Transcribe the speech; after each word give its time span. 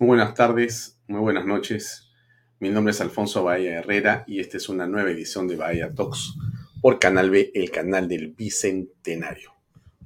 Muy 0.00 0.06
buenas 0.06 0.34
tardes, 0.34 0.96
muy 1.08 1.18
buenas 1.18 1.44
noches. 1.44 2.08
Mi 2.60 2.68
nombre 2.68 2.92
es 2.92 3.00
Alfonso 3.00 3.42
Bahía 3.42 3.80
Herrera 3.80 4.22
y 4.28 4.38
esta 4.38 4.56
es 4.56 4.68
una 4.68 4.86
nueva 4.86 5.10
edición 5.10 5.48
de 5.48 5.56
Bahía 5.56 5.92
Talks 5.92 6.36
por 6.80 7.00
Canal 7.00 7.30
B, 7.30 7.50
el 7.52 7.72
canal 7.72 8.06
del 8.06 8.28
Bicentenario. 8.28 9.54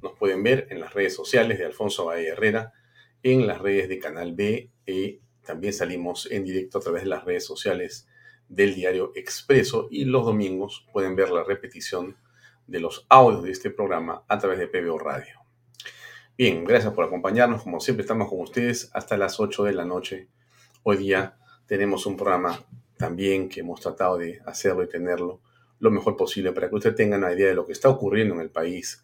Nos 0.01 0.13
pueden 0.17 0.41
ver 0.41 0.65
en 0.71 0.79
las 0.79 0.95
redes 0.95 1.13
sociales 1.13 1.59
de 1.59 1.65
Alfonso 1.65 2.05
Bahía 2.05 2.31
Herrera, 2.31 2.73
en 3.21 3.45
las 3.45 3.61
redes 3.61 3.87
de 3.87 3.99
Canal 3.99 4.33
B 4.33 4.71
y 4.87 5.19
también 5.45 5.73
salimos 5.73 6.27
en 6.31 6.43
directo 6.43 6.79
a 6.79 6.81
través 6.81 7.03
de 7.03 7.09
las 7.09 7.23
redes 7.23 7.45
sociales 7.45 8.07
del 8.49 8.73
diario 8.73 9.11
Expreso 9.13 9.89
y 9.91 10.05
los 10.05 10.25
domingos 10.25 10.87
pueden 10.91 11.15
ver 11.15 11.29
la 11.29 11.43
repetición 11.43 12.17
de 12.65 12.79
los 12.79 13.05
audios 13.09 13.43
de 13.43 13.51
este 13.51 13.69
programa 13.69 14.23
a 14.27 14.39
través 14.39 14.57
de 14.57 14.65
PBO 14.65 14.97
Radio. 14.97 15.42
Bien, 16.35 16.65
gracias 16.65 16.91
por 16.93 17.05
acompañarnos. 17.05 17.61
Como 17.61 17.79
siempre, 17.79 18.01
estamos 18.01 18.27
con 18.27 18.41
ustedes 18.41 18.89
hasta 18.93 19.17
las 19.17 19.39
8 19.39 19.65
de 19.65 19.73
la 19.73 19.85
noche. 19.85 20.29
Hoy 20.81 20.97
día 20.97 21.37
tenemos 21.67 22.07
un 22.07 22.17
programa 22.17 22.59
también 22.97 23.47
que 23.47 23.59
hemos 23.59 23.79
tratado 23.81 24.17
de 24.17 24.41
hacerlo 24.47 24.81
y 24.81 24.89
tenerlo 24.89 25.41
lo 25.77 25.91
mejor 25.91 26.17
posible 26.17 26.51
para 26.51 26.69
que 26.69 26.75
usted 26.75 26.95
tenga 26.95 27.17
una 27.17 27.31
idea 27.31 27.49
de 27.49 27.53
lo 27.53 27.67
que 27.67 27.73
está 27.73 27.87
ocurriendo 27.89 28.33
en 28.33 28.41
el 28.41 28.49
país, 28.49 29.03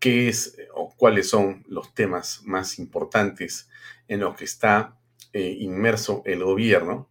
qué 0.00 0.28
es 0.28 0.56
o 0.74 0.92
cuáles 0.96 1.28
son 1.28 1.64
los 1.68 1.94
temas 1.94 2.42
más 2.44 2.80
importantes 2.80 3.70
en 4.08 4.18
los 4.18 4.34
que 4.34 4.44
está 4.44 4.96
eh, 5.32 5.58
inmerso 5.60 6.22
el 6.24 6.42
gobierno 6.42 7.08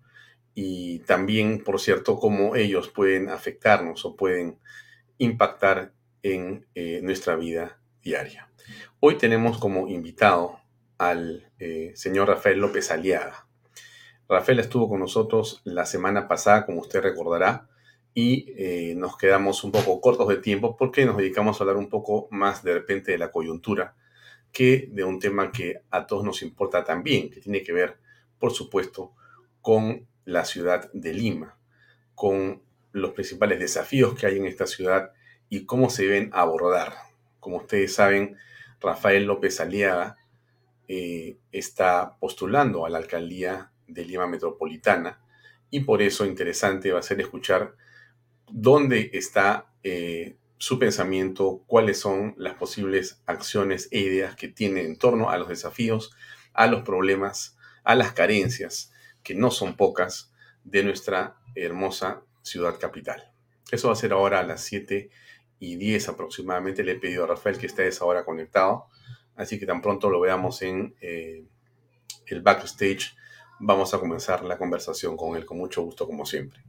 y 0.56 1.00
también, 1.00 1.64
por 1.64 1.80
cierto, 1.80 2.20
cómo 2.20 2.58
ellos 2.58 2.90
pueden 2.90 3.30
afectarnos 3.30 4.04
o 4.04 4.18
pueden 4.18 4.60
impactar 5.20 5.94
en 6.22 6.68
eh, 6.76 7.00
nuestra 7.02 7.38
vida 7.38 7.80
diaria. 8.08 8.50
Hoy 9.02 9.18
tenemos 9.18 9.58
como 9.58 9.90
invitado 9.90 10.62
al 10.98 11.52
eh, 11.60 11.92
señor 11.96 12.30
Rafael 12.30 12.58
López 12.58 12.90
Aliaga. 12.90 13.46
Rafael 14.30 14.60
estuvo 14.60 14.88
con 14.88 15.02
nosotros 15.02 15.62
la 15.66 15.86
semana 15.86 16.30
pasada, 16.30 16.66
como 16.66 16.80
usted 16.80 17.02
recordará, 17.02 17.68
y 18.14 18.54
eh, 18.58 18.96
nos 18.96 19.18
quedamos 19.18 19.66
un 19.66 19.74
poco 19.74 20.00
cortos 20.00 20.30
de 20.30 20.38
tiempo 20.38 20.78
porque 20.78 21.06
nos 21.06 21.18
dedicamos 21.18 21.60
a 21.60 21.64
hablar 21.64 21.76
un 21.76 21.90
poco 21.90 22.30
más 22.32 22.64
de 22.64 22.76
repente 22.76 23.12
de 23.12 23.18
la 23.18 23.30
coyuntura 23.30 23.96
que 24.54 24.88
de 24.90 25.04
un 25.04 25.20
tema 25.20 25.52
que 25.52 25.82
a 25.92 26.08
todos 26.08 26.24
nos 26.24 26.42
importa 26.42 26.86
también, 26.86 27.30
que 27.30 27.42
tiene 27.42 27.62
que 27.62 27.74
ver, 27.74 27.98
por 28.40 28.54
supuesto, 28.54 29.14
con 29.62 30.08
la 30.24 30.46
ciudad 30.46 30.90
de 30.94 31.14
Lima, 31.14 31.60
con 32.16 32.64
los 32.94 33.12
principales 33.12 33.60
desafíos 33.60 34.18
que 34.18 34.28
hay 34.28 34.38
en 34.38 34.46
esta 34.46 34.66
ciudad 34.66 35.12
y 35.50 35.66
cómo 35.66 35.90
se 35.90 36.04
deben 36.04 36.30
abordar. 36.32 37.07
Como 37.48 37.60
ustedes 37.60 37.96
saben, 37.96 38.36
Rafael 38.82 39.24
López 39.24 39.62
Aliaga 39.62 40.18
eh, 40.90 41.38
está 41.54 42.18
postulando 42.20 42.86
a 42.86 42.90
la 42.90 42.98
alcaldía 42.98 43.72
de 43.88 44.04
Lima 44.04 44.28
Metropolitana 44.28 45.22
y 45.70 45.80
por 45.80 46.02
eso 46.02 46.26
interesante 46.26 46.92
va 46.92 47.00
a 47.00 47.04
ser 47.04 47.22
escuchar 47.22 47.78
dónde 48.52 49.12
está 49.14 49.72
eh, 49.82 50.36
su 50.58 50.78
pensamiento, 50.78 51.64
cuáles 51.68 52.02
son 52.02 52.36
las 52.36 52.56
posibles 52.56 53.24
acciones 53.26 53.88
e 53.92 54.00
ideas 54.00 54.36
que 54.36 54.50
tiene 54.50 54.82
en 54.82 54.98
torno 54.98 55.30
a 55.30 55.38
los 55.38 55.48
desafíos, 55.48 56.12
a 56.52 56.68
los 56.68 56.82
problemas, 56.82 57.58
a 57.86 57.96
las 57.96 58.12
carencias, 58.12 58.92
que 59.24 59.36
no 59.36 59.52
son 59.52 59.78
pocas, 59.78 60.34
de 60.66 60.84
nuestra 60.84 61.38
hermosa 61.56 62.24
ciudad 62.42 62.78
capital. 62.78 63.32
Eso 63.72 63.88
va 63.88 63.94
a 63.94 63.96
ser 63.96 64.12
ahora 64.12 64.42
a 64.42 64.44
las 64.44 64.60
7 64.66 65.10
y 65.60 65.76
10 65.76 66.10
aproximadamente. 66.10 66.84
Le 66.84 66.94
he 66.94 67.00
pedido 67.00 67.24
a 67.24 67.28
Rafael 67.28 67.58
que 67.58 67.68
esté 67.68 67.88
esa 67.88 68.06
hora 68.06 68.26
conectado. 68.26 68.88
Así 69.36 69.60
que 69.60 69.66
tan 69.66 69.82
pronto 69.82 70.10
lo 70.10 70.20
veamos 70.20 70.62
en 70.64 70.96
eh, 71.00 71.46
el 72.26 72.42
backstage, 72.42 73.16
vamos 73.60 73.94
a 73.94 74.00
comenzar 74.00 74.44
la 74.44 74.58
conversación 74.58 75.16
con 75.16 75.36
él 75.36 75.46
con 75.46 75.58
mucho 75.58 75.84
gusto, 75.84 76.06
como 76.06 76.26
siempre. 76.26 76.62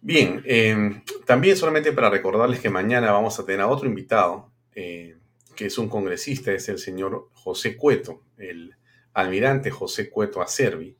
Bien, 0.00 0.42
em, 0.44 1.02
también 1.24 1.56
solamente 1.56 1.92
para 1.92 2.10
recordarles 2.10 2.60
que 2.60 2.70
mañana 2.70 3.12
vamos 3.12 3.38
a 3.38 3.44
tener 3.44 3.60
a 3.60 3.66
otro 3.66 3.88
invitado, 3.88 4.50
eh, 4.74 5.16
que 5.54 5.66
es 5.66 5.78
un 5.78 5.88
congresista, 5.88 6.52
es 6.52 6.68
el 6.68 6.78
señor 6.78 7.28
José 7.32 7.76
Cueto, 7.76 8.22
el 8.38 8.74
almirante 9.12 9.70
José 9.70 10.10
Cueto 10.10 10.40
Acervi. 10.40 10.96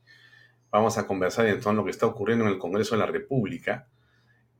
Vamos 0.70 0.98
a 0.98 1.06
conversar 1.06 1.46
en 1.46 1.60
lo 1.76 1.84
que 1.84 1.90
está 1.90 2.06
ocurriendo 2.06 2.44
en 2.44 2.52
el 2.52 2.58
Congreso 2.58 2.94
de 2.94 3.00
la 3.00 3.06
República 3.06 3.88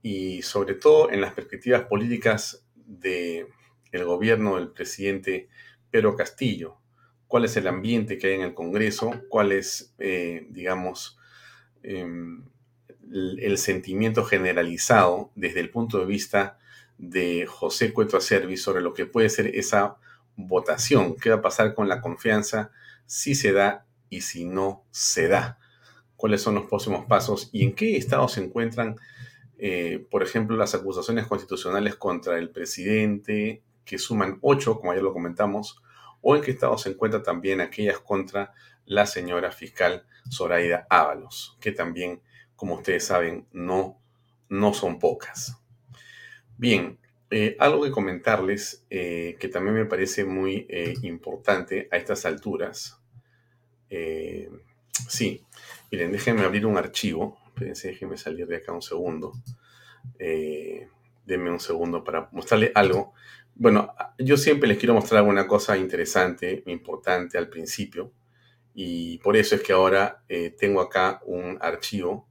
y 0.03 0.43
sobre 0.43 0.75
todo 0.75 1.11
en 1.11 1.21
las 1.21 1.33
perspectivas 1.35 1.83
políticas 1.83 2.65
del 2.75 3.47
el 3.93 4.05
gobierno 4.05 4.57
del 4.57 4.69
presidente 4.69 5.49
Pedro 5.91 6.17
Castillo. 6.17 6.79
¿Cuál 7.27 7.45
es 7.45 7.57
el 7.57 7.67
ambiente 7.67 8.19
que 8.19 8.29
hay 8.29 8.35
en 8.35 8.43
el 8.43 8.55
Congreso? 8.55 9.13
¿Cuál 9.29 9.53
es, 9.53 9.95
eh, 9.99 10.47
digamos, 10.51 11.19
em, 11.83 12.45
el, 13.13 13.59
sentimiento 13.59 14.25
generalizado 14.25 15.31
desde 15.35 15.61
el 15.61 15.71
punto 15.71 15.99
de 15.99 16.07
vista 16.07 16.59
de 16.99 17.47
José 17.47 17.93
Cueto 17.93 18.17
Acervi 18.17 18.57
sobre 18.57 18.81
lo 18.81 18.95
que 18.95 19.07
puede 19.07 19.29
ser 19.29 19.49
esa 19.57 19.97
votación? 20.37 21.17
¿Qué 21.17 21.31
va 21.31 21.37
a 21.37 21.43
pasar 21.43 21.75
con 21.75 21.89
la 21.89 22.01
confianza 22.01 22.71
si 23.07 23.35
se 23.35 23.53
da 23.53 23.87
y 24.09 24.21
si 24.21 24.45
no 24.45 24.85
se 24.91 25.29
da? 25.29 25.59
¿Cuáles 26.17 26.43
son 26.43 26.55
los 26.55 26.67
próximos 26.67 27.07
pasos 27.07 27.51
y 27.53 27.65
en 27.65 27.75
qué 27.75 27.97
estado 27.97 28.29
se 28.29 28.43
encuentran 28.43 28.97
eh, 29.59 30.05
por 30.11 30.23
ejemplo, 30.23 30.57
las 30.57 30.75
acusaciones 30.75 31.27
constitucionales 31.27 31.97
contra 31.97 32.39
el 32.39 32.51
presidente, 32.51 33.63
que 33.85 33.99
suman 33.99 34.39
ocho, 34.43 34.79
como 34.79 34.95
ya 34.95 35.01
lo 35.01 35.13
comentamos, 35.13 35.81
o 36.21 36.37
en 36.37 36.43
qué 36.43 36.51
estado 36.51 36.77
se 36.77 36.91
encuentran 36.91 37.23
también 37.23 37.61
aquellas 37.61 37.99
contra 37.99 38.53
la 38.85 39.07
señora 39.07 39.51
fiscal 39.53 40.07
Zoraida 40.31 40.87
Ábalos, 40.91 41.57
que 41.61 41.73
también, 41.73 42.21
como 42.55 42.75
ustedes 42.75 43.05
saben, 43.05 43.47
no, 43.53 43.99
no 44.49 44.75
son 44.75 44.99
pocas. 44.99 45.57
Bien, 46.59 46.99
eh, 47.31 47.57
algo 47.59 47.85
que 47.85 47.91
comentarles 47.91 48.85
eh, 48.91 49.37
que 49.41 49.49
también 49.49 49.75
me 49.75 49.87
parece 49.87 50.25
muy 50.25 50.67
importante 51.03 51.89
a 51.91 51.97
estas 51.97 52.27
alturas. 52.27 53.01
sí, 55.09 55.45
miren, 55.91 56.13
déjenme 56.13 56.43
abrir 56.43 56.67
un 56.67 56.77
archivo 56.77 57.39
Espérense, 57.57 57.89
déjenme 57.89 58.19
salir 58.19 58.47
de 58.47 58.57
acá 58.57 58.71
un 58.73 58.83
segundo. 58.83 59.33
Eh, 60.19 60.91
denme 61.25 61.51
un 61.51 61.59
segundo 61.59 62.05
para 62.05 62.29
mostrarle 62.31 62.71
algo. 62.75 63.15
Bueno, 63.55 63.95
yo 64.19 64.37
siempre 64.37 64.69
les 64.69 64.77
quiero 64.77 64.93
mostrar 64.93 65.21
alguna 65.21 65.47
cosa 65.47 65.75
interesante, 65.79 66.63
importante 66.67 67.39
al 67.39 67.49
principio. 67.49 68.13
Y 68.75 69.17
por 69.21 69.39
eso 69.39 69.55
es 69.55 69.63
que 69.63 69.73
ahora 69.73 70.23
eh, 70.29 70.51
tengo 70.51 70.83
acá 70.83 71.23
un 71.25 71.57
archivo 71.63 72.29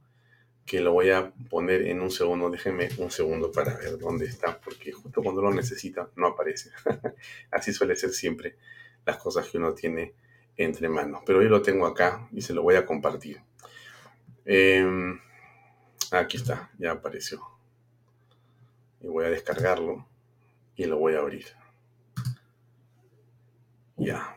que 0.64 0.80
lo 0.80 0.92
voy 0.92 1.10
a 1.10 1.32
poner 1.50 1.82
en 1.88 2.00
un 2.02 2.12
segundo. 2.12 2.48
Déjenme 2.48 2.88
un 2.98 3.10
segundo 3.10 3.50
para 3.50 3.76
ver 3.76 3.98
dónde 3.98 4.26
está, 4.26 4.60
porque 4.60 4.92
justo 4.92 5.24
cuando 5.24 5.42
lo 5.42 5.52
necesita 5.52 6.08
no 6.14 6.28
aparece. 6.28 6.70
Así 7.50 7.72
suele 7.72 7.96
ser 7.96 8.10
siempre 8.10 8.58
las 9.04 9.16
cosas 9.16 9.48
que 9.48 9.58
uno 9.58 9.74
tiene 9.74 10.14
entre 10.56 10.88
manos. 10.88 11.22
Pero 11.26 11.40
hoy 11.40 11.48
lo 11.48 11.62
tengo 11.62 11.84
acá 11.84 12.28
y 12.30 12.42
se 12.42 12.54
lo 12.54 12.62
voy 12.62 12.76
a 12.76 12.86
compartir. 12.86 13.40
Em, 14.48 15.18
aquí 16.12 16.36
está, 16.36 16.70
ya 16.78 16.92
apareció. 16.92 17.42
Y 19.00 19.08
voy 19.08 19.24
a 19.24 19.30
descargarlo 19.30 20.06
y 20.76 20.84
lo 20.84 20.98
voy 20.98 21.14
a 21.14 21.18
abrir. 21.18 21.46
Ya. 23.96 24.36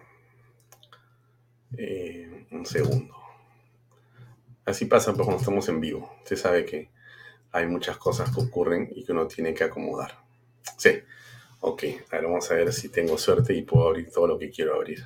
Eh, 1.78 2.48
un 2.52 2.66
segundo. 2.66 3.16
Así 4.66 4.86
pasa 4.86 5.14
pues, 5.14 5.26
cuando 5.26 5.40
estamos 5.40 5.70
en 5.70 5.80
vivo. 5.80 6.12
Usted 6.24 6.38
sabe 6.38 6.66
que 6.66 6.90
hay 7.52 7.68
muchas 7.68 7.98
cosas 7.98 8.34
que 8.34 8.42
ocurren 8.42 8.92
y 8.96 9.06
que 9.06 9.12
uno 9.12 9.28
tiene 9.28 9.54
que 9.54 9.64
acomodar. 9.64 10.24
Sí. 10.78 11.04
Ok, 11.62 11.84
ahora 12.12 12.28
vamos 12.28 12.50
a 12.50 12.56
ver 12.56 12.74
si 12.74 12.90
tengo 12.90 13.18
suerte 13.18 13.54
y 13.54 13.64
puedo 13.64 13.90
abrir 13.90 14.10
todo 14.10 14.26
lo 14.28 14.40
que 14.40 14.50
quiero 14.50 14.76
abrir. 14.76 15.04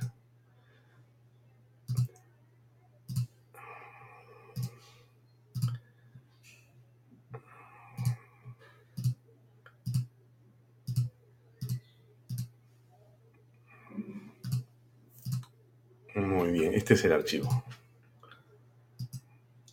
Muy 16.14 16.52
bien, 16.52 16.74
este 16.74 16.94
es 16.94 17.04
el 17.04 17.12
archivo. 17.12 17.64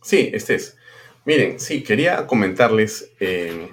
Sí, 0.02 0.30
este 0.32 0.56
es. 0.56 0.76
Miren, 1.24 1.60
sí, 1.60 1.84
quería 1.84 2.26
comentarles 2.26 3.12
eh, 3.20 3.70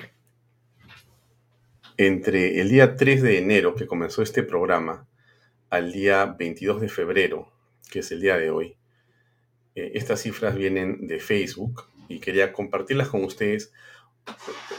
entre 1.97 2.61
el 2.61 2.69
día 2.69 2.95
3 2.95 3.23
de 3.23 3.39
enero 3.39 3.73
que 3.73 3.87
comenzó 3.87 4.21
este 4.21 4.43
programa 4.43 5.07
al 5.71 5.91
día 5.91 6.25
22 6.25 6.81
de 6.81 6.89
febrero, 6.89 7.51
que 7.91 7.99
es 7.99 8.11
el 8.11 8.21
día 8.21 8.37
de 8.37 8.51
hoy. 8.51 8.77
Eh, 9.73 9.91
estas 9.95 10.21
cifras 10.21 10.55
vienen 10.55 11.07
de 11.07 11.19
Facebook 11.19 11.85
y 12.07 12.19
quería 12.19 12.53
compartirlas 12.53 13.09
con 13.09 13.23
ustedes. 13.23 13.73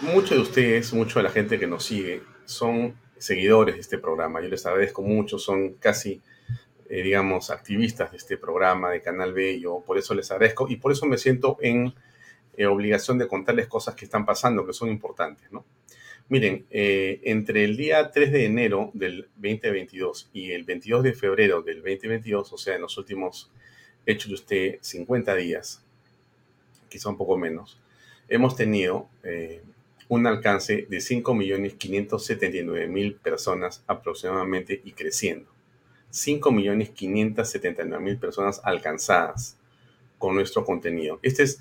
Muchos 0.02 0.30
de 0.30 0.38
ustedes, 0.38 0.92
mucha 0.92 1.18
de 1.18 1.24
la 1.24 1.30
gente 1.30 1.58
que 1.58 1.66
nos 1.66 1.84
sigue, 1.84 2.22
son 2.44 2.94
seguidores 3.18 3.74
de 3.74 3.80
este 3.80 3.98
programa. 3.98 4.40
Yo 4.40 4.48
les 4.48 4.64
agradezco 4.64 5.02
mucho, 5.02 5.40
son 5.40 5.74
casi 5.74 6.22
eh, 6.92 7.04
digamos, 7.04 7.50
activistas 7.50 8.10
de 8.10 8.16
este 8.16 8.36
programa 8.36 8.90
de 8.90 9.00
Canal 9.00 9.32
B. 9.32 9.60
Yo 9.60 9.80
por 9.86 9.96
eso 9.96 10.12
les 10.12 10.28
agradezco 10.32 10.66
y 10.68 10.74
por 10.74 10.90
eso 10.90 11.06
me 11.06 11.18
siento 11.18 11.56
en 11.60 11.94
eh, 12.56 12.66
obligación 12.66 13.16
de 13.16 13.28
contarles 13.28 13.68
cosas 13.68 13.94
que 13.94 14.04
están 14.04 14.26
pasando, 14.26 14.66
que 14.66 14.72
son 14.72 14.88
importantes, 14.88 15.52
¿no? 15.52 15.64
Miren, 16.28 16.66
eh, 16.68 17.20
entre 17.22 17.62
el 17.62 17.76
día 17.76 18.10
3 18.10 18.32
de 18.32 18.44
enero 18.44 18.90
del 18.92 19.28
2022 19.36 20.30
y 20.32 20.50
el 20.50 20.64
22 20.64 21.04
de 21.04 21.12
febrero 21.12 21.62
del 21.62 21.76
2022, 21.76 22.52
o 22.52 22.58
sea, 22.58 22.74
en 22.74 22.82
los 22.82 22.98
últimos, 22.98 23.52
hecho 24.04 24.28
de 24.28 24.34
usted 24.34 24.78
50 24.80 25.36
días, 25.36 25.84
quizá 26.88 27.08
un 27.08 27.16
poco 27.16 27.38
menos, 27.38 27.78
hemos 28.28 28.56
tenido 28.56 29.08
un 30.08 30.26
alcance 30.26 30.86
de 30.88 30.98
5.579.000 30.98 33.18
personas 33.18 33.84
aproximadamente 33.86 34.80
y 34.84 34.90
creciendo. 34.92 35.59
5.579.000 36.12 38.18
personas 38.18 38.60
alcanzadas 38.64 39.56
con 40.18 40.34
nuestro 40.34 40.64
contenido. 40.64 41.20
Este 41.22 41.44
es, 41.44 41.60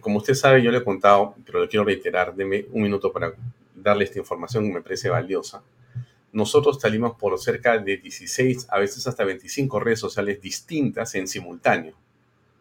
como 0.00 0.18
usted 0.18 0.34
sabe, 0.34 0.62
yo 0.62 0.70
le 0.70 0.78
he 0.78 0.84
contado, 0.84 1.34
pero 1.44 1.60
le 1.60 1.68
quiero 1.68 1.84
reiterar, 1.84 2.34
deme 2.34 2.66
un 2.72 2.82
minuto 2.82 3.12
para 3.12 3.34
darle 3.74 4.04
esta 4.04 4.18
información 4.18 4.66
que 4.66 4.72
me 4.72 4.82
parece 4.82 5.08
valiosa. 5.08 5.62
Nosotros 6.32 6.80
salimos 6.80 7.16
por 7.16 7.38
cerca 7.38 7.78
de 7.78 7.98
16, 7.98 8.66
a 8.70 8.78
veces 8.78 9.06
hasta 9.06 9.24
25 9.24 9.78
redes 9.78 10.00
sociales 10.00 10.40
distintas 10.40 11.14
en 11.14 11.28
simultáneo. 11.28 11.94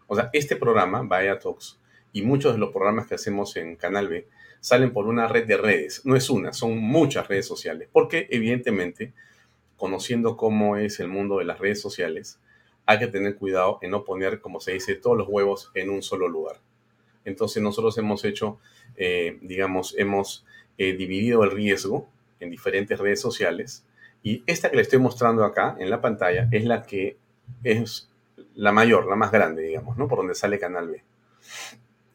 O 0.08 0.16
sea, 0.16 0.30
este 0.34 0.56
programa, 0.56 1.02
Vaya 1.02 1.40
Talks, 1.40 1.80
y 2.12 2.22
muchos 2.22 2.54
de 2.54 2.60
los 2.60 2.72
programas 2.72 3.08
que 3.08 3.16
hacemos 3.16 3.56
en 3.56 3.76
Canal 3.76 4.10
B, 4.10 4.28
salen 4.60 4.94
por 4.94 5.08
una 5.08 5.28
red 5.28 5.48
de 5.48 5.58
redes. 5.58 6.06
No 6.06 6.16
es 6.16 6.30
una, 6.30 6.54
son 6.54 6.78
muchas 6.78 7.28
redes 7.28 7.48
sociales, 7.48 7.90
porque 7.92 8.28
evidentemente 8.30 9.14
conociendo 9.84 10.38
cómo 10.38 10.78
es 10.78 11.02
el 11.02 11.10
mundo 11.10 11.40
de 11.40 11.44
las 11.44 11.60
redes 11.60 11.82
sociales, 11.82 12.40
hay 12.86 13.00
que 13.00 13.08
tener 13.08 13.36
cuidado 13.36 13.80
en 13.82 13.92
no 13.92 14.06
poner, 14.06 14.40
como 14.40 14.62
se 14.62 14.72
dice, 14.72 14.96
todos 14.96 15.18
los 15.18 15.28
huevos 15.28 15.72
en 15.74 15.90
un 15.90 16.02
solo 16.02 16.30
lugar. 16.30 16.62
Entonces 17.26 17.62
nosotros 17.62 17.98
hemos 17.98 18.24
hecho, 18.24 18.60
eh, 18.96 19.38
digamos, 19.42 19.94
hemos 19.98 20.46
eh, 20.78 20.94
dividido 20.94 21.44
el 21.44 21.52
riesgo 21.52 22.08
en 22.40 22.50
diferentes 22.50 22.98
redes 22.98 23.20
sociales 23.20 23.84
y 24.24 24.42
esta 24.48 24.70
que 24.70 24.78
le 24.78 24.84
estoy 24.84 25.00
mostrando 25.00 25.44
acá 25.44 25.76
en 25.78 25.90
la 25.90 26.00
pantalla 26.00 26.48
es 26.54 26.64
la 26.64 26.84
que 26.84 27.18
es 27.66 28.10
la 28.56 28.72
mayor, 28.72 29.06
la 29.06 29.18
más 29.18 29.34
grande, 29.34 29.64
digamos, 29.64 29.98
¿no? 29.98 30.08
Por 30.08 30.20
donde 30.20 30.34
sale 30.34 30.60
Canal 30.60 30.88
B. 30.88 31.04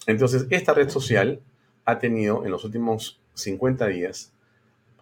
Entonces, 0.06 0.46
esta 0.48 0.72
red 0.72 0.88
social 0.88 1.42
ha 1.84 1.98
tenido 1.98 2.46
en 2.46 2.50
los 2.50 2.64
últimos 2.64 3.20
50 3.34 3.88
días 3.88 4.32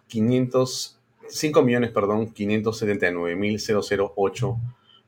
500 0.07 0.96
5 1.29 1.61
millones, 1.61 1.91
perdón, 1.91 2.33
579.008 2.33 4.57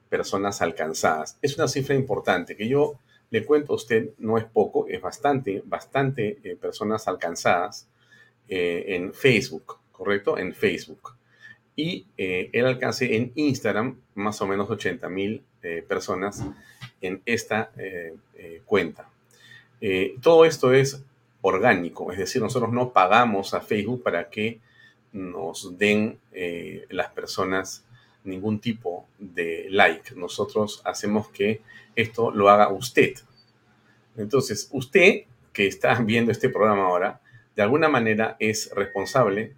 personas 0.10 0.62
alcanzadas. 0.62 1.38
Es 1.42 1.58
una 1.58 1.68
cifra 1.68 1.96
importante 1.96 2.56
que 2.56 2.68
yo 2.68 3.00
le 3.30 3.46
cuento 3.46 3.74
a 3.74 3.76
usted, 3.76 4.12
no 4.18 4.38
es 4.38 4.46
poco, 4.46 4.88
es 4.88 5.02
bastante, 5.02 5.62
bastante 5.66 6.40
eh, 6.44 6.56
personas 6.56 7.08
alcanzadas 7.08 7.88
eh, 8.48 8.86
en 8.88 9.14
Facebook, 9.14 9.78
¿correcto? 9.92 10.38
En 10.38 10.54
Facebook. 10.54 11.16
Y 11.76 12.08
eh, 12.18 12.50
el 12.54 12.66
alcance 12.66 13.16
en 13.16 13.32
Instagram, 13.36 14.00
más 14.16 14.42
o 14.42 14.48
menos 14.48 14.70
80 14.70 15.08
mil 15.10 15.44
personas 15.90 16.42
en 17.02 17.22
esta 17.26 17.74
cuenta. 18.66 19.10
todo 20.22 20.46
esto 20.46 20.74
es 20.74 21.04
orgánico, 21.42 22.14
es 22.14 22.18
decir, 22.18 22.42
nosotros 22.42 22.72
no 22.72 22.94
pagamos 22.94 23.54
a 23.54 23.60
Facebook 23.60 24.02
para 24.02 24.30
que 24.30 24.62
nos 25.12 25.78
den 25.78 26.20
eh, 26.32 26.86
las 26.90 27.12
personas 27.12 27.86
ningún 28.24 28.60
tipo 28.60 29.08
de 29.18 29.68
like. 29.70 30.16
Nosotros 30.16 30.82
hacemos 30.86 31.30
que 31.30 31.62
esto 31.96 32.32
lo 32.32 32.50
haga 32.50 32.70
usted. 32.70 33.14
Entonces, 34.18 34.70
usted 34.72 35.24
que 35.54 35.68
está 35.68 35.94
viendo 36.04 36.32
este 36.32 36.50
programa 36.50 36.86
ahora, 36.86 37.22
de 37.56 37.62
alguna 37.62 37.90
manera 37.90 38.36
es 38.40 38.72
responsable, 38.74 39.54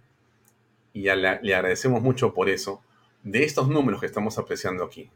y 0.92 1.02
le, 1.02 1.28
agradecemos 1.28 2.02
mucho 2.02 2.34
por 2.34 2.48
eso, 2.48 2.82
de 3.22 3.44
estos 3.44 3.68
números 3.68 4.00
que 4.00 4.06
estamos 4.06 4.38
apreciando 4.38 4.84
aquí. 4.84 5.10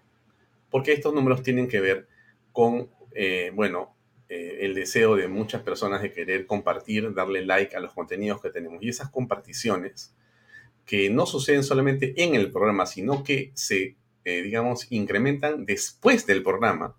Porque 0.71 0.93
estos 0.93 1.13
números 1.13 1.43
tienen 1.43 1.69
que 1.69 1.81
ver 1.81 2.07
con, 2.53 2.89
eh, 3.15 3.51
bueno, 3.55 3.95
eh, 4.29 4.59
el 4.63 4.75
deseo 4.75 5.17
de 5.17 5.29
muchas 5.29 5.63
personas 5.63 6.03
de 6.03 6.13
querer 6.13 6.47
compartir, 6.47 7.13
darle 7.15 7.45
like 7.45 7.77
a 7.77 7.81
los 7.81 7.93
contenidos 7.93 8.41
que 8.41 8.51
tenemos. 8.51 8.83
Y 8.83 8.89
esas 8.89 9.11
comparticiones 9.11 10.15
que 10.87 11.11
no 11.11 11.27
suceden 11.27 11.65
solamente 11.65 12.15
en 12.23 12.35
el 12.35 12.51
programa, 12.51 12.87
sino 12.87 13.25
que 13.25 13.51
se, 13.55 13.97
eh, 14.25 14.43
digamos, 14.43 14.87
incrementan 14.91 15.67
después 15.67 16.27
del 16.27 16.43
programa. 16.43 16.97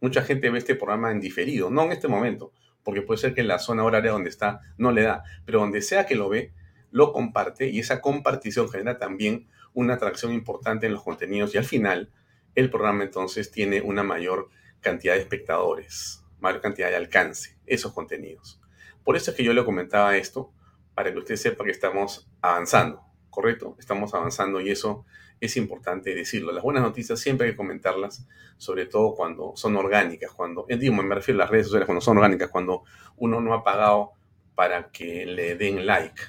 Mucha 0.00 0.22
gente 0.22 0.48
ve 0.48 0.58
este 0.58 0.76
programa 0.76 1.10
en 1.10 1.20
diferido, 1.20 1.70
no 1.70 1.82
en 1.82 1.92
este 1.92 2.08
momento, 2.08 2.52
porque 2.84 3.02
puede 3.02 3.20
ser 3.20 3.34
que 3.34 3.40
en 3.40 3.48
la 3.48 3.58
zona 3.58 3.84
horaria 3.84 4.12
donde 4.12 4.30
está 4.30 4.60
no 4.78 4.92
le 4.92 5.02
da, 5.02 5.24
pero 5.44 5.58
donde 5.60 5.82
sea 5.82 6.06
que 6.06 6.14
lo 6.14 6.28
ve, 6.28 6.52
lo 6.90 7.12
comparte 7.12 7.68
y 7.68 7.80
esa 7.80 8.00
compartición 8.00 8.68
genera 8.70 8.98
también 8.98 9.48
una 9.72 9.94
atracción 9.94 10.32
importante 10.32 10.86
en 10.86 10.92
los 10.92 11.02
contenidos 11.02 11.54
y 11.54 11.58
al 11.58 11.64
final 11.64 12.12
el 12.54 12.70
programa 12.70 13.02
entonces 13.02 13.50
tiene 13.50 13.80
una 13.80 14.04
mayor 14.04 14.48
cantidad 14.80 15.14
de 15.14 15.20
espectadores, 15.20 16.22
mayor 16.38 16.60
cantidad 16.60 16.90
de 16.90 16.96
alcance, 16.96 17.58
esos 17.66 17.92
contenidos. 17.92 18.60
Por 19.02 19.16
eso 19.16 19.32
es 19.32 19.36
que 19.36 19.42
yo 19.42 19.52
le 19.52 19.64
comentaba 19.64 20.16
esto, 20.16 20.52
para 20.94 21.12
que 21.12 21.18
usted 21.18 21.36
sepa 21.36 21.64
que 21.64 21.70
estamos 21.70 22.28
avanzando, 22.40 23.02
¿correcto? 23.30 23.76
Estamos 23.78 24.14
avanzando 24.14 24.60
y 24.60 24.70
eso 24.70 25.04
es 25.40 25.56
importante 25.56 26.14
decirlo. 26.14 26.52
Las 26.52 26.62
buenas 26.62 26.82
noticias 26.82 27.20
siempre 27.20 27.46
hay 27.46 27.52
que 27.52 27.56
comentarlas, 27.56 28.26
sobre 28.56 28.86
todo 28.86 29.14
cuando 29.14 29.52
son 29.56 29.76
orgánicas, 29.76 30.32
cuando, 30.32 30.66
eh, 30.68 30.76
digo, 30.76 30.94
me 30.94 31.14
refiero 31.14 31.40
a 31.40 31.44
las 31.44 31.50
redes 31.50 31.66
sociales, 31.66 31.86
cuando 31.86 32.00
son 32.00 32.16
orgánicas, 32.18 32.48
cuando 32.50 32.84
uno 33.16 33.40
no 33.40 33.54
ha 33.54 33.64
pagado 33.64 34.12
para 34.54 34.90
que 34.90 35.26
le 35.26 35.56
den 35.56 35.84
like. 35.84 36.20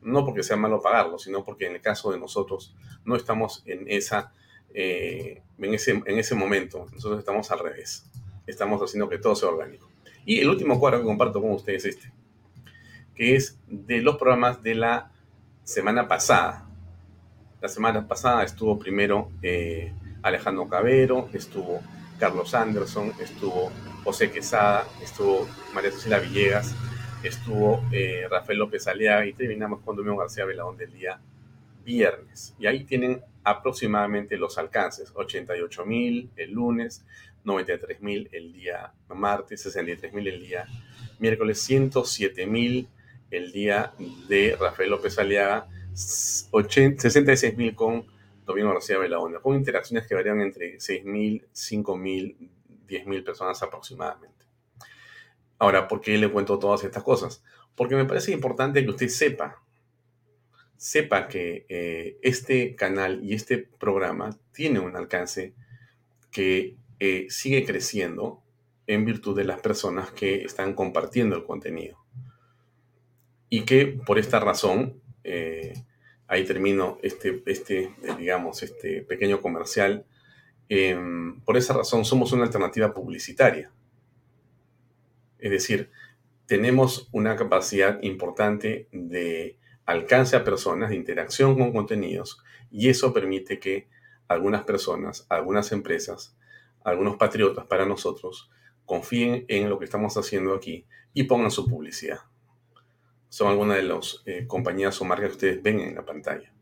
No 0.00 0.24
porque 0.24 0.42
sea 0.42 0.56
malo 0.56 0.82
pagarlo, 0.82 1.18
sino 1.18 1.44
porque 1.44 1.66
en 1.66 1.74
el 1.74 1.80
caso 1.80 2.12
de 2.12 2.18
nosotros 2.18 2.74
no 3.04 3.16
estamos 3.16 3.62
en, 3.66 3.84
esa, 3.88 4.32
eh, 4.72 5.42
en, 5.58 5.74
ese, 5.74 6.02
en 6.04 6.18
ese 6.18 6.34
momento. 6.34 6.86
Nosotros 6.92 7.18
estamos 7.18 7.50
al 7.50 7.60
revés. 7.60 8.10
Estamos 8.46 8.82
haciendo 8.82 9.08
que 9.08 9.18
todo 9.18 9.34
sea 9.34 9.48
orgánico. 9.48 9.88
Y 10.26 10.40
el 10.40 10.48
último 10.48 10.78
cuadro 10.78 10.98
que 10.98 11.04
comparto 11.04 11.40
con 11.40 11.52
ustedes 11.52 11.84
es 11.86 11.96
este 11.96 12.23
que 13.14 13.36
es 13.36 13.58
de 13.66 14.00
los 14.00 14.16
programas 14.16 14.62
de 14.62 14.74
la 14.74 15.12
semana 15.62 16.08
pasada. 16.08 16.68
La 17.60 17.68
semana 17.68 18.06
pasada 18.06 18.44
estuvo 18.44 18.78
primero 18.78 19.30
eh, 19.42 19.92
Alejandro 20.22 20.68
Cabero, 20.68 21.28
estuvo 21.32 21.80
Carlos 22.18 22.54
Anderson, 22.54 23.12
estuvo 23.20 23.70
José 24.04 24.30
Quesada, 24.30 24.86
estuvo 25.02 25.48
María 25.74 25.90
Cecilia 25.90 26.18
Villegas, 26.18 26.74
estuvo 27.22 27.82
eh, 27.90 28.26
Rafael 28.30 28.58
López 28.58 28.86
Aliaga 28.86 29.26
y 29.26 29.32
terminamos 29.32 29.80
con 29.80 29.96
Domingo 29.96 30.18
García 30.18 30.44
Veladón 30.44 30.76
del 30.76 30.92
día 30.92 31.20
viernes. 31.84 32.54
Y 32.58 32.66
ahí 32.66 32.84
tienen 32.84 33.22
aproximadamente 33.42 34.36
los 34.36 34.58
alcances, 34.58 35.12
88 35.14 35.84
mil 35.84 36.30
el 36.36 36.52
lunes, 36.52 37.04
93 37.44 38.00
mil 38.00 38.28
el 38.32 38.52
día 38.52 38.92
martes, 39.08 39.62
63 39.62 40.12
mil 40.12 40.28
el 40.28 40.40
día 40.40 40.66
miércoles, 41.18 41.60
107 41.60 42.46
mil 42.46 42.88
el 43.36 43.52
día 43.52 43.92
de 44.28 44.56
Rafael 44.58 44.90
López 44.90 45.18
Aliaga, 45.18 45.68
66 45.92 47.56
mil 47.56 47.74
con 47.74 48.06
Domingo 48.44 48.72
García 48.72 48.98
Belaonda, 48.98 49.40
con 49.40 49.56
interacciones 49.56 50.06
que 50.06 50.14
varían 50.14 50.40
entre 50.40 50.78
6 50.80 51.04
mil, 51.04 51.46
5 51.52 51.96
mil, 51.96 52.50
10 52.86 53.06
mil 53.06 53.24
personas 53.24 53.62
aproximadamente. 53.62 54.46
Ahora, 55.58 55.88
¿por 55.88 56.00
qué 56.00 56.18
le 56.18 56.30
cuento 56.30 56.58
todas 56.58 56.84
estas 56.84 57.02
cosas? 57.02 57.42
Porque 57.74 57.96
me 57.96 58.04
parece 58.04 58.32
importante 58.32 58.84
que 58.84 58.90
usted 58.90 59.08
sepa 59.08 59.64
sepa 60.76 61.28
que 61.28 61.64
eh, 61.70 62.18
este 62.20 62.74
canal 62.74 63.24
y 63.24 63.32
este 63.32 63.56
programa 63.56 64.38
tiene 64.52 64.80
un 64.80 64.96
alcance 64.96 65.54
que 66.30 66.76
eh, 66.98 67.26
sigue 67.30 67.64
creciendo 67.64 68.42
en 68.86 69.06
virtud 69.06 69.34
de 69.34 69.44
las 69.44 69.60
personas 69.60 70.10
que 70.10 70.42
están 70.42 70.74
compartiendo 70.74 71.36
el 71.36 71.44
contenido. 71.44 72.03
Y 73.48 73.62
que 73.62 73.86
por 73.86 74.18
esta 74.18 74.40
razón, 74.40 75.00
eh, 75.22 75.74
ahí 76.26 76.44
termino 76.44 76.98
este, 77.02 77.42
este, 77.46 77.94
digamos, 78.18 78.62
este 78.62 79.02
pequeño 79.02 79.40
comercial, 79.40 80.04
em, 80.68 81.40
por 81.40 81.56
esa 81.56 81.74
razón 81.74 82.04
somos 82.04 82.32
una 82.32 82.44
alternativa 82.44 82.92
publicitaria. 82.94 83.70
Es 85.38 85.50
decir, 85.50 85.90
tenemos 86.46 87.08
una 87.12 87.36
capacidad 87.36 88.02
importante 88.02 88.88
de 88.92 89.58
alcance 89.86 90.36
a 90.36 90.44
personas, 90.44 90.90
de 90.90 90.96
interacción 90.96 91.56
con 91.58 91.72
contenidos, 91.72 92.42
y 92.70 92.88
eso 92.88 93.12
permite 93.12 93.58
que 93.58 93.88
algunas 94.28 94.64
personas, 94.64 95.26
algunas 95.28 95.72
empresas, 95.72 96.36
algunos 96.82 97.16
patriotas 97.16 97.66
para 97.66 97.86
nosotros, 97.86 98.50
confíen 98.84 99.44
en 99.48 99.70
lo 99.70 99.78
que 99.78 99.84
estamos 99.84 100.16
haciendo 100.16 100.54
aquí 100.54 100.86
y 101.12 101.24
pongan 101.24 101.50
su 101.50 101.66
publicidad. 101.66 102.20
Son 103.34 103.48
algunas 103.48 103.78
de 103.78 103.82
las 103.82 104.22
eh, 104.26 104.46
compañías 104.46 105.00
o 105.00 105.04
marcas 105.04 105.30
que 105.30 105.34
ustedes 105.34 105.60
ven 105.60 105.80
en 105.80 105.96
la 105.96 106.04
pantalla 106.04 106.52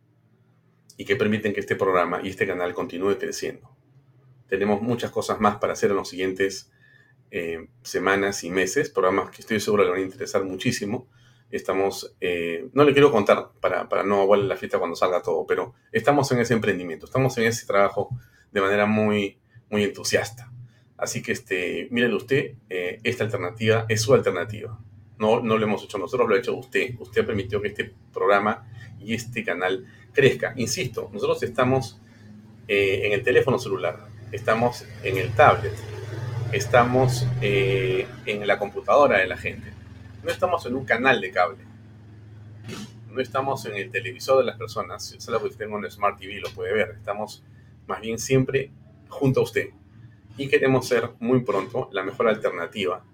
y 0.96 1.04
que 1.04 1.16
permiten 1.16 1.52
que 1.52 1.60
este 1.60 1.76
programa 1.76 2.20
y 2.24 2.30
este 2.30 2.46
canal 2.46 2.72
continúe 2.72 3.18
creciendo. 3.18 3.76
Tenemos 4.46 4.80
muchas 4.80 5.10
cosas 5.10 5.38
más 5.38 5.56
para 5.56 5.74
hacer 5.74 5.90
en 5.90 5.96
los 5.96 6.08
siguientes 6.08 6.72
eh, 7.30 7.68
semanas 7.82 8.42
y 8.42 8.50
meses, 8.50 8.88
programas 8.88 9.28
que 9.28 9.42
estoy 9.42 9.60
seguro 9.60 9.84
que 9.84 9.90
van 9.90 9.98
a 9.98 10.02
interesar 10.02 10.44
muchísimo 10.44 11.10
Estamos, 11.50 12.16
eh, 12.22 12.70
no 12.72 12.84
le 12.84 12.94
quiero 12.94 13.12
contar 13.12 13.50
para, 13.60 13.86
para 13.86 14.02
no 14.02 14.26
valer 14.26 14.46
la 14.46 14.56
fiesta 14.56 14.78
cuando 14.78 14.96
salga 14.96 15.20
todo, 15.20 15.44
pero 15.46 15.74
estamos 15.92 16.32
en 16.32 16.38
ese 16.38 16.54
emprendimiento, 16.54 17.04
estamos 17.04 17.36
en 17.36 17.44
ese 17.44 17.66
trabajo 17.66 18.08
de 18.50 18.62
manera 18.62 18.86
muy, 18.86 19.38
muy 19.68 19.84
entusiasta. 19.84 20.50
Así 20.96 21.22
que, 21.22 21.32
este, 21.32 21.88
mírelo 21.90 22.16
usted, 22.16 22.54
eh, 22.70 23.00
esta 23.04 23.24
alternativa 23.24 23.84
es 23.90 24.00
su 24.00 24.14
alternativa. 24.14 24.80
No, 25.22 25.40
no 25.40 25.56
lo 25.56 25.64
hemos 25.64 25.82
hecho 25.84 25.98
nosotros, 25.98 26.28
lo 26.28 26.34
ha 26.34 26.38
hecho 26.38 26.54
usted. 26.54 26.94
Usted 26.98 27.22
ha 27.22 27.26
permitido 27.26 27.62
que 27.62 27.68
este 27.68 27.92
programa 28.12 28.66
y 29.00 29.14
este 29.14 29.44
canal 29.44 29.86
crezca. 30.12 30.52
Insisto, 30.56 31.10
nosotros 31.12 31.42
estamos 31.42 31.98
eh, 32.68 33.02
en 33.04 33.12
el 33.12 33.22
teléfono 33.22 33.58
celular, 33.58 34.06
estamos 34.30 34.84
en 35.02 35.16
el 35.16 35.30
tablet, 35.32 35.74
estamos 36.52 37.26
en 37.40 38.46
la 38.46 38.58
computadora 38.58 39.18
de 39.18 39.26
la 39.26 39.36
gente 39.36 39.72
no 40.22 40.30
estamos 40.30 40.64
en 40.66 40.76
un 40.76 40.84
canal 40.84 41.20
de 41.20 41.30
cable. 41.32 41.64
No 43.10 43.20
estamos 43.20 43.66
en 43.66 43.74
el 43.74 43.90
televisor 43.90 44.38
de 44.38 44.44
las 44.44 44.56
personas. 44.56 45.04
Si 45.04 45.16
usted 45.16 45.34
tenga 45.58 45.76
un 45.76 45.90
Smart 45.90 46.18
TV 46.18 46.40
lo 46.40 46.50
puede 46.50 46.72
ver. 46.72 46.94
Estamos 46.96 47.42
más 47.86 48.00
bien 48.00 48.18
siempre 48.18 48.70
junto 49.08 49.40
a 49.40 49.42
usted. 49.42 49.70
Y 50.36 50.48
queremos 50.48 50.86
ser 50.86 51.10
muy 51.18 51.40
pronto 51.40 51.88
la 51.92 52.04
mejor 52.04 52.28
alternativa 52.28 53.04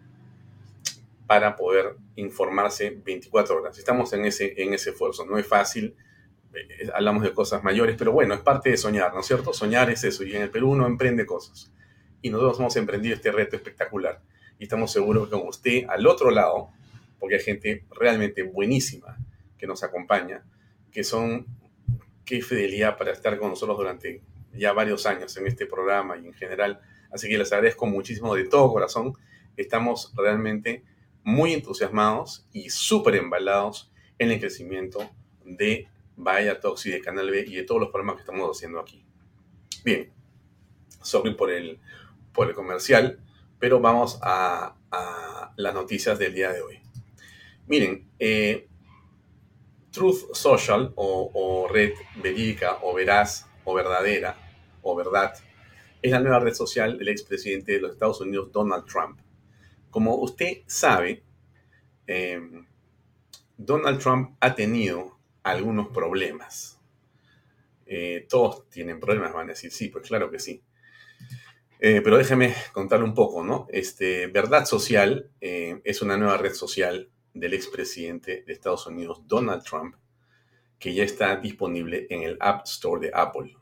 para 1.29 1.55
poder 1.55 1.95
informarse 2.17 2.99
24 3.05 3.59
horas. 3.59 3.79
Estamos 3.79 4.13
en 4.15 4.25
ese, 4.25 4.61
en 4.61 4.75
ese 4.75 4.91
esfuerzo. 4.91 5.25
No 5.25 5.39
es 5.39 5.47
fácil. 5.47 5.95
Eh, 6.53 6.89
hablamos 6.93 7.23
de 7.23 7.33
cosas 7.33 7.63
mayores, 7.63 7.95
pero 7.97 8.11
bueno, 8.11 8.35
es 8.35 8.41
parte 8.41 8.71
de 8.71 8.77
soñar, 8.77 9.15
¿no 9.15 9.21
es 9.21 9.27
cierto? 9.27 9.53
Soñar 9.53 9.91
es 9.91 10.03
eso. 10.03 10.25
Y 10.25 10.35
en 10.35 10.43
el 10.43 10.51
Perú 10.51 10.71
uno 10.71 10.87
emprende 10.87 11.27
cosas. 11.27 11.71
Y 12.23 12.31
nosotros 12.31 12.59
hemos 12.59 12.75
emprendido 12.77 13.15
este 13.15 13.31
reto 13.31 13.55
espectacular. 13.55 14.21
Y 14.59 14.65
estamos 14.65 14.91
seguros 14.91 15.29
que 15.29 15.37
con 15.37 15.47
usted 15.47 15.85
al 15.89 16.05
otro 16.07 16.33
lado 16.33 16.71
porque 17.19 17.37
hay 17.37 17.43
gente 17.43 17.85
realmente 17.91 18.43
buenísima 18.43 19.19
que 19.57 19.67
nos 19.67 19.83
acompaña, 19.83 20.45
que 20.91 21.05
son, 21.05 21.47
qué 22.25 22.41
fidelidad 22.43 22.97
para 22.97 23.13
estar 23.13 23.39
con 23.39 23.51
nosotros 23.51 23.77
durante 23.77 24.23
ya 24.53 24.73
varios 24.73 25.07
años 25.07 25.37
en 25.37 25.47
este 25.47 25.67
programa 25.67 26.17
y 26.17 26.27
en 26.27 26.33
general. 26.33 26.81
Así 27.11 27.29
que 27.29 27.39
les 27.39 27.53
agradezco 27.53 27.87
muchísimo 27.87 28.35
de 28.35 28.45
todo 28.45 28.73
corazón. 28.73 29.15
Estamos 29.57 30.13
realmente 30.17 30.85
muy 31.25 31.53
entusiasmados 31.53 32.47
y 32.53 32.71
súper 32.71 33.17
embalados 33.17 33.91
en 34.19 34.31
el 34.31 34.41
crecimiento 34.41 35.11
de 35.45 35.89
Vaya 36.17 36.61
Toxi, 36.61 36.91
de 36.91 37.01
Canal 37.01 37.31
B 37.31 37.45
y 37.47 37.57
de 37.57 37.63
todos 37.63 37.81
los 37.81 37.91
programas 37.91 38.17
que 38.17 38.23
estamos 38.23 38.57
haciendo 38.57 38.81
aquí. 38.81 39.05
Bien, 39.85 40.11
sorry 41.03 41.35
por 41.35 41.51
el, 41.51 41.79
por 42.33 42.49
el 42.49 42.55
comercial, 42.55 43.21
pero 43.59 43.81
vamos 43.81 44.19
a, 44.23 44.77
a 44.91 45.53
las 45.57 45.75
noticias 45.75 46.19
del 46.19 46.35
día 46.35 46.53
de 46.53 46.63
hoy. 46.63 46.81
Miren, 47.67 48.09
eh, 48.19 48.67
Truth 49.91 50.35
Social 50.35 50.93
o, 50.97 51.69
red 51.71 51.93
verídica 52.23 52.79
o 52.83 52.95
veraz 52.95 53.47
o 53.65 53.75
verdadera 53.75 54.37
o 54.83 54.95
verdad 54.95 55.35
es 56.01 56.13
la 56.13 56.21
nueva 56.21 56.39
red 56.39 56.55
social 56.55 56.99
del 56.99 57.09
expresidente 57.09 57.73
de 57.73 57.81
los 57.81 57.93
Estados 57.93 58.21
Unidos, 58.21 58.53
Donald 58.53 58.87
Trump. 58.87 59.19
Como 59.99 60.15
usted 60.15 60.59
sabe, 60.69 61.25
em, 62.07 62.65
Donald 63.57 63.99
Trump 63.99 64.37
ha 64.39 64.55
tenido 64.55 65.19
algunos 65.43 65.89
problemas. 65.89 66.81
Eh, 67.85 68.25
todos 68.29 68.71
tienen 68.71 69.01
problemas, 69.01 69.33
van 69.33 69.49
a 69.49 69.55
decir, 69.55 69.73
sí, 69.73 69.89
pues 69.89 70.07
claro 70.07 70.31
que 70.31 70.39
sí. 70.39 70.63
Eh, 71.81 72.01
pero 72.01 72.17
déjeme 72.17 72.55
contarle 72.73 73.07
un 73.07 73.15
poco, 73.15 73.43
¿no? 73.43 73.67
Este, 73.71 74.29
Verdad 74.29 74.67
Social 74.67 75.33
es 75.41 76.01
una 76.01 76.17
nueva 76.17 76.37
red 76.37 76.53
social 76.53 77.11
del 77.35 77.55
expresidente 77.55 78.45
de 78.47 78.53
Estados 78.53 78.87
Unidos, 78.87 79.23
Donald 79.27 79.65
Trump, 79.65 79.97
que 80.79 80.95
ya 80.95 81.03
está 81.03 81.35
disponible 81.39 82.07
en 82.09 82.23
el 82.23 82.37
App 82.39 82.67
Store 82.67 83.05
de 83.05 83.11
Apple. 83.13 83.57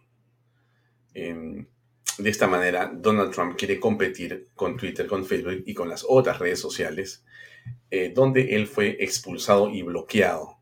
Em, 1.14 1.66
de 2.18 2.30
esta 2.30 2.46
manera, 2.46 2.90
Donald 2.94 3.32
Trump 3.32 3.56
quiere 3.56 3.78
competir 3.78 4.48
con 4.54 4.76
Twitter, 4.76 5.06
con 5.06 5.24
Facebook 5.24 5.62
y 5.66 5.74
con 5.74 5.88
las 5.88 6.04
otras 6.08 6.38
redes 6.38 6.60
sociales, 6.60 7.24
eh, 7.90 8.12
donde 8.14 8.54
él 8.56 8.66
fue 8.66 8.96
expulsado 9.00 9.68
y 9.70 9.82
bloqueado 9.82 10.58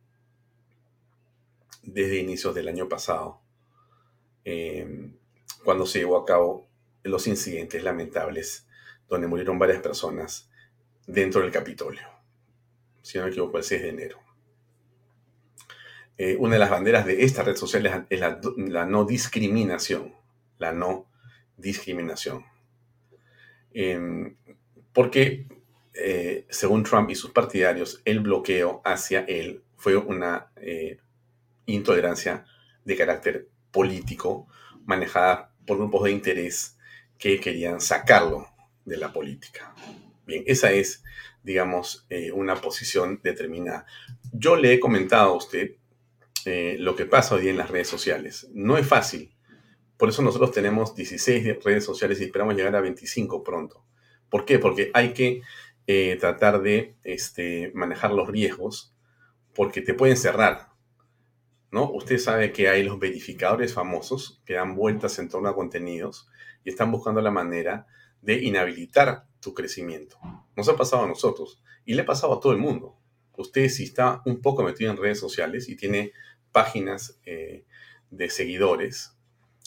desde 1.83 2.19
inicios 2.19 2.55
del 2.55 2.69
año 2.69 2.89
pasado, 2.89 3.41
em, 4.45 5.17
cuando 5.65 5.87
se 5.87 6.01
llevó 6.01 6.17
a 6.17 6.25
cabo 6.25 6.69
los 7.03 7.27
incidentes 7.27 7.83
lamentables 7.83 8.67
donde 9.09 9.27
murieron 9.27 9.59
varias 9.59 9.81
personas 9.81 10.51
dentro 11.07 11.43
del 11.43 11.53
Capitolio 11.53 12.15
si 13.05 13.19
no 13.19 13.25
me 13.25 13.31
equivoco, 13.31 13.59
el 13.59 13.65
6 13.65 13.83
de 13.83 13.89
enero. 13.91 14.19
Eh, 16.17 16.37
una 16.39 16.55
de 16.55 16.59
las 16.59 16.71
banderas 16.71 17.05
de 17.05 17.23
esta 17.23 17.43
red 17.43 17.55
social 17.55 18.07
es 18.09 18.21
la, 18.21 18.87
no 18.87 19.05
discriminación. 19.05 20.15
La 20.59 20.73
no 20.73 21.07
discriminación. 21.57 22.45
Em, 23.73 24.37
porque, 24.93 25.47
eh, 25.95 26.47
según 26.49 26.85
Trump 26.85 27.11
y 27.11 27.15
sus 27.15 27.31
partidarios, 27.31 28.01
el 28.05 28.21
bloqueo 28.21 28.81
hacia 28.85 29.21
él 29.21 29.63
fue 29.77 29.97
una 29.97 30.53
eh, 30.57 30.99
intolerancia 31.67 32.45
de 32.85 32.97
carácter 32.97 33.49
político 33.71 34.47
manejada 34.85 35.53
por 35.67 35.79
grupos 35.79 36.05
de 36.05 36.13
interés 36.13 36.79
que 37.19 37.41
querían 37.41 37.81
sacarlo 37.81 38.47
de 38.85 38.97
la 38.97 39.13
política. 39.13 39.75
Bien, 40.27 40.45
esa 40.47 40.71
es 40.73 41.03
digamos, 41.43 42.07
eh, 42.09 42.33
una 42.33 42.57
posición 42.57 43.21
determinada. 43.23 43.85
Yo 44.33 44.57
le 44.57 44.73
he 44.73 44.81
comentado 44.81 45.33
a 45.33 45.37
usted 45.37 45.77
lo 46.47 46.95
que 46.95 47.07
pasa 47.07 47.37
hoy 47.37 47.49
en 47.49 47.57
las 47.57 47.71
redes 47.71 47.89
sociales. 47.89 48.49
No 48.53 48.77
es 48.77 48.87
fácil. 48.87 49.34
Por 49.97 50.09
eso 50.09 50.23
nosotros 50.23 50.53
tenemos 50.53 50.95
16 50.95 51.63
redes 51.65 51.85
sociales 51.85 52.21
y 52.21 52.25
esperamos 52.25 52.55
llegar 52.55 52.75
a 52.77 52.81
25 52.81 53.43
pronto. 53.43 53.85
¿Por 54.29 54.45
qué? 54.45 54.59
Porque 54.59 54.91
hay 54.95 55.13
que 55.13 55.43
eh, 55.87 56.17
tratar 56.19 56.63
de 56.63 56.97
este, 57.05 57.71
manejar 57.75 58.13
los 58.13 58.29
riesgos 58.29 58.95
porque 59.55 59.81
te 59.81 59.95
pueden 59.95 60.17
cerrar. 60.17 60.71
¿no? 61.71 61.91
Usted 61.91 62.19
sabe 62.19 62.53
que 62.53 62.69
hay 62.69 62.85
los 62.85 62.99
verificadores 62.99 63.75
famosos 63.75 64.41
que 64.45 64.55
dan 64.55 64.75
vueltas 64.75 65.19
en 65.19 65.29
torno 65.29 65.49
a 65.49 65.55
contenidos 65.55 66.29
y 66.65 66.71
están 66.71 66.91
buscando 66.91 67.21
la 67.21 67.31
manera 67.31 67.87
de 68.23 68.43
inhabilitar 68.43 69.27
tu 69.41 69.55
crecimiento. 69.55 70.19
Nos 70.57 70.69
ha 70.69 70.77
pasado 70.77 71.05
a 71.05 71.09
nosotros 71.09 71.61
y 71.85 71.95
le 71.95 72.03
ha 72.03 72.07
pasado 72.07 72.33
a 72.33 72.41
todo 72.41 72.53
el 72.53 72.59
mundo. 72.59 72.97
Usted 73.37 73.69
si 73.69 73.85
está 73.85 74.23
un 74.25 74.41
poco 74.41 74.63
metido 74.63 74.91
en 74.91 74.97
redes 74.97 75.19
sociales 75.19 75.69
y 75.69 75.77
tiene 75.77 76.13
páginas 76.53 77.19
eh, 77.27 77.65
de 78.11 78.31
seguidores, 78.31 79.17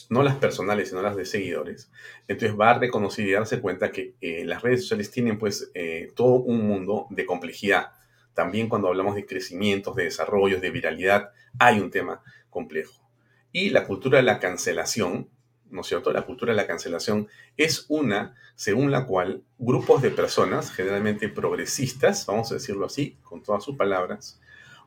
no 0.08 0.22
las 0.22 0.36
personales, 0.36 0.88
sino 0.88 1.02
las 1.02 1.16
de 1.16 1.24
seguidores, 1.24 1.90
entonces 2.28 2.58
va 2.58 2.70
a 2.70 2.78
reconocer 2.78 3.26
y 3.26 3.32
darse 3.32 3.60
cuenta 3.60 3.90
que 3.90 4.14
eh, 4.20 4.44
las 4.44 4.62
redes 4.62 4.82
sociales 4.82 5.10
tienen 5.10 5.38
pues 5.38 5.70
eh, 5.74 6.12
todo 6.14 6.34
un 6.34 6.66
mundo 6.66 7.06
de 7.10 7.26
complejidad. 7.26 7.92
También 8.34 8.68
cuando 8.68 8.88
hablamos 8.88 9.14
de 9.14 9.26
crecimientos, 9.26 9.96
de 9.96 10.04
desarrollos, 10.04 10.60
de 10.60 10.70
viralidad, 10.70 11.30
hay 11.58 11.80
un 11.80 11.90
tema 11.90 12.22
complejo. 12.50 13.08
Y 13.52 13.70
la 13.70 13.86
cultura 13.86 14.18
de 14.18 14.24
la 14.24 14.38
cancelación, 14.38 15.28
¿no 15.70 15.80
es 15.80 15.86
cierto? 15.86 16.12
La 16.12 16.22
cultura 16.22 16.52
de 16.52 16.56
la 16.56 16.66
cancelación 16.66 17.28
es 17.56 17.86
una 17.88 18.34
según 18.58 18.90
la 18.90 19.06
cual 19.06 19.44
grupos 19.56 20.02
de 20.02 20.10
personas, 20.10 20.72
generalmente 20.72 21.28
progresistas, 21.28 22.26
vamos 22.26 22.50
a 22.50 22.54
decirlo 22.54 22.86
así, 22.86 23.16
con 23.22 23.40
todas 23.40 23.62
sus 23.62 23.76
palabras, 23.76 24.40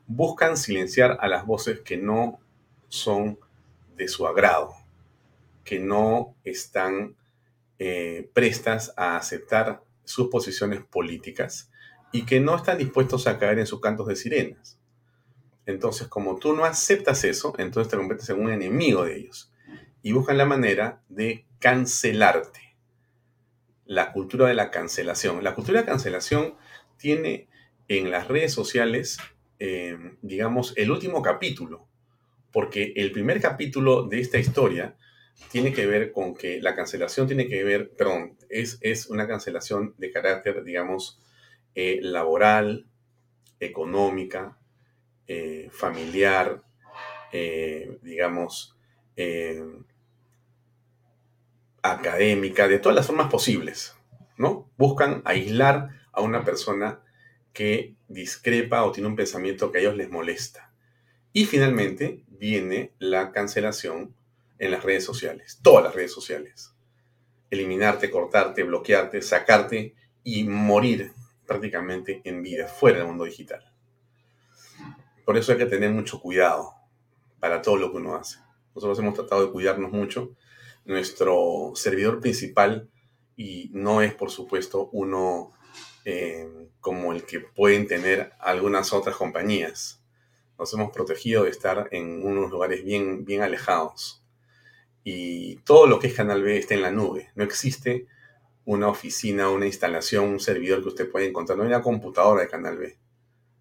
buscan 0.06 0.58
silenciar 0.58 1.16
a 1.20 1.26
las 1.26 1.46
voces 1.46 1.80
que 1.80 1.96
no 1.96 2.38
son 2.88 3.38
de 3.96 4.08
su 4.08 4.26
agrado, 4.26 4.74
que 5.64 5.78
no 5.78 6.36
están 6.44 7.16
eh, 7.78 8.30
prestas 8.32 8.92
a 8.96 9.16
aceptar 9.16 9.82
sus 10.04 10.28
posiciones 10.28 10.82
políticas 10.84 11.70
y 12.12 12.24
que 12.24 12.40
no 12.40 12.56
están 12.56 12.78
dispuestos 12.78 13.26
a 13.26 13.38
caer 13.38 13.58
en 13.58 13.66
sus 13.66 13.80
cantos 13.80 14.06
de 14.06 14.16
sirenas. 14.16 14.78
Entonces, 15.66 16.08
como 16.08 16.36
tú 16.36 16.54
no 16.54 16.64
aceptas 16.64 17.24
eso, 17.24 17.54
entonces 17.58 17.90
te 17.90 17.96
conviertes 17.96 18.28
en 18.28 18.40
un 18.40 18.52
enemigo 18.52 19.04
de 19.04 19.16
ellos 19.16 19.52
y 20.02 20.12
buscan 20.12 20.38
la 20.38 20.44
manera 20.44 21.00
de 21.08 21.46
cancelarte. 21.58 22.76
La 23.84 24.12
cultura 24.12 24.48
de 24.48 24.54
la 24.54 24.70
cancelación. 24.70 25.42
La 25.44 25.54
cultura 25.54 25.80
de 25.80 25.86
cancelación 25.86 26.56
tiene 26.96 27.48
en 27.88 28.10
las 28.10 28.28
redes 28.28 28.52
sociales, 28.52 29.18
eh, 29.58 29.96
digamos, 30.22 30.74
el 30.76 30.90
último 30.90 31.22
capítulo, 31.22 31.86
porque 32.52 32.92
el 32.96 33.12
primer 33.12 33.40
capítulo 33.40 34.04
de 34.04 34.20
esta 34.20 34.38
historia 34.38 34.96
tiene 35.50 35.72
que 35.72 35.86
ver 35.86 36.12
con 36.12 36.34
que 36.34 36.60
la 36.60 36.74
cancelación 36.74 37.26
tiene 37.26 37.48
que 37.48 37.62
ver, 37.64 37.90
perdón, 37.90 38.36
es, 38.48 38.78
es 38.80 39.06
una 39.06 39.26
cancelación 39.26 39.94
de 39.98 40.10
carácter, 40.10 40.64
digamos, 40.64 41.20
eh, 41.74 41.98
laboral, 42.02 42.86
económica, 43.60 44.58
eh, 45.26 45.68
familiar, 45.72 46.62
digamos, 48.02 48.76
académica, 51.82 52.68
de 52.68 52.78
todas 52.78 52.94
las 52.94 53.06
formas 53.06 53.30
posibles, 53.30 53.96
¿no? 54.36 54.70
Buscan 54.76 55.22
aislar 55.24 55.90
a 56.12 56.20
una 56.20 56.44
persona 56.44 57.00
que 57.52 57.94
discrepa 58.08 58.84
o 58.84 58.92
tiene 58.92 59.08
un 59.08 59.16
pensamiento 59.16 59.70
que 59.70 59.78
a 59.78 59.80
ellos 59.80 59.96
les 59.96 60.10
molesta. 60.10 60.72
Y 61.32 61.46
finalmente 61.46 62.24
viene 62.28 62.92
la 62.98 63.32
cancelación 63.32 64.14
en 64.62 64.70
las 64.70 64.84
redes 64.84 65.04
sociales, 65.04 65.58
todas 65.60 65.82
las 65.82 65.92
redes 65.92 66.12
sociales. 66.12 66.72
Eliminarte, 67.50 68.12
cortarte, 68.12 68.62
bloquearte, 68.62 69.20
sacarte 69.20 69.96
y 70.22 70.44
morir 70.44 71.12
prácticamente 71.48 72.20
en 72.22 72.44
vida, 72.44 72.68
fuera 72.68 72.98
del 72.98 73.08
mundo 73.08 73.24
digital. 73.24 73.74
Por 75.24 75.36
eso 75.36 75.50
hay 75.50 75.58
que 75.58 75.66
tener 75.66 75.90
mucho 75.90 76.20
cuidado 76.20 76.74
para 77.40 77.60
todo 77.60 77.76
lo 77.76 77.90
que 77.90 77.96
uno 77.96 78.14
hace. 78.14 78.38
Nosotros 78.72 79.00
hemos 79.00 79.14
tratado 79.14 79.44
de 79.44 79.50
cuidarnos 79.50 79.90
mucho 79.90 80.36
nuestro 80.84 81.72
servidor 81.74 82.20
principal 82.20 82.88
y 83.36 83.68
no 83.72 84.00
es, 84.00 84.14
por 84.14 84.30
supuesto, 84.30 84.90
uno 84.92 85.54
eh, 86.04 86.68
como 86.78 87.12
el 87.12 87.24
que 87.24 87.40
pueden 87.40 87.88
tener 87.88 88.32
algunas 88.38 88.92
otras 88.92 89.16
compañías. 89.16 90.00
Nos 90.56 90.72
hemos 90.72 90.92
protegido 90.92 91.42
de 91.42 91.50
estar 91.50 91.88
en 91.90 92.24
unos 92.24 92.48
lugares 92.48 92.84
bien, 92.84 93.24
bien 93.24 93.42
alejados. 93.42 94.21
Y 95.04 95.56
todo 95.56 95.86
lo 95.86 95.98
que 95.98 96.08
es 96.08 96.14
Canal 96.14 96.42
B 96.42 96.58
está 96.58 96.74
en 96.74 96.82
la 96.82 96.90
nube. 96.90 97.30
No 97.34 97.44
existe 97.44 98.06
una 98.64 98.88
oficina, 98.88 99.50
una 99.50 99.66
instalación, 99.66 100.26
un 100.26 100.40
servidor 100.40 100.82
que 100.82 100.88
usted 100.88 101.10
pueda 101.10 101.26
encontrar. 101.26 101.58
No 101.58 101.64
hay 101.64 101.70
una 101.70 101.82
computadora 101.82 102.42
de 102.42 102.48
Canal 102.48 102.78
B. 102.78 102.98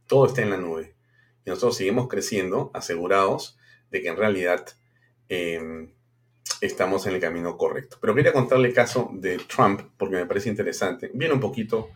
Todo 0.08 0.28
está 0.28 0.42
en 0.42 0.52
la 0.52 0.58
nube. 0.58 0.96
Y 1.46 1.50
nosotros 1.50 1.78
seguimos 1.78 2.08
creciendo, 2.08 2.70
asegurados 2.74 3.58
de 3.90 4.02
que 4.02 4.10
en 4.10 4.18
realidad 4.18 4.66
eh, 5.30 5.90
estamos 6.62 7.08
en 7.08 7.16
el 7.16 7.20
camino 7.20 7.58
correcto. 7.58 7.98
Pero 8.00 8.14
quería 8.14 8.32
contarle 8.32 8.70
el 8.70 8.74
caso 8.74 9.10
de 9.14 9.38
Trump 9.40 9.82
porque 9.98 10.16
me 10.16 10.26
parece 10.26 10.50
interesante. 10.50 11.12
Viene 11.14 11.34
un 11.34 11.40
poquito 11.40 11.90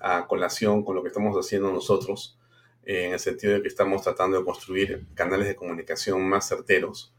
a 0.00 0.26
colación 0.26 0.84
con 0.84 0.94
lo 0.94 1.02
que 1.02 1.08
estamos 1.08 1.36
haciendo 1.36 1.72
nosotros, 1.72 2.38
en 2.82 3.12
el 3.12 3.18
sentido 3.18 3.54
de 3.54 3.62
que 3.62 3.68
estamos 3.68 4.02
tratando 4.02 4.38
de 4.38 4.44
construir 4.44 5.06
canales 5.14 5.48
de 5.48 5.56
comunicación 5.56 6.28
más 6.28 6.48
certeros. 6.48 7.14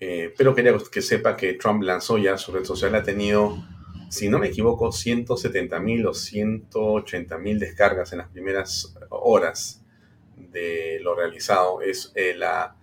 Eh, 0.00 0.32
pero 0.36 0.54
quería 0.54 0.76
que 0.90 1.02
sepa 1.02 1.36
que 1.36 1.54
Trump 1.54 1.82
lanzó 1.82 2.18
ya 2.18 2.38
su 2.38 2.52
red 2.52 2.64
social, 2.64 2.94
ha 2.94 3.02
tenido, 3.02 3.56
si 4.10 4.28
no 4.28 4.38
me 4.38 4.48
equivoco, 4.48 4.92
170 4.92 5.80
mil 5.80 6.06
o 6.06 6.14
180 6.14 7.38
mil 7.38 7.58
descargas 7.58 8.12
en 8.12 8.18
las 8.18 8.28
primeras 8.28 8.96
horas 9.10 9.84
de 10.36 11.00
lo 11.02 11.14
realizado. 11.16 11.82
Es 11.82 12.12
eh, 12.14 12.34
la, 12.36 12.76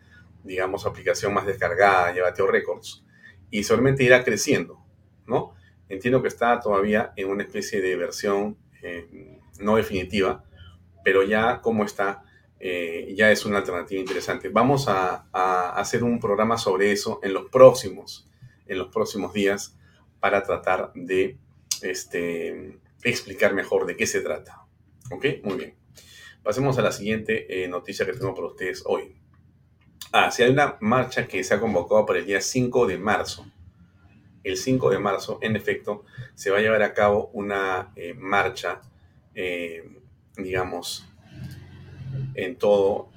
digamos, 0.44 0.86
aplicación 0.86 1.34
más 1.34 1.46
descargada, 1.46 2.14
lleva 2.14 2.34
Teo 2.34 2.48
Records 2.48 3.04
y 3.50 3.64
solamente 3.64 4.04
irá 4.04 4.24
creciendo, 4.24 4.84
¿no? 5.26 5.56
Entiendo 5.88 6.22
que 6.22 6.28
está 6.28 6.60
todavía 6.60 7.14
en 7.16 7.30
una 7.30 7.44
especie 7.44 7.80
de 7.80 7.96
versión 7.96 8.58
eh, 8.82 9.40
no 9.60 9.78
definitiva, 9.78 10.44
pero 11.04 11.24
ya 11.24 11.62
como 11.62 11.86
está, 11.86 12.25
eh, 12.60 13.14
ya 13.16 13.32
es 13.32 13.46
una 13.46 13.58
alternativa 13.58 14.00
interesante. 14.00 14.50
Vamos 14.50 14.88
a, 14.88 15.28
hacer 15.78 16.04
un 16.04 16.20
programa 16.20 16.58
sobre 16.58 16.92
eso 16.92 17.20
en 17.22 17.34
los 17.34 17.50
próximos, 17.50 18.28
en 18.66 18.78
los 18.78 18.88
próximos 18.88 19.34
días 19.34 19.78
para 20.20 20.44
tratar 20.44 20.92
de 20.96 21.38
este, 21.82 22.80
explicar 23.04 23.54
mejor 23.54 23.86
de 23.86 23.96
qué 23.96 24.08
se 24.08 24.22
trata. 24.22 24.66
¿Ok? 25.12 25.26
Muy 25.44 25.58
bien. 25.58 25.76
Pasemos 26.44 26.78
a 26.78 26.82
la 26.82 26.92
siguiente 26.92 27.64
eh, 27.64 27.68
noticia 27.68 28.06
que 28.06 28.14
tengo 28.14 28.34
para 28.34 28.48
ustedes 28.48 28.84
hoy. 28.86 29.16
Ah, 30.12 30.32
sí, 30.32 30.44
hay 30.44 30.52
una 30.52 30.78
marcha 30.80 31.28
que 31.28 31.44
se 31.44 31.54
ha 31.54 31.60
convocado 31.60 32.06
para 32.06 32.20
el 32.20 32.26
día 32.26 32.40
5 32.40 32.88
de 32.88 32.98
marzo. 32.98 33.46
El 34.44 34.58
5 34.58 34.92
de 34.92 35.00
marzo, 35.00 35.40
en 35.42 35.56
efecto, 35.56 36.06
se 36.36 36.52
va 36.52 36.60
a 36.60 36.62
llevar 36.62 36.84
a 36.84 36.94
cabo 36.94 37.30
una 37.34 37.92
eh, 37.96 38.14
marcha, 38.14 38.82
digamos, 40.38 41.06
en 42.34 42.58
todo 42.58 43.10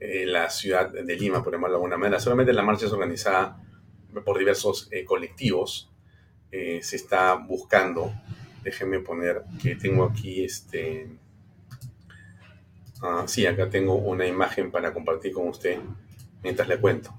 eh, 0.00 0.26
la 0.26 0.50
ciudad 0.50 0.90
de 0.90 1.16
Lima, 1.16 1.42
por 1.42 1.52
llamarlo 1.52 1.74
de 1.74 1.78
alguna 1.78 1.96
manera. 1.96 2.20
Solamente 2.20 2.52
la 2.52 2.62
marcha 2.62 2.86
es 2.86 2.92
organizada 2.92 3.62
por 4.24 4.38
diversos 4.38 4.88
colectivos. 5.06 5.90
se 6.50 6.96
está 6.96 7.34
buscando, 7.34 8.12
déjenme 8.62 9.00
poner 9.00 9.42
que 9.62 9.76
tengo 9.76 10.04
aquí 10.04 10.44
este... 10.44 11.08
Ah, 13.02 13.24
sí, 13.26 13.44
acá 13.44 13.68
tengo 13.68 13.94
una 13.94 14.26
imagen 14.26 14.70
para 14.70 14.94
compartir 14.94 15.32
con 15.32 15.48
usted 15.48 15.78
mientras 16.42 16.68
le 16.68 16.78
cuento. 16.80 17.12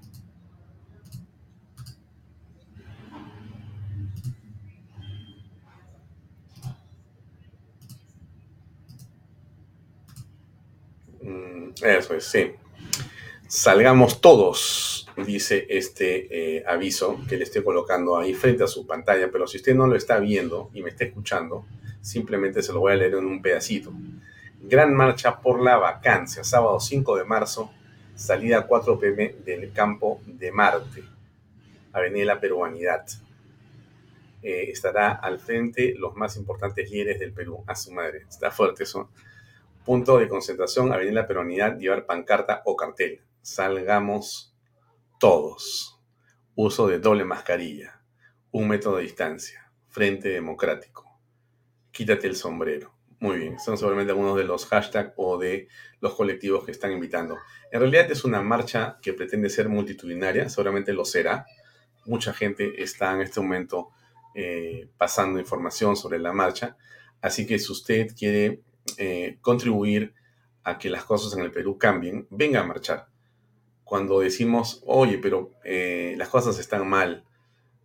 Mm, 11.22 11.74
eso 11.96 12.14
es, 12.16 12.24
sí. 12.26 12.52
Salgamos 13.48 14.20
todos, 14.20 15.08
dice 15.16 15.66
este 15.70 16.58
eh, 16.58 16.64
aviso 16.68 17.20
que 17.30 17.38
le 17.38 17.46
estoy 17.46 17.64
colocando 17.64 18.18
ahí 18.18 18.34
frente 18.34 18.64
a 18.64 18.68
su 18.68 18.86
pantalla, 18.86 19.30
pero 19.32 19.48
si 19.48 19.58
usted 19.58 19.74
no 19.74 19.88
lo 19.88 19.96
está 19.96 20.20
viendo 20.20 20.70
y 20.74 20.82
me 20.82 20.90
está 20.90 21.06
escuchando, 21.06 21.66
simplemente 22.02 22.62
se 22.62 22.74
lo 22.74 22.82
voy 22.82 22.94
a 22.94 22.96
leer 22.96 23.16
en 23.16 23.26
un 23.26 23.42
pedacito. 23.42 23.94
Gran 24.62 24.94
marcha 24.94 25.40
por 25.40 25.62
la 25.62 25.78
vacancia, 25.78 26.44
sábado 26.44 26.80
5 26.80 27.16
de 27.16 27.24
marzo, 27.24 27.72
salida 28.16 28.68
4 28.68 29.00
pm 29.00 29.36
del 29.46 29.72
campo 29.72 30.20
de 30.26 30.52
Marte, 30.52 31.04
Avenida 31.94 32.26
La 32.26 32.40
Peruanidad. 32.40 33.06
Eh, 34.44 34.70
estará 34.72 35.14
al 35.14 35.40
frente 35.40 35.96
los 35.98 36.16
más 36.16 36.38
importantes 36.38 36.92
líderes 36.92 37.20
del 37.20 37.32
Perú, 37.32 37.64
a 37.66 37.76
su 37.76 37.92
madre. 37.92 38.26
Está 38.30 38.52
fuerte 38.52 38.84
eso. 38.84 39.10
Punto 39.88 40.18
de 40.18 40.28
concentración, 40.28 40.92
Avenida 40.92 41.22
La 41.22 41.28
Peruanidad, 41.28 41.78
llevar 41.78 42.06
pancarta 42.06 42.62
o 42.66 42.76
cartel. 42.76 43.22
Salgamos 43.42 44.54
todos. 45.18 45.98
Uso 46.56 46.88
de 46.88 47.00
doble 47.00 47.24
mascarilla. 47.24 48.02
Un 48.52 48.68
metro 48.68 48.98
de 48.98 49.04
distancia. 49.04 49.72
Frente 49.88 50.28
democrático. 50.28 51.06
Quítate 51.90 52.28
el 52.28 52.36
sombrero. 52.36 52.98
Muy 53.22 53.38
bien, 53.38 53.62
son 53.62 53.78
seguramente 53.78 54.12
algunos 54.12 54.36
de 54.36 54.44
los 54.44 54.66
hashtags 54.66 55.14
o 55.16 55.38
de 55.38 55.70
los 56.02 56.16
colectivos 56.16 56.66
que 56.66 56.72
están 56.72 56.92
invitando. 56.92 57.38
En 57.72 57.80
realidad 57.80 58.12
es 58.12 58.26
una 58.26 58.42
marcha 58.42 59.00
que 59.02 59.14
pretende 59.14 59.50
ser 59.50 59.70
multitudinaria, 59.70 60.50
seguramente 60.50 60.92
lo 60.92 61.06
será. 61.06 61.46
Mucha 62.06 62.34
gente 62.34 62.84
está 62.84 63.14
en 63.14 63.22
este 63.22 63.40
momento 63.40 63.92
eh, 64.36 64.90
pasando 64.98 65.40
información 65.40 65.96
sobre 65.96 66.20
la 66.20 66.34
marcha. 66.34 66.76
Así 67.22 67.48
que 67.48 67.58
si 67.58 67.72
usted 67.72 68.14
quiere 68.14 68.67
eh, 68.98 69.38
contribuir 69.42 70.14
a 70.64 70.78
que 70.78 70.90
las 70.90 71.04
cosas 71.06 71.38
en 71.38 71.44
el 71.44 71.52
Perú 71.52 71.78
cambien, 71.78 72.28
venga 72.30 72.62
a 72.62 72.66
marchar. 72.66 73.08
Cuando 73.84 74.20
decimos, 74.20 74.84
oye, 74.86 75.18
pero 75.18 75.52
eh, 75.64 76.16
las 76.18 76.30
cosas 76.30 76.60
están 76.60 76.88
mal, 76.88 77.24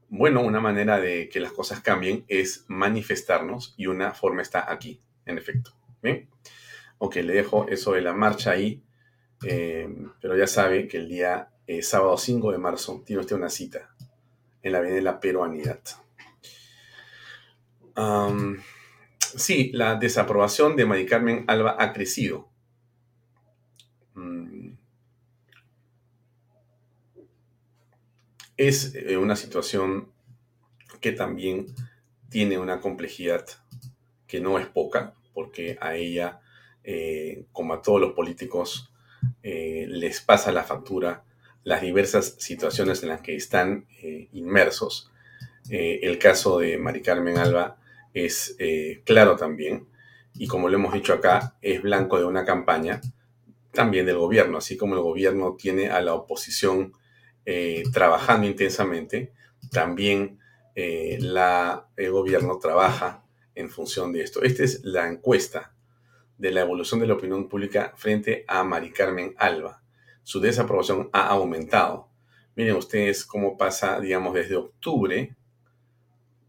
bueno, 0.08 0.42
una 0.42 0.60
manera 0.60 1.00
de 1.00 1.28
que 1.28 1.40
las 1.40 1.52
cosas 1.52 1.80
cambien 1.80 2.24
es 2.28 2.64
manifestarnos 2.68 3.74
y 3.76 3.86
una 3.86 4.12
forma 4.12 4.42
está 4.42 4.70
aquí, 4.70 5.00
en 5.26 5.38
efecto. 5.38 5.72
Bien, 6.02 6.28
ok, 6.98 7.16
le 7.16 7.34
dejo 7.34 7.68
eso 7.68 7.92
de 7.92 8.02
la 8.02 8.12
marcha 8.12 8.50
ahí, 8.50 8.82
pero 9.40 10.36
ya 10.36 10.46
sabe 10.46 10.86
que 10.86 10.98
el 10.98 11.08
día 11.08 11.50
sábado 11.80 12.16
5 12.16 12.52
de 12.52 12.58
marzo 12.58 13.02
tiene 13.06 13.20
usted 13.20 13.36
una 13.36 13.48
cita 13.48 13.94
en 14.62 14.72
la 14.72 14.78
Avenida 14.78 14.96
de 14.96 15.02
la 15.02 15.20
Peruanidad 15.20 15.80
sí, 19.36 19.70
la 19.72 19.96
desaprobación 19.96 20.76
de 20.76 20.86
Mari 20.86 21.06
Carmen 21.06 21.44
Alba 21.48 21.76
ha 21.78 21.92
crecido. 21.92 22.48
Mm. 24.14 24.72
Es 28.56 28.94
eh, 28.94 29.16
una 29.16 29.36
situación 29.36 30.12
que 31.00 31.12
también 31.12 31.66
tiene 32.28 32.58
una 32.58 32.80
complejidad 32.80 33.46
que 34.26 34.40
no 34.40 34.58
es 34.58 34.66
poca, 34.66 35.14
porque 35.34 35.76
a 35.80 35.94
ella, 35.96 36.40
eh, 36.84 37.46
como 37.52 37.74
a 37.74 37.82
todos 37.82 38.00
los 38.00 38.12
políticos, 38.12 38.92
eh, 39.42 39.86
les 39.88 40.20
pasa 40.20 40.52
la 40.52 40.64
factura 40.64 41.24
las 41.64 41.80
diversas 41.80 42.36
situaciones 42.38 43.02
en 43.02 43.10
las 43.10 43.20
que 43.20 43.36
están 43.36 43.86
inmersos. 44.32 45.10
el 45.70 46.18
caso 46.18 46.58
de 46.58 46.76
Mari 46.76 47.02
Carmen 47.02 47.38
Alba 47.38 47.78
es 48.14 48.56
eh, 48.58 49.02
claro 49.04 49.36
también, 49.36 49.88
y 50.34 50.46
como 50.46 50.68
lo 50.68 50.76
hemos 50.76 50.94
dicho 50.94 51.12
acá, 51.12 51.56
es 51.60 51.82
blanco 51.82 52.18
de 52.18 52.24
una 52.24 52.44
campaña 52.44 53.00
también 53.72 54.06
del 54.06 54.18
gobierno, 54.18 54.58
así 54.58 54.76
como 54.76 54.94
el 54.94 55.00
gobierno 55.00 55.56
tiene 55.58 55.88
a 55.88 56.00
la 56.00 56.14
oposición 56.14 56.92
eh, 57.44 57.82
trabajando 57.92 58.46
intensamente, 58.46 59.32
también 59.70 60.38
eh, 60.74 61.18
el 61.20 62.10
gobierno 62.10 62.58
trabaja 62.58 63.24
en 63.54 63.70
función 63.70 64.12
de 64.12 64.22
esto. 64.22 64.42
Esta 64.42 64.64
es 64.64 64.84
la 64.84 65.08
encuesta 65.08 65.74
de 66.38 66.50
la 66.50 66.62
evolución 66.62 67.00
de 67.00 67.06
la 67.06 67.14
opinión 67.14 67.48
pública 67.48 67.92
frente 67.96 68.44
a 68.48 68.64
Mari 68.64 68.90
Carmen 68.90 69.34
Alba. 69.38 69.82
Su 70.22 70.40
desaprobación 70.40 71.10
ha 71.12 71.28
aumentado. 71.28 72.08
Miren 72.54 72.76
ustedes 72.76 73.24
cómo 73.24 73.56
pasa, 73.56 74.00
digamos, 74.00 74.34
desde 74.34 74.56
octubre 74.56 75.36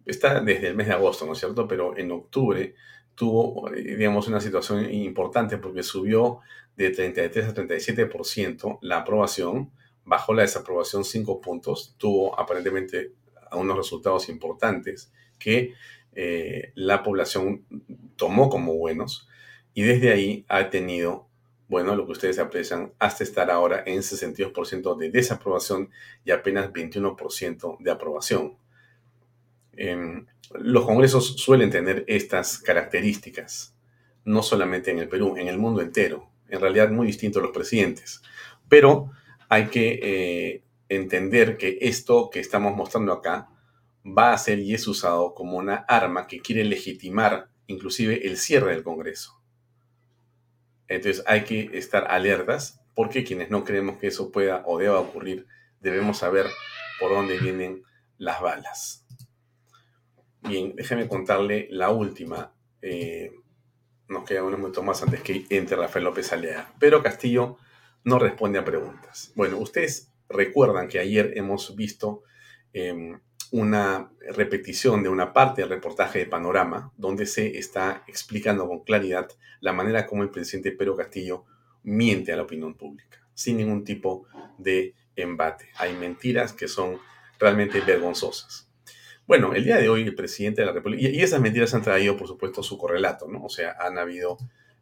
está 0.06 0.42
desde 0.42 0.68
el 0.68 0.76
mes 0.76 0.88
de 0.88 0.94
agosto, 0.94 1.26
¿no 1.26 1.34
es 1.34 1.40
cierto? 1.40 1.68
Pero 1.68 1.98
en 1.98 2.12
octubre 2.12 2.76
tuvo, 3.16 3.70
digamos, 3.72 4.28
una 4.28 4.40
situación 4.42 4.92
importante 4.92 5.58
porque 5.58 5.84
subió 5.84 6.40
de 6.76 6.90
33 6.90 7.46
a 7.48 7.54
37% 7.54 8.80
la 8.82 8.98
aprobación, 9.00 9.72
bajó 10.06 10.34
la 10.34 10.42
desaprobación 10.42 11.04
5 11.04 11.42
puntos, 11.42 11.96
tuvo 11.98 12.38
aparentemente 12.40 13.14
unos 13.52 13.78
resultados 13.78 14.30
importantes 14.30 15.12
que 15.40 15.74
eh, 16.16 16.72
la 16.76 17.04
población 17.04 17.66
tomó 18.16 18.50
como 18.50 18.76
buenos 18.76 19.28
y 19.74 19.84
desde 19.84 20.12
ahí 20.12 20.46
ha 20.48 20.70
tenido, 20.70 21.28
bueno, 21.68 21.96
lo 21.96 22.06
que 22.06 22.14
ustedes 22.14 22.40
aprecian, 22.40 22.94
hasta 23.00 23.24
estar 23.24 23.50
ahora 23.50 23.84
en 23.86 24.00
62% 24.00 24.98
de 24.98 25.10
desaprobación 25.10 25.90
y 26.24 26.32
apenas 26.32 26.72
21% 26.72 27.78
de 27.80 27.92
aprobación. 27.92 28.58
Em, 29.76 30.26
los 30.54 30.86
congresos 30.86 31.36
suelen 31.38 31.70
tener 31.70 32.04
estas 32.08 32.60
características, 32.60 33.76
no 34.26 34.44
solamente 34.44 34.92
en 34.92 35.00
el 35.00 35.10
Perú, 35.10 35.36
en 35.38 35.48
el 35.48 35.58
mundo 35.58 35.82
entero. 35.82 36.30
En 36.48 36.60
realidad 36.60 36.90
muy 36.90 37.08
distintos 37.08 37.42
los 37.42 37.52
presidentes. 37.52 38.22
Pero 38.70 39.12
hay 39.50 39.68
que 39.68 40.00
eh, 40.02 40.64
entender 40.90 41.58
que 41.58 41.78
esto 41.82 42.30
que 42.30 42.40
estamos 42.40 42.76
mostrando 42.76 43.12
acá 43.12 43.50
va 44.06 44.34
a 44.34 44.38
ser 44.38 44.60
y 44.60 44.74
es 44.74 44.88
usado 44.88 45.34
como 45.34 45.58
una 45.58 45.86
arma 45.88 46.28
que 46.28 46.40
quiere 46.40 46.64
legitimar 46.64 47.50
inclusive 47.68 48.28
el 48.28 48.38
cierre 48.38 48.72
del 48.72 48.84
Congreso. 48.84 49.40
Entonces 50.88 51.24
hay 51.28 51.44
que 51.44 51.70
estar 51.74 52.06
alertas 52.10 52.82
porque 52.94 53.24
quienes 53.24 53.50
no 53.50 53.64
creemos 53.64 53.98
que 53.98 54.08
eso 54.08 54.32
pueda 54.32 54.64
o 54.66 54.78
deba 54.78 55.00
ocurrir, 55.00 55.48
debemos 55.80 56.18
saber 56.20 56.46
por 57.00 57.12
dónde 57.12 57.38
vienen 57.40 57.84
las 58.18 58.42
balas. 58.42 59.03
Bien, 60.48 60.76
déjeme 60.76 61.08
contarle 61.08 61.68
la 61.72 61.90
última. 61.90 62.54
Eh, 62.82 63.32
nos 64.10 64.26
queda 64.26 64.44
unos 64.44 64.60
minutos 64.60 64.84
más 64.84 65.02
antes 65.02 65.22
que 65.22 65.46
entre 65.50 65.78
Rafael 65.78 66.06
López 66.06 66.34
Alea. 66.34 66.74
Pero 66.80 67.02
Castillo 67.02 67.58
no 68.04 68.20
responde 68.20 68.60
a 68.60 68.66
preguntas. 68.66 69.32
Bueno, 69.36 69.58
ustedes 69.58 70.12
recuerdan 70.28 70.90
que 70.90 71.00
ayer 71.00 71.34
hemos 71.36 71.76
visto 71.76 72.24
em, 72.74 73.20
una 73.52 74.12
repetición 74.36 75.04
de 75.04 75.10
una 75.10 75.32
parte 75.32 75.62
del 75.62 75.70
reportaje 75.70 76.20
de 76.20 76.26
Panorama, 76.26 76.92
donde 76.98 77.26
se 77.26 77.58
está 77.58 78.04
explicando 78.08 78.68
con 78.68 78.84
claridad 78.84 79.30
la 79.62 79.74
manera 79.74 80.06
como 80.06 80.24
el 80.24 80.30
presidente 80.30 80.72
Pedro 80.72 80.98
Castillo 80.98 81.46
miente 81.84 82.34
a 82.34 82.36
la 82.36 82.44
opinión 82.44 82.76
pública, 82.76 83.26
sin 83.34 83.58
ningún 83.58 83.84
tipo 83.84 84.28
de 84.58 84.96
embate. 85.16 85.70
Hay 85.78 85.96
mentiras 85.96 86.52
que 86.52 86.68
son 86.68 87.00
realmente 87.40 87.80
vergonzosas. 87.82 88.73
Bueno, 89.26 89.54
el 89.54 89.64
día 89.64 89.78
de 89.78 89.88
hoy 89.88 90.02
el 90.02 90.16
presidente 90.16 90.62
de 90.62 90.66
la 90.68 90.74
República, 90.74 91.08
y, 91.08 91.22
esas 91.22 91.40
mentiras 91.40 91.74
han 91.74 91.82
traído, 91.82 92.18
por 92.18 92.28
supuesto, 92.28 92.62
su 92.62 92.78
correlato, 92.78 93.28
¿no? 93.28 93.46
O 93.46 93.50
sea, 93.50 93.78
han 93.80 93.98
habido, 93.98 94.38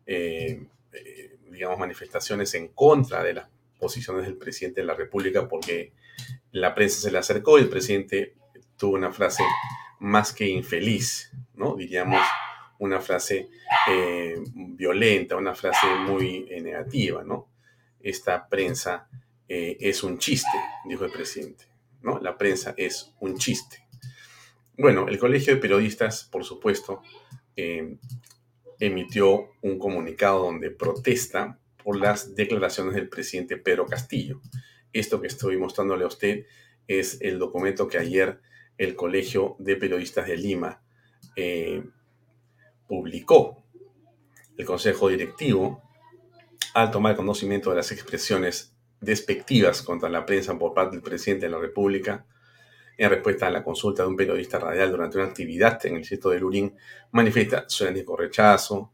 eh, 0.08 0.66
eh, 0.94 1.38
digamos, 1.52 1.78
manifestaciones 1.78 2.54
en 2.56 2.70
contra 2.70 3.24
de 3.24 3.36
las 3.36 3.48
posiciones 3.80 4.26
del 4.26 4.38
presidente 4.38 4.82
de 4.82 4.88
la 4.88 4.96
República 4.96 5.48
porque 5.48 5.94
la 6.52 6.74
prensa 6.74 7.02
se 7.02 7.12
le 7.12 7.20
acercó 7.20 7.60
y 7.60 7.62
el 7.62 7.70
presidente 7.70 8.36
tuvo 8.78 8.96
una 8.96 9.12
frase 9.12 9.44
más 10.00 10.34
que 10.34 10.48
infeliz, 10.48 11.32
¿no? 11.54 11.76
Diríamos 11.76 12.22
una 12.80 13.00
frase 13.00 13.50
eh, 13.90 14.42
violenta, 14.56 15.36
una 15.36 15.54
frase 15.54 15.86
muy 16.08 16.46
negativa, 16.64 17.24
¿no? 17.24 17.48
Esta 18.00 18.48
prensa 18.48 19.08
es 19.48 20.02
un 20.04 20.18
chiste, 20.18 20.58
dijo 20.86 21.04
el 21.04 21.12
presidente, 21.12 21.66
¿no? 22.02 22.20
La 22.20 22.38
prensa 22.38 22.74
es 22.78 23.14
un 23.20 23.38
chiste. 23.38 23.91
Bueno, 24.82 25.08
el 25.08 25.20
Colegio 25.20 25.54
de 25.54 25.62
Periodistas, 25.62 26.24
por 26.24 26.44
supuesto, 26.44 27.04
eh, 27.56 27.98
emitió 28.80 29.52
un 29.62 29.78
comunicado 29.78 30.46
donde 30.46 30.72
protesta 30.72 31.60
por 31.84 32.00
las 32.00 32.34
declaraciones 32.34 32.96
del 32.96 33.08
presidente 33.08 33.58
Pedro 33.58 33.86
Castillo. 33.86 34.42
Esto 34.92 35.22
que 35.22 35.28
estoy 35.28 35.58
mostrándole 35.58 36.04
a 36.04 36.08
usted 36.08 36.48
es 36.88 37.22
el 37.22 37.38
documento 37.38 37.88
que 37.88 38.00
ayer 38.00 38.42
el 38.80 38.96
Colegio 38.96 39.56
de 39.60 39.76
Periodistas 39.76 40.26
de 40.26 40.38
Lima 40.38 40.82
eh, 41.36 41.84
publicó. 42.88 43.64
El 44.58 44.66
Consejo 44.66 45.10
Directivo, 45.10 45.84
al 46.74 46.90
tomar 46.90 47.16
conocimiento 47.16 47.70
de 47.70 47.76
las 47.76 47.92
expresiones 47.92 48.76
despectivas 49.00 49.84
contra 49.84 50.10
la 50.10 50.26
prensa 50.26 50.58
por 50.58 50.74
parte 50.74 50.96
del 50.96 51.04
presidente 51.04 51.46
de 51.46 51.52
la 51.52 51.60
República, 51.60 52.26
en 52.98 53.10
respuesta 53.10 53.48
a 53.48 53.52
la 53.52 53.64
consulta 53.64 54.04
de 54.04 54.10
un 54.10 54.16
periodista 54.16 54.60
radial 54.60 54.92
durante 54.92 55.18
una 55.18 55.28
actividad 55.28 55.84
en 55.86 55.96
el 55.96 56.02
distrito 56.02 56.30
de 56.30 56.40
Lurín, 56.40 56.76
manifiesta 57.12 57.66
su 57.68 57.86
enérgico 57.86 58.16
rechazo, 58.16 58.92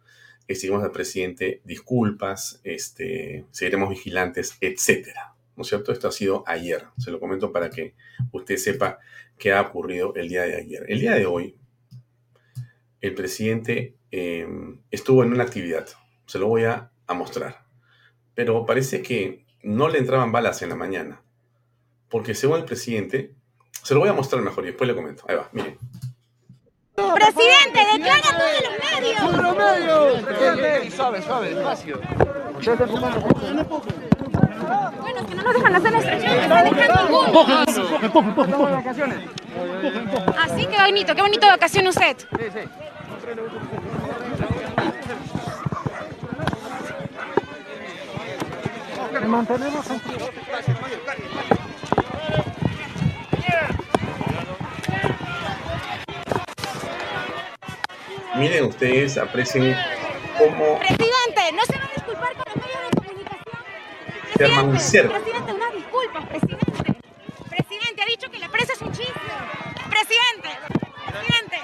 exigimos 0.48 0.84
al 0.84 0.92
presidente 0.92 1.62
disculpas, 1.66 2.62
este, 2.64 3.46
seguiremos 3.52 3.90
vigilantes, 3.90 4.58
etcétera. 4.62 5.34
¿No 5.56 5.64
es 5.64 5.70
cierto? 5.70 5.92
Esto 5.92 6.08
ha 6.08 6.12
sido 6.12 6.44
ayer. 6.46 6.86
Se 6.98 7.12
lo 7.12 7.20
comento 7.20 7.52
para 7.52 7.70
que 7.70 7.96
usted 8.32 8.58
sepa 8.58 9.00
qué 9.38 9.54
ha 9.54 9.62
ocurrido 9.62 10.14
el 10.16 10.30
día 10.30 10.44
de 10.44 10.56
ayer. 10.56 10.86
El 10.88 11.00
día 11.00 11.16
de 11.16 11.26
hoy, 11.26 11.56
el 13.02 13.16
presidente 13.16 13.96
em, 14.12 14.80
estuvo 14.92 15.24
en 15.24 15.34
una 15.34 15.44
actividad. 15.44 15.88
Se 16.28 16.38
lo 16.38 16.48
voy 16.48 16.66
a 16.66 16.92
mostrar. 17.10 17.66
Pero 18.36 18.66
parece 18.66 19.02
que 19.02 19.46
no 19.64 19.90
le 19.90 19.98
entraban 19.98 20.32
balas 20.32 20.62
en 20.62 20.70
la 20.70 20.76
mañana. 20.76 21.22
Porque 22.10 22.36
según 22.36 22.60
el 22.60 22.66
presidente, 22.66 23.34
se 23.84 23.94
lo 23.94 24.00
voy 24.02 24.10
a 24.10 24.14
mostrar 24.14 24.42
mejor 24.42 24.64
y 24.64 24.68
después 24.68 24.88
le 24.88 24.96
comento. 24.96 25.24
Ahí 25.28 25.36
va, 25.36 25.50
miren. 25.52 25.78
Presidente, 26.96 27.80
declara 27.94 28.18
a 28.18 28.38
todos 28.38 28.62
los 28.64 28.74
medios. 28.92 29.22
¡Todos 29.22 29.42
los 29.44 29.56
medios! 29.56 30.94
Suave, 30.94 31.22
suave, 31.22 31.54
despacio. 31.54 32.02
Bueno, 35.00 35.20
es 35.20 35.26
que 35.28 35.36
no 35.36 35.44
nos 35.44 35.54
dejan 35.54 35.76
hacer 35.76 35.92
la 35.92 35.98
extracción, 36.00 36.50
no 36.50 36.56
nos 36.56 36.76
dejan 36.76 36.90
ninguno. 37.06 37.46
Así 40.40 40.66
que 40.66 40.78
bonito, 40.82 41.16
qué 41.16 41.22
bonito 41.22 41.48
vacación 41.48 41.88
usted. 41.88 42.18
Sí, 42.18 42.28
sí. 42.52 42.62
Mantenemos 49.28 49.86
Miren 58.40 58.66
ustedes, 58.66 59.18
aprecien 59.18 59.76
cómo 60.38 60.78
Presidente, 60.80 61.42
no 61.56 61.64
se 61.66 61.78
va 61.78 61.86
a 61.86 61.94
disculpar 61.96 62.34
con 62.36 62.44
los 62.46 62.56
medios 62.56 62.80
de 62.90 62.98
comunicación. 62.98 63.64
Se 64.38 64.46
arma 64.46 64.64
un 64.64 64.72
Presidente, 64.72 65.10
cerco. 65.10 65.14
presidente, 65.24 65.54
una 65.54 65.72
disculpa, 65.72 66.22
presidente. 66.28 66.66
Presidente, 67.50 68.02
ha 68.02 68.06
dicho 68.06 68.30
que 68.32 68.40
la 68.40 68.50
prensa 68.50 68.74
es 68.74 68.82
un 68.82 68.92
chiste. 68.92 69.14
Presidente, 69.90 70.50
presidente, 71.08 71.58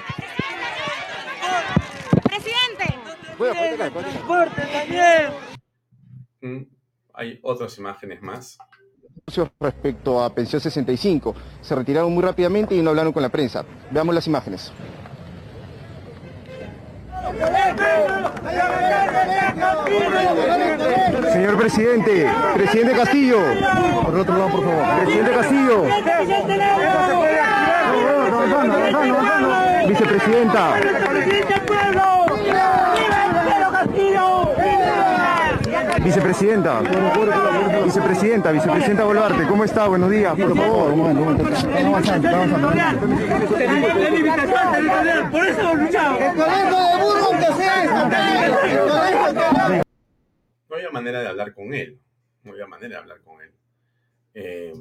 presidente. 2.26 2.86
Presidente. 4.74 5.34
mm, 6.42 6.62
hay 7.14 7.40
otras 7.44 7.78
imágenes 7.78 8.22
más. 8.22 8.58
respecto 9.60 10.24
a 10.24 10.34
Pensión 10.34 10.60
65. 10.62 11.36
Se 11.62 11.76
retiraron 11.76 12.12
muy 12.14 12.24
rápidamente 12.24 12.76
y 12.76 12.82
no 12.82 12.90
hablaron 12.90 13.14
con 13.14 13.22
la 13.22 13.30
prensa. 13.30 13.64
Veamos 13.92 14.14
las 14.16 14.28
imágenes. 14.28 14.72
Señor 21.32 21.58
presidente, 21.58 22.30
presidente 22.54 22.94
Castillo. 22.94 23.38
Por 24.04 24.20
otro 24.20 24.38
lado, 24.38 24.50
por 24.50 24.64
favor. 24.64 24.84
Presidente 25.04 25.32
Castillo. 25.32 25.86
Vicepresidenta. 29.88 30.74
Vicepresidenta, 36.04 36.82
vicepresidenta, 37.86 38.52
vicepresidenta 38.52 39.04
Boluarte, 39.06 39.48
¿cómo 39.48 39.64
está? 39.64 39.88
Buenos 39.88 40.12
días, 40.12 40.36
por 40.36 40.58
favor. 40.58 40.96
No 50.70 50.76
había 50.76 50.90
manera 50.92 51.22
de 51.22 51.28
hablar 51.28 51.54
con 51.54 51.74
él. 51.74 52.00
No 52.44 52.52
había 52.52 52.68
manera 52.68 52.90
de 52.90 52.98
hablar 52.98 53.22
con 53.22 53.42
él. 53.42 53.52
Eh, 54.34 54.74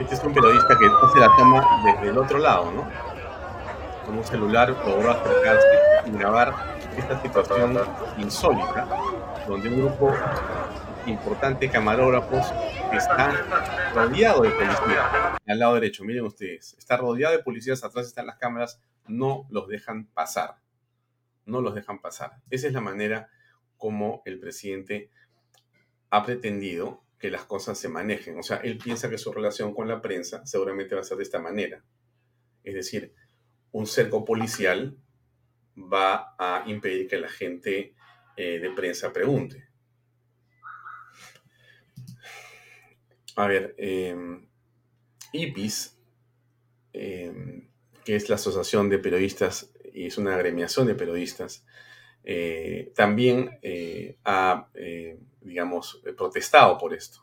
este 0.00 0.14
es 0.14 0.24
un 0.24 0.32
periodista 0.32 0.78
que 0.78 0.86
hace 0.86 1.20
la 1.20 1.36
toma 1.36 1.82
desde 1.84 2.08
el 2.08 2.18
otro 2.18 2.38
lado, 2.38 2.72
¿no? 2.72 3.11
Un 4.12 4.24
celular 4.24 4.68
logró 4.68 5.10
acercarse 5.10 5.66
y 6.06 6.10
grabar 6.10 6.54
esta 6.96 7.20
situación 7.22 7.78
insólita, 8.18 8.86
donde 9.48 9.70
un 9.70 9.80
grupo 9.80 10.14
importante 11.06 11.66
de 11.66 11.72
camarógrafos 11.72 12.52
está 12.92 13.32
rodeado 13.94 14.42
de 14.42 14.50
policías. 14.50 15.38
Al 15.46 15.58
lado 15.58 15.74
derecho, 15.74 16.04
miren 16.04 16.26
ustedes, 16.26 16.76
está 16.78 16.98
rodeado 16.98 17.34
de 17.34 17.42
policías, 17.42 17.82
atrás 17.84 18.06
están 18.06 18.26
las 18.26 18.36
cámaras, 18.36 18.82
no 19.06 19.46
los 19.48 19.66
dejan 19.68 20.06
pasar. 20.06 20.56
No 21.46 21.60
los 21.60 21.74
dejan 21.74 22.00
pasar. 22.00 22.36
Esa 22.50 22.66
es 22.66 22.72
la 22.74 22.80
manera 22.82 23.30
como 23.78 24.22
el 24.26 24.38
presidente 24.38 25.10
ha 26.10 26.24
pretendido 26.24 27.02
que 27.18 27.30
las 27.30 27.44
cosas 27.44 27.78
se 27.78 27.88
manejen. 27.88 28.38
O 28.38 28.42
sea, 28.42 28.58
él 28.58 28.76
piensa 28.76 29.08
que 29.08 29.16
su 29.16 29.32
relación 29.32 29.74
con 29.74 29.88
la 29.88 30.02
prensa 30.02 30.44
seguramente 30.44 30.94
va 30.94 31.00
a 31.00 31.04
ser 31.04 31.16
de 31.16 31.22
esta 31.22 31.40
manera. 31.40 31.82
Es 32.62 32.74
decir, 32.74 33.14
un 33.72 33.86
cerco 33.86 34.24
policial 34.24 34.96
va 35.76 36.34
a 36.38 36.64
impedir 36.66 37.08
que 37.08 37.18
la 37.18 37.28
gente 37.28 37.94
eh, 38.36 38.58
de 38.58 38.70
prensa 38.70 39.12
pregunte. 39.12 39.68
A 43.36 43.46
ver, 43.46 43.74
eh, 43.78 44.14
IPIS, 45.32 45.98
eh, 46.92 47.62
que 48.04 48.16
es 48.16 48.28
la 48.28 48.34
Asociación 48.34 48.88
de 48.90 48.98
Periodistas 48.98 49.72
y 49.94 50.06
es 50.06 50.18
una 50.18 50.34
agremiación 50.34 50.86
de 50.86 50.94
periodistas, 50.94 51.66
eh, 52.24 52.92
también 52.94 53.58
eh, 53.62 54.16
ha, 54.24 54.68
digamos, 55.40 56.02
protestado 56.16 56.78
por 56.78 56.94
esto. 56.94 57.20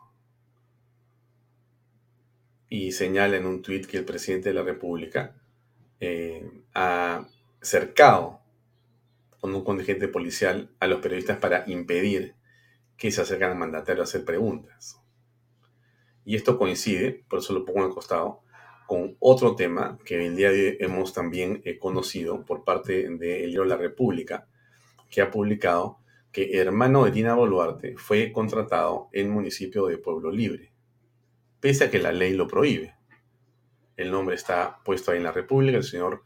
Y 2.69 2.91
señala 2.91 3.37
en 3.37 3.45
un 3.45 3.61
tuit 3.61 3.87
que 3.87 3.97
el 3.97 4.05
presidente 4.05 4.49
de 4.49 4.55
la 4.55 4.63
República 4.63 5.38
eh, 5.99 6.49
ha 6.73 7.27
cercado 7.61 8.39
con 9.39 9.53
un 9.55 9.63
contingente 9.63 10.07
policial 10.07 10.69
a 10.79 10.87
los 10.87 10.99
periodistas 10.99 11.37
para 11.37 11.63
impedir 11.67 12.35
que 12.97 13.11
se 13.11 13.21
acerquen 13.21 13.49
al 13.49 13.57
mandatario 13.57 14.01
a 14.01 14.05
hacer 14.05 14.25
preguntas. 14.25 15.01
Y 16.25 16.35
esto 16.35 16.57
coincide, 16.57 17.23
por 17.29 17.39
eso 17.39 17.53
lo 17.53 17.65
pongo 17.65 17.83
al 17.83 17.93
costado, 17.93 18.41
con 18.85 19.15
otro 19.19 19.55
tema 19.55 19.97
que 20.03 20.25
el 20.25 20.35
día 20.35 20.51
de 20.51 20.69
hoy 20.69 20.77
hemos 20.79 21.13
también 21.13 21.61
eh, 21.63 21.77
conocido 21.77 22.45
por 22.45 22.63
parte 22.63 23.03
del 23.03 23.19
diario 23.19 23.63
La 23.63 23.77
República, 23.77 24.47
que 25.09 25.21
ha 25.21 25.31
publicado 25.31 25.99
que 26.31 26.59
hermano 26.59 27.05
de 27.05 27.11
Dina 27.11 27.35
Boluarte 27.35 27.95
fue 27.97 28.31
contratado 28.31 29.09
en 29.11 29.29
municipio 29.29 29.87
de 29.87 29.97
Pueblo 29.97 30.31
Libre, 30.31 30.71
pese 31.59 31.85
a 31.85 31.91
que 31.91 31.99
la 31.99 32.11
ley 32.11 32.33
lo 32.33 32.47
prohíbe. 32.47 32.95
El 33.99 34.11
nombre 34.11 34.33
está 34.33 34.79
puesto 34.85 35.11
ahí 35.11 35.17
en 35.17 35.25
La 35.25 35.33
República, 35.33 35.75
el 35.75 35.83
señor 35.83 36.23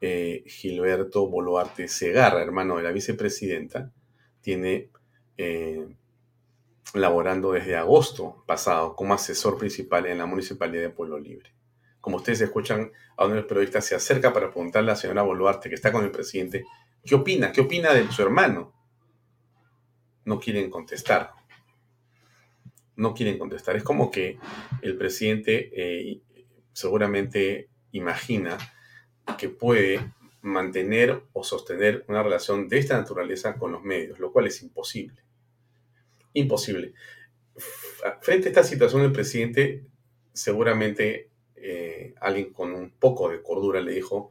eh, 0.00 0.44
Gilberto 0.46 1.26
Boluarte 1.26 1.88
Segarra, 1.88 2.40
hermano 2.40 2.76
de 2.76 2.84
la 2.84 2.92
vicepresidenta, 2.92 3.90
tiene 4.40 4.90
eh, 5.36 5.84
laborando 6.94 7.50
desde 7.50 7.74
agosto 7.74 8.44
pasado 8.46 8.94
como 8.94 9.14
asesor 9.14 9.58
principal 9.58 10.06
en 10.06 10.18
la 10.18 10.26
municipalidad 10.26 10.82
de 10.82 10.90
Pueblo 10.90 11.18
Libre. 11.18 11.52
Como 12.00 12.18
ustedes 12.18 12.40
escuchan, 12.42 12.92
a 13.16 13.24
uno 13.24 13.34
de 13.34 13.40
los 13.40 13.48
periodistas 13.48 13.84
se 13.84 13.96
acerca 13.96 14.32
para 14.32 14.52
preguntarle 14.52 14.92
a 14.92 14.94
la 14.94 15.00
señora 15.00 15.22
Boluarte, 15.22 15.68
que 15.68 15.74
está 15.74 15.90
con 15.90 16.04
el 16.04 16.12
presidente, 16.12 16.66
¿qué 17.04 17.16
opina? 17.16 17.50
¿Qué 17.50 17.62
opina 17.62 17.92
de 17.92 18.08
su 18.12 18.22
hermano? 18.22 18.72
No 20.24 20.38
quieren 20.38 20.70
contestar. 20.70 21.32
No 22.94 23.12
quieren 23.12 23.40
contestar. 23.40 23.74
Es 23.74 23.82
como 23.82 24.08
que 24.08 24.38
el 24.82 24.96
presidente 24.96 25.72
eh, 25.74 26.22
seguramente 26.78 27.68
imagina 27.90 28.56
que 29.36 29.48
puede 29.48 30.12
mantener 30.42 31.24
o 31.32 31.42
sostener 31.42 32.04
una 32.06 32.22
relación 32.22 32.68
de 32.68 32.78
esta 32.78 32.96
naturaleza 32.96 33.56
con 33.56 33.72
los 33.72 33.82
medios, 33.82 34.20
lo 34.20 34.30
cual 34.30 34.46
es 34.46 34.62
imposible. 34.62 35.20
Imposible. 36.34 36.94
Frente 38.20 38.46
a 38.46 38.50
esta 38.50 38.62
situación, 38.62 39.02
el 39.02 39.10
presidente 39.10 39.86
seguramente 40.32 41.30
eh, 41.56 42.14
alguien 42.20 42.52
con 42.52 42.72
un 42.72 42.92
poco 42.92 43.28
de 43.28 43.42
cordura 43.42 43.80
le 43.80 43.90
dijo, 43.90 44.30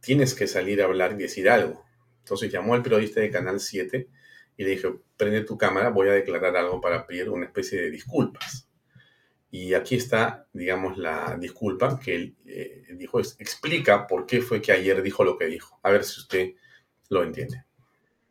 tienes 0.00 0.34
que 0.34 0.46
salir 0.46 0.82
a 0.82 0.84
hablar 0.84 1.14
y 1.14 1.22
decir 1.22 1.50
algo. 1.50 1.84
Entonces 2.20 2.52
llamó 2.52 2.74
al 2.74 2.84
periodista 2.84 3.20
de 3.20 3.32
Canal 3.32 3.58
7 3.58 4.08
y 4.56 4.62
le 4.62 4.70
dijo, 4.70 5.02
prende 5.16 5.40
tu 5.40 5.58
cámara, 5.58 5.88
voy 5.88 6.10
a 6.10 6.12
declarar 6.12 6.56
algo 6.56 6.80
para 6.80 7.08
pedir 7.08 7.28
una 7.28 7.46
especie 7.46 7.80
de 7.80 7.90
disculpas. 7.90 8.68
Y 9.54 9.74
aquí 9.74 9.96
está, 9.96 10.46
digamos, 10.54 10.96
la 10.96 11.36
disculpa 11.38 12.00
que 12.00 12.14
él 12.14 12.34
eh, 12.46 12.84
dijo, 12.96 13.20
es, 13.20 13.36
explica 13.38 14.06
por 14.06 14.24
qué 14.24 14.40
fue 14.40 14.62
que 14.62 14.72
ayer 14.72 15.02
dijo 15.02 15.24
lo 15.24 15.36
que 15.36 15.44
dijo. 15.44 15.78
A 15.82 15.90
ver 15.90 16.04
si 16.04 16.20
usted 16.20 16.54
lo 17.10 17.22
entiende. 17.22 17.62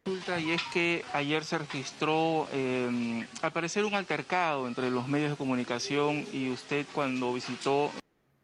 Y 0.05 0.49
es 0.49 0.63
que 0.73 1.05
ayer 1.13 1.43
se 1.43 1.59
registró, 1.59 2.47
eh, 2.51 3.27
al 3.43 3.51
parecer, 3.51 3.85
un 3.85 3.93
altercado 3.93 4.67
entre 4.67 4.89
los 4.89 5.07
medios 5.07 5.29
de 5.29 5.37
comunicación 5.37 6.25
y 6.33 6.49
usted 6.49 6.87
cuando 6.91 7.31
visitó 7.35 7.91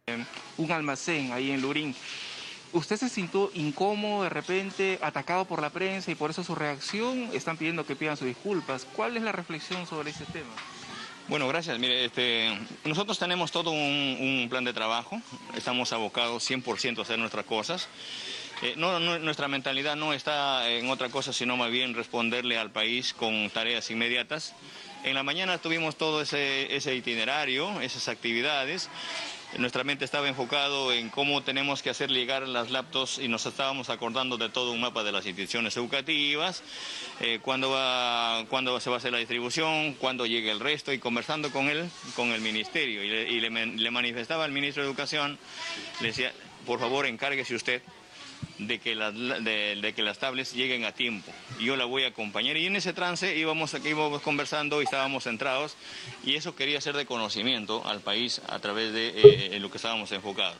eh, 0.05 0.23
un 0.57 0.71
almacén 0.71 1.31
ahí 1.31 1.49
en 1.49 1.63
Lurín. 1.63 1.95
¿Usted 2.73 2.97
se 2.97 3.09
sintió 3.09 3.49
incómodo 3.55 4.21
de 4.21 4.29
repente, 4.29 4.99
atacado 5.01 5.45
por 5.45 5.63
la 5.63 5.71
prensa 5.71 6.11
y 6.11 6.15
por 6.15 6.29
eso 6.29 6.43
su 6.43 6.53
reacción? 6.53 7.31
Están 7.33 7.57
pidiendo 7.57 7.87
que 7.87 7.95
pidan 7.95 8.17
sus 8.17 8.27
disculpas. 8.27 8.85
¿Cuál 8.85 9.17
es 9.17 9.23
la 9.23 9.31
reflexión 9.31 9.87
sobre 9.87 10.11
ese 10.11 10.25
tema? 10.25 10.53
Bueno, 11.27 11.45
gracias. 11.49 11.77
Mire, 11.77 12.05
este, 12.05 12.57
nosotros 12.85 13.19
tenemos 13.19 13.51
todo 13.51 13.71
un, 13.71 14.47
plan 14.49 14.63
de 14.63 14.71
trabajo. 14.71 15.21
Estamos 15.57 15.91
abocados 15.91 16.49
100% 16.49 16.99
a 16.99 17.01
hacer 17.01 17.19
nuestras 17.19 17.45
cosas. 17.45 17.89
Eh, 18.61 18.75
nuestra 18.77 19.49
mentalidad 19.49 19.97
no 19.97 20.13
está 20.13 20.69
en 20.69 20.89
otra 20.89 21.09
cosa, 21.09 21.33
sino 21.33 21.57
más 21.57 21.69
bien 21.69 21.95
responderle 21.95 22.57
al 22.57 22.71
país 22.71 23.13
con 23.13 23.49
tareas 23.49 23.91
inmediatas. 23.91 24.55
En 25.03 25.15
la 25.15 25.23
mañana 25.23 25.57
tuvimos 25.57 25.97
todo 25.97 26.21
ese 26.21 26.95
itinerario, 26.95 27.81
esas 27.81 28.07
actividades. 28.07 28.89
Nuestra 29.55 29.85
mente 29.85 30.03
estaba 30.03 30.27
enfocado 30.27 30.91
en 30.91 31.09
cómo 31.09 31.41
tenemos 31.41 31.81
que 31.81 31.89
hacer 31.89 32.11
llegar 32.11 32.45
las 32.47 32.69
laptops 32.69 33.17
y 33.17 33.29
nos 33.29 33.45
estábamos 33.45 33.89
acordando 33.89 34.37
de 34.37 34.49
todo 34.49 34.73
un 34.73 34.81
mapa 34.81 35.03
de 35.03 35.13
las 35.13 35.25
instituciones 35.25 35.75
educativas, 35.77 36.63
eh, 37.21 37.39
cuándo, 37.41 37.71
va, 37.71 38.45
se 38.79 38.89
va 38.89 38.97
a 38.97 38.99
hacer 38.99 39.13
la 39.13 39.19
distribución, 39.19 39.93
cuándo 39.93 40.25
llegue 40.25 40.51
el 40.51 40.59
resto 40.59 40.91
y 40.91 40.99
conversando 40.99 41.49
con 41.49 41.69
él, 41.69 41.89
con 42.15 42.33
el 42.33 42.41
ministerio. 42.41 43.03
Y 43.03 43.09
le, 43.09 43.29
y 43.31 43.39
le, 43.39 43.65
le 43.65 43.91
manifestaba 43.91 44.43
al 44.43 44.51
ministro 44.51 44.83
de 44.83 44.89
Educación, 44.89 45.39
le 46.01 46.07
decía, 46.09 46.33
por 46.65 46.79
favor 46.79 47.05
encárguese 47.05 47.55
usted 47.55 47.81
de 48.59 48.79
que, 48.79 48.95
las, 48.95 49.13
de, 49.13 49.93
que 49.95 50.01
las 50.01 50.19
tablets 50.19 50.53
lleguen 50.53 50.85
a 50.85 50.91
tiempo. 50.91 51.31
Yo 51.59 51.75
la 51.75 51.85
voy 51.85 52.03
a 52.03 52.07
acompañar 52.07 52.57
y 52.57 52.65
en 52.65 52.75
ese 52.75 52.93
trance 52.93 53.35
íbamos, 53.37 53.75
íbamos 53.85 54.21
conversando 54.21 54.81
y 54.81 54.85
estábamos 54.85 55.23
centrados 55.23 55.75
y 56.23 56.35
eso 56.35 56.55
quería 56.55 56.81
ser 56.81 56.95
de 56.95 57.05
conocimiento 57.05 57.85
al 57.85 58.01
país 58.01 58.41
a 58.47 58.59
través 58.59 58.93
de 58.93 59.09
eh, 59.09 59.55
en 59.55 59.61
lo 59.61 59.69
que 59.69 59.77
estábamos 59.77 60.11
enfocados. 60.11 60.57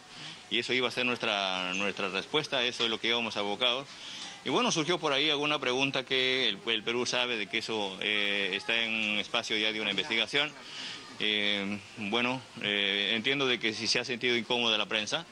Y 0.49 0.60
eso 0.60 0.73
iba 0.73 0.88
a 0.88 0.91
ser 0.91 1.05
nuestra, 1.05 1.73
nuestra 1.73 2.10
respuesta, 2.10 2.63
eso 2.63 2.86
es 2.86 2.89
lo 2.89 2.99
que 2.99 3.10
íbamos 3.10 3.36
abocados. 3.36 3.88
Y 4.45 4.49
bueno, 4.49 4.71
surgió 4.71 4.97
por 4.97 5.12
ahí 5.12 5.29
alguna 5.29 5.60
pregunta 5.60 6.05
que 6.05 6.47
el, 6.47 6.83
Perú 6.83 7.05
sabe 7.05 7.36
de 7.36 7.47
que 7.47 7.57
eso 7.57 7.97
eh, 7.99 8.51
está 8.53 8.81
en 8.81 9.19
espacio 9.19 9.57
ya 9.57 9.73
de 9.73 9.81
una 9.81 9.91
investigación. 9.91 10.49
Eh, 11.19 11.79
bueno, 11.97 12.41
eh, 12.62 13.13
entiendo 13.15 13.47
de 13.47 13.60
que 13.60 13.73
si 13.73 13.88
se 13.88 13.99
ha 13.99 14.05
sentido 14.05 14.38
incómoda 14.38 14.77
la 14.77 14.86
prensa, 14.86 15.25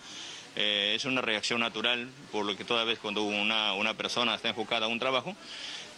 eh, 0.55 0.93
es 0.95 1.05
una 1.05 1.21
reacción 1.21 1.59
natural, 1.61 2.09
por 2.31 2.45
lo 2.45 2.55
que 2.55 2.63
toda 2.65 2.83
vez 2.83 2.99
cuando 2.99 3.23
una, 3.23 3.73
una 3.73 3.93
persona 3.95 4.35
está 4.35 4.49
enfocada 4.49 4.85
a 4.85 4.89
un 4.89 4.99
trabajo, 4.99 5.35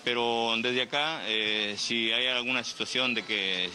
pero 0.04 0.54
desde 0.60 0.84
acá, 0.84 1.22
eh, 1.28 1.76
si 1.78 2.12
hay 2.12 2.28
alguna 2.28 2.64
situación 2.64 3.14
de 3.14 3.24
que 3.24 3.70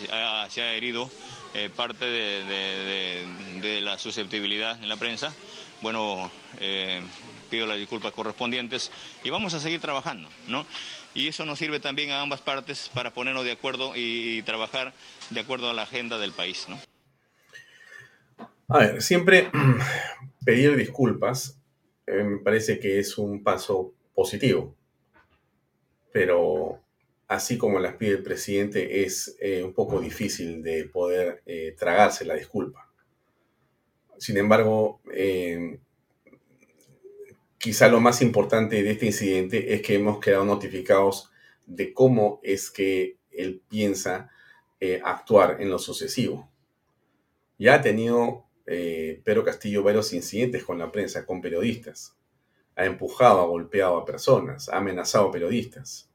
se 0.50 0.62
ha 0.62 0.72
herido 0.74 1.10
eh, 1.54 1.68
parte 1.74 2.04
de, 2.06 2.44
de- 2.44 2.84
de- 2.84 3.60
de 3.60 3.80
la 3.82 3.98
susceptibilidad 3.98 4.82
en 4.82 4.88
la 4.88 4.96
prensa, 4.96 5.34
bueno, 5.82 6.30
eh, 6.60 7.02
pido 7.50 7.66
las 7.66 7.76
disculpas 7.76 8.12
correspondientes 8.12 8.90
y 9.24 9.28
vamos 9.30 9.52
a 9.52 9.60
seguir 9.60 9.80
trabajando, 9.80 10.28
¿no? 10.48 10.64
Y 11.14 11.28
eso 11.28 11.44
nos 11.44 11.58
sirve 11.58 11.78
también 11.80 12.10
a 12.12 12.22
ambas 12.22 12.40
partes 12.40 12.90
para 12.94 13.10
ponernos 13.12 13.44
de 13.44 13.52
acuerdo 13.52 13.94
y, 13.94 14.38
y 14.38 14.42
trabajar 14.42 14.94
de 15.28 15.40
acuerdo 15.40 15.68
a 15.68 15.74
la 15.74 15.82
agenda 15.82 16.16
del 16.18 16.32
país, 16.32 16.66
¿no? 16.68 16.80
A 18.68 18.78
ver, 18.78 19.02
siempre 19.02 19.50
pedir 20.44 20.76
disculpas 20.76 21.58
eh, 22.06 22.24
me 22.24 22.38
parece 22.38 22.80
que 22.80 22.98
es 22.98 23.16
un 23.18 23.42
paso 23.42 23.94
positivo, 24.14 24.74
pero 26.12 26.80
así 27.32 27.56
como 27.56 27.78
las 27.78 27.94
pide 27.94 28.12
el 28.12 28.22
presidente 28.22 29.02
es 29.02 29.36
eh, 29.40 29.62
un 29.62 29.72
poco 29.72 30.00
difícil 30.00 30.62
de 30.62 30.84
poder 30.84 31.42
eh, 31.46 31.74
tragarse 31.78 32.24
la 32.24 32.34
disculpa. 32.34 32.90
Sin 34.18 34.36
embargo, 34.36 35.00
eh, 35.12 35.78
quizá 37.58 37.88
lo 37.88 38.00
más 38.00 38.20
importante 38.22 38.82
de 38.82 38.90
este 38.90 39.06
incidente 39.06 39.74
es 39.74 39.82
que 39.82 39.94
hemos 39.94 40.20
quedado 40.20 40.44
notificados 40.44 41.30
de 41.66 41.92
cómo 41.94 42.40
es 42.42 42.70
que 42.70 43.16
él 43.30 43.62
piensa 43.68 44.30
actuar 45.04 45.58
en 45.60 45.70
lo 45.70 45.78
sucesivo. 45.78 46.50
Ya 47.56 47.74
ha 47.74 47.82
tenido 47.82 48.46
eh, 48.66 49.20
Pedro 49.24 49.44
Castillo 49.44 49.82
varios 49.82 50.12
incidentes 50.12 50.64
con 50.64 50.78
la 50.78 50.92
prensa, 50.92 51.26
con 51.26 51.40
periodistas. 51.40 52.16
Ha 52.76 52.84
empujado, 52.84 53.40
ha 53.40 53.46
golpeado 53.46 53.96
a 53.96 54.04
personas, 54.04 54.68
ha 54.68 54.78
amenazado 54.78 55.28
a 55.28 55.32
periodistas. 55.32 56.10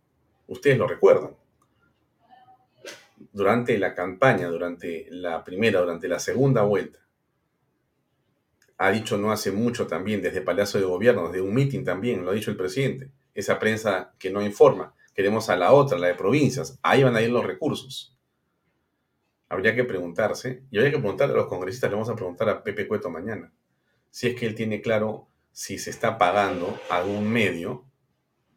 Ustedes 0.47 0.77
lo 0.77 0.87
recuerdan. 0.87 1.35
Durante 3.31 3.77
la 3.77 3.93
campaña, 3.93 4.47
durante 4.47 5.07
la 5.09 5.43
primera, 5.43 5.79
durante 5.81 6.07
la 6.07 6.19
segunda 6.19 6.61
vuelta, 6.63 6.99
ha 8.77 8.91
dicho 8.91 9.17
no 9.17 9.31
hace 9.31 9.51
mucho 9.51 9.87
también, 9.87 10.21
desde 10.21 10.41
Palacio 10.41 10.79
de 10.79 10.85
Gobierno, 10.85 11.27
desde 11.27 11.41
un 11.41 11.53
mitin 11.53 11.83
también, 11.83 12.23
lo 12.23 12.31
ha 12.31 12.35
dicho 12.35 12.51
el 12.51 12.57
presidente, 12.57 13.11
esa 13.33 13.59
prensa 13.59 14.13
que 14.19 14.29
no 14.29 14.41
informa, 14.41 14.93
queremos 15.13 15.49
a 15.49 15.55
la 15.55 15.73
otra, 15.73 15.97
la 15.97 16.07
de 16.07 16.15
provincias, 16.15 16.79
ahí 16.83 17.03
van 17.03 17.15
a 17.15 17.21
ir 17.21 17.31
los 17.31 17.45
recursos. 17.45 18.16
Habría 19.49 19.75
que 19.75 19.83
preguntarse, 19.83 20.63
y 20.71 20.77
habría 20.77 20.91
que 20.91 20.99
preguntarle 20.99 21.33
a 21.33 21.37
los 21.37 21.47
congresistas, 21.47 21.89
le 21.89 21.95
vamos 21.95 22.09
a 22.09 22.15
preguntar 22.15 22.49
a 22.49 22.63
Pepe 22.63 22.87
Cueto 22.87 23.09
mañana, 23.09 23.53
si 24.09 24.27
es 24.27 24.35
que 24.35 24.45
él 24.45 24.55
tiene 24.55 24.81
claro 24.81 25.27
si 25.51 25.77
se 25.77 25.89
está 25.89 26.17
pagando 26.17 26.79
algún 26.89 27.29
medio, 27.29 27.85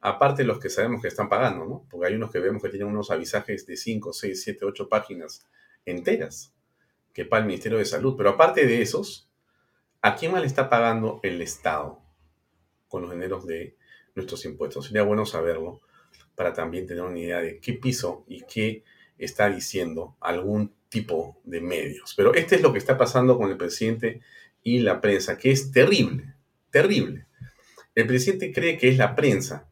aparte 0.01 0.43
de 0.43 0.49
los 0.49 0.59
que 0.59 0.69
sabemos 0.69 1.03
que 1.03 1.09
están 1.09 1.29
pagando, 1.29 1.65
¿no? 1.65 1.87
Porque 1.91 2.09
hay 2.09 2.15
unos 2.15 2.31
que 2.31 2.41
vemos 2.41 2.63
que 2.63 2.69
tienen 2.69 2.89
unos 2.89 3.11
avisajes 3.11 3.67
de 3.67 3.77
5, 3.77 4.13
6, 4.13 4.43
7, 4.43 4.65
8 4.65 4.89
páginas 4.89 5.47
enteras, 5.85 6.55
que 7.13 7.25
paga 7.25 7.43
el 7.43 7.47
Ministerio 7.49 7.79
de 7.79 7.85
Salud, 7.85 8.15
pero 8.17 8.31
aparte 8.31 8.67
de 8.67 8.83
esos, 8.83 9.31
¿A 10.03 10.17
quién 10.17 10.33
más 10.33 10.41
le 10.41 10.47
está 10.47 10.71
pagando 10.71 11.21
el 11.23 11.43
Estado 11.43 12.01
con 12.89 13.03
los 13.03 13.11
dineros 13.11 13.47
de 13.47 13.77
nuestros 14.15 14.47
impuestos? 14.47 14.87
Sería 14.87 15.03
bueno 15.03 15.27
saberlo 15.27 15.83
para 16.35 16.55
también 16.55 16.87
tener 16.87 17.03
una 17.03 17.19
idea 17.19 17.41
de 17.43 17.61
qué 17.61 17.75
piso 17.75 18.25
y 18.27 18.43
qué 18.47 18.83
está 19.19 19.51
diciendo 19.51 20.17
algún 20.21 20.75
tipo 20.91 21.41
de 21.45 21.63
medios. 21.63 22.13
Pero 22.15 22.35
este 22.35 22.57
es 22.57 22.63
lo 22.63 22.73
que 22.73 22.79
está 22.79 22.99
pasando 22.99 23.39
con 23.39 23.51
el 23.51 23.57
presidente 23.57 24.21
y 24.63 24.81
la 24.81 25.01
prensa, 25.01 25.39
que 25.39 25.51
es 25.51 25.73
terrible, 25.73 26.35
terrible. 26.71 27.27
El 27.95 28.07
presidente 28.07 28.53
cree 28.53 28.77
que 28.77 28.89
es 28.89 28.99
la 28.99 29.17
prensa, 29.17 29.69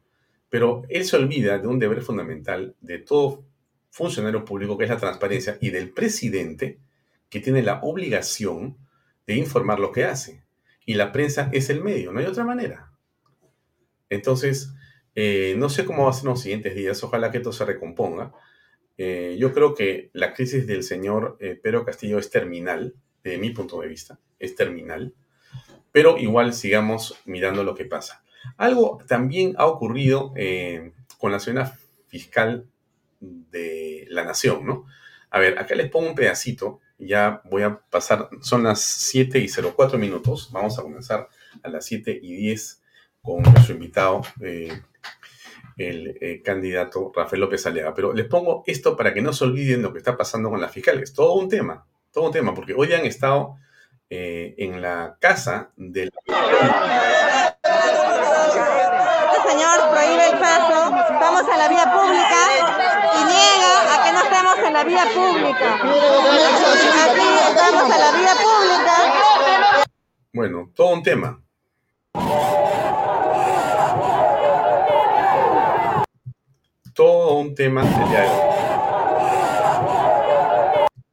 pero 0.49 0.83
él 0.89 1.05
se 1.05 1.17
olvida 1.17 1.59
de 1.59 1.67
un 1.67 1.77
deber 1.77 2.01
fundamental 2.01 2.75
de 2.81 2.97
todo 2.97 3.45
funcionario 3.91 4.45
público, 4.45 4.77
que 4.77 4.85
es 4.85 4.89
la 4.89 4.97
transparencia, 4.97 5.57
y 5.61 5.69
del 5.69 5.91
presidente, 5.91 6.79
que 7.29 7.39
tiene 7.39 7.61
la 7.61 7.81
obligación 7.81 8.77
de 9.27 9.35
informar 9.35 9.79
lo 9.79 9.91
que 9.91 10.05
hace. 10.05 10.43
Y 10.85 10.95
la 10.95 11.11
prensa 11.11 11.49
es 11.53 11.69
el 11.69 11.83
medio, 11.83 12.11
no 12.11 12.19
hay 12.19 12.25
otra 12.25 12.43
manera. 12.43 12.91
Entonces, 14.09 14.73
eh, 15.13 15.55
no 15.57 15.69
sé 15.69 15.85
cómo 15.85 16.05
va 16.05 16.09
a 16.09 16.13
ser 16.13 16.23
en 16.23 16.29
los 16.29 16.41
siguientes 16.41 16.75
días, 16.75 17.03
ojalá 17.03 17.29
que 17.31 17.37
esto 17.37 17.51
se 17.51 17.65
recomponga. 17.65 18.31
Eh, 19.01 19.37
yo 19.39 19.53
creo 19.53 19.73
que 19.73 20.09
la 20.11 20.33
crisis 20.33 20.67
del 20.67 20.83
señor 20.83 21.37
eh, 21.39 21.57
Pedro 21.61 21.85
Castillo 21.85 22.19
es 22.19 22.29
terminal, 22.29 22.93
desde 23.23 23.37
mi 23.37 23.51
punto 23.51 23.79
de 23.79 23.87
vista, 23.87 24.19
es 24.39 24.55
terminal, 24.55 25.13
pero 25.93 26.17
igual 26.17 26.53
sigamos 26.53 27.17
mirando 27.23 27.63
lo 27.63 27.75
que 27.75 27.85
pasa. 27.85 28.23
Algo 28.57 28.99
también 29.07 29.55
ha 29.57 29.67
ocurrido 29.67 30.33
eh, 30.35 30.91
con 31.17 31.31
la 31.31 31.39
señora 31.39 31.77
fiscal 32.07 32.65
de 33.21 34.05
la 34.09 34.25
nación, 34.25 34.65
¿no? 34.65 34.85
A 35.29 35.39
ver, 35.39 35.57
acá 35.59 35.75
les 35.75 35.89
pongo 35.89 36.09
un 36.09 36.15
pedacito 36.15 36.81
ya 36.99 37.41
voy 37.45 37.63
a 37.63 37.79
pasar, 37.89 38.29
son 38.41 38.63
las 38.63 38.81
7 38.81 39.39
y 39.39 39.47
04 39.47 39.97
minutos, 39.97 40.49
vamos 40.51 40.77
a 40.77 40.81
comenzar 40.81 41.29
a 41.63 41.69
las 41.69 41.85
7 41.85 42.19
y 42.21 42.35
10 42.35 42.81
con 43.21 43.41
nuestro 43.41 43.73
invitado, 43.73 44.21
eh, 44.41 44.81
el 45.79 46.17
eh, 46.19 46.41
candidato 46.43 47.11
Rafael 47.15 47.39
López 47.39 47.65
Aliaga. 47.65 47.93
Pero 47.93 48.13
les 48.13 48.25
pongo 48.27 48.63
esto 48.67 48.95
para 48.97 49.13
que 49.13 49.21
no 49.21 49.31
se 49.33 49.45
olviden 49.45 49.81
lo 49.81 49.93
que 49.93 49.99
está 49.99 50.17
pasando 50.17 50.49
con 50.49 50.59
las 50.59 50.71
fiscales. 50.71 51.13
Todo 51.13 51.35
un 51.35 51.47
tema, 51.47 51.85
todo 52.11 52.25
un 52.25 52.31
tema, 52.31 52.53
porque 52.53 52.73
hoy 52.75 52.93
han 52.93 53.05
estado 53.05 53.55
eh, 54.09 54.55
en 54.57 54.81
la 54.81 55.17
casa 55.19 55.71
del... 55.77 56.11
Este 56.17 56.35
señor 59.49 59.89
prohíbe 59.89 60.27
el 60.27 60.37
paso, 60.37 60.95
estamos 61.13 61.43
en 61.43 61.57
la 61.57 61.69
vía 61.69 61.85
pública 61.93 62.41
y 63.15 63.23
niega 63.23 63.93
a 63.93 64.03
que 64.03 64.11
no 64.11 64.19
estemos 64.23 64.57
en 64.67 64.73
la 64.73 64.83
vía 64.83 65.05
pública. 65.13 65.75
Aquí 67.05 67.27
estamos 67.49 67.83
en 67.83 67.99
la 67.99 68.11
vía 68.11 68.33
pública. 68.35 68.95
Bueno, 70.33 70.71
todo 70.75 70.93
un 70.93 71.03
tema. 71.03 71.41
Todo 76.99 77.35
un 77.35 77.55
tema. 77.55 77.81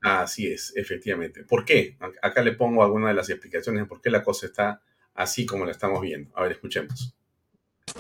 Así 0.03 0.49
es, 0.49 0.73
efectivamente. 0.75 1.45
¿Por 1.45 1.65
qué? 1.65 1.97
Acá 2.23 2.43
le 2.43 2.51
pongo 2.55 2.83
algunas 2.83 3.11
de 3.11 3.15
las 3.15 3.31
explicaciones 3.31 3.85
de 3.85 3.87
por 3.87 4.01
qué 4.01 4.11
la 4.11 4.25
cosa 4.25 4.47
está 4.47 4.81
así 5.15 5.47
como 5.47 5.65
la 5.65 5.71
estamos 5.71 6.01
viendo. 6.01 6.33
A 6.35 6.43
ver, 6.43 6.51
escuchemos. 6.51 7.15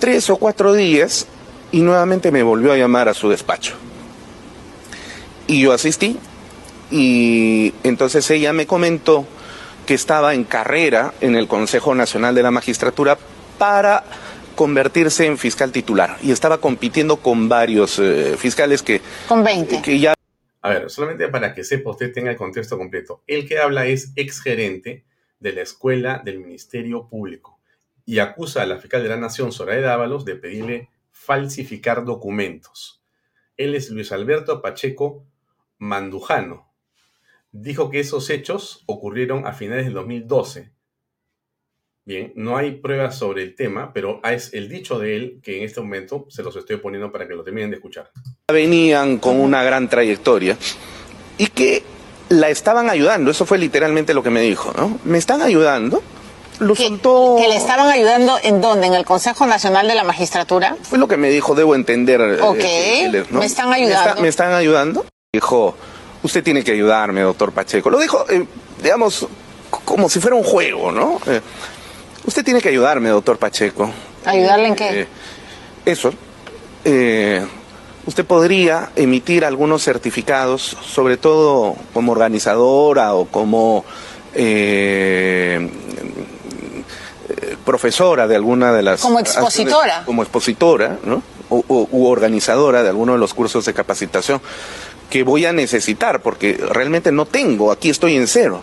Tres 0.00 0.28
o 0.30 0.36
cuatro 0.36 0.74
días 0.74 1.28
y 1.70 1.82
nuevamente 1.82 2.32
me 2.32 2.42
volvió 2.42 2.72
a 2.72 2.76
llamar 2.76 3.08
a 3.08 3.14
su 3.14 3.28
despacho. 3.28 3.76
Y 5.46 5.62
yo 5.62 5.72
asistí 5.72 6.18
y 6.90 7.72
entonces 7.84 8.28
ella 8.32 8.52
me 8.52 8.66
comentó 8.66 9.28
que 9.86 9.94
estaba 9.94 10.34
en 10.34 10.42
carrera 10.42 11.14
en 11.20 11.36
el 11.36 11.46
Consejo 11.46 11.94
Nacional 11.94 12.34
de 12.34 12.42
la 12.42 12.50
Magistratura 12.50 13.16
para 13.58 14.02
convertirse 14.56 15.26
en 15.26 15.38
fiscal 15.38 15.70
titular 15.70 16.16
y 16.22 16.32
estaba 16.32 16.58
compitiendo 16.58 17.18
con 17.18 17.48
varios 17.48 18.00
eh, 18.00 18.36
fiscales 18.36 18.82
que, 18.82 19.00
Con 19.28 19.44
20. 19.44 19.82
que 19.82 20.00
ya 20.00 20.14
A 20.62 20.70
ver, 20.70 20.90
solamente 20.90 21.28
para 21.28 21.54
que 21.54 21.62
sepa 21.62 21.90
usted 21.90 22.12
tenga 22.12 22.32
el 22.32 22.36
contexto 22.36 22.76
completo. 22.76 23.22
El 23.28 23.46
que 23.46 23.60
habla 23.60 23.86
es 23.86 24.12
exgerente 24.16 25.04
de 25.38 25.52
la 25.52 25.60
Escuela 25.60 26.20
del 26.24 26.40
Ministerio 26.40 27.08
Público 27.08 27.60
y 28.04 28.18
acusa 28.18 28.62
a 28.62 28.66
la 28.66 28.78
fiscal 28.78 29.02
de 29.02 29.08
la 29.08 29.16
Nación, 29.16 29.52
Soraya 29.52 29.82
Dávalos, 29.82 30.24
de 30.24 30.36
pedirle 30.36 30.90
falsificar 31.10 32.04
documentos. 32.04 33.02
Él 33.56 33.74
es 33.74 33.90
Luis 33.90 34.12
Alberto 34.12 34.62
Pacheco 34.62 35.26
Mandujano. 35.78 36.72
Dijo 37.52 37.90
que 37.90 38.00
esos 38.00 38.30
hechos 38.30 38.84
ocurrieron 38.86 39.46
a 39.46 39.52
finales 39.52 39.86
del 39.86 39.94
2012. 39.94 40.72
Bien, 42.06 42.32
no 42.36 42.56
hay 42.56 42.70
pruebas 42.70 43.18
sobre 43.18 43.42
el 43.42 43.56
tema, 43.56 43.90
pero 43.92 44.20
es 44.22 44.54
el 44.54 44.68
dicho 44.68 44.96
de 45.00 45.16
él 45.16 45.40
que 45.42 45.58
en 45.58 45.64
este 45.64 45.80
momento 45.80 46.24
se 46.28 46.44
los 46.44 46.54
estoy 46.54 46.76
poniendo 46.76 47.10
para 47.10 47.26
que 47.26 47.34
lo 47.34 47.42
terminen 47.42 47.70
de 47.70 47.76
escuchar. 47.76 48.10
venían 48.48 49.18
con 49.18 49.40
una 49.40 49.64
gran 49.64 49.88
trayectoria 49.88 50.56
y 51.36 51.48
que 51.48 51.82
la 52.28 52.48
estaban 52.48 52.88
ayudando, 52.90 53.32
eso 53.32 53.44
fue 53.44 53.58
literalmente 53.58 54.14
lo 54.14 54.22
que 54.22 54.30
me 54.30 54.40
dijo, 54.40 54.72
¿no? 54.76 55.00
Me 55.04 55.18
están 55.18 55.42
ayudando 55.42 56.00
lo 56.60 56.74
que, 56.74 56.86
soltó. 56.86 57.38
que 57.40 57.48
le 57.48 57.56
estaban 57.56 57.88
ayudando 57.90 58.38
en 58.40 58.60
dónde? 58.60 58.86
¿En 58.86 58.94
el 58.94 59.04
Consejo 59.04 59.44
Nacional 59.46 59.88
de 59.88 59.96
la 59.96 60.04
Magistratura? 60.04 60.76
Fue 60.82 60.98
lo 60.98 61.08
que 61.08 61.16
me 61.16 61.28
dijo, 61.28 61.56
debo 61.56 61.74
entender. 61.74 62.20
eh, 62.20 62.40
Ok, 62.40 63.26
¿no? 63.32 63.40
me 63.40 63.46
están 63.46 63.68
Me, 63.70 63.76
ayudando. 63.76 64.10
está- 64.10 64.22
me 64.22 64.28
están 64.28 64.52
ayudando. 64.54 65.04
Dijo, 65.34 65.76
usted 66.22 66.44
tiene 66.44 66.62
que 66.62 66.70
ayudarme, 66.70 67.22
doctor 67.22 67.50
Pacheco. 67.52 67.90
Lo 67.90 67.98
dijo, 67.98 68.24
eh, 68.30 68.46
digamos, 68.80 69.26
como 69.70 70.08
si 70.08 70.20
fuera 70.20 70.36
un 70.36 70.44
juego, 70.44 70.90
¿no? 70.92 71.20
Eh, 71.26 71.40
usted 72.26 72.44
tiene 72.44 72.60
que 72.60 72.68
ayudarme, 72.68 73.08
doctor 73.08 73.38
Pacheco. 73.38 73.90
¿Ayudarle 74.24 74.68
en 74.68 74.74
qué? 74.76 75.00
Eh, 75.02 75.06
eso. 75.84 76.12
Eh, 76.84 77.44
usted 78.06 78.24
podría 78.24 78.90
emitir 78.96 79.44
algunos 79.44 79.82
certificados, 79.82 80.76
sobre 80.86 81.16
todo 81.16 81.76
como 81.92 82.12
organizadora 82.12 83.14
o 83.14 83.26
como 83.26 83.84
eh, 84.34 85.70
profesora 87.64 88.26
de 88.28 88.36
alguna 88.36 88.72
de 88.72 88.82
las... 88.82 89.00
Como 89.00 89.18
expositora. 89.20 89.78
acciones- 89.98 90.04
Como 90.04 90.22
expositora, 90.22 90.98
¿no? 91.04 91.22
O, 91.48 91.64
o- 91.68 91.88
u 91.92 92.06
organizadora 92.06 92.82
de 92.82 92.88
alguno 92.88 93.12
de 93.12 93.18
los 93.18 93.34
cursos 93.34 93.64
de 93.64 93.74
capacitación 93.74 94.40
que 95.10 95.22
voy 95.22 95.46
a 95.46 95.52
necesitar, 95.52 96.20
porque 96.20 96.54
realmente 96.72 97.12
no 97.12 97.26
tengo, 97.26 97.70
aquí 97.70 97.90
estoy 97.90 98.16
en 98.16 98.26
cero. 98.26 98.62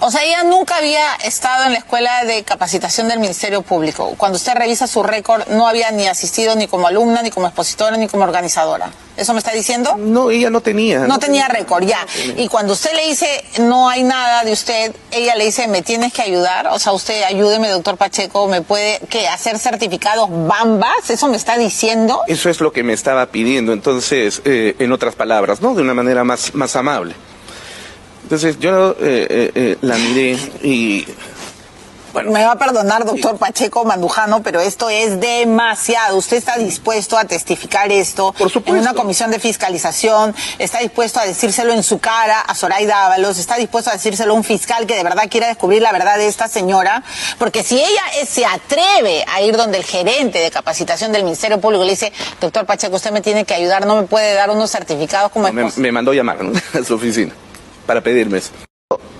O 0.00 0.10
sea, 0.10 0.24
ella 0.24 0.42
nunca 0.44 0.76
había 0.76 1.14
estado 1.16 1.64
en 1.64 1.72
la 1.72 1.78
escuela 1.78 2.24
de 2.24 2.42
capacitación 2.42 3.08
del 3.08 3.20
Ministerio 3.20 3.62
Público. 3.62 4.14
Cuando 4.16 4.36
usted 4.36 4.54
revisa 4.54 4.86
su 4.86 5.02
récord, 5.02 5.46
no 5.48 5.66
había 5.66 5.90
ni 5.90 6.06
asistido 6.06 6.56
ni 6.56 6.66
como 6.66 6.86
alumna, 6.86 7.22
ni 7.22 7.30
como 7.30 7.46
expositora, 7.46 7.96
ni 7.96 8.08
como 8.08 8.24
organizadora. 8.24 8.90
¿Eso 9.16 9.32
me 9.32 9.40
está 9.40 9.50
diciendo? 9.50 9.96
No, 9.98 10.30
ella 10.30 10.48
no 10.48 10.60
tenía. 10.60 11.00
No 11.00 11.18
tenía 11.18 11.48
récord, 11.48 11.84
ya. 11.84 12.06
Y 12.36 12.46
cuando 12.46 12.74
usted 12.74 12.92
le 12.94 13.08
dice, 13.08 13.44
no 13.58 13.88
hay 13.88 14.04
nada 14.04 14.44
de 14.44 14.52
usted, 14.52 14.94
ella 15.10 15.34
le 15.34 15.46
dice, 15.46 15.66
me 15.66 15.82
tienes 15.82 16.12
que 16.12 16.22
ayudar. 16.22 16.68
O 16.68 16.78
sea, 16.78 16.92
usted 16.92 17.24
ayúdeme, 17.24 17.68
doctor 17.68 17.96
Pacheco, 17.96 18.46
me 18.46 18.62
puede 18.62 19.00
¿qué, 19.10 19.26
hacer 19.26 19.58
certificados 19.58 20.28
bambas. 20.30 21.10
¿Eso 21.10 21.26
me 21.26 21.36
está 21.36 21.58
diciendo? 21.58 22.22
Eso 22.28 22.48
es 22.48 22.60
lo 22.60 22.72
que 22.72 22.84
me 22.84 22.92
estaba 22.92 23.26
pidiendo, 23.26 23.72
entonces, 23.72 24.40
eh, 24.44 24.76
en 24.78 24.92
otras 24.92 25.16
palabras, 25.16 25.60
¿no? 25.60 25.74
De 25.74 25.82
una 25.82 25.94
manera 25.94 26.22
más, 26.22 26.54
más 26.54 26.76
amable. 26.76 27.16
Entonces 28.28 28.58
yo 28.58 28.90
eh, 29.00 29.26
eh, 29.30 29.52
eh, 29.54 29.78
la 29.80 29.96
miré 29.96 30.32
y 30.62 31.06
Me 32.12 32.44
va 32.44 32.52
a 32.52 32.58
perdonar, 32.58 33.06
doctor 33.06 33.38
Pacheco 33.38 33.86
Mandujano, 33.86 34.42
pero 34.42 34.60
esto 34.60 34.90
es 34.90 35.18
demasiado. 35.18 36.18
¿Usted 36.18 36.36
está 36.36 36.58
dispuesto 36.58 37.16
a 37.16 37.24
testificar 37.24 37.90
esto 37.90 38.34
en 38.66 38.76
una 38.76 38.92
comisión 38.92 39.30
de 39.30 39.38
fiscalización? 39.38 40.34
¿Está 40.58 40.80
dispuesto 40.80 41.20
a 41.20 41.24
decírselo 41.24 41.72
en 41.72 41.82
su 41.82 42.00
cara 42.00 42.40
a 42.40 42.54
Zoraida 42.54 43.06
Ábalos? 43.06 43.38
¿Está 43.38 43.56
dispuesto 43.56 43.88
a 43.88 43.94
decírselo 43.94 44.34
a 44.34 44.36
un 44.36 44.44
fiscal 44.44 44.86
que 44.86 44.96
de 44.96 45.04
verdad 45.04 45.22
quiera 45.30 45.46
descubrir 45.46 45.80
la 45.80 45.92
verdad 45.92 46.18
de 46.18 46.26
esta 46.26 46.48
señora? 46.48 47.02
Porque 47.38 47.62
si 47.62 47.76
ella 47.80 48.02
se 48.26 48.44
atreve 48.44 49.24
a 49.26 49.40
ir 49.40 49.56
donde 49.56 49.78
el 49.78 49.84
gerente 49.84 50.38
de 50.38 50.50
capacitación 50.50 51.12
del 51.12 51.24
Ministerio 51.24 51.58
Público 51.62 51.82
le 51.82 51.92
dice, 51.92 52.12
doctor 52.42 52.66
Pacheco, 52.66 52.96
usted 52.96 53.10
me 53.10 53.22
tiene 53.22 53.46
que 53.46 53.54
ayudar, 53.54 53.86
no 53.86 53.96
me 53.96 54.02
puede 54.02 54.34
dar 54.34 54.50
unos 54.50 54.70
certificados 54.70 55.32
como 55.32 55.50
me, 55.50 55.62
esposa. 55.62 55.80
me 55.80 55.92
mandó 55.92 56.12
llamar 56.12 56.44
¿no? 56.44 56.52
a 56.78 56.84
su 56.84 56.92
oficina 56.92 57.32
para 57.88 58.02
pedirme 58.02 58.36
eso. 58.36 58.50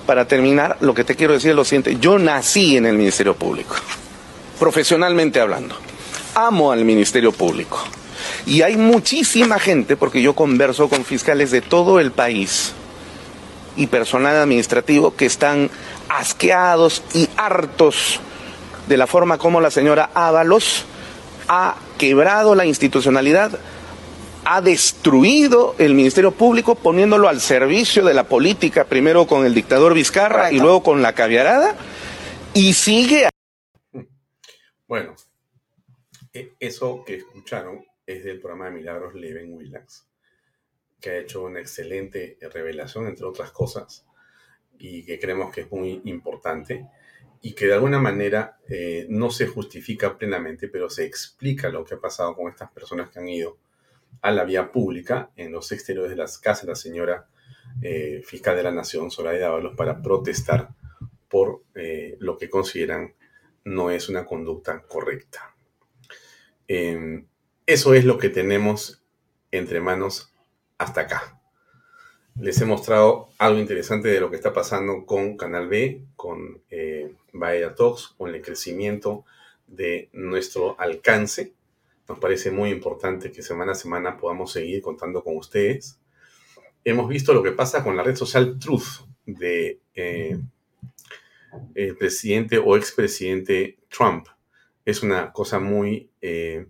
Para 0.04 0.28
terminar, 0.28 0.76
lo 0.80 0.92
que 0.92 1.02
te 1.02 1.16
quiero 1.16 1.32
decir 1.32 1.50
es 1.50 1.56
lo 1.56 1.64
siguiente. 1.64 1.96
Yo 1.98 2.18
nací 2.18 2.76
en 2.76 2.84
el 2.84 2.98
Ministerio 2.98 3.34
Público, 3.34 3.74
profesionalmente 4.58 5.40
hablando. 5.40 5.74
Amo 6.34 6.70
al 6.70 6.84
Ministerio 6.84 7.32
Público. 7.32 7.82
Y 8.44 8.60
hay 8.60 8.76
muchísima 8.76 9.58
gente, 9.58 9.96
porque 9.96 10.20
yo 10.20 10.34
converso 10.34 10.90
con 10.90 11.06
fiscales 11.06 11.50
de 11.50 11.62
todo 11.62 11.98
el 11.98 12.12
país 12.12 12.74
y 13.74 13.86
personal 13.86 14.36
administrativo 14.36 15.16
que 15.16 15.24
están 15.24 15.70
asqueados 16.10 17.02
y 17.14 17.26
hartos 17.38 18.20
de 18.86 18.98
la 18.98 19.06
forma 19.06 19.38
como 19.38 19.62
la 19.62 19.70
señora 19.70 20.10
Ábalos 20.12 20.84
ha 21.48 21.76
quebrado 21.96 22.54
la 22.54 22.66
institucionalidad, 22.66 23.58
ha 24.50 24.62
destruido 24.62 25.74
el 25.78 25.92
Ministerio 25.92 26.30
Público 26.32 26.74
poniéndolo 26.74 27.28
al 27.28 27.38
servicio 27.38 28.02
de 28.02 28.14
la 28.14 28.24
política, 28.24 28.86
primero 28.86 29.26
con 29.26 29.44
el 29.44 29.52
dictador 29.52 29.92
Vizcarra 29.92 30.50
y 30.50 30.58
luego 30.58 30.82
con 30.82 31.02
la 31.02 31.14
caviarada, 31.14 31.76
y 32.54 32.72
sigue 32.72 33.28
Bueno, 34.86 35.14
e- 36.32 36.54
eso 36.60 37.04
que 37.04 37.16
escucharon 37.16 37.84
es 38.06 38.24
del 38.24 38.40
programa 38.40 38.70
de 38.70 38.76
Milagros 38.76 39.14
Leven 39.14 39.52
Willax, 39.52 40.06
que 40.98 41.10
ha 41.10 41.18
hecho 41.18 41.42
una 41.42 41.60
excelente 41.60 42.38
revelación, 42.50 43.06
entre 43.06 43.26
otras 43.26 43.50
cosas, 43.50 44.06
y 44.78 45.04
que 45.04 45.18
creemos 45.18 45.52
que 45.54 45.60
es 45.60 45.70
muy 45.70 46.00
importante, 46.06 46.86
y 47.42 47.52
que 47.52 47.66
de 47.66 47.74
alguna 47.74 47.98
manera 47.98 48.58
eh, 48.66 49.04
no 49.10 49.30
se 49.30 49.46
justifica 49.46 50.16
plenamente, 50.16 50.68
pero 50.68 50.88
se 50.88 51.04
explica 51.04 51.68
lo 51.68 51.84
que 51.84 51.96
ha 51.96 52.00
pasado 52.00 52.34
con 52.34 52.48
estas 52.48 52.70
personas 52.70 53.10
que 53.10 53.18
han 53.18 53.28
ido 53.28 53.58
a 54.20 54.30
la 54.30 54.44
vía 54.44 54.72
pública 54.72 55.30
en 55.36 55.52
los 55.52 55.72
exteriores 55.72 56.10
de 56.10 56.16
las 56.16 56.38
casas 56.38 56.66
de 56.66 56.72
la 56.72 56.76
señora 56.76 57.28
eh, 57.82 58.22
fiscal 58.24 58.56
de 58.56 58.62
la 58.64 58.72
Nación, 58.72 59.10
Zoraida 59.10 59.48
Ábalos, 59.48 59.76
para 59.76 60.02
protestar 60.02 60.70
por 61.28 61.62
eh, 61.74 62.16
lo 62.20 62.36
que 62.36 62.48
consideran 62.50 63.14
no 63.64 63.90
es 63.90 64.08
una 64.08 64.24
conducta 64.24 64.82
correcta. 64.82 65.54
Eh, 66.66 67.24
eso 67.66 67.94
es 67.94 68.04
lo 68.04 68.18
que 68.18 68.30
tenemos 68.30 69.02
entre 69.50 69.80
manos 69.80 70.32
hasta 70.78 71.02
acá. 71.02 71.38
Les 72.40 72.60
he 72.60 72.64
mostrado 72.64 73.30
algo 73.38 73.58
interesante 73.58 74.08
de 74.08 74.20
lo 74.20 74.30
que 74.30 74.36
está 74.36 74.52
pasando 74.52 75.04
con 75.04 75.36
Canal 75.36 75.68
B, 75.68 76.04
con 76.14 76.62
eh, 76.70 77.14
Bahía 77.32 77.74
Talks, 77.74 78.14
con 78.16 78.32
el 78.32 78.40
crecimiento 78.40 79.24
de 79.66 80.08
nuestro 80.12 80.80
alcance. 80.80 81.52
Nos 82.08 82.18
parece 82.18 82.50
muy 82.50 82.70
importante 82.70 83.30
que 83.30 83.42
semana 83.42 83.72
a 83.72 83.74
semana 83.74 84.16
podamos 84.16 84.52
seguir 84.52 84.80
contando 84.80 85.22
con 85.22 85.36
ustedes. 85.36 86.00
Hemos 86.82 87.06
visto 87.06 87.34
lo 87.34 87.42
que 87.42 87.52
pasa 87.52 87.84
con 87.84 87.96
la 87.96 88.02
red 88.02 88.16
social 88.16 88.58
Truth 88.58 89.06
de 89.26 89.80
eh, 89.94 90.38
el 91.74 91.96
presidente 91.98 92.56
o 92.56 92.76
expresidente 92.76 93.78
Trump. 93.90 94.26
Es 94.86 95.02
una 95.02 95.32
cosa 95.32 95.58
muy 95.58 96.10
eh, 96.22 96.66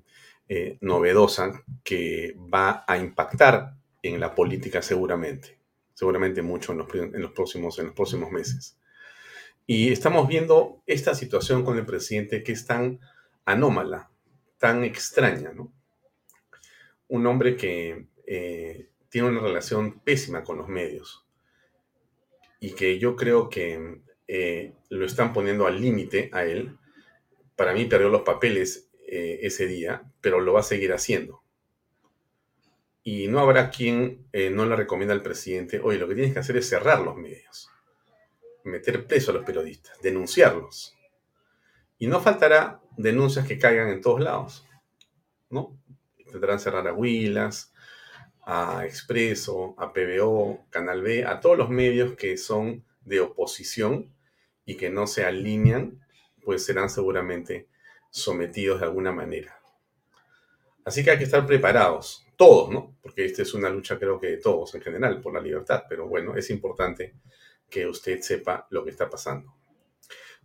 eh, 0.48 0.76
novedosa 0.80 1.62
que 1.84 2.36
va 2.52 2.84
a 2.88 2.98
impactar 2.98 3.76
en 4.02 4.18
la 4.18 4.34
política 4.34 4.82
seguramente, 4.82 5.60
seguramente 5.94 6.42
mucho 6.42 6.72
en 6.72 6.78
los, 6.78 6.92
en 6.94 7.22
los 7.22 7.30
próximos, 7.30 7.78
en 7.78 7.86
los 7.86 7.94
próximos 7.94 8.32
meses. 8.32 8.76
Y 9.68 9.92
estamos 9.92 10.26
viendo 10.26 10.82
esta 10.86 11.14
situación 11.14 11.64
con 11.64 11.78
el 11.78 11.86
presidente 11.86 12.42
que 12.42 12.52
es 12.52 12.66
tan 12.66 12.98
anómala, 13.44 14.10
tan 14.58 14.84
extraña, 14.84 15.52
¿no? 15.52 15.72
Un 17.08 17.26
hombre 17.26 17.56
que 17.56 18.08
eh, 18.26 18.88
tiene 19.08 19.28
una 19.28 19.40
relación 19.40 20.00
pésima 20.00 20.44
con 20.44 20.58
los 20.58 20.68
medios 20.68 21.24
y 22.60 22.72
que 22.72 22.98
yo 22.98 23.16
creo 23.16 23.48
que 23.48 24.00
eh, 24.26 24.74
lo 24.90 25.06
están 25.06 25.32
poniendo 25.32 25.66
al 25.66 25.80
límite 25.80 26.28
a 26.32 26.44
él. 26.44 26.76
Para 27.56 27.72
mí 27.72 27.86
perdió 27.86 28.08
los 28.08 28.22
papeles 28.22 28.90
eh, 29.06 29.38
ese 29.42 29.66
día, 29.66 30.02
pero 30.20 30.40
lo 30.40 30.52
va 30.52 30.60
a 30.60 30.64
seguir 30.64 30.92
haciendo. 30.92 31.42
Y 33.02 33.28
no 33.28 33.40
habrá 33.40 33.70
quien 33.70 34.26
no 34.34 34.66
le 34.66 34.76
recomienda 34.76 35.14
al 35.14 35.22
presidente, 35.22 35.80
oye, 35.82 35.98
lo 35.98 36.06
que 36.08 36.14
tienes 36.14 36.34
que 36.34 36.40
hacer 36.40 36.58
es 36.58 36.68
cerrar 36.68 37.00
los 37.00 37.16
medios, 37.16 37.70
meter 38.64 39.06
preso 39.06 39.30
a 39.30 39.34
los 39.34 39.46
periodistas, 39.46 39.98
denunciarlos. 40.02 40.94
Y 41.98 42.06
no 42.06 42.20
faltará 42.20 42.82
denuncias 42.98 43.46
que 43.46 43.58
caigan 43.58 43.88
en 43.88 44.02
todos 44.02 44.20
lados, 44.20 44.66
¿no? 45.48 45.78
Tendrán 46.30 46.58
cerrar 46.58 46.86
a 46.86 46.92
Huilas, 46.92 47.72
a 48.42 48.84
Expreso, 48.84 49.74
a 49.78 49.92
PBO, 49.92 50.66
Canal 50.68 51.00
B, 51.00 51.24
a 51.24 51.40
todos 51.40 51.56
los 51.56 51.70
medios 51.70 52.16
que 52.16 52.36
son 52.36 52.84
de 53.00 53.20
oposición 53.20 54.12
y 54.66 54.76
que 54.76 54.90
no 54.90 55.06
se 55.06 55.24
alinean, 55.24 56.04
pues 56.44 56.64
serán 56.64 56.90
seguramente 56.90 57.68
sometidos 58.10 58.80
de 58.80 58.86
alguna 58.86 59.12
manera. 59.12 59.58
Así 60.84 61.04
que 61.04 61.12
hay 61.12 61.18
que 61.18 61.24
estar 61.24 61.46
preparados, 61.46 62.26
todos, 62.36 62.70
¿no? 62.70 62.96
Porque 63.00 63.24
esta 63.24 63.42
es 63.42 63.54
una 63.54 63.70
lucha 63.70 63.98
creo 63.98 64.18
que 64.18 64.28
de 64.28 64.36
todos 64.38 64.74
en 64.74 64.82
general 64.82 65.20
por 65.20 65.34
la 65.34 65.40
libertad, 65.40 65.84
pero 65.88 66.08
bueno, 66.08 66.34
es 66.34 66.50
importante 66.50 67.14
que 67.70 67.86
usted 67.86 68.20
sepa 68.22 68.66
lo 68.70 68.84
que 68.84 68.90
está 68.90 69.08
pasando. 69.08 69.57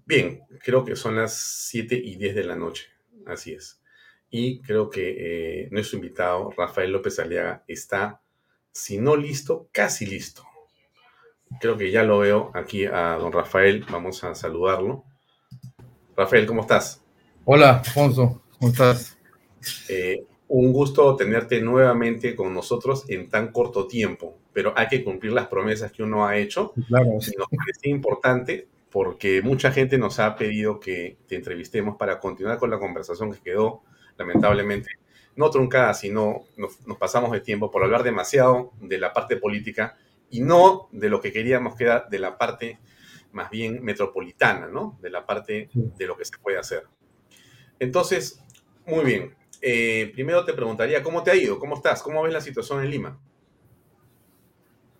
Bien, 0.05 0.41
creo 0.63 0.83
que 0.83 0.95
son 0.95 1.15
las 1.15 1.33
7 1.69 1.95
y 1.95 2.15
10 2.15 2.35
de 2.35 2.43
la 2.43 2.55
noche, 2.55 2.87
así 3.25 3.53
es. 3.53 3.81
Y 4.29 4.61
creo 4.61 4.89
que 4.89 5.63
eh, 5.63 5.69
nuestro 5.71 5.97
invitado, 5.97 6.51
Rafael 6.57 6.91
López 6.91 7.19
Aliaga, 7.19 7.63
está, 7.67 8.21
si 8.71 8.97
no 8.97 9.15
listo, 9.15 9.69
casi 9.71 10.05
listo. 10.05 10.43
Creo 11.61 11.77
que 11.77 11.91
ya 11.91 12.03
lo 12.03 12.19
veo 12.19 12.51
aquí 12.53 12.85
a 12.85 13.15
don 13.15 13.31
Rafael, 13.31 13.85
vamos 13.89 14.23
a 14.23 14.35
saludarlo. 14.35 15.05
Rafael, 16.17 16.45
¿cómo 16.45 16.61
estás? 16.61 17.01
Hola, 17.45 17.79
Alfonso, 17.79 18.43
¿cómo 18.59 18.71
estás? 18.71 19.17
Eh, 19.87 20.25
un 20.47 20.73
gusto 20.73 21.15
tenerte 21.15 21.61
nuevamente 21.61 22.35
con 22.35 22.53
nosotros 22.53 23.05
en 23.07 23.29
tan 23.29 23.51
corto 23.51 23.87
tiempo, 23.87 24.37
pero 24.51 24.73
hay 24.75 24.87
que 24.87 25.03
cumplir 25.03 25.31
las 25.31 25.47
promesas 25.47 25.91
que 25.91 26.03
uno 26.03 26.25
ha 26.25 26.37
hecho. 26.37 26.73
Claro, 26.87 27.13
Nos 27.13 27.31
parece 27.31 27.89
importante 27.89 28.67
porque 28.93 29.41
mucha 29.41 29.71
gente 29.71 29.97
nos 29.97 30.19
ha 30.19 30.35
pedido 30.35 30.79
que 30.79 31.17
te 31.27 31.35
entrevistemos 31.35 31.97
para 31.97 32.19
continuar 32.19 32.59
con 32.59 32.69
la 32.69 32.77
conversación 32.77 33.33
que 33.33 33.41
quedó, 33.41 33.81
lamentablemente, 34.17 34.91
no 35.35 35.49
truncada, 35.49 35.95
sino 35.95 36.43
nos, 36.57 36.85
nos 36.85 36.99
pasamos 36.99 37.31
de 37.31 37.39
tiempo 37.39 37.71
por 37.71 37.83
hablar 37.83 38.03
demasiado 38.03 38.71
de 38.79 38.99
la 38.99 39.11
parte 39.11 39.37
política 39.37 39.97
y 40.29 40.41
no 40.41 40.89
de 40.91 41.09
lo 41.09 41.21
que 41.21 41.33
queríamos 41.33 41.75
que 41.75 41.85
era 41.85 42.05
de 42.07 42.19
la 42.19 42.37
parte 42.37 42.77
más 43.31 43.49
bien 43.49 43.83
metropolitana, 43.83 44.67
¿no? 44.67 44.99
De 45.01 45.09
la 45.09 45.25
parte 45.25 45.71
de 45.73 46.05
lo 46.05 46.15
que 46.15 46.25
se 46.25 46.37
puede 46.37 46.59
hacer. 46.59 46.83
Entonces, 47.79 48.43
muy 48.85 49.03
bien. 49.03 49.33
Eh, 49.59 50.11
primero 50.13 50.45
te 50.45 50.53
preguntaría, 50.53 51.01
¿cómo 51.01 51.23
te 51.23 51.31
ha 51.31 51.35
ido? 51.35 51.57
¿Cómo 51.57 51.77
estás? 51.77 52.03
¿Cómo 52.03 52.21
ves 52.21 52.33
la 52.33 52.41
situación 52.41 52.83
en 52.83 52.91
Lima? 52.91 53.19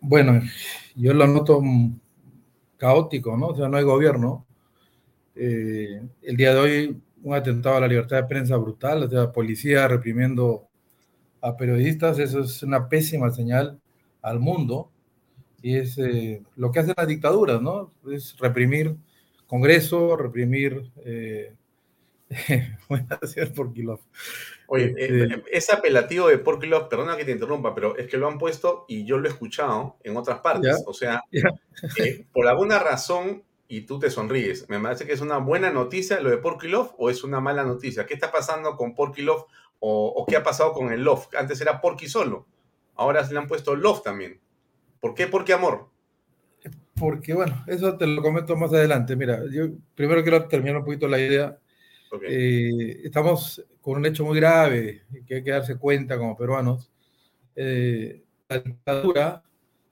Bueno, 0.01 0.41
yo 0.95 1.13
lo 1.13 1.27
noto 1.27 1.61
caótico, 2.83 3.37
¿no? 3.37 3.47
O 3.47 3.55
sea, 3.55 3.69
no 3.69 3.77
hay 3.77 3.85
gobierno. 3.85 4.45
Eh, 5.35 6.01
el 6.21 6.35
día 6.35 6.53
de 6.53 6.59
hoy, 6.59 7.01
un 7.23 7.33
atentado 7.33 7.77
a 7.77 7.79
la 7.79 7.87
libertad 7.87 8.17
de 8.17 8.25
prensa 8.25 8.57
brutal, 8.57 9.03
o 9.03 9.09
sea, 9.09 9.31
policía 9.31 9.87
reprimiendo 9.87 10.67
a 11.39 11.55
periodistas, 11.55 12.19
eso 12.19 12.41
es 12.41 12.61
una 12.61 12.89
pésima 12.89 13.31
señal 13.31 13.79
al 14.21 14.41
mundo 14.41 14.91
y 15.61 15.77
es 15.77 15.97
eh, 15.97 16.43
lo 16.57 16.71
que 16.71 16.79
hacen 16.79 16.93
las 16.97 17.07
dictaduras, 17.07 17.61
¿no? 17.61 17.93
Es 18.11 18.37
reprimir 18.37 18.97
Congreso, 19.47 20.17
reprimir... 20.17 20.91
Eh, 21.05 21.55
voy 22.89 23.01
por 23.55 23.71
Oye, 24.73 24.91
eh, 24.97 25.43
este 25.51 25.57
es 25.57 25.71
apelativo 25.71 26.29
de 26.29 26.39
Porkilov, 26.39 26.89
perdona 26.89 27.15
que 27.15 27.25
te 27.25 27.31
interrumpa, 27.31 27.75
pero 27.75 27.95
es 27.95 28.07
que 28.07 28.17
lo 28.17 28.27
han 28.27 28.39
puesto 28.39 28.85
y 28.87 29.05
yo 29.05 29.19
lo 29.19 29.27
he 29.27 29.31
escuchado 29.31 29.97
en 30.03 30.17
otras 30.17 30.39
partes. 30.39 30.83
O 30.87 30.93
sea, 30.95 31.21
por 32.33 32.47
alguna 32.47 32.79
razón, 32.79 33.43
y 33.67 33.81
tú 33.81 33.99
te 33.99 34.09
sonríes, 34.09 34.67
me 34.69 34.79
parece 34.79 35.05
que 35.05 35.13
es 35.13 35.21
una 35.21 35.37
buena 35.37 35.69
noticia 35.69 36.19
lo 36.21 36.31
de 36.31 36.37
Porkilov 36.37 36.95
o 36.97 37.11
es 37.11 37.23
una 37.23 37.39
mala 37.39 37.63
noticia. 37.63 38.07
¿Qué 38.07 38.15
está 38.15 38.31
pasando 38.31 38.75
con 38.75 38.95
Porkilov 38.95 39.45
o, 39.77 40.07
o 40.07 40.25
qué 40.25 40.37
ha 40.37 40.43
pasado 40.43 40.73
con 40.73 40.91
el 40.91 41.03
Love? 41.03 41.27
Antes 41.37 41.61
era 41.61 41.79
Porky 41.79 42.07
solo, 42.07 42.47
ahora 42.95 43.23
se 43.23 43.33
le 43.33 43.39
han 43.41 43.47
puesto 43.47 43.75
Love 43.75 44.01
también. 44.01 44.41
¿Por 44.99 45.13
qué? 45.13 45.27
¿Por 45.27 45.45
qué 45.45 45.53
amor? 45.53 45.87
Porque, 46.95 47.35
bueno, 47.35 47.63
eso 47.67 47.95
te 47.95 48.07
lo 48.07 48.23
comento 48.23 48.55
más 48.55 48.73
adelante. 48.73 49.15
Mira, 49.15 49.43
yo 49.51 49.67
primero 49.93 50.23
quiero 50.23 50.47
terminar 50.47 50.77
un 50.77 50.85
poquito 50.85 51.07
la 51.07 51.19
idea. 51.19 51.59
Eh, 52.27 53.01
estamos 53.03 53.63
con 53.83 53.97
un 53.97 54.05
hecho 54.05 54.25
muy 54.25 54.39
grave 54.39 55.03
que 55.27 55.35
hay 55.35 55.43
que 55.43 55.51
darse 55.51 55.75
cuenta 55.75 56.17
como 56.17 56.37
peruanos. 56.37 56.89
Eh, 57.55 58.23
la 58.47 58.59
dictadura, 58.59 59.43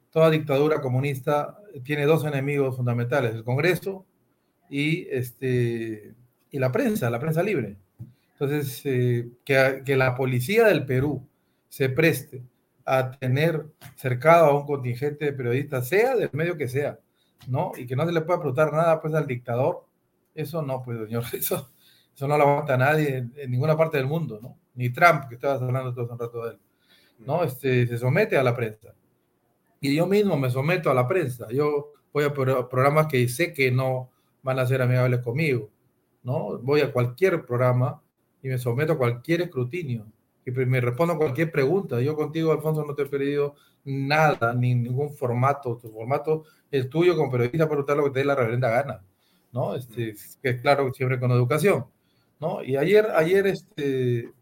toda 0.10 0.30
dictadura 0.30 0.82
comunista 0.82 1.60
tiene 1.84 2.06
dos 2.06 2.26
enemigos 2.26 2.78
fundamentales, 2.78 3.36
el 3.36 3.44
Congreso 3.44 4.06
y, 4.70 5.08
este, 5.10 6.16
y 6.50 6.58
la 6.58 6.72
prensa, 6.72 7.10
la 7.10 7.20
prensa 7.20 7.44
libre. 7.44 7.76
Entonces, 8.34 8.82
eh, 8.86 9.30
que, 9.44 9.84
que 9.86 9.98
la 9.98 10.16
policía 10.16 10.68
del 10.68 10.86
Perú 10.86 11.28
se 11.68 11.90
preste 11.90 12.42
a 12.86 13.12
tener 13.12 13.66
cercado 13.96 14.46
a 14.46 14.58
un 14.58 14.66
contingente 14.66 15.26
de 15.26 15.34
periodistas, 15.34 15.90
sea 15.90 16.16
del 16.16 16.30
medio 16.32 16.58
que 16.58 16.70
sea, 16.70 16.98
¿no? 17.48 17.74
Y 17.76 17.86
que 17.86 17.96
no 17.98 18.06
se 18.06 18.14
le 18.14 18.22
pueda 18.22 18.40
preguntar 18.40 18.72
nada 18.72 19.02
pues 19.02 19.14
al 19.14 19.28
dictador, 19.28 19.86
eso 20.34 20.62
no, 20.62 20.82
pues 20.82 20.98
señor, 21.00 21.24
eso, 21.34 21.70
eso 22.14 22.28
no 22.28 22.38
lo 22.38 22.44
aguanta 22.44 22.78
nadie 22.78 23.18
en, 23.18 23.52
ninguna 23.52 23.78
parte 23.78 23.98
del 23.98 24.08
mundo, 24.08 24.40
¿no? 24.42 24.58
Ni 24.76 24.90
Trump, 24.90 25.28
que 25.28 25.36
estabas 25.36 25.62
hablando 25.62 25.94
todo 25.94 26.12
un 26.12 26.20
rato 26.20 26.46
de 26.46 26.52
él, 26.52 26.60
¿no? 27.20 27.44
Este, 27.44 27.88
se 27.88 27.98
somete 27.98 28.38
a 28.38 28.44
la 28.44 28.56
prensa. 28.56 28.94
Y 29.80 29.96
yo 29.96 30.06
mismo 30.06 30.38
me 30.38 30.50
someto 30.50 30.92
a 30.92 30.94
la 30.94 31.08
prensa. 31.08 31.48
Yo 31.50 31.94
voy 32.14 32.26
a 32.26 32.34
programas 32.34 33.08
que 33.08 33.28
sé 33.28 33.54
que 33.54 33.72
no 33.72 34.10
van 34.44 34.60
a 34.60 34.66
ser 34.66 34.82
amigables 34.82 35.22
conmigo, 35.22 35.70
¿no? 36.24 36.60
Voy 36.60 36.82
a 36.82 36.92
cualquier 36.92 37.46
programa 37.46 38.02
y 38.44 38.50
me 38.50 38.58
someto 38.58 38.94
a 38.94 38.98
cualquier 38.98 39.42
escrutinio 39.42 40.06
y 40.46 40.52
me 40.52 40.82
respondo 40.82 41.14
a 41.14 41.18
cualquier 41.18 41.52
pregunta. 41.52 42.02
Yo 42.02 42.16
contigo, 42.16 42.52
Alfonso, 42.52 42.84
no 42.86 42.96
te 42.96 43.04
he 43.04 43.06
pedido 43.06 43.56
nada, 43.86 44.54
ni 44.54 44.74
ningún 44.76 45.14
formato. 45.14 45.78
Tu 45.78 45.90
formato 45.92 46.44
es 46.70 46.90
tuyo 46.90 47.16
como 47.16 47.32
periodista 47.32 47.66
para 47.66 47.70
preguntar 47.70 47.98
lo 47.98 48.04
que 48.06 48.10
te 48.12 48.20
dé 48.20 48.26
la 48.26 48.36
reverenda 48.36 48.70
gana, 48.70 49.04
¿no? 49.52 49.76
Este, 49.76 50.16
que 50.42 50.50
es 50.50 50.62
claro, 50.62 50.92
siempre 50.94 51.20
con 51.20 51.32
educación, 51.32 51.86
¿no? 52.42 52.64
Y 52.64 52.76
ayer, 52.76 53.08
ayer, 53.16 53.48
este, 53.48 54.34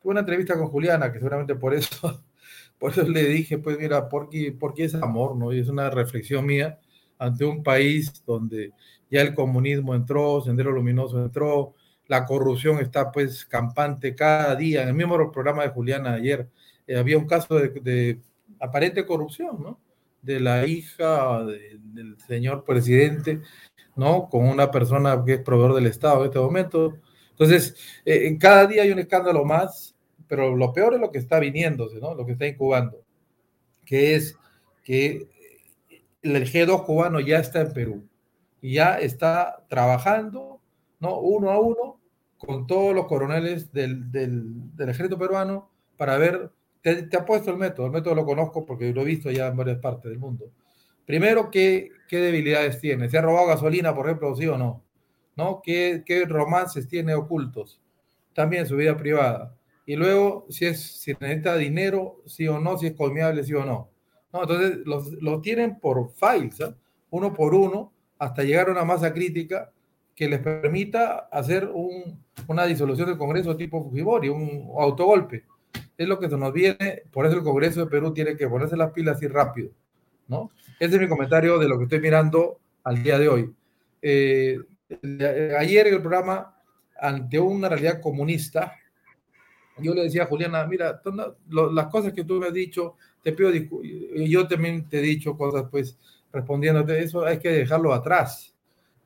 tuve 0.00 0.12
una 0.12 0.20
entrevista 0.20 0.56
con 0.56 0.68
Juliana, 0.68 1.12
que 1.12 1.18
seguramente 1.18 1.54
por 1.56 1.74
eso, 1.74 2.24
por 2.78 2.92
eso 2.92 3.02
le 3.02 3.24
dije, 3.24 3.58
pues 3.58 3.78
mira, 3.78 4.08
¿por 4.08 4.28
qué, 4.30 4.52
por 4.52 4.72
qué 4.72 4.84
es 4.84 4.94
amor, 4.94 5.36
no? 5.36 5.52
Y 5.52 5.60
es 5.60 5.68
una 5.68 5.90
reflexión 5.90 6.46
mía 6.46 6.78
ante 7.18 7.44
un 7.44 7.62
país 7.62 8.24
donde 8.24 8.72
ya 9.10 9.20
el 9.20 9.34
comunismo 9.34 9.94
entró, 9.94 10.40
Sendero 10.40 10.72
Luminoso 10.72 11.22
entró, 11.22 11.74
la 12.08 12.24
corrupción 12.26 12.78
está 12.80 13.12
pues 13.12 13.44
campante 13.44 14.14
cada 14.14 14.56
día. 14.56 14.82
En 14.82 14.88
el 14.88 14.94
mismo 14.94 15.30
programa 15.30 15.62
de 15.62 15.68
Juliana 15.68 16.14
ayer 16.14 16.48
eh, 16.86 16.96
había 16.96 17.18
un 17.18 17.26
caso 17.26 17.54
de, 17.56 18.20
aparente 18.60 19.06
corrupción, 19.06 19.62
¿no? 19.62 19.80
De 20.20 20.40
la 20.40 20.66
hija 20.66 21.44
del 21.44 22.16
señor 22.26 22.64
presidente, 22.64 23.40
¿no? 23.96 24.28
Con 24.28 24.46
una 24.46 24.70
persona 24.70 25.22
que 25.24 25.34
es 25.34 25.40
proveedor 25.40 25.74
del 25.74 25.86
Estado 25.86 26.20
en 26.20 26.26
este 26.26 26.38
momento. 26.38 26.98
Entonces, 27.32 27.74
eh, 28.04 28.28
en 28.28 28.38
cada 28.38 28.66
día 28.66 28.82
hay 28.82 28.90
un 28.90 28.98
escándalo 28.98 29.44
más, 29.44 29.94
pero 30.28 30.56
lo 30.56 30.72
peor 30.72 30.94
es 30.94 31.00
lo 31.00 31.10
que 31.10 31.18
está 31.18 31.38
viniéndose, 31.38 31.98
¿no? 31.98 32.14
Lo 32.14 32.24
que 32.24 32.32
está 32.32 32.46
incubando, 32.46 33.02
que 33.84 34.14
es 34.14 34.36
que 34.84 35.28
el 36.22 36.46
G2 36.46 36.84
cubano 36.84 37.20
ya 37.20 37.38
está 37.38 37.60
en 37.60 37.72
Perú 37.72 38.08
y 38.60 38.74
ya 38.74 38.98
está 38.98 39.64
trabajando, 39.68 40.60
¿no? 41.00 41.18
Uno 41.18 41.50
a 41.50 41.60
uno 41.60 42.00
con 42.38 42.66
todos 42.66 42.94
los 42.94 43.06
coroneles 43.06 43.72
del, 43.72 44.10
del, 44.10 44.88
ejército 44.88 45.18
peruano 45.18 45.70
para 45.96 46.16
ver, 46.16 46.50
te, 46.80 47.04
te 47.04 47.22
puesto 47.22 47.50
el 47.50 47.56
método, 47.56 47.86
el 47.86 47.92
método 47.92 48.14
lo 48.14 48.24
conozco 48.24 48.64
porque 48.64 48.92
lo 48.92 49.02
he 49.02 49.04
visto 49.04 49.30
ya 49.30 49.48
en 49.48 49.56
varias 49.56 49.78
partes 49.78 50.10
del 50.10 50.18
mundo. 50.18 50.50
Primero, 51.04 51.50
¿qué, 51.50 51.90
qué 52.08 52.18
debilidades 52.18 52.80
tiene? 52.80 53.08
¿Se 53.08 53.18
ha 53.18 53.22
robado 53.22 53.48
gasolina, 53.48 53.94
por 53.94 54.06
ejemplo, 54.06 54.34
sí 54.34 54.46
o 54.46 54.56
no? 54.56 54.82
¿No? 55.36 55.60
¿Qué, 55.62 56.02
qué 56.04 56.24
romances 56.26 56.88
tiene 56.88 57.14
ocultos? 57.14 57.80
También 58.34 58.66
su 58.66 58.76
vida 58.76 58.96
privada. 58.96 59.54
Y 59.86 59.96
luego, 59.96 60.46
si, 60.48 60.66
es, 60.66 60.80
si 60.80 61.12
necesita 61.20 61.56
dinero, 61.56 62.22
sí 62.26 62.46
o 62.46 62.60
no, 62.60 62.78
si 62.78 62.86
es 62.86 62.94
colmeable, 62.94 63.42
sí 63.44 63.54
o 63.54 63.64
no. 63.64 63.90
¿No? 64.32 64.42
Entonces, 64.42 64.78
los, 64.84 65.12
lo 65.20 65.40
tienen 65.40 65.78
por 65.78 66.10
files, 66.10 66.60
¿eh? 66.60 66.74
uno 67.10 67.32
por 67.32 67.54
uno, 67.54 67.92
hasta 68.18 68.42
llegar 68.42 68.68
a 68.68 68.72
una 68.72 68.84
masa 68.84 69.12
crítica 69.12 69.72
que 70.14 70.28
les 70.28 70.40
permita 70.40 71.28
hacer 71.30 71.68
un, 71.72 72.22
una 72.46 72.64
disolución 72.64 73.08
del 73.08 73.18
Congreso 73.18 73.56
tipo 73.56 73.82
Fujimori, 73.82 74.28
un 74.28 74.72
autogolpe. 74.78 75.44
Es 75.96 76.06
lo 76.06 76.18
que 76.18 76.28
se 76.28 76.36
nos 76.36 76.52
viene, 76.52 77.02
por 77.10 77.26
eso 77.26 77.36
el 77.36 77.42
Congreso 77.42 77.80
de 77.80 77.90
Perú 77.90 78.12
tiene 78.12 78.36
que 78.36 78.48
ponerse 78.48 78.76
las 78.76 78.92
pilas 78.92 79.16
así 79.16 79.26
rápido, 79.26 79.70
¿no? 80.28 80.50
Ese 80.78 80.96
es 80.96 81.00
mi 81.00 81.08
comentario 81.08 81.58
de 81.58 81.68
lo 81.68 81.78
que 81.78 81.84
estoy 81.84 82.00
mirando 82.00 82.58
al 82.84 83.02
día 83.02 83.18
de 83.18 83.28
hoy. 83.28 83.54
Eh, 84.00 84.58
ayer 85.58 85.86
en 85.86 85.94
el 85.94 86.00
programa, 86.00 86.56
ante 87.00 87.38
una 87.38 87.68
realidad 87.68 88.00
comunista, 88.00 88.76
yo 89.78 89.94
le 89.94 90.04
decía 90.04 90.24
a 90.24 90.26
Juliana, 90.26 90.66
mira, 90.66 91.00
las 91.50 91.86
cosas 91.86 92.12
que 92.12 92.24
tú 92.24 92.34
me 92.38 92.48
has 92.48 92.52
dicho, 92.52 92.96
te 93.22 93.32
pido 93.32 93.50
y 93.54 94.28
yo 94.28 94.46
también 94.46 94.88
te 94.88 94.98
he 94.98 95.02
dicho 95.02 95.36
cosas, 95.36 95.64
pues, 95.70 95.98
respondiéndote 96.32 97.02
eso, 97.02 97.24
hay 97.24 97.38
que 97.38 97.50
dejarlo 97.50 97.92
atrás 97.92 98.52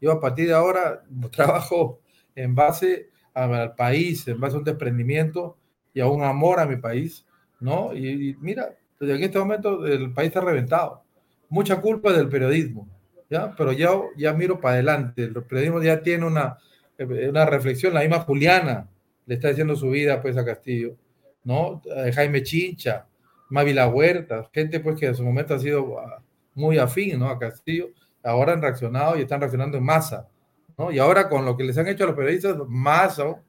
yo 0.00 0.12
a 0.12 0.20
partir 0.20 0.48
de 0.48 0.54
ahora 0.54 1.02
trabajo 1.30 2.00
en 2.34 2.54
base 2.54 3.10
al 3.34 3.74
país, 3.74 4.26
en 4.28 4.40
base 4.40 4.56
a 4.56 4.58
un 4.58 4.64
desprendimiento 4.64 5.58
y 5.92 6.00
a 6.00 6.06
un 6.06 6.22
amor 6.22 6.60
a 6.60 6.66
mi 6.66 6.76
país, 6.76 7.26
¿no? 7.60 7.94
Y, 7.94 8.36
mira, 8.40 8.76
en 9.00 9.22
este 9.22 9.38
momento 9.38 9.86
el 9.86 10.12
país 10.12 10.28
está 10.28 10.40
reventado. 10.40 11.02
Mucha 11.48 11.80
culpa 11.80 12.12
del 12.12 12.28
periodismo, 12.28 12.88
¿ya? 13.30 13.54
Pero 13.56 13.72
ya, 13.72 13.90
ya 14.16 14.32
miro 14.32 14.60
para 14.60 14.74
adelante. 14.74 15.24
El 15.24 15.34
periodismo 15.42 15.82
ya 15.82 16.02
tiene 16.02 16.26
una, 16.26 16.58
una 16.98 17.46
reflexión, 17.46 17.94
la 17.94 18.00
misma 18.00 18.20
Juliana 18.20 18.88
le 19.26 19.34
está 19.34 19.48
diciendo 19.48 19.74
su 19.76 19.90
vida 19.90 20.22
pues 20.22 20.36
a 20.36 20.44
Castillo, 20.44 20.96
¿no? 21.44 21.82
Eh, 21.84 22.12
Jaime 22.12 22.42
Chincha, 22.42 23.06
Mávila 23.50 23.88
Huerta, 23.88 24.48
gente 24.52 24.80
pues 24.80 24.98
que 24.98 25.06
en 25.06 25.14
su 25.14 25.24
momento 25.24 25.54
ha 25.54 25.58
sido 25.58 25.98
ah, 25.98 26.22
muy 26.54 26.78
afín, 26.78 27.18
¿no? 27.18 27.28
A 27.28 27.38
Castillo 27.38 27.88
ahora 28.22 28.52
han 28.52 28.62
reaccionado 28.62 29.16
y 29.16 29.22
están 29.22 29.40
reaccionando 29.40 29.78
en 29.78 29.84
masa, 29.84 30.28
¿no? 30.76 30.90
Y 30.90 30.98
ahora 30.98 31.28
con 31.28 31.44
lo 31.44 31.56
que 31.56 31.64
les 31.64 31.78
han 31.78 31.86
hecho 31.86 32.04
a 32.04 32.08
los 32.08 32.16
periodistas, 32.16 32.56
masa 32.68 33.40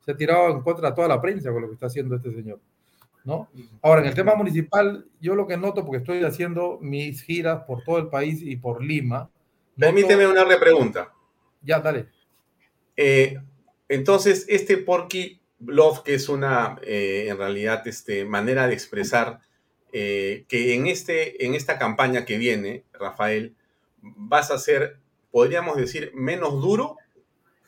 se 0.00 0.10
ha 0.10 0.16
tirado 0.16 0.50
en 0.50 0.60
contra 0.60 0.90
de 0.90 0.96
toda 0.96 1.08
la 1.08 1.20
prensa 1.20 1.50
con 1.50 1.62
lo 1.62 1.68
que 1.68 1.74
está 1.74 1.86
haciendo 1.86 2.16
este 2.16 2.30
señor, 2.32 2.60
¿no? 3.24 3.48
Ahora, 3.82 4.02
en 4.02 4.08
el 4.08 4.14
tema 4.14 4.34
municipal, 4.34 5.06
yo 5.20 5.34
lo 5.34 5.46
que 5.46 5.56
noto, 5.56 5.84
porque 5.84 5.98
estoy 5.98 6.22
haciendo 6.24 6.78
mis 6.80 7.22
giras 7.22 7.64
por 7.66 7.82
todo 7.84 7.98
el 7.98 8.08
país 8.08 8.40
y 8.42 8.56
por 8.56 8.82
Lima. 8.82 9.30
Permíteme 9.78 10.26
una 10.26 10.44
repregunta. 10.44 11.12
Ya, 11.62 11.80
dale. 11.80 12.06
Eh, 12.96 13.38
entonces, 13.88 14.46
este 14.48 14.76
Porky 14.78 15.40
Love, 15.60 16.02
que 16.02 16.14
es 16.14 16.28
una, 16.28 16.78
eh, 16.82 17.26
en 17.28 17.38
realidad, 17.38 17.86
este, 17.88 18.24
manera 18.24 18.66
de 18.66 18.74
expresar 18.74 19.40
eh, 19.92 20.44
que 20.48 20.74
en, 20.74 20.86
este, 20.86 21.44
en 21.44 21.54
esta 21.54 21.78
campaña 21.78 22.24
que 22.24 22.38
viene, 22.38 22.84
Rafael, 22.92 23.54
vas 24.00 24.50
a 24.50 24.58
ser 24.58 24.98
podríamos 25.34 25.76
decir, 25.76 26.12
menos 26.14 26.62
duro 26.62 26.96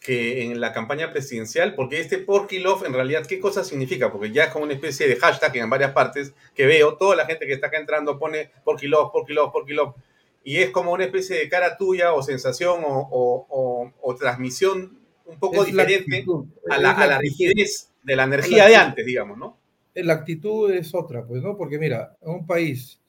que 0.07 0.44
en 0.44 0.61
la 0.61 0.72
campaña 0.72 1.11
presidencial, 1.11 1.74
porque 1.74 1.98
este 1.98 2.18
Porky 2.18 2.61
Love 2.61 2.84
en 2.84 2.92
realidad, 2.92 3.26
¿qué 3.26 3.40
cosa 3.40 3.64
significa? 3.64 4.12
Porque 4.12 4.30
ya 4.30 4.44
es 4.44 4.50
como 4.52 4.64
una 4.64 4.74
especie 4.74 5.09
de 5.09 5.16
hashtag 5.16 5.57
en 5.57 5.68
varias 5.68 5.90
partes 5.90 6.32
que 6.54 6.64
veo, 6.64 6.96
toda 6.96 7.16
la 7.16 7.26
gente 7.26 7.44
que 7.44 7.54
está 7.54 7.66
acá 7.66 7.78
entrando 7.78 8.16
pone 8.16 8.52
Porky 8.62 8.86
Love, 8.86 9.11
Porky 9.11 9.32
Love, 9.32 9.50
Porky 9.50 9.72
Love, 9.72 9.96
y 10.44 10.59
es 10.59 10.70
como 10.70 10.92
una 10.92 11.07
especie 11.07 11.38
de 11.38 11.48
cara 11.48 11.76
tuya 11.76 12.12
o 12.12 12.22
sensación 12.22 12.82
o, 12.86 14.16
transmisión 14.16 14.96
un 15.24 15.40
poco 15.40 15.64
diferente 15.64 16.24
a 16.70 16.78
la, 16.78 16.92
a 16.92 17.07
la 17.09 17.18
rigidez 17.18 17.90
de 18.04 18.14
la 18.14 18.22
energía 18.22 18.68
de 18.68 18.76
antes, 18.76 19.04
digamos, 19.04 19.36
¿no? 19.36 19.59
La 19.92 20.12
actitud 20.12 20.70
es 20.70 20.94
otra, 20.94 21.26
pues, 21.26 21.42
¿no? 21.42 21.57
Porque 21.57 21.80
mira, 21.80 22.16
un 22.20 22.46
país 22.46 23.00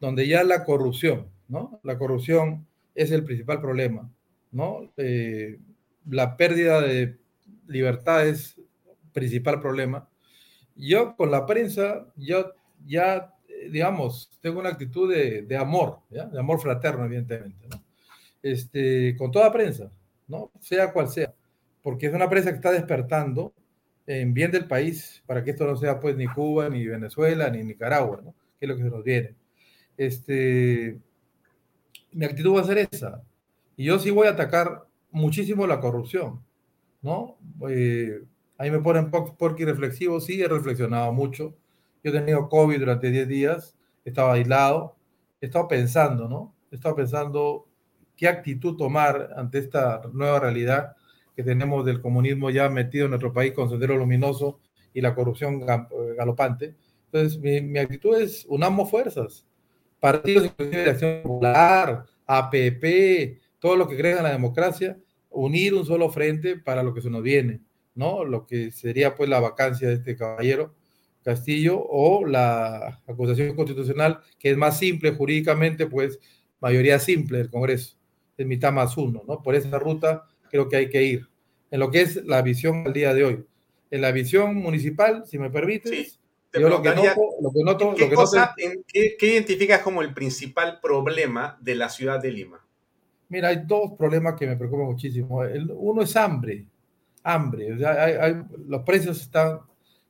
donde 0.00 0.28
ya 0.28 0.44
la 0.44 0.62
corrupción, 0.62 1.26
¿no? 1.48 1.80
La 1.82 1.98
corrupción 1.98 2.64
es 2.94 3.10
el 3.10 3.24
principal 3.24 3.60
problema, 3.60 4.08
¿no? 4.52 4.92
Eh, 4.96 5.58
la 6.06 6.36
pérdida 6.36 6.80
de 6.80 7.18
libertad 7.66 8.26
es 8.26 8.60
principal 9.12 9.60
problema. 9.60 10.08
Yo 10.76 11.16
con 11.16 11.30
la 11.30 11.46
prensa, 11.46 12.06
yo 12.16 12.52
ya, 12.84 13.34
digamos, 13.70 14.30
tengo 14.40 14.60
una 14.60 14.70
actitud 14.70 15.12
de, 15.12 15.56
amor, 15.56 16.00
de 16.10 16.38
amor 16.38 16.60
fraterno, 16.60 17.04
evidentemente, 17.04 17.68
este, 18.42 19.16
con 19.16 19.30
toda 19.30 19.52
prensa, 19.52 19.90
¿no? 20.26 20.50
sea 20.60 20.92
cual 20.92 21.08
sea, 21.08 21.32
porque 21.82 22.06
es 22.06 22.14
una 22.14 22.28
prensa 22.28 22.50
que 22.50 22.56
está 22.56 22.72
despertando 22.72 23.54
en 24.06 24.34
bien 24.34 24.50
del 24.50 24.66
país 24.66 25.22
para 25.26 25.42
que 25.42 25.52
esto 25.52 25.66
no 25.66 25.76
sea 25.76 25.98
pues 26.00 26.16
ni 26.16 26.26
Cuba, 26.26 26.68
ni 26.68 26.86
Venezuela, 26.86 27.48
ni 27.48 27.62
Nicaragua, 27.62 28.20
que 28.58 28.66
es 28.66 28.68
lo 28.68 28.76
que 28.76 28.82
se 28.82 28.90
nos 28.90 29.04
viene. 29.04 29.34
Este, 29.96 30.98
mi 32.12 32.24
actitud 32.24 32.56
va 32.56 32.60
a 32.60 32.64
ser 32.64 32.88
esa. 32.90 33.22
Y 33.76 33.84
yo 33.84 33.98
sí 33.98 34.10
voy 34.10 34.26
a 34.26 34.30
atacar 34.30 34.84
muchísimo 35.14 35.66
la 35.66 35.80
corrupción, 35.80 36.44
¿no? 37.00 37.38
Eh, 37.70 38.22
ahí 38.58 38.70
me 38.70 38.80
ponen 38.80 39.10
porque 39.10 39.64
reflexivo, 39.64 40.20
sí, 40.20 40.42
he 40.42 40.48
reflexionado 40.48 41.12
mucho. 41.12 41.54
Yo 42.02 42.10
he 42.10 42.12
tenido 42.12 42.48
COVID 42.48 42.78
durante 42.78 43.10
10 43.10 43.28
días, 43.28 43.76
estaba 44.04 44.34
aislado, 44.34 44.96
he 45.40 45.46
estado 45.46 45.68
pensando, 45.68 46.28
¿no? 46.28 46.54
He 46.70 46.74
estado 46.74 46.96
pensando 46.96 47.66
qué 48.16 48.28
actitud 48.28 48.76
tomar 48.76 49.30
ante 49.36 49.58
esta 49.58 50.02
nueva 50.12 50.40
realidad 50.40 50.96
que 51.34 51.42
tenemos 51.42 51.84
del 51.84 52.00
comunismo 52.00 52.50
ya 52.50 52.68
metido 52.68 53.04
en 53.04 53.12
nuestro 53.12 53.32
país 53.32 53.52
con 53.52 53.70
Sendero 53.70 53.96
Luminoso 53.96 54.60
y 54.92 55.00
la 55.00 55.14
corrupción 55.14 55.64
galopante. 56.16 56.74
Entonces, 57.06 57.38
mi, 57.40 57.60
mi 57.60 57.78
actitud 57.78 58.16
es 58.16 58.44
unamos 58.48 58.90
fuerzas, 58.90 59.46
partidos 60.00 60.52
de 60.58 60.90
acción 60.90 61.22
popular, 61.22 62.04
APP, 62.26 63.38
todo 63.64 63.76
lo 63.76 63.88
que 63.88 63.96
crea 63.96 64.18
en 64.18 64.24
la 64.24 64.32
democracia, 64.32 64.98
unir 65.30 65.72
un 65.72 65.86
solo 65.86 66.10
frente 66.10 66.58
para 66.58 66.82
lo 66.82 66.92
que 66.92 67.00
se 67.00 67.08
nos 67.08 67.22
viene, 67.22 67.62
¿no? 67.94 68.22
Lo 68.22 68.44
que 68.44 68.70
sería 68.70 69.14
pues 69.14 69.30
la 69.30 69.40
vacancia 69.40 69.88
de 69.88 69.94
este 69.94 70.18
caballero 70.18 70.74
Castillo 71.22 71.82
o 71.82 72.26
la 72.26 73.00
acusación 73.06 73.56
constitucional, 73.56 74.20
que 74.38 74.50
es 74.50 74.58
más 74.58 74.78
simple 74.78 75.12
jurídicamente, 75.12 75.86
pues 75.86 76.20
mayoría 76.60 76.98
simple 76.98 77.38
del 77.38 77.48
Congreso, 77.48 77.96
es 78.36 78.46
mitad 78.46 78.70
más 78.70 78.98
uno, 78.98 79.22
¿no? 79.26 79.40
Por 79.40 79.54
esa 79.54 79.78
ruta 79.78 80.24
creo 80.50 80.68
que 80.68 80.76
hay 80.76 80.90
que 80.90 81.02
ir. 81.02 81.30
En 81.70 81.80
lo 81.80 81.90
que 81.90 82.02
es 82.02 82.16
la 82.16 82.42
visión 82.42 82.86
al 82.86 82.92
día 82.92 83.14
de 83.14 83.24
hoy. 83.24 83.46
En 83.90 84.02
la 84.02 84.12
visión 84.12 84.56
municipal, 84.56 85.24
si 85.24 85.38
me 85.38 85.48
permites, 85.48 86.20
yo 86.52 86.68
lo 86.68 86.82
que 86.82 86.94
noto, 87.64 87.94
¿qué, 87.94 88.10
cosa, 88.10 88.54
¿qué, 88.92 89.16
identificas 89.22 89.80
como 89.80 90.02
el 90.02 90.12
principal 90.12 90.80
problema 90.82 91.56
de 91.62 91.76
la 91.76 91.88
ciudad 91.88 92.20
de 92.20 92.30
Lima? 92.30 92.63
Mira, 93.28 93.48
hay 93.48 93.62
dos 93.66 93.92
problemas 93.98 94.34
que 94.34 94.46
me 94.46 94.56
preocupan 94.56 94.86
muchísimo. 94.86 95.40
Uno 95.76 96.02
es 96.02 96.14
hambre, 96.16 96.66
hambre. 97.22 97.76
los 98.66 98.82
precios 98.82 99.20
están, 99.20 99.60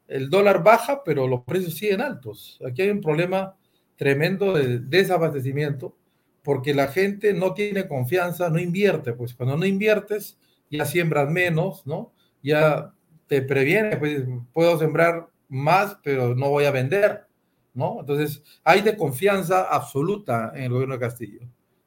el 0.06 0.28
dólar 0.28 0.62
baja, 0.62 1.02
pero 1.04 1.26
los 1.26 1.42
precios 1.42 1.74
siguen 1.74 2.00
altos. 2.00 2.60
Aquí 2.66 2.82
hay 2.82 2.90
un 2.90 3.00
problema 3.00 3.56
tremendo 3.96 4.54
de 4.54 4.80
desabastecimiento 4.80 5.96
porque 6.42 6.74
la 6.74 6.88
gente 6.88 7.32
no 7.32 7.54
tiene 7.54 7.88
confianza, 7.88 8.50
no 8.50 8.58
invierte. 8.58 9.14
Pues 9.14 9.34
cuando 9.34 9.56
no 9.56 9.64
inviertes, 9.64 10.38
ya 10.70 10.84
siembras 10.84 11.30
menos, 11.30 11.86
¿no? 11.86 12.12
Ya 12.42 12.92
te 13.26 13.40
previene, 13.40 13.96
pues 13.96 14.24
puedo 14.52 14.78
sembrar 14.78 15.28
más, 15.48 15.96
pero 16.02 16.34
no 16.34 16.50
voy 16.50 16.64
a 16.64 16.70
vender, 16.70 17.26
¿no? 17.72 18.00
Entonces, 18.00 18.42
hay 18.62 18.82
de 18.82 18.96
confianza 18.96 19.62
absoluta 19.62 20.52
en 20.54 20.64
el 20.64 20.72
gobierno 20.72 20.94
de 20.94 21.00
Castillo. 21.00 21.40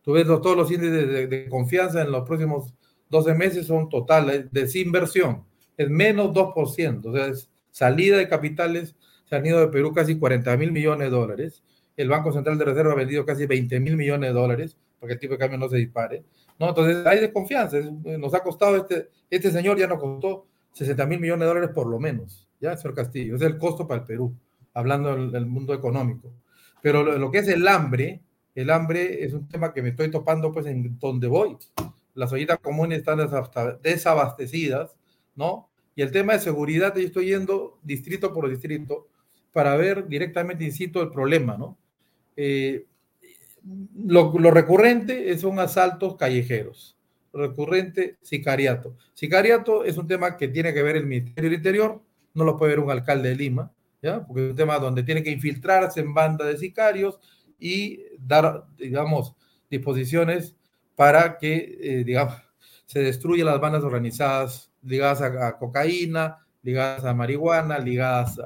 Tú 0.08 0.14
ves 0.14 0.26
todos 0.26 0.56
los 0.56 0.72
índices 0.72 1.30
de, 1.30 1.50
confianza 1.50 2.02
en 2.02 2.14
los 2.14 2.26
próximos 2.26 2.74
12 3.10 3.34
meses 3.34 3.68
son 3.68 3.90
totales 3.90 4.50
de 4.54 4.62
desinversión, 4.62 5.44
es 5.76 5.90
menos 5.90 6.30
2%, 6.34 7.06
o 7.06 7.14
sea, 7.14 7.26
es 7.26 7.52
salida 7.72 8.16
de 8.16 8.30
capitales, 8.30 8.96
se 9.26 9.36
han 9.36 9.46
ido 9.46 9.60
de 9.60 9.68
Perú 9.68 9.92
casi 9.94 10.18
40 10.18 10.56
mil 10.56 10.72
millones 10.72 11.12
de 11.12 11.18
dólares, 11.18 11.62
el 11.98 12.08
Banco 12.08 12.32
Central 12.32 12.58
de 12.58 12.64
Reserva 12.64 12.94
ha 12.94 12.96
vendido 12.96 13.26
casi 13.26 13.48
20 13.48 13.82
mil 13.82 13.98
millones 13.98 14.30
de 14.30 14.34
dólares 14.34 14.78
para 14.98 15.10
que 15.10 15.14
el 15.16 15.20
tipo 15.20 15.34
de 15.34 15.40
cambio 15.40 15.58
no 15.58 15.68
se 15.68 15.76
dispare, 15.76 16.24
¿no? 16.58 16.70
Entonces 16.70 17.06
hay 17.06 17.20
desconfianza, 17.20 17.78
nos 18.18 18.34
ha 18.34 18.40
costado, 18.40 18.78
este, 18.78 19.10
este 19.30 19.52
señor 19.52 19.78
ya 19.78 19.88
nos 19.88 20.00
costó 20.00 20.48
60 20.72 21.06
mil 21.06 21.20
millones 21.20 21.42
de 21.42 21.48
dólares 21.48 21.72
por 21.76 21.86
lo 21.86 22.00
menos, 22.00 22.48
ya, 22.62 22.78
señor 22.78 22.96
Castillo, 22.96 23.36
es 23.36 23.42
el 23.42 23.58
costo 23.58 23.86
para 23.86 24.00
el 24.00 24.08
Perú, 24.08 24.34
hablando 24.74 25.28
del, 25.28 25.46
mundo 25.48 25.74
económico. 25.74 26.32
Pero 26.82 27.04
lo, 27.04 27.30
que 27.30 27.40
es 27.40 27.50
el 27.50 27.68
hambre, 27.68 28.22
el 28.58 28.72
hambre 28.72 29.24
es 29.24 29.34
un 29.34 29.48
tema 29.48 29.72
que 29.72 29.84
me 29.84 29.90
estoy 29.90 30.10
topando 30.10 30.52
pues 30.52 30.66
en 30.66 30.98
donde 30.98 31.28
voy. 31.28 31.56
Las 32.16 32.34
ollitas 32.34 32.58
comunes 32.58 32.98
están 32.98 33.20
desabastecidas, 33.84 34.96
¿no? 35.36 35.70
Y 35.96 36.02
el 36.02 36.12
tema 36.12 36.34
de 36.34 36.40
seguridad, 36.40 36.96
yo 36.96 37.06
estoy 37.06 37.28
yendo 37.28 37.78
distrito 37.84 38.34
por 38.34 38.50
distrito 38.50 39.10
para 39.54 39.76
ver 39.76 40.08
directamente, 40.08 40.64
insisto, 40.64 41.04
el 41.04 41.12
problema, 41.12 41.56
¿no? 41.56 41.78
Eh, 42.36 42.88
lo, 43.96 44.34
lo, 44.40 44.50
recurrente 44.50 45.38
son 45.38 45.60
asaltos 45.60 46.16
callejeros, 46.16 46.98
recurrente 47.32 48.18
sicariato. 48.24 48.98
Sicariato 49.14 49.84
es 49.84 49.98
un 49.98 50.08
tema 50.08 50.36
que 50.36 50.48
tiene 50.48 50.74
que 50.74 50.82
ver 50.82 50.96
el 50.96 51.06
Ministerio 51.06 51.52
del 51.52 51.60
Interior, 51.60 52.02
no 52.34 52.44
lo 52.44 52.58
puede 52.58 52.72
ver 52.72 52.80
un 52.80 52.90
alcalde 52.90 53.30
de 53.30 53.36
Lima, 53.36 53.72
¿ya? 54.02 54.26
porque 54.26 54.46
es 54.46 54.50
un 54.50 54.56
tema 54.56 54.80
donde 54.80 55.04
tiene 55.04 55.22
que 55.22 55.30
infiltrarse 55.30 56.00
en 56.00 56.16
banda 56.16 56.44
de 56.44 56.58
sicarios 56.58 57.20
y 57.60 58.00
dar, 58.20 58.66
digamos, 58.78 59.36
disposiciones 59.70 60.56
para 60.96 61.38
que, 61.38 61.78
eh, 61.80 62.04
digamos, 62.04 62.36
se 62.86 63.00
destruyan 63.00 63.48
las 63.48 63.60
bandas 63.60 63.84
organizadas 63.84 64.72
ligadas 64.82 65.22
a, 65.22 65.58
cocaína, 65.58 66.46
ligadas 66.64 67.04
a 67.04 67.14
marihuana, 67.14 67.78
ligadas 67.80 68.40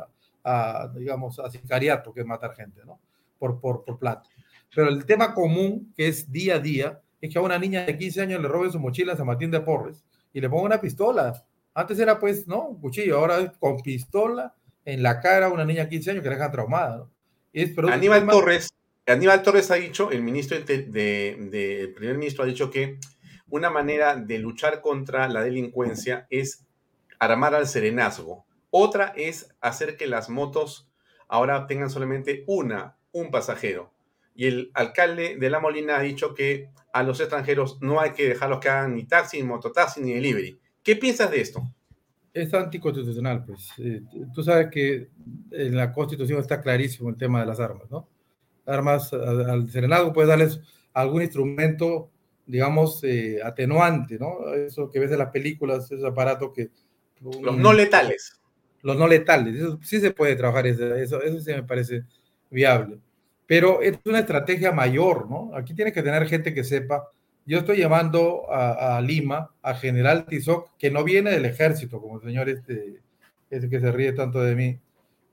a, 0.44 0.92
digamos, 0.96 1.40
a 1.40 1.50
sicariato, 1.50 2.14
que 2.14 2.22
es 2.22 2.26
matar 2.26 2.56
gente, 2.56 2.82
¿no? 2.86 3.00
Por, 3.38 3.60
por, 3.60 3.86
por 3.86 4.00
plata. 4.00 4.30
Pero 4.74 4.90
el 4.90 5.06
tema 5.06 5.34
común, 5.34 5.94
que 5.96 6.08
es 6.08 6.32
día 6.32 6.56
a 6.56 6.60
día, 6.60 7.02
es 7.20 7.32
que 7.32 7.38
a 7.38 7.42
una 7.42 7.60
niña 7.60 7.86
de 7.86 7.98
15 7.98 8.22
años 8.22 8.42
le 8.42 8.48
roben 8.48 8.72
su 8.72 8.80
mochila 8.80 9.14
a 9.14 9.18
San 9.18 9.28
Martín 9.28 9.52
de 9.52 9.62
Porres 9.62 10.04
y 10.34 10.42
le 10.42 10.50
pongan 10.50 10.66
una 10.68 10.82
pistola. 10.82 11.46
Antes 11.74 12.00
era 12.00 12.20
pues, 12.20 12.48
¿no? 12.48 12.70
Un 12.70 12.82
cuchillo, 12.82 13.20
ahora 13.20 13.38
es 13.40 13.52
con 13.60 13.78
pistola 13.78 14.54
en 14.84 15.04
la 15.04 15.20
cara 15.20 15.48
a 15.48 15.50
una 15.50 15.66
niña 15.66 15.84
de 15.84 15.90
15 15.90 16.12
años 16.12 16.24
que 16.24 16.30
la 16.30 16.36
deja 16.36 16.52
traumada, 16.52 16.98
¿no? 16.98 17.10
Es, 17.54 17.78
Aníbal 17.78 18.28
Torres, 18.28 18.70
Aníbal 19.08 19.44
Torres 19.44 19.72
ha 19.72 19.76
dicho, 19.76 20.12
el 20.12 20.22
ministro 20.22 20.58
el 20.58 21.94
primer 21.94 22.18
ministro 22.18 22.44
ha 22.44 22.48
dicho 22.48 22.70
que 22.70 23.00
una 23.50 23.70
manera 23.70 24.16
de 24.16 24.40
luchar 24.40 24.82
contra 24.82 25.28
la 25.28 25.42
delincuencia 25.42 26.28
es 26.30 26.66
armar 27.20 27.56
al 27.56 27.68
serenazgo. 27.68 28.46
Otra 28.70 29.14
es 29.16 29.54
hacer 29.60 29.98
que 29.98 30.08
las 30.08 30.30
motos 30.30 30.90
ahora 31.28 31.68
tengan 31.68 31.90
solamente 31.90 32.44
una, 32.48 32.98
un 33.12 33.32
pasajero 33.32 33.92
y 34.36 34.48
el 34.48 34.72
alcalde 34.74 35.38
de 35.38 35.50
La 35.50 35.60
Molina 35.60 35.98
ha 35.98 36.02
dicho 36.02 36.34
que 36.34 36.70
a 36.94 37.04
los 37.04 37.20
extranjeros 37.20 37.82
no 37.82 38.00
hay 38.00 38.12
que 38.12 38.30
dejarlos 38.30 38.60
que 38.60 38.70
hagan 38.70 38.96
ni 38.96 39.06
taxi, 39.06 39.38
ni 39.38 39.44
mototaxi, 39.44 40.02
ni 40.02 40.14
delivery. 40.14 40.60
¿Qué 40.84 40.96
piensas 40.96 41.32
de 41.32 41.42
esto? 41.42 41.62
Es 42.34 42.54
anticonstitucional, 42.54 43.44
pues. 43.46 43.72
Eh, 43.78 44.02
tú 44.34 44.42
sabes 44.44 44.70
que 44.72 45.10
en 45.52 45.76
la 45.76 45.92
Constitución 45.92 46.40
está 46.40 46.62
clarísimo 46.62 47.10
el 47.10 47.18
tema 47.18 47.42
de 47.42 47.46
las 47.46 47.60
armas, 47.60 47.90
¿no? 47.92 48.08
Armas 48.66 49.12
al 49.14 49.70
serenazgo 49.70 50.14
puedes 50.14 50.30
darles 50.30 50.60
algún 50.94 51.22
instrumento, 51.22 52.10
digamos, 52.46 53.04
eh, 53.04 53.40
atenuante, 53.44 54.18
¿no? 54.20 54.54
Eso 54.54 54.90
que 54.90 55.00
ves 55.00 55.12
en 55.12 55.20
las 55.20 55.32
películas, 55.32 55.92
esos 55.92 56.06
aparatos 56.06 56.52
que... 56.54 56.70
Los 57.22 57.58
no 57.58 57.74
letales. 57.74 58.40
Los 58.82 58.98
no 58.98 59.08
letales, 59.08 59.56
eso 59.56 59.80
sí 59.84 60.00
se 60.00 60.12
puede 60.12 60.36
trabajar, 60.36 60.66
eso, 60.66 60.96
eso, 60.96 61.22
eso 61.22 61.40
sí 61.40 61.52
me 61.52 61.64
parece 61.64 62.04
viable 62.50 63.00
pero 63.52 63.82
es 63.82 64.00
una 64.06 64.20
estrategia 64.20 64.72
mayor, 64.72 65.30
¿no? 65.30 65.52
Aquí 65.54 65.74
tiene 65.74 65.92
que 65.92 66.02
tener 66.02 66.26
gente 66.26 66.54
que 66.54 66.64
sepa. 66.64 67.10
Yo 67.46 67.58
estoy 67.58 67.80
llamando 67.80 68.50
a, 68.50 69.02
Lima, 69.02 69.54
a 69.62 69.74
General 69.74 70.26
Tizoc, 70.26 70.70
que 70.78 70.90
no 70.90 71.04
viene 71.04 71.32
del 71.32 71.44
ejército, 71.44 72.00
como 72.00 72.16
el 72.16 72.22
señor 72.22 72.48
este, 72.48 73.02
este 73.50 73.70
que 73.70 73.82
se 73.82 73.92
ríe 73.92 74.14
tanto 74.14 74.40
de 74.40 74.56
mí, 74.56 74.80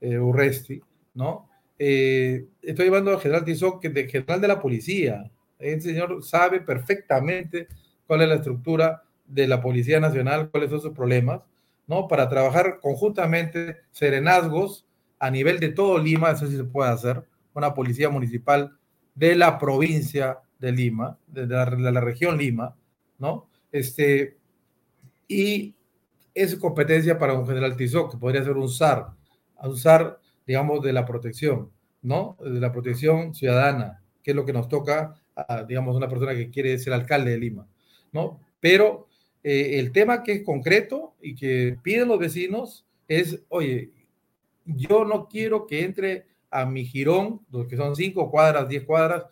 eh, 0.01 0.19
Urresti, 0.19 0.83
¿no? 1.15 1.48
Eh, 1.79 2.47
estoy 2.63 2.87
llamando 2.87 3.13
a 3.13 3.21
General 3.21 3.45
Tizoc, 3.45 3.81
que 3.81 3.89
es 3.89 4.11
general 4.11 4.41
de 4.41 4.49
la 4.49 4.61
policía. 4.61 5.31
El 5.59 5.81
señor 5.81 6.23
sabe 6.25 6.61
perfectamente 6.61 7.69
cuál 8.07 8.23
es 8.23 8.29
la 8.29 8.35
estructura 8.37 9.03
de 9.27 9.47
la 9.47 9.61
Policía 9.61 10.01
Nacional, 10.01 10.51
cuáles 10.51 10.71
son 10.71 10.81
sus 10.81 10.93
problemas, 10.93 11.43
¿no? 11.87 12.09
Para 12.09 12.29
trabajar 12.29 12.79
conjuntamente 12.81 13.77
serenazgos 13.91 14.87
a 15.19 15.31
nivel 15.31 15.61
de 15.61 15.71
todo 15.71 15.99
Lima, 15.99 16.31
eso 16.31 16.47
sí 16.47 16.57
se 16.57 16.65
puede 16.65 16.91
hacer, 16.91 17.25
una 17.55 17.75
policía 17.75 18.09
municipal 18.09 18.77
de 19.15 19.35
la 19.35 19.59
provincia 19.59 20.39
de 20.59 20.73
Lima, 20.73 21.19
de 21.27 21.47
la, 21.47 21.67
de 21.67 21.93
la 21.93 22.01
región 22.01 22.39
Lima, 22.39 22.75
¿no? 23.19 23.49
Este, 23.73 24.39
y 25.27 25.75
es 26.35 26.57
competencia 26.57 27.19
para 27.19 27.35
un 27.35 27.47
general 27.47 27.77
Tizó, 27.77 28.09
que 28.09 28.17
podría 28.17 28.45
ser 28.45 28.57
un 28.57 28.69
SAR, 28.69 29.09
un 29.63 29.77
SAR, 29.77 30.21
digamos, 30.49 30.83
de 30.83 30.95
la 30.95 31.05
protección, 31.05 31.71
¿no? 32.01 32.39
De 32.41 32.59
la 32.59 32.73
protección 32.73 33.35
ciudadana, 33.35 34.03
que 34.23 34.31
es 34.31 34.35
lo 34.35 34.47
que 34.47 34.55
nos 34.55 34.67
toca, 34.67 35.15
a, 35.37 35.63
digamos, 35.65 35.95
una 35.95 36.09
persona 36.09 36.35
que 36.35 36.49
quiere 36.49 36.79
ser 36.79 36.95
alcalde 36.95 37.33
de 37.33 37.39
Lima, 37.39 37.69
¿no? 38.13 38.41
Pero 38.59 39.09
eh, 39.45 39.79
el 39.79 39.93
tema 39.93 40.23
que 40.23 40.33
es 40.33 40.43
concreto 40.43 41.15
y 41.21 41.35
que 41.35 41.77
piden 41.83 42.09
los 42.09 42.19
vecinos 42.19 42.87
es, 43.07 43.45
oye, 43.51 43.93
yo 44.65 45.05
no 45.05 45.29
quiero 45.29 45.67
que 45.67 45.85
entre 45.85 46.27
a 46.51 46.65
mi 46.65 46.87
jirón, 46.87 47.43
que 47.69 47.77
son 47.77 47.95
cinco 47.95 48.31
cuadras, 48.31 48.71
diez 48.71 48.85
cuadras, 48.85 49.27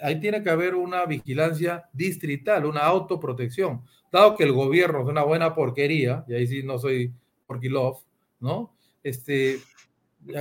ahí 0.00 0.18
tiene 0.18 0.42
que 0.42 0.50
haber 0.50 0.74
una 0.74 1.06
vigilancia 1.06 1.88
distrital, 1.92 2.66
una 2.66 2.80
autoprotección. 2.80 3.82
Dado 4.10 4.36
que 4.36 4.42
el 4.42 4.52
gobierno 4.52 5.02
es 5.02 5.06
una 5.06 5.22
buena 5.22 5.54
porquería, 5.54 6.24
y 6.26 6.34
ahí 6.34 6.46
sí 6.48 6.64
no 6.64 6.76
soy 6.76 7.14
porky 7.46 7.68
love, 7.68 7.98
¿no? 8.40 8.74
Este, 9.04 9.58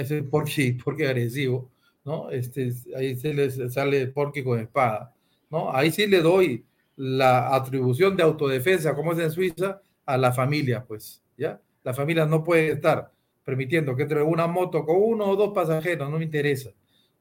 soy 0.06 0.22
porky, 0.24 0.74
porky 0.74 1.04
agresivo, 1.04 1.70
¿no? 2.04 2.30
Este, 2.30 2.72
ahí 2.96 3.16
se 3.16 3.34
le 3.34 3.50
sale 3.70 4.08
porky 4.08 4.44
con 4.44 4.60
espada, 4.60 5.14
¿no? 5.50 5.74
Ahí 5.74 5.92
sí 5.92 6.08
le 6.08 6.22
doy 6.22 6.66
la 6.96 7.54
atribución 7.56 8.16
de 8.16 8.24
autodefensa, 8.24 8.96
como 8.96 9.14
es 9.14 9.20
en 9.20 9.32
Suiza, 9.32 9.82
a 10.06 10.18
la 10.18 10.32
familia, 10.32 10.86
pues, 10.86 11.22
¿ya? 11.38 11.60
La 11.84 11.94
familia 11.94 12.26
no 12.26 12.44
puede 12.44 12.72
estar 12.72 13.12
permitiendo 13.44 13.96
que 13.96 14.04
entre 14.04 14.22
una 14.22 14.48
moto 14.48 14.86
con 14.86 14.98
uno 15.00 15.26
o 15.26 15.36
dos 15.36 15.54
pasajeros, 15.54 16.10
no 16.10 16.18
me 16.18 16.26
interesa, 16.26 16.72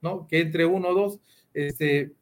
¿no? 0.00 0.26
Que 0.26 0.40
entre 0.40 0.64
uno 0.64 0.88
o 0.88 0.94
dos, 0.94 1.20
este, 1.52 2.12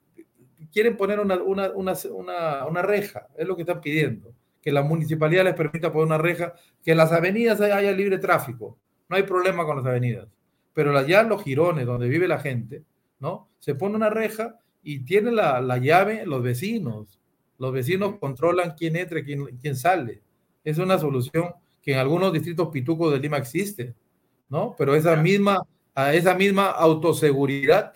quieren 0.72 0.97
poner 0.97 1.20
una, 1.20 1.36
una, 1.43 1.70
una, 1.70 2.66
una, 2.66 2.82
reja, 2.82 3.28
es 3.36 3.47
lo 3.47 3.57
que 3.57 3.62
están 3.62 3.80
pidiendo, 3.80 4.34
que 4.61 4.72
la 4.72 4.82
municipalidad 4.82 5.45
les 5.45 5.55
permita 5.55 5.93
poner 5.93 6.07
una 6.07 6.18
reja, 6.18 6.55
que 6.84 6.95
las 6.95 7.12
avenidas 7.12 7.61
haya 7.61 7.93
libre 7.93 8.18
tráfico, 8.18 8.78
no 9.12 9.18
hay 9.18 9.24
problema 9.24 9.66
con 9.66 9.76
las 9.76 9.84
avenidas, 9.84 10.26
pero 10.72 10.96
allá 10.96 11.20
en 11.20 11.28
los 11.28 11.44
jirones 11.44 11.84
donde 11.84 12.08
vive 12.08 12.26
la 12.26 12.38
gente, 12.38 12.82
¿no? 13.20 13.50
Se 13.58 13.74
pone 13.74 13.94
una 13.94 14.08
reja 14.08 14.58
y 14.82 15.00
tiene 15.00 15.30
la, 15.30 15.60
la 15.60 15.76
llave 15.76 16.24
los 16.24 16.42
vecinos, 16.42 17.20
los 17.58 17.74
vecinos 17.74 18.16
controlan 18.18 18.74
quién 18.74 18.96
entra 18.96 19.18
y 19.18 19.24
quién, 19.24 19.44
quién 19.60 19.76
sale. 19.76 20.22
Es 20.64 20.78
una 20.78 20.98
solución 20.98 21.52
que 21.82 21.92
en 21.92 21.98
algunos 21.98 22.32
distritos 22.32 22.68
pitucos 22.68 23.12
de 23.12 23.18
Lima 23.18 23.36
existe, 23.36 23.94
¿no? 24.48 24.74
Pero 24.78 24.94
esa 24.94 25.14
misma, 25.14 25.62
esa 25.94 26.34
misma 26.34 26.70
autoseguridad, 26.70 27.92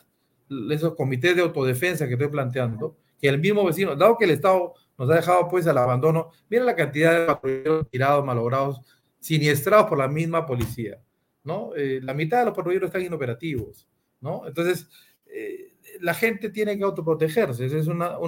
esos 0.70 0.94
comités 0.96 1.34
de 1.34 1.40
autodefensa 1.40 2.06
que 2.06 2.12
estoy 2.12 2.28
planteando, 2.28 2.98
que 3.18 3.28
el 3.28 3.40
mismo 3.40 3.64
vecino, 3.64 3.96
dado 3.96 4.18
que 4.18 4.26
el 4.26 4.32
Estado 4.32 4.74
nos 4.98 5.08
ha 5.08 5.14
dejado 5.14 5.48
pues 5.48 5.66
al 5.66 5.78
abandono, 5.78 6.30
mira 6.50 6.62
la 6.62 6.76
cantidad 6.76 7.18
de 7.18 7.26
patrulleros 7.26 7.88
tirados, 7.88 8.22
malogrados, 8.22 8.82
siniestrados 9.18 9.86
por 9.86 9.98
la 9.98 10.08
misma 10.08 10.46
policía, 10.46 11.00
¿no? 11.46 11.74
Eh, 11.76 12.00
la 12.02 12.12
mitad 12.12 12.40
de 12.40 12.46
los 12.46 12.54
patrulleros 12.54 12.88
están 12.88 13.04
inoperativos, 13.04 13.88
¿no? 14.20 14.46
Entonces, 14.46 14.88
eh, 15.26 15.74
la 16.00 16.12
gente 16.12 16.50
tiene 16.50 16.76
que 16.76 16.82
autoprotegerse. 16.82 17.64
es 17.64 17.86
una, 17.86 18.18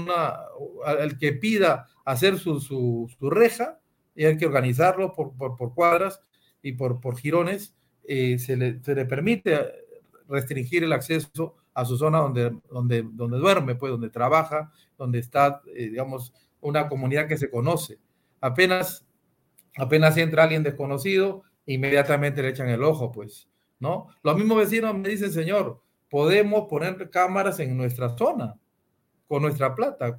que 1.18 1.32
pida 1.32 1.88
hacer 2.04 2.38
su, 2.38 2.60
su, 2.60 3.10
su 3.18 3.28
reja, 3.28 3.80
y 4.14 4.24
hay 4.24 4.36
que 4.36 4.46
organizarlo 4.46 5.12
por, 5.12 5.36
por, 5.36 5.56
por 5.56 5.74
cuadras 5.74 6.20
y 6.62 6.72
por, 6.72 7.00
por 7.00 7.18
girones, 7.18 7.74
eh, 8.04 8.38
se, 8.38 8.56
le, 8.56 8.82
se, 8.82 8.94
le, 8.94 9.04
permite 9.04 9.58
restringir 10.28 10.84
el 10.84 10.92
acceso 10.92 11.56
a 11.74 11.84
su 11.84 11.96
zona 11.98 12.18
donde, 12.18 12.56
donde, 12.70 13.04
donde 13.12 13.38
duerme, 13.38 13.74
pues 13.74 13.90
donde 13.90 14.10
trabaja, 14.10 14.72
donde 14.96 15.18
está, 15.18 15.60
digamos, 15.74 16.32
una 16.60 16.88
comunidad 16.88 17.28
que 17.28 17.36
se 17.36 17.50
conoce. 17.50 17.98
Apenas, 18.40 19.04
apenas 19.76 20.16
entra 20.16 20.44
alguien 20.44 20.62
desconocido, 20.62 21.42
inmediatamente 21.68 22.42
le 22.42 22.48
echan 22.48 22.68
el 22.70 22.82
ojo, 22.82 23.12
pues, 23.12 23.48
¿no? 23.78 24.08
Los 24.22 24.36
mismos 24.36 24.58
vecinos 24.58 24.94
me 24.94 25.08
dicen, 25.08 25.30
señor, 25.30 25.80
podemos 26.08 26.66
poner 26.68 27.10
cámaras 27.10 27.60
en 27.60 27.76
nuestra 27.76 28.16
zona 28.16 28.58
con 29.28 29.42
nuestra 29.42 29.74
plata, 29.74 30.18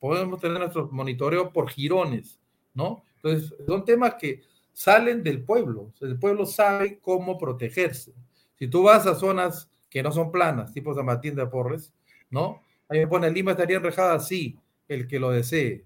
podemos 0.00 0.40
tener 0.40 0.58
nuestro 0.58 0.88
monitoreo 0.90 1.52
por 1.52 1.68
girones, 1.68 2.40
¿no? 2.72 3.04
Entonces, 3.16 3.54
son 3.66 3.84
temas 3.84 4.14
que 4.14 4.40
salen 4.72 5.22
del 5.22 5.44
pueblo, 5.44 5.92
el 6.00 6.18
pueblo 6.18 6.46
sabe 6.46 6.98
cómo 6.98 7.36
protegerse. 7.36 8.14
Si 8.58 8.66
tú 8.66 8.84
vas 8.84 9.06
a 9.06 9.14
zonas 9.14 9.70
que 9.90 10.02
no 10.02 10.10
son 10.10 10.32
planas, 10.32 10.72
tipo 10.72 10.94
San 10.94 11.04
Martín 11.04 11.34
de 11.34 11.46
Porres, 11.46 11.92
¿no? 12.30 12.62
Ahí 12.88 13.00
me 13.00 13.06
pone, 13.06 13.30
Lima 13.30 13.50
estaría 13.50 13.76
enrejada, 13.76 14.18
sí, 14.20 14.58
el 14.88 15.06
que 15.06 15.18
lo 15.18 15.30
desee. 15.30 15.84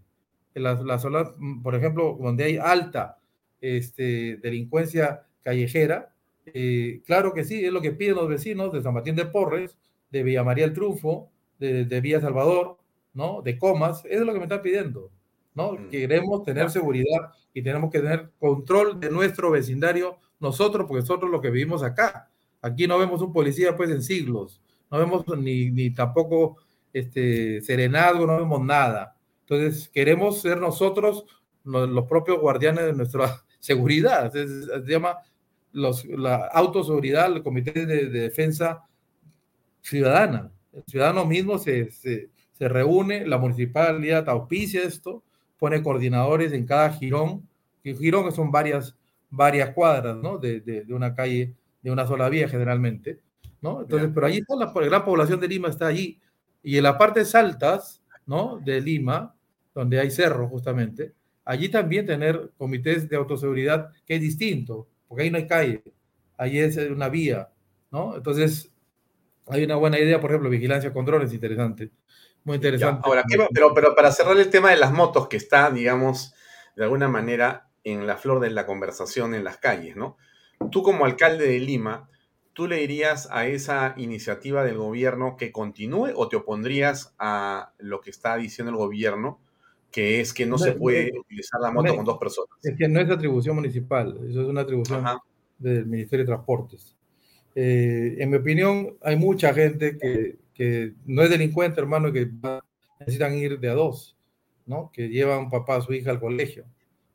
Las, 0.55 0.83
las 0.83 1.03
zonas, 1.03 1.33
por 1.63 1.75
ejemplo, 1.75 2.17
donde 2.21 2.45
hay 2.45 2.57
alta 2.59 3.20
este, 3.61 4.39
delincuencia 4.39 5.27
callejera, 5.43 6.15
eh, 6.47 7.03
claro 7.07 7.33
que 7.33 7.45
sí, 7.45 7.65
es 7.65 7.73
lo 7.73 7.81
que 7.81 7.93
piden 7.93 8.17
los 8.17 8.29
vecinos 8.29 8.73
de 8.73 8.83
San 8.83 8.95
Martín 8.95 9.17
de 9.17 9.27
Porres, 9.27 9.79
de 10.11 10.23
Villa 10.23 10.43
María 10.43 10.65
el 10.65 10.73
Triunfo, 10.73 11.31
de, 11.59 11.85
de 11.85 12.01
Villa 12.01 12.21
Salvador, 12.21 12.79
¿no? 13.15 13.43
De 13.43 13.59
Comas, 13.59 14.05
eso 14.07 14.21
es 14.21 14.27
lo 14.27 14.33
que 14.33 14.39
me 14.39 14.45
están 14.47 14.63
pidiendo, 14.63 15.11
¿no? 15.55 15.73
Mm. 15.73 15.89
Queremos 15.91 16.43
tener 16.45 16.71
seguridad 16.71 17.33
y 17.53 17.63
tenemos 17.63 17.91
que 17.91 18.01
tener 18.01 18.31
control 18.39 18.99
de 19.01 19.11
nuestro 19.11 19.51
vecindario 19.51 20.19
nosotros, 20.39 20.87
porque 20.87 21.03
nosotros 21.03 21.31
lo 21.31 21.41
que 21.41 21.51
vivimos 21.51 21.83
acá. 21.83 22.31
Aquí 22.63 22.87
no 22.87 22.99
vemos 22.99 23.23
un 23.23 23.33
policía 23.33 23.77
pues 23.77 23.91
en 23.91 24.03
siglos, 24.03 24.61
no 24.91 24.99
vemos 24.99 25.25
ni, 25.39 25.71
ni 25.71 25.91
tampoco 25.91 26.57
este 26.93 27.61
serenazgo, 27.61 28.27
no 28.27 28.39
vemos 28.39 28.63
nada. 28.63 29.17
Entonces 29.43 29.89
queremos 29.89 30.41
ser 30.41 30.59
nosotros 30.59 31.25
los, 31.65 31.89
los 31.89 32.07
propios 32.07 32.41
guardianes 32.41 32.85
de 32.87 32.93
nuestra 32.93 33.43
seguridad. 33.61 34.33
Se, 34.33 34.47
se 34.65 34.91
llama 34.91 35.19
los, 35.73 36.05
la 36.07 36.47
autoseguridad, 36.47 37.33
el 37.33 37.43
Comité 37.43 37.87
de, 37.87 38.09
de, 38.09 38.21
Defensa 38.21 38.85
Ciudadana. 39.81 40.51
El 40.73 40.83
ciudadano 40.87 41.25
mismo 41.25 41.59
se, 41.59 41.91
se, 41.91 42.31
se 42.53 42.69
reúne, 42.69 43.27
la 43.27 43.39
municipalidad 43.39 44.29
auspicia 44.29 44.83
esto, 44.83 45.23
pone 45.59 45.83
coordinadores 45.83 46.53
en 46.53 46.67
cada 46.67 46.91
girón, 46.93 47.47
que 47.83 47.95
girón 47.95 48.25
que 48.25 48.33
son 48.33 48.51
varias, 48.51 48.97
varias 49.31 49.71
cuadras, 49.71 50.17
¿no? 50.17 50.39
De, 50.39 50.61
de, 50.61 50.85
de, 50.85 50.95
una 50.95 51.15
calle, 51.15 51.55
de 51.83 51.91
una 51.91 52.07
sola 52.07 52.29
vía 52.29 52.49
generalmente, 52.49 53.21
¿no? 53.61 53.83
Entonces, 53.83 54.09
Bien. 54.09 54.15
pero 54.15 54.27
allí 54.27 54.39
está 54.39 54.57
la, 54.57 54.73
la 54.75 54.87
gran 54.87 55.05
población 55.05 55.41
de 55.41 55.49
Lima 55.49 55.69
está 55.69 55.87
allí. 55.87 56.19
Y 56.63 56.77
en 56.77 56.83
las 56.83 56.97
partes 56.97 57.35
altas, 57.35 58.03
¿no? 58.27 58.61
De 58.63 58.81
Lima, 58.81 59.35
donde 59.75 59.99
hay 59.99 60.11
cerro 60.11 60.49
justamente, 60.49 61.13
allí 61.45 61.69
también 61.69 62.07
tener 62.07 62.53
comités 62.57 63.09
de 63.09 63.17
autoseguridad, 63.17 63.91
que 64.07 64.17
es 64.17 64.21
distinto, 64.21 64.89
porque 65.09 65.25
ahí 65.25 65.31
no 65.31 65.39
hay 65.39 65.47
calle, 65.47 65.83
ahí 66.37 66.59
es 66.59 66.77
una 66.77 67.09
vía, 67.09 67.51
¿no? 67.91 68.17
Entonces, 68.17 68.73
hay 69.47 69.65
una 69.65 69.77
buena 69.77 69.99
idea, 69.99 70.21
por 70.21 70.31
ejemplo, 70.31 70.51
vigilancia 70.51 70.93
con 70.93 71.05
drones, 71.05 71.33
interesante, 71.33 71.91
muy 72.45 72.57
interesante. 72.57 73.01
Ya, 73.03 73.07
ahora, 73.07 73.25
¿qué, 73.29 73.37
pero, 73.53 73.75
pero 73.75 73.95
para 73.95 74.13
cerrar 74.13 74.37
el 74.39 74.51
tema 74.51 74.71
de 74.71 74.77
las 74.77 74.93
motos, 74.93 75.29
que 75.29 75.37
está, 75.37 75.71
digamos, 75.71 76.35
de 76.77 76.85
alguna 76.85 77.09
manera 77.09 77.69
en 77.85 78.07
la 78.07 78.17
flor 78.17 78.41
de 78.41 78.51
la 78.51 78.67
conversación 78.67 79.35
en 79.35 79.45
las 79.45 79.59
calles, 79.59 79.97
¿no? 79.97 80.17
Tú 80.71 80.83
como 80.83 81.05
alcalde 81.05 81.47
de 81.47 81.59
Lima, 81.59 82.09
¿tú 82.53 82.67
le 82.69 82.77
dirías 82.77 83.29
a 83.31 83.47
esa 83.47 83.95
iniciativa 83.97 84.65
del 84.65 84.77
gobierno 84.77 85.37
que 85.37 85.53
continúe 85.53 86.13
o 86.15 86.29
te 86.29 86.37
opondrías 86.37 87.15
a 87.19 87.73
lo 87.79 88.01
que 88.01 88.11
está 88.11 88.37
diciendo 88.37 88.71
el 88.71 88.77
gobierno? 88.77 89.41
Que 89.91 90.21
es 90.21 90.33
que 90.33 90.47
no, 90.47 90.53
no 90.53 90.59
se 90.59 90.73
puede 90.73 91.13
no, 91.13 91.21
utilizar 91.21 91.61
la 91.61 91.71
moto 91.71 91.89
no, 91.89 91.97
con 91.97 92.05
dos 92.05 92.19
personas. 92.19 92.51
Es 92.63 92.77
que 92.77 92.89
no 92.89 93.01
es 93.01 93.11
atribución 93.11 93.57
municipal, 93.57 94.19
eso 94.29 94.43
es 94.43 94.49
una 94.49 94.63
atribución 94.63 95.07
Ajá. 95.07 95.23
del 95.59 95.87
Ministerio 95.87 96.25
de 96.25 96.29
Transportes. 96.29 96.97
Eh, 97.55 98.17
en 98.19 98.31
mi 98.31 98.37
opinión, 98.37 98.97
hay 99.03 99.17
mucha 99.17 99.53
gente 99.53 99.99
que, 99.99 100.39
que 100.55 100.95
no 101.07 101.23
es 101.23 101.31
delincuente, 101.31 101.81
hermano, 101.81 102.13
que 102.13 102.31
necesitan 103.01 103.35
ir 103.37 103.59
de 103.59 103.69
a 103.69 103.75
dos, 103.75 104.17
¿no? 104.67 104.91
Que 104.93 105.09
llevan 105.09 105.51
papá 105.51 105.77
a 105.77 105.81
su 105.81 105.93
hija 105.93 106.11
al 106.11 106.21
colegio, 106.21 106.65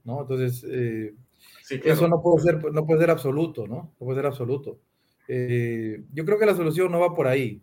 ¿no? 0.04 0.22
Entonces, 0.22 0.66
eh, 0.70 1.14
sí, 1.64 1.80
claro. 1.80 1.94
eso 1.94 2.08
no 2.10 2.22
puede, 2.22 2.44
ser, 2.44 2.74
no 2.74 2.86
puede 2.86 3.00
ser 3.00 3.12
absoluto, 3.12 3.68
¿no? 3.68 3.76
No 4.00 4.06
puede 4.06 4.20
ser 4.20 4.26
absoluto. 4.26 4.80
Eh, 5.28 6.04
yo 6.14 6.26
creo 6.26 6.38
que 6.38 6.46
la 6.46 6.56
solución 6.56 6.92
no 6.92 7.00
va 7.00 7.16
por 7.16 7.28
ahí. 7.28 7.62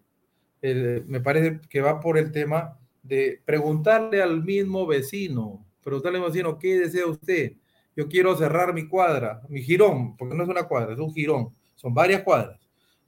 me 0.63 1.21
parece 1.21 1.61
que 1.69 1.81
va 1.83 2.01
por 2.01 2.17
el 2.17 2.33
tema 2.33 2.79
de 3.03 3.41
preguntarle 3.45 4.23
al 4.23 4.43
mismo 4.43 4.87
vecino, 4.87 5.65
preguntarle 5.83 6.19
al 6.19 6.25
vecino, 6.25 6.59
¿qué 6.59 6.79
desea 6.79 7.07
usted? 7.07 7.53
Yo 7.97 8.09
quiero 8.09 8.37
cerrar 8.37 8.73
mi 8.73 8.89
cuadra, 8.89 9.43
mi 9.49 9.63
jirón, 9.63 10.17
porque 10.17 10.35
no 10.35 10.45
es 10.45 10.49
una 10.49 10.65
cuadra, 10.65 10.93
es 10.95 10.99
un 10.99 11.13
jirón, 11.13 11.55
son 11.75 11.93
varias 11.93 12.23
cuadras, 12.23 12.61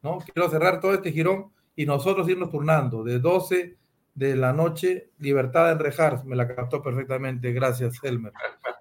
¿no? 0.03 0.19
Quiero 0.19 0.51
cerrar 0.51 0.81
todo 0.81 0.95
este 0.95 1.13
jirón 1.13 1.51
y 1.77 1.87
nosotros 1.87 2.29
irnos 2.29 2.51
turnando 2.51 3.03
de 3.03 3.19
12 3.19 3.77
de 4.15 4.37
la 4.37 4.53
noche, 4.53 5.11
Libertad 5.19 5.67
de 5.67 5.73
enrejar, 5.73 6.25
me 6.25 6.37
la 6.37 6.47
captó 6.47 6.83
perfectamente, 6.83 7.53
gracias, 7.53 7.99
Elmer. 8.03 8.33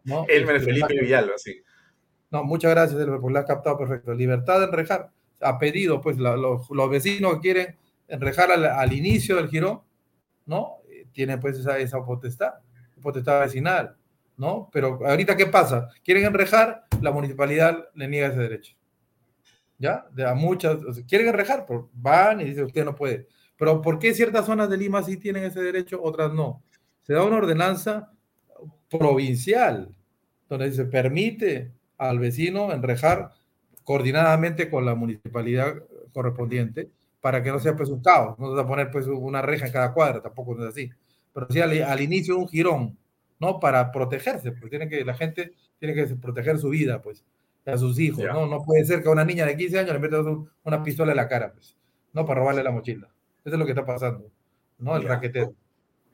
¿no? 0.04 0.26
Elmer 0.30 0.58
este, 0.58 0.68
Felipe 0.68 1.00
Villalba, 1.02 1.38
sí. 1.38 1.62
No, 2.30 2.44
muchas 2.44 2.72
gracias, 2.72 3.00
Elmer, 3.00 3.20
porque 3.20 3.34
la 3.34 3.40
ha 3.42 3.46
captado 3.46 3.78
perfecto. 3.78 4.14
Libertad 4.14 4.60
de 4.60 4.66
enrejar, 4.66 5.12
ha 5.42 5.60
pedido, 5.60 6.02
pues, 6.02 6.18
los, 6.18 6.90
vecinos 6.90 7.36
que 7.36 7.40
quieren 7.40 7.78
enrejar 8.08 8.52
al, 8.52 8.94
inicio 8.94 9.38
del 9.38 9.50
giro, 9.50 9.86
¿no? 10.46 10.78
Tienen, 11.14 11.40
pues, 11.40 11.58
esa, 11.58 11.78
esa 11.78 12.04
potestad, 12.04 12.54
potestad 13.02 13.40
vecinal, 13.42 13.96
¿no? 14.38 14.70
Pero 14.72 15.00
ahorita, 15.06 15.38
¿qué 15.38 15.46
pasa? 15.46 15.90
Quieren 16.04 16.26
enrejar, 16.26 16.86
la 17.02 17.12
municipalidad 17.12 17.90
le 17.94 18.08
niega 18.08 18.28
ese 18.28 18.40
derecho. 18.40 18.76
¿Ya? 19.78 20.06
A 20.28 20.34
muchas, 20.34 20.78
quieren 21.08 21.28
enrejar, 21.28 21.66
pero 21.66 21.90
van 21.94 22.42
y 22.42 22.46
dicen, 22.46 22.66
usted 22.66 22.86
no 22.86 22.96
puede. 22.96 23.28
Pero 23.58 23.82
¿por 23.82 24.00
qué 24.00 24.14
ciertas 24.14 24.46
zonas 24.46 24.70
de 24.70 24.78
Lima 24.78 25.04
sí 25.04 25.18
tienen 25.18 25.44
ese 25.44 25.62
derecho, 25.62 26.02
otras 26.02 26.34
no? 26.34 26.64
Se 27.02 27.14
da 27.14 27.24
una 27.24 27.38
ordenanza 27.38 28.12
provincial 28.90 29.94
donde 30.50 30.72
se 30.72 30.86
permite 30.86 31.72
al 31.98 32.20
vecino 32.20 32.72
enrejar 32.72 33.32
coordinadamente 33.84 34.70
con 34.70 34.86
la 34.86 34.96
municipalidad 34.96 35.76
correspondiente 36.14 36.92
para 37.22 37.42
que 37.42 37.52
no 37.52 37.60
sea 37.60 37.76
pues 37.76 37.90
un 37.90 38.02
caos, 38.02 38.38
no 38.38 38.50
se 38.50 38.56
va 38.56 38.62
a 38.62 38.68
poner 38.68 38.92
pues 38.92 39.08
una 39.08 39.42
reja 39.42 39.66
en 39.66 39.72
cada 39.72 39.94
cuadra, 39.94 40.22
tampoco 40.22 40.60
es 40.60 40.66
así, 40.68 40.92
pero 41.34 41.48
sí 41.50 41.60
al, 41.60 42.02
inicio 42.02 42.38
un 42.38 42.48
jirón, 42.48 42.98
¿no? 43.40 43.60
Para 43.60 43.92
protegerse, 43.92 44.52
porque 44.52 44.70
tiene 44.70 44.88
que, 44.88 45.04
la 45.04 45.16
gente 45.16 45.54
tiene 45.80 45.96
que 45.96 46.16
proteger 46.16 46.60
su 46.60 46.70
vida, 46.70 47.02
pues, 47.02 47.26
a 47.66 47.78
sus 47.78 48.00
hijos, 48.00 48.24
¿no? 48.26 48.46
No 48.46 48.64
puede 48.64 48.86
ser 48.86 49.02
que 49.02 49.10
a 49.10 49.12
una 49.12 49.26
niña 49.26 49.46
de 49.46 49.58
15 49.58 49.80
años 49.80 49.94
le 49.94 50.00
metas 50.00 50.26
una 50.64 50.84
pistola 50.84 51.12
en 51.12 51.18
la 51.18 51.28
cara, 51.28 51.54
pues, 51.54 51.76
¿no? 52.14 52.26
Para 52.26 52.42
robarle 52.42 52.64
la 52.64 52.72
mochila. 52.72 53.10
Eso 53.44 53.56
es 53.56 53.60
lo 53.60 53.66
que 53.66 53.72
está 53.72 53.86
pasando, 53.86 54.30
¿no? 54.78 54.96
El 54.96 55.04
raquetero. 55.04 55.54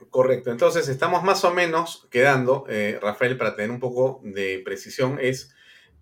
Correcto. 0.10 0.52
Entonces, 0.52 0.88
estamos 0.88 1.24
más 1.24 1.44
o 1.44 1.54
menos 1.54 2.08
quedando, 2.10 2.66
eh, 2.70 3.00
Rafael, 3.02 3.38
para 3.38 3.56
tener 3.56 3.70
un 3.70 3.80
poco 3.80 4.22
de 4.24 4.62
precisión, 4.64 5.18
es, 5.22 5.54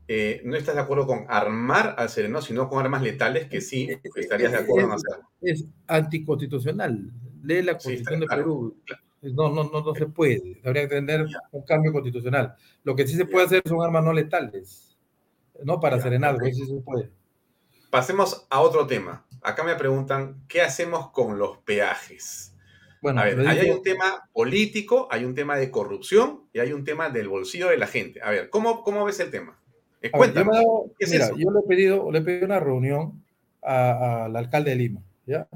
eh, 0.07 0.41
no 0.45 0.55
estás 0.55 0.75
de 0.75 0.81
acuerdo 0.81 1.07
con 1.07 1.25
armar 1.27 1.95
al 1.97 2.09
sereno, 2.09 2.41
sino 2.41 2.69
con 2.69 2.83
armas 2.83 3.01
letales, 3.01 3.47
que 3.47 3.59
sí 3.59 3.89
estarías 4.15 4.51
de 4.51 4.59
acuerdo 4.59 4.87
en 4.87 4.93
hacerlo. 4.93 5.29
Es 5.41 5.65
anticonstitucional. 5.87 7.11
Lee 7.43 7.63
la 7.63 7.73
Constitución 7.73 8.19
de 8.19 8.27
Perú. 8.27 8.77
No, 9.21 9.49
no, 9.49 9.63
no, 9.63 9.81
no 9.81 9.95
se 9.95 10.05
puede. 10.05 10.61
Habría 10.63 10.83
que 10.83 10.95
tener 10.95 11.25
un 11.51 11.61
cambio 11.63 11.91
constitucional. 11.91 12.55
Lo 12.83 12.95
que 12.95 13.07
sí 13.07 13.15
se 13.15 13.25
puede 13.25 13.45
hacer 13.45 13.61
son 13.65 13.83
armas 13.83 14.03
no 14.03 14.13
letales, 14.13 14.97
no 15.63 15.79
para 15.79 15.99
serenazgo, 15.99 16.45
eso 16.45 16.65
sí 16.65 16.71
se 16.75 16.81
puede. 16.81 17.09
Pasemos 17.89 18.45
a 18.49 18.61
otro 18.61 18.85
tema. 18.85 19.25
Acá 19.41 19.63
me 19.63 19.75
preguntan, 19.75 20.43
¿qué 20.47 20.61
hacemos 20.61 21.11
con 21.11 21.39
los 21.39 21.57
peajes? 21.59 22.53
Bueno, 23.01 23.21
a 23.21 23.25
ver, 23.25 23.39
ahí 23.47 23.59
hay 23.59 23.69
un 23.69 23.83
tema 23.83 24.27
político, 24.33 25.07
hay 25.11 25.23
un 25.23 25.35
tema 25.35 25.55
de 25.57 25.71
corrupción 25.71 26.43
y 26.51 26.59
hay 26.59 26.73
un 26.73 26.83
tema 26.83 27.09
del 27.09 27.27
bolsillo 27.27 27.69
de 27.69 27.77
la 27.77 27.87
gente. 27.87 28.21
A 28.21 28.31
ver, 28.31 28.49
¿cómo, 28.49 28.83
cómo 28.83 29.05
ves 29.05 29.19
el 29.19 29.31
tema? 29.31 29.57
Eh, 30.01 30.11
cuéntame, 30.11 30.51
mira, 31.09 31.29
yo 31.35 31.51
le 31.51 31.59
he 31.59 31.67
pedido, 31.67 32.11
le 32.11 32.19
he 32.19 32.21
pedido 32.21 32.45
una 32.45 32.59
reunión 32.59 33.23
al 33.61 34.35
alcalde 34.35 34.71
de 34.71 34.75
Lima, 34.75 35.01
¿ya? 35.25 35.47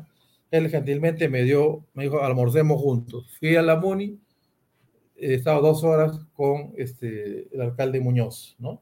Él 0.52 0.70
gentilmente 0.70 1.30
me 1.30 1.44
dio, 1.44 1.86
me 1.94 2.04
dijo, 2.04 2.22
almorcemos 2.22 2.80
juntos. 2.82 3.26
Fui 3.40 3.56
a 3.56 3.62
la 3.62 3.78
MUNI, 3.78 4.20
he 5.16 5.34
estado 5.36 5.62
dos 5.62 5.84
horas 5.84 6.20
con 6.34 6.74
este, 6.78 7.48
el 7.54 7.62
alcalde 7.62 8.02
Muñoz, 8.02 8.56
¿no? 8.60 8.82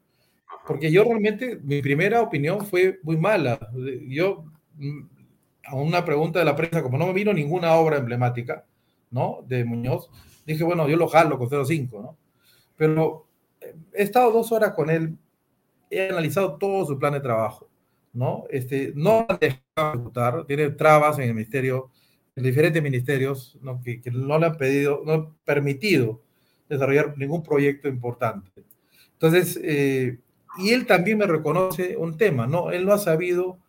Porque 0.65 0.91
yo 0.91 1.03
realmente, 1.03 1.59
mi 1.63 1.81
primera 1.81 2.21
opinión 2.21 2.65
fue 2.65 2.99
muy 3.03 3.17
mala. 3.17 3.59
Yo, 4.07 4.45
mm, 4.75 5.01
a 5.65 5.75
una 5.75 6.03
pregunta 6.03 6.39
de 6.39 6.45
la 6.45 6.55
prensa, 6.55 6.81
como 6.81 6.97
no 6.97 7.07
me 7.07 7.13
vino 7.13 7.33
ninguna 7.33 7.75
obra 7.75 7.97
emblemática, 7.97 8.65
¿no? 9.11 9.43
De 9.47 9.63
Muñoz, 9.63 10.09
dije, 10.45 10.63
bueno, 10.63 10.87
yo 10.87 10.97
lo 10.97 11.07
jalo 11.07 11.37
con 11.37 11.49
0,5, 11.49 12.01
¿no? 12.01 12.17
Pero 12.75 13.27
eh, 13.61 13.75
he 13.93 14.03
estado 14.03 14.31
dos 14.31 14.51
horas 14.51 14.73
con 14.73 14.89
él, 14.89 15.17
he 15.91 16.09
analizado 16.09 16.57
todo 16.57 16.85
su 16.85 16.97
plan 16.97 17.13
de 17.13 17.19
trabajo, 17.19 17.68
¿no? 18.13 18.45
Este, 18.49 18.93
no 18.95 19.27
dejado 19.39 19.93
ejecutar, 19.93 20.45
tiene 20.45 20.69
trabas 20.71 21.17
en 21.19 21.25
el 21.25 21.33
ministerio, 21.33 21.91
en 22.35 22.43
diferentes 22.43 22.81
ministerios, 22.81 23.57
¿no? 23.61 23.81
Que, 23.81 24.01
que 24.01 24.11
no 24.11 24.39
le 24.39 24.45
han 24.47 24.57
pedido, 24.57 25.01
no 25.05 25.13
han 25.13 25.33
permitido 25.43 26.21
desarrollar 26.67 27.17
ningún 27.17 27.43
proyecto 27.43 27.87
importante. 27.87 28.63
Entonces, 29.13 29.59
eh, 29.63 30.19
y 30.57 30.69
él 30.69 30.85
también 30.85 31.17
me 31.17 31.25
reconoce 31.25 31.97
un 31.97 32.17
tema, 32.17 32.47
¿no? 32.47 32.71
Él 32.71 32.85
no 32.85 32.93
ha 32.93 32.97
sabido 32.97 33.59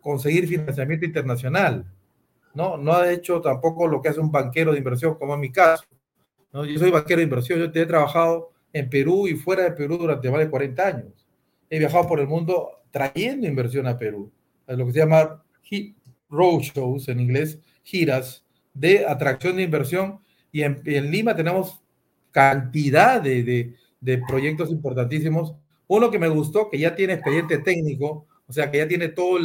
conseguir 0.00 0.48
financiamiento 0.48 1.04
internacional, 1.04 1.86
¿no? 2.54 2.76
No 2.76 2.92
ha 2.92 3.12
hecho 3.12 3.40
tampoco 3.40 3.86
lo 3.86 4.00
que 4.00 4.08
hace 4.08 4.20
un 4.20 4.32
banquero 4.32 4.72
de 4.72 4.78
inversión, 4.78 5.16
como 5.16 5.34
en 5.34 5.40
mi 5.40 5.52
caso. 5.52 5.84
¿no? 6.52 6.64
Yo 6.64 6.78
soy 6.78 6.90
banquero 6.90 7.18
de 7.18 7.24
inversión, 7.24 7.58
yo 7.58 7.66
he 7.66 7.86
trabajado 7.86 8.50
en 8.72 8.88
Perú 8.88 9.28
y 9.28 9.34
fuera 9.34 9.64
de 9.64 9.72
Perú 9.72 9.98
durante 9.98 10.30
más 10.30 10.40
de 10.40 10.50
40 10.50 10.86
años. 10.86 11.26
He 11.68 11.78
viajado 11.78 12.06
por 12.06 12.20
el 12.20 12.26
mundo 12.26 12.70
trayendo 12.90 13.46
inversión 13.46 13.86
a 13.86 13.98
Perú, 13.98 14.32
lo 14.66 14.86
que 14.86 14.92
se 14.92 14.98
llama 14.98 15.42
roadshows 16.28 17.08
en 17.08 17.20
inglés, 17.20 17.58
giras 17.82 18.44
de 18.74 19.06
atracción 19.06 19.56
de 19.56 19.62
inversión, 19.62 20.20
y 20.52 20.62
en, 20.62 21.10
Lima 21.10 21.36
tenemos 21.36 21.82
cantidad 22.30 23.20
de, 23.20 23.74
de, 24.00 24.18
proyectos 24.26 24.70
importantísimos. 24.70 25.54
Uno 25.86 26.10
que 26.10 26.18
me 26.18 26.28
gustó, 26.28 26.70
que 26.70 26.78
ya 26.78 26.94
tiene 26.94 27.14
expediente 27.14 27.58
técnico, 27.58 28.26
o 28.46 28.52
sea, 28.52 28.70
que 28.70 28.78
ya 28.78 28.88
tiene 28.88 29.08
toda 29.08 29.40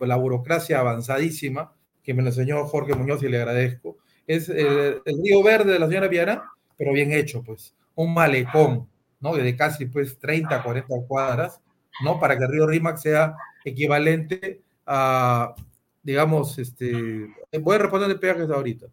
la 0.00 0.16
burocracia 0.16 0.80
avanzadísima, 0.80 1.72
que 2.02 2.14
me 2.14 2.22
lo 2.22 2.28
enseñó 2.28 2.64
Jorge 2.66 2.94
Muñoz 2.94 3.22
y 3.22 3.28
le 3.28 3.38
agradezco, 3.38 3.98
es 4.26 4.48
el, 4.48 5.00
Río 5.04 5.42
Verde 5.42 5.72
de 5.72 5.78
la 5.78 5.86
señora 5.86 6.08
Viana, 6.08 6.44
pero 6.76 6.92
bien 6.92 7.12
hecho, 7.12 7.42
pues, 7.42 7.74
un 7.94 8.14
malecón, 8.14 8.88
¿no? 9.20 9.34
De 9.34 9.56
casi, 9.56 9.86
pues, 9.86 10.18
30, 10.18 10.62
40 10.62 10.94
cuadras, 11.06 11.60
¿no? 12.02 12.18
Para 12.18 12.36
que 12.36 12.44
el 12.44 12.50
río 12.50 12.66
Rímac 12.66 12.96
sea 12.96 13.36
equivalente 13.64 14.62
a, 14.86 15.54
digamos, 16.02 16.58
este, 16.58 17.28
voy 17.60 17.76
a 17.76 17.78
responder 17.78 18.08
de 18.08 18.18
peajes 18.18 18.50
ahorita. 18.50 18.86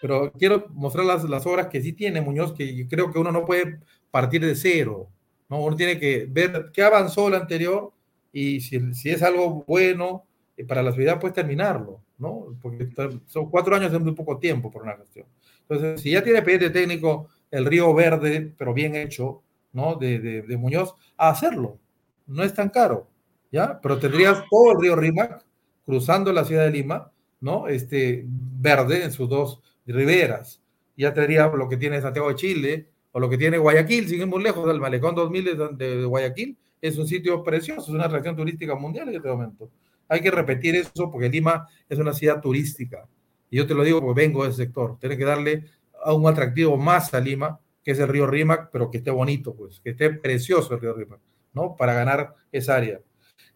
Pero 0.00 0.32
quiero 0.32 0.66
mostrar 0.70 1.06
las, 1.06 1.24
las 1.24 1.46
obras 1.46 1.68
que 1.68 1.80
sí 1.80 1.92
tiene 1.92 2.20
Muñoz, 2.20 2.52
que 2.52 2.86
creo 2.88 3.12
que 3.12 3.18
uno 3.18 3.32
no 3.32 3.44
puede 3.44 3.80
partir 4.10 4.44
de 4.44 4.54
cero. 4.54 5.08
¿no? 5.48 5.62
Uno 5.64 5.76
tiene 5.76 5.98
que 5.98 6.26
ver 6.28 6.70
qué 6.72 6.82
avanzó 6.82 7.28
el 7.28 7.34
anterior 7.34 7.92
y 8.32 8.60
si, 8.60 8.94
si 8.94 9.10
es 9.10 9.22
algo 9.22 9.64
bueno 9.66 10.24
eh, 10.56 10.64
para 10.64 10.82
la 10.82 10.92
ciudad, 10.92 11.20
pues 11.20 11.32
terminarlo, 11.32 12.00
¿no? 12.18 12.56
Porque 12.60 12.88
son 13.26 13.50
cuatro 13.50 13.74
años 13.76 13.92
de 13.92 13.98
muy 13.98 14.12
poco 14.12 14.38
tiempo 14.38 14.70
por 14.70 14.82
una 14.82 14.96
gestión. 14.96 15.26
Entonces, 15.68 16.00
si 16.00 16.10
ya 16.10 16.22
tiene 16.22 16.38
expediente 16.38 16.70
técnico 16.70 17.28
el 17.50 17.66
Río 17.66 17.92
Verde, 17.94 18.52
pero 18.56 18.74
bien 18.74 18.96
hecho, 18.96 19.42
¿no? 19.72 19.96
De, 19.96 20.18
de, 20.18 20.56
Muñoz, 20.56 20.94
a 21.16 21.30
hacerlo. 21.30 21.78
No 22.26 22.42
es 22.42 22.54
tan 22.54 22.68
caro, 22.68 23.08
¿ya? 23.50 23.80
Pero 23.80 23.98
tendrías 23.98 24.44
todo 24.50 24.72
el 24.72 24.80
río 24.80 24.96
Rímac 24.96 25.44
cruzando 25.84 26.32
la 26.32 26.44
ciudad 26.44 26.64
de 26.64 26.70
Lima, 26.70 27.10
¿no? 27.40 27.68
Este 27.68 28.24
verde 28.26 29.04
en 29.04 29.12
sus 29.12 29.28
dos 29.28 29.60
riberas. 29.86 30.60
Ya 30.96 31.12
tendría 31.12 31.46
lo 31.48 31.68
que 31.68 31.76
tiene 31.76 32.00
Santiago 32.00 32.28
de 32.28 32.34
Chile, 32.34 32.88
o 33.12 33.20
lo 33.20 33.28
que 33.28 33.38
tiene 33.38 33.58
Guayaquil, 33.58 34.08
seguimos 34.08 34.42
lejos, 34.42 34.66
del 34.66 34.80
Malecón 34.80 35.14
2000 35.14 35.76
de, 35.76 36.04
Guayaquil 36.04 36.56
es 36.80 36.98
un 36.98 37.06
sitio 37.06 37.42
precioso, 37.44 37.82
es 37.82 37.88
una 37.88 38.06
atracción 38.06 38.34
turística 38.34 38.74
mundial 38.74 39.08
en 39.08 39.16
este 39.16 39.28
momento. 39.28 39.70
Hay 40.08 40.20
que 40.20 40.30
repetir 40.30 40.74
eso 40.74 41.10
porque 41.10 41.28
Lima 41.28 41.68
es 41.88 41.98
una 41.98 42.12
ciudad 42.12 42.40
turística. 42.40 43.06
Y 43.50 43.58
yo 43.58 43.66
te 43.66 43.74
lo 43.74 43.84
digo 43.84 44.00
porque 44.00 44.22
vengo 44.22 44.42
de 44.42 44.50
ese 44.50 44.64
sector. 44.64 44.98
Tiene 44.98 45.16
que 45.16 45.24
darle 45.24 45.64
a 46.04 46.12
un 46.12 46.26
atractivo 46.26 46.76
más 46.76 47.14
a 47.14 47.20
Lima, 47.20 47.60
que 47.84 47.92
es 47.92 47.98
el 47.98 48.08
río 48.08 48.26
Rímac, 48.26 48.70
pero 48.70 48.90
que 48.90 48.98
esté 48.98 49.10
bonito, 49.10 49.54
pues, 49.54 49.80
que 49.80 49.90
esté 49.90 50.10
precioso 50.10 50.74
el 50.74 50.80
río 50.80 50.94
Rímac, 50.94 51.20
¿no? 51.52 51.76
Para 51.76 51.94
ganar 51.94 52.34
esa 52.50 52.76
área. 52.76 53.00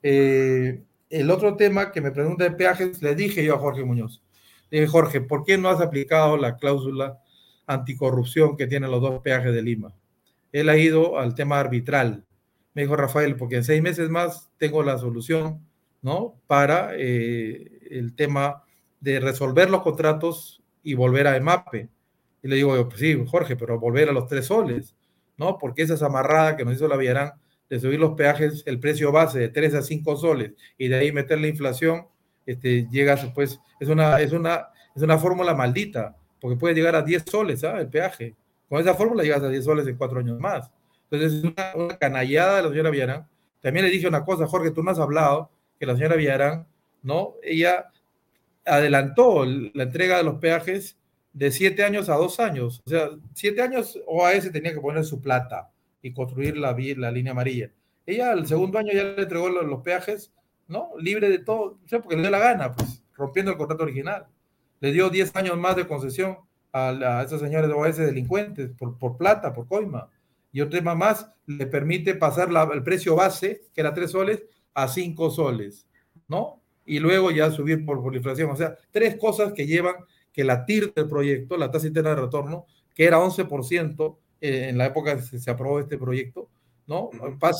Eh, 0.02 0.82
el 1.10 1.30
otro 1.30 1.56
tema 1.56 1.92
que 1.92 2.00
me 2.00 2.10
pregunta 2.10 2.44
de 2.44 2.50
peajes, 2.52 3.02
le 3.02 3.14
dije 3.14 3.44
yo 3.44 3.54
a 3.54 3.58
Jorge 3.58 3.84
Muñoz. 3.84 4.22
Le 4.70 4.80
dije, 4.80 4.90
Jorge, 4.90 5.20
¿por 5.20 5.44
qué 5.44 5.58
no 5.58 5.68
has 5.68 5.80
aplicado 5.80 6.36
la 6.36 6.56
cláusula 6.56 7.20
anticorrupción 7.66 8.56
que 8.56 8.66
tienen 8.66 8.90
los 8.90 9.00
dos 9.00 9.20
peajes 9.20 9.52
de 9.52 9.62
Lima. 9.62 9.94
Él 10.52 10.68
ha 10.68 10.76
ido 10.76 11.18
al 11.18 11.34
tema 11.34 11.60
arbitral. 11.60 12.24
Me 12.74 12.82
dijo 12.82 12.96
Rafael, 12.96 13.36
porque 13.36 13.56
en 13.56 13.64
seis 13.64 13.82
meses 13.82 14.08
más 14.08 14.50
tengo 14.58 14.82
la 14.82 14.98
solución, 14.98 15.66
¿no? 16.02 16.40
Para 16.46 16.90
eh, 16.94 17.80
el 17.90 18.14
tema 18.14 18.62
de 19.00 19.20
resolver 19.20 19.70
los 19.70 19.82
contratos 19.82 20.62
y 20.82 20.94
volver 20.94 21.26
a 21.26 21.36
EMAPE. 21.36 21.88
Y 22.46 22.48
le 22.48 22.54
digo, 22.54 22.88
pues 22.88 23.00
sí, 23.00 23.20
Jorge, 23.26 23.56
pero 23.56 23.80
volver 23.80 24.08
a 24.08 24.12
los 24.12 24.28
tres 24.28 24.46
soles, 24.46 24.94
¿no? 25.36 25.58
Porque 25.58 25.82
esa 25.82 25.94
es 25.94 26.02
amarrada 26.02 26.56
que 26.56 26.64
nos 26.64 26.74
hizo 26.74 26.86
la 26.86 26.96
Villarán 26.96 27.32
de 27.68 27.80
subir 27.80 27.98
los 27.98 28.14
peajes, 28.14 28.62
el 28.66 28.78
precio 28.78 29.10
base 29.10 29.40
de 29.40 29.48
tres 29.48 29.74
a 29.74 29.82
cinco 29.82 30.16
soles 30.16 30.52
y 30.78 30.86
de 30.86 30.94
ahí 30.94 31.10
meter 31.10 31.40
la 31.40 31.48
inflación, 31.48 32.06
este, 32.46 32.86
llega, 32.88 33.16
pues, 33.34 33.58
es 33.80 33.88
una, 33.88 34.20
es 34.20 34.30
una, 34.30 34.68
es 34.94 35.02
una 35.02 35.18
fórmula 35.18 35.54
maldita 35.54 36.14
porque 36.40 36.56
puede 36.56 36.76
llegar 36.76 36.94
a 36.94 37.02
10 37.02 37.24
soles 37.28 37.60
¿sabes? 37.62 37.82
el 37.82 37.88
peaje. 37.88 38.36
Con 38.68 38.80
esa 38.80 38.94
fórmula 38.94 39.24
llegas 39.24 39.42
a 39.42 39.48
10 39.48 39.64
soles 39.64 39.88
en 39.88 39.96
cuatro 39.96 40.20
años 40.20 40.38
más. 40.38 40.70
Entonces 41.10 41.38
es 41.38 41.44
una, 41.74 41.98
canallada 41.98 42.58
de 42.58 42.62
la 42.62 42.68
señora 42.68 42.90
Villarán. 42.90 43.28
También 43.60 43.86
le 43.86 43.90
dije 43.90 44.06
una 44.06 44.24
cosa, 44.24 44.46
Jorge, 44.46 44.70
tú 44.70 44.84
no 44.84 44.92
has 44.92 45.00
hablado 45.00 45.50
que 45.80 45.86
la 45.86 45.96
señora 45.96 46.14
Villarán, 46.14 46.68
¿no? 47.02 47.34
Ella 47.42 47.90
adelantó 48.64 49.44
la 49.44 49.82
entrega 49.82 50.18
de 50.18 50.22
los 50.22 50.36
peajes 50.36 50.96
de 51.36 51.50
siete 51.50 51.84
años 51.84 52.08
a 52.08 52.14
dos 52.14 52.40
años. 52.40 52.82
O 52.86 52.88
sea, 52.88 53.10
siete 53.34 53.60
años 53.60 54.00
OAS 54.06 54.50
tenía 54.50 54.72
que 54.72 54.80
poner 54.80 55.04
su 55.04 55.20
plata 55.20 55.70
y 56.00 56.14
construir 56.14 56.56
la, 56.56 56.74
la 56.96 57.10
línea 57.10 57.32
amarilla. 57.32 57.70
Ella 58.06 58.30
al 58.30 58.46
segundo 58.46 58.78
año 58.78 58.90
ya 58.94 59.04
le 59.04 59.22
entregó 59.22 59.50
los, 59.50 59.82
peajes, 59.82 60.32
¿no? 60.66 60.92
Libre 60.98 61.28
de 61.28 61.38
todo, 61.38 61.78
o 61.84 61.88
sea, 61.88 62.00
porque 62.00 62.16
le 62.16 62.22
dio 62.22 62.30
la 62.30 62.38
gana, 62.38 62.74
pues, 62.74 63.04
rompiendo 63.12 63.52
el 63.52 63.58
contrato 63.58 63.82
original. 63.82 64.26
Le 64.80 64.92
dio 64.92 65.10
diez 65.10 65.36
años 65.36 65.58
más 65.58 65.76
de 65.76 65.86
concesión 65.86 66.38
a, 66.72 67.22
esos 67.26 67.42
señores 67.42 67.68
de 67.68 67.74
OAS 67.74 67.98
delincuentes 67.98 68.70
por, 68.70 68.98
por 68.98 69.18
plata, 69.18 69.52
por 69.52 69.68
coima. 69.68 70.08
Y 70.52 70.62
otro 70.62 70.78
tema 70.78 70.94
más, 70.94 71.30
le 71.44 71.66
permite 71.66 72.14
pasar 72.14 72.48
el 72.72 72.82
precio 72.82 73.14
base, 73.14 73.60
que 73.74 73.82
era 73.82 73.92
tres 73.92 74.12
soles, 74.12 74.42
a 74.72 74.88
cinco 74.88 75.30
soles, 75.30 75.86
¿no? 76.28 76.62
Y 76.86 76.98
luego 76.98 77.30
ya 77.30 77.50
subir 77.50 77.84
por, 77.84 78.00
por 78.02 78.12
la 78.12 78.18
inflación. 78.18 78.50
O 78.50 78.56
sea, 78.56 78.74
tres 78.90 79.16
cosas 79.16 79.52
que 79.52 79.66
llevan 79.66 79.96
que 80.36 80.44
la 80.44 80.66
TIR 80.66 80.92
del 80.92 81.08
proyecto, 81.08 81.56
la 81.56 81.70
tasa 81.70 81.86
interna 81.86 82.10
de 82.10 82.16
retorno, 82.16 82.66
que 82.94 83.04
era 83.04 83.18
11% 83.18 84.18
eh, 84.42 84.68
en 84.68 84.76
la 84.76 84.84
época 84.84 85.16
que 85.16 85.38
se, 85.38 85.50
aprobó 85.50 85.80
este 85.80 85.96
proyecto, 85.96 86.50
¿no? 86.86 87.08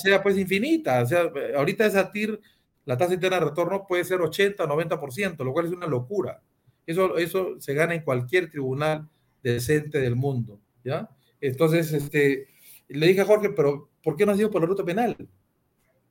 Sea 0.03 0.22
pues 0.22 0.37
infinita. 0.37 1.03
O 1.03 1.07
sea, 1.07 1.33
ahorita 1.57 1.87
esa 1.87 2.12
TIR, 2.12 2.39
la 2.85 2.99
tasa 2.99 3.14
interna 3.14 3.41
de 3.41 3.47
retorno 3.47 3.87
puede 3.87 4.05
ser 4.05 4.20
80, 4.20 4.66
90%, 4.66 5.43
lo 5.43 5.55
cual 5.55 5.64
es 5.64 5.72
una 5.72 5.87
locura. 5.87 6.43
Eso, 6.87 7.16
eso 7.16 7.59
se 7.61 7.72
gana 7.72 7.95
en 7.95 8.03
cualquier 8.03 8.51
tribunal 8.51 9.09
decente 9.43 9.99
del 9.99 10.14
mundo, 10.14 10.61
¿ya? 10.85 11.09
Entonces, 11.41 11.91
este, 11.95 12.49
le 12.89 13.07
dije 13.07 13.22
a 13.22 13.24
Jorge, 13.24 13.49
pero 13.51 13.89
¿por 14.03 14.16
qué 14.16 14.27
no 14.27 14.33
ha 14.33 14.37
sido 14.37 14.51
por 14.51 14.61
la 14.61 14.68
ruta 14.68 14.85
penal? 14.85 15.16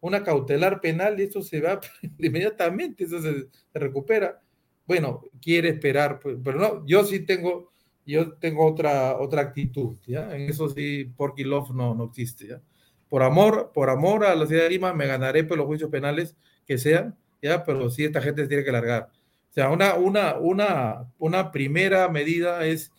Una 0.02 0.24
cautelar 0.24 0.82
penal 0.82 1.20
y 1.20 1.24
esto 1.24 1.44
se 1.44 1.62
va 1.62 1.80
inmediatamente, 2.18 3.04
eso 3.04 3.22
se 3.22 3.50
recupera 3.72 4.42
bueno, 4.86 5.24
quiere 5.42 5.70
esperar, 5.70 6.20
pues, 6.20 6.38
pero 6.44 6.60
no, 6.60 6.86
yo 6.86 7.04
sí 7.04 7.22
tengo, 7.22 7.72
yo 8.06 8.34
tengo 8.34 8.66
otra, 8.66 9.18
otra 9.18 9.42
actitud, 9.42 9.98
¿ya? 10.06 10.36
En 10.36 10.50
eso 10.50 10.70
sí, 10.70 11.06
Porky 11.16 11.44
Love 11.44 11.72
no, 11.72 11.96
no 11.96 12.06
existe, 12.06 12.48
¿ya? 12.48 12.62
Por 13.10 13.24
amor, 13.24 13.72
por 13.74 13.90
amor 13.90 14.26
a 14.26 14.36
la 14.36 14.46
ciudad 14.46 14.64
de 14.64 14.70
Lima, 14.70 14.94
me 14.94 15.08
ganaré 15.08 15.44
por 15.44 15.58
los 15.58 15.68
juicios 15.68 15.90
penales 15.90 16.36
que 16.66 16.78
sean, 16.78 17.18
¿ya? 17.42 17.64
Pero 17.64 17.90
sí, 17.90 18.04
esta 18.04 18.22
gente 18.22 18.48
tiene 18.48 18.64
que 18.64 18.72
largar. 18.72 19.10
O 19.50 19.54
sea, 19.54 19.70
una, 19.70 19.96
una, 19.96 20.38
una, 20.38 21.12
una 21.18 21.52
primera 21.52 22.10
medida 22.10 22.66
es 22.66 22.92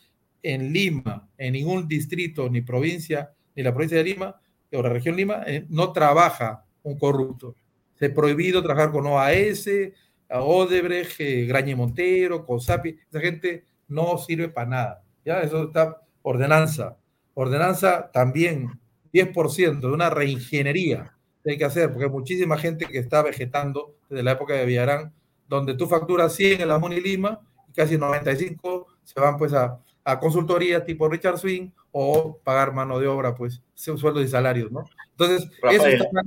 en 0.42 0.72
Lima, 0.72 1.28
en 1.38 1.52
ningún 1.52 1.86
distrito, 1.88 2.48
ni 2.48 2.62
provincia, 2.62 3.32
ni 3.54 3.62
la 3.62 3.72
provincia 3.72 3.98
de 3.98 4.04
Lima, 4.04 4.40
o 4.72 4.82
la 4.82 4.88
región 4.88 5.16
Lima, 5.16 5.42
eh, 5.46 5.66
no 5.68 5.92
trabaja 5.92 6.64
un 6.82 6.98
corrupto. 6.98 7.56
Se 7.94 8.06
ha 8.06 8.14
prohibido 8.14 8.62
trabajar 8.62 8.92
con 8.92 9.06
OAS, 9.06 9.68
a 10.28 10.40
Odebrecht, 10.40 11.20
eh, 11.20 11.46
Grañe 11.46 11.74
Montero, 11.74 12.44
Cosapi, 12.44 12.98
esa 13.08 13.20
gente 13.20 13.64
no 13.88 14.18
sirve 14.18 14.48
para 14.48 14.68
nada. 14.68 15.02
¿ya? 15.24 15.40
Eso 15.40 15.64
está 15.64 16.02
ordenanza. 16.22 16.96
Ordenanza 17.34 18.10
también, 18.12 18.80
10% 19.12 19.80
de 19.80 19.92
una 19.92 20.10
reingeniería 20.10 21.14
que 21.44 21.52
hay 21.52 21.58
que 21.58 21.64
hacer, 21.64 21.90
porque 21.90 22.06
hay 22.06 22.10
muchísima 22.10 22.58
gente 22.58 22.86
que 22.86 22.98
está 22.98 23.22
vegetando 23.22 23.94
desde 24.08 24.22
la 24.22 24.32
época 24.32 24.54
de 24.54 24.66
Villarán, 24.66 25.12
donde 25.48 25.74
tú 25.74 25.86
facturas 25.86 26.34
100 26.34 26.62
en 26.62 26.68
la 26.68 26.78
Muni 26.78 27.00
Lima 27.00 27.40
y 27.68 27.72
casi 27.72 27.96
95 27.98 28.86
se 29.04 29.20
van 29.20 29.36
pues 29.36 29.52
a, 29.52 29.80
a 30.04 30.18
consultoría 30.18 30.84
tipo 30.84 31.08
Richard 31.08 31.38
Swing 31.38 31.70
o 31.90 32.38
pagar 32.44 32.72
mano 32.72 32.98
de 32.98 33.06
obra, 33.06 33.34
pues, 33.34 33.62
sueldos 33.74 34.24
y 34.24 34.28
salarios, 34.28 34.70
¿no? 34.70 34.84
Entonces, 35.12 35.50
eso 35.70 35.86
está 35.86 36.20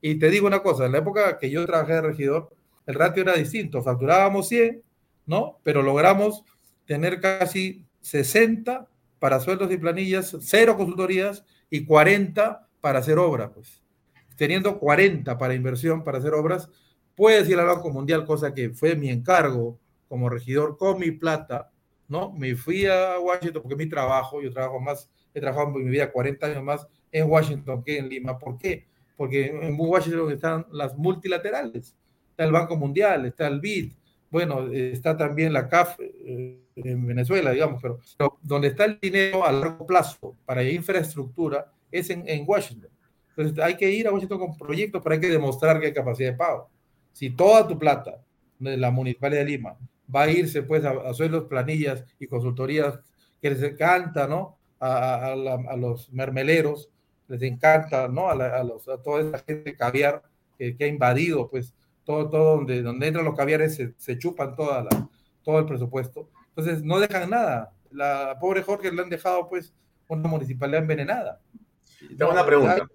Y 0.00 0.18
te 0.18 0.30
digo 0.30 0.46
una 0.46 0.62
cosa, 0.62 0.86
en 0.86 0.92
la 0.92 0.98
época 0.98 1.38
que 1.38 1.50
yo 1.50 1.64
trabajé 1.66 1.94
de 1.94 2.00
regidor, 2.00 2.50
el 2.86 2.94
ratio 2.94 3.22
era 3.22 3.34
distinto, 3.34 3.82
facturábamos 3.82 4.48
100, 4.48 4.82
¿no? 5.26 5.58
Pero 5.62 5.82
logramos 5.82 6.44
tener 6.86 7.20
casi 7.20 7.84
60 8.00 8.88
para 9.18 9.40
sueldos 9.40 9.70
y 9.70 9.76
planillas, 9.76 10.36
cero 10.40 10.76
consultorías 10.76 11.44
y 11.70 11.84
40 11.84 12.66
para 12.80 12.98
hacer 12.98 13.18
obras, 13.18 13.50
pues. 13.54 13.82
Teniendo 14.36 14.78
40 14.78 15.38
para 15.38 15.54
inversión, 15.54 16.02
para 16.02 16.18
hacer 16.18 16.34
obras, 16.34 16.68
puedes 17.14 17.48
ir 17.48 17.58
al 17.58 17.66
Banco 17.66 17.90
Mundial, 17.90 18.24
cosa 18.24 18.52
que 18.52 18.70
fue 18.70 18.96
mi 18.96 19.10
encargo 19.10 19.78
como 20.08 20.28
regidor 20.28 20.76
con 20.76 20.98
mi 20.98 21.12
plata, 21.12 21.70
¿no? 22.08 22.32
Me 22.32 22.56
fui 22.56 22.86
a 22.86 23.18
Washington 23.20 23.62
porque 23.62 23.76
mi 23.76 23.88
trabajo, 23.88 24.42
yo 24.42 24.50
trabajo 24.50 24.80
más, 24.80 25.08
he 25.32 25.40
trabajado 25.40 25.68
en 25.78 25.84
mi 25.84 25.90
vida 25.90 26.10
40 26.10 26.46
años 26.46 26.62
más 26.64 26.86
en 27.12 27.30
Washington 27.30 27.82
que 27.84 27.98
en 27.98 28.08
Lima. 28.08 28.38
¿Por 28.38 28.58
qué? 28.58 28.86
Porque 29.16 29.46
en 29.46 29.76
Washington 29.78 30.32
están 30.32 30.66
las 30.72 30.96
multilaterales 30.96 31.94
está 32.32 32.44
el 32.44 32.52
Banco 32.52 32.76
Mundial, 32.76 33.26
está 33.26 33.46
el 33.46 33.60
BID, 33.60 33.92
bueno, 34.32 34.66
está 34.72 35.14
también 35.14 35.52
la 35.52 35.68
CAF 35.68 36.00
eh, 36.00 36.58
en 36.74 37.06
Venezuela, 37.06 37.50
digamos, 37.50 37.82
pero, 37.82 38.00
donde 38.40 38.68
está 38.68 38.86
el 38.86 38.98
dinero 38.98 39.46
a 39.46 39.52
largo 39.52 39.86
plazo 39.86 40.36
para 40.46 40.62
infraestructura 40.64 41.70
es 41.90 42.08
en, 42.08 42.44
Washington. 42.46 42.90
Entonces 43.36 43.62
hay 43.62 43.76
que 43.76 43.90
ir 43.90 44.08
a 44.08 44.12
Washington 44.12 44.38
con 44.38 44.56
proyectos, 44.56 45.02
pero 45.02 45.14
hay 45.14 45.20
que 45.20 45.28
demostrar 45.28 45.78
que 45.78 45.88
hay 45.88 45.92
capacidad 45.92 46.30
de 46.30 46.36
pago. 46.36 46.70
Si 47.12 47.28
toda 47.28 47.68
tu 47.68 47.78
plata 47.78 48.24
de 48.58 48.78
la 48.78 48.90
Municipalidad 48.90 49.42
de 49.42 49.50
Lima 49.50 49.76
va 50.14 50.22
a 50.22 50.30
irse 50.30 50.62
pues 50.62 50.82
a, 50.86 50.92
a 50.92 51.12
sueldos, 51.12 51.44
planillas 51.44 52.02
y 52.18 52.26
consultorías 52.26 52.98
que 53.42 53.50
les 53.50 53.62
encanta, 53.62 54.26
¿no? 54.26 54.56
A, 54.80 55.34
los 55.76 56.10
mermeleros, 56.10 56.88
les 57.28 57.42
encanta, 57.42 58.08
¿no? 58.08 58.30
A, 58.30 58.64
los, 58.64 58.88
a 58.88 58.96
toda 59.02 59.20
esa 59.20 59.38
gente 59.40 59.76
caviar 59.76 60.22
que, 60.58 60.74
que 60.74 60.84
ha 60.84 60.88
invadido 60.88 61.50
pues 61.50 61.74
todo, 62.04 62.28
todo 62.30 62.56
donde, 62.56 62.82
donde 62.82 63.06
entran 63.06 63.24
los 63.24 63.36
caviares 63.36 63.80
se, 63.96 64.18
chupan 64.18 64.56
toda 64.56 64.84
la, 64.84 65.08
todo 65.42 65.58
el 65.58 65.66
presupuesto. 65.66 66.30
Entonces 66.48 66.82
no 66.82 67.00
dejan 67.00 67.30
nada. 67.30 67.72
La 67.90 68.38
pobre 68.40 68.62
Jorge 68.62 68.92
le 68.92 69.02
han 69.02 69.10
dejado 69.10 69.48
pues 69.48 69.74
una 70.08 70.28
municipalidad 70.28 70.82
envenenada. 70.82 71.40
Tengo 72.16 72.32
una 72.32 72.44
pregunta. 72.44 72.88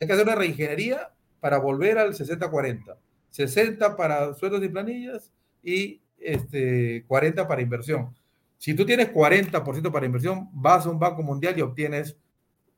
Hay, 0.00 0.06
que 0.06 0.12
hacer 0.12 0.26
una 0.26 0.34
reingeniería 0.34 1.10
para 1.40 1.58
volver 1.58 1.98
al 1.98 2.14
60-40. 2.14 2.96
60 3.30 3.96
para 3.96 4.34
sueldos 4.34 4.62
y 4.64 4.68
planillas 4.68 5.32
y 5.62 6.00
este, 6.18 7.04
40 7.06 7.46
para 7.46 7.62
inversión. 7.62 8.14
Si 8.56 8.74
tú 8.74 8.84
tienes 8.84 9.12
40% 9.12 9.92
para 9.92 10.06
inversión, 10.06 10.48
vas 10.52 10.86
a 10.86 10.90
un 10.90 10.98
banco 10.98 11.22
mundial 11.22 11.56
y 11.56 11.62
obtienes 11.62 12.16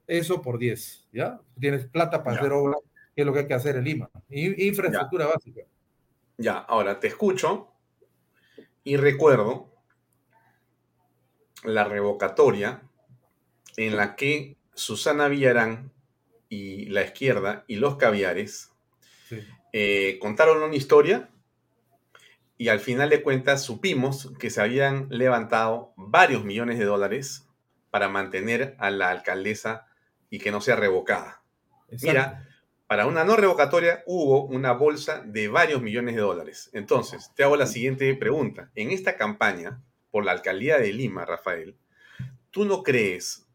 eso 0.07 0.43
por 0.43 0.59
10, 0.59 1.09
¿ya? 1.13 1.41
Tienes 1.59 1.87
plata 1.87 2.23
para 2.23 2.37
hacer 2.37 2.53
obras 2.53 2.81
que 3.21 3.23
es 3.23 3.27
lo 3.27 3.33
que 3.35 3.41
hay 3.41 3.47
que 3.47 3.55
hacer 3.55 3.77
en 3.77 3.85
Lima. 3.85 4.11
Infraestructura 4.31 5.27
básica. 5.27 5.61
Ya, 6.39 6.57
ahora 6.57 6.99
te 7.01 7.09
escucho 7.09 7.71
y 8.83 8.97
recuerdo 8.97 9.71
la 11.65 11.85
revocatoria 11.85 12.81
en 13.77 13.97
la 13.99 14.17
que 14.17 14.57
Susana 14.73 15.29
Villarán 15.29 15.93
y 16.49 16.87
la 16.87 17.03
izquierda 17.03 17.65
y 17.69 17.77
los 17.77 17.97
caviares 17.97 18.73
eh, 19.75 20.19
contaron 20.19 20.63
una 20.63 20.75
historia 20.75 21.29
y 22.57 22.69
al 22.69 22.81
final 22.81 23.11
de 23.11 23.23
cuentas 23.23 23.63
supimos 23.63 24.33
que 24.39 24.49
se 24.49 24.63
habían 24.63 25.09
levantado 25.11 25.93
varios 25.99 26.43
millones 26.43 26.79
de 26.79 26.87
dólares 26.87 27.47
para 27.91 28.09
mantener 28.09 28.77
a 28.79 28.91
la 28.91 29.11
alcaldesa 29.11 29.89
y 30.31 30.39
que 30.39 30.51
no 30.51 30.63
sea 30.63 30.77
revocada. 30.77 31.43
Mira, 32.03 32.47
para 32.91 33.07
una 33.07 33.23
no 33.23 33.37
revocatoria 33.37 34.03
hubo 34.05 34.47
una 34.47 34.73
bolsa 34.73 35.23
de 35.25 35.47
varios 35.47 35.81
millones 35.81 36.17
de 36.17 36.23
dólares. 36.23 36.71
Entonces, 36.73 37.31
te 37.37 37.45
hago 37.45 37.55
la 37.55 37.69
siguiente 37.69 38.13
pregunta. 38.17 38.73
En 38.75 38.91
esta 38.91 39.17
campaña 39.17 39.81
por 40.11 40.25
la 40.25 40.33
alcaldía 40.33 40.77
de 40.77 40.93
Lima, 40.93 41.25
Rafael, 41.25 41.79
¿tú 42.51 42.65
no 42.65 42.83
crees 42.83 43.47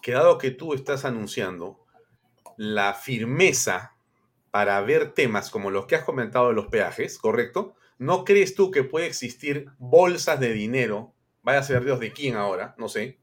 que 0.00 0.12
dado 0.12 0.38
que 0.38 0.52
tú 0.52 0.72
estás 0.72 1.04
anunciando 1.04 1.84
la 2.56 2.94
firmeza 2.94 3.94
para 4.50 4.80
ver 4.80 5.12
temas 5.12 5.50
como 5.50 5.70
los 5.70 5.84
que 5.84 5.96
has 5.96 6.04
comentado 6.04 6.48
de 6.48 6.54
los 6.54 6.68
peajes, 6.68 7.18
¿correcto? 7.18 7.76
¿No 7.98 8.24
crees 8.24 8.54
tú 8.54 8.70
que 8.70 8.84
puede 8.84 9.04
existir 9.04 9.68
bolsas 9.76 10.40
de 10.40 10.54
dinero, 10.54 11.12
vaya 11.42 11.58
a 11.58 11.62
ser 11.62 11.84
Dios 11.84 12.00
de 12.00 12.14
quién 12.14 12.36
ahora, 12.36 12.74
no 12.78 12.88
sé, 12.88 13.18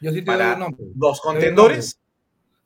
Yo 0.00 0.10
sí 0.10 0.20
te 0.20 0.24
para 0.24 0.58
los 0.96 1.20
contendores? 1.20 2.00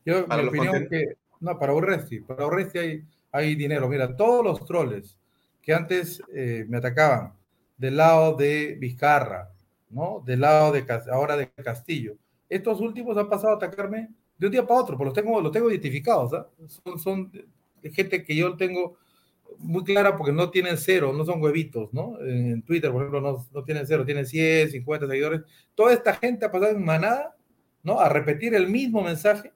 Yo, 0.05 0.29
mi 0.29 0.47
opinión 0.47 0.87
que 0.89 1.24
no, 1.45 1.59
para 1.59 1.75
Urresti. 1.75 2.21
Para 2.21 2.47
Urresti 2.47 2.79
hay, 2.79 3.05
hay 3.31 3.55
dinero. 3.55 3.89
Mira, 3.89 4.17
todos 4.17 4.43
los 4.43 4.65
troles 4.65 5.19
que 5.61 5.75
antes 5.75 6.23
eh, 6.33 6.65
me 6.69 6.79
atacaban 6.79 7.35
del 7.77 7.97
lado 7.97 8.35
de 8.35 8.77
Vizcarra, 8.81 9.51
¿no? 9.91 10.23
Del 10.25 10.41
lado 10.41 10.73
de 10.73 10.85
ahora 11.13 11.37
de 11.37 11.51
Castillo. 11.51 12.17
Estos 12.49 12.81
últimos 12.81 13.17
han 13.19 13.29
pasado 13.29 13.53
a 13.53 13.57
atacarme 13.57 14.09
de 14.39 14.47
un 14.47 14.53
día 14.53 14.67
para 14.67 14.81
otro, 14.81 14.97
pero 14.97 15.07
los 15.07 15.15
tengo, 15.15 15.41
los 15.41 15.53
tengo 15.53 15.71
identificados. 15.71 16.33
¿ah? 16.33 16.49
Son, 16.67 16.99
son 16.99 17.33
gente 17.93 18.25
que 18.25 18.35
yo 18.35 18.57
tengo 18.57 18.97
muy 19.59 19.85
clara 19.85 20.17
porque 20.17 20.33
no 20.33 20.51
tienen 20.51 20.79
cero, 20.79 21.13
no 21.13 21.25
son 21.25 21.43
huevitos, 21.43 21.93
¿no? 21.93 22.19
En 22.21 22.63
Twitter, 22.63 22.91
por 22.91 23.03
ejemplo, 23.03 23.21
no, 23.21 23.47
no 23.53 23.65
tienen 23.65 23.87
cero, 23.87 24.05
tienen 24.05 24.27
100, 24.27 24.71
50 24.71 25.07
seguidores. 25.07 25.43
Toda 25.75 25.93
esta 25.93 26.15
gente 26.15 26.47
ha 26.47 26.51
pasado 26.51 26.73
en 26.73 26.85
manada, 26.85 27.37
¿no? 27.83 28.01
A 28.01 28.09
repetir 28.09 28.55
el 28.55 28.69
mismo 28.69 29.03
mensaje 29.03 29.53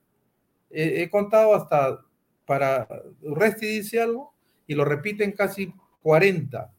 he 0.71 1.09
contado 1.11 1.55
hasta 1.55 2.01
para 2.45 2.89
Resti 3.23 3.67
dice 3.67 4.01
algo 4.01 4.35
y 4.67 4.75
lo 4.75 4.85
repiten 4.85 5.33
casi 5.33 5.73
40, 6.03 6.73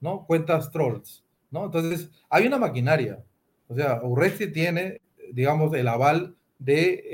¿no? 0.00 0.24
Cuentas 0.26 0.70
trolls. 0.70 1.24
¿no? 1.50 1.64
Entonces, 1.64 2.10
hay 2.30 2.46
una 2.46 2.58
maquinaria. 2.58 3.22
O 3.68 3.74
sea, 3.74 4.00
Urresti 4.02 4.48
tiene, 4.52 5.00
digamos, 5.32 5.74
el 5.74 5.88
aval 5.88 6.36
de 6.58 7.12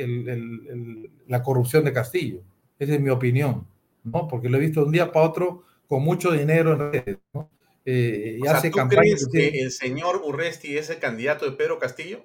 la 1.26 1.42
corrupción 1.42 1.84
de 1.84 1.92
Castillo. 1.92 2.42
Esa 2.78 2.94
es 2.94 3.00
mi 3.00 3.10
opinión, 3.10 3.66
¿no? 4.04 4.28
Porque 4.28 4.48
lo 4.48 4.58
he 4.58 4.60
visto 4.60 4.80
de 4.80 4.86
un 4.86 4.92
día 4.92 5.10
para 5.12 5.26
otro 5.26 5.62
con 5.88 6.02
mucho 6.02 6.32
dinero 6.32 6.72
en 6.72 6.92
redes, 6.92 7.18
¿no? 7.32 7.48
Eh, 7.84 8.38
y 8.40 8.46
hace 8.46 8.70
¿tú 8.70 8.78
crees 8.88 9.28
que 9.32 9.60
el 9.60 9.72
señor 9.72 10.22
Urresti 10.24 10.76
es 10.76 10.88
el 10.90 10.98
candidato 10.98 11.44
de 11.44 11.56
Pedro 11.56 11.78
Castillo? 11.78 12.24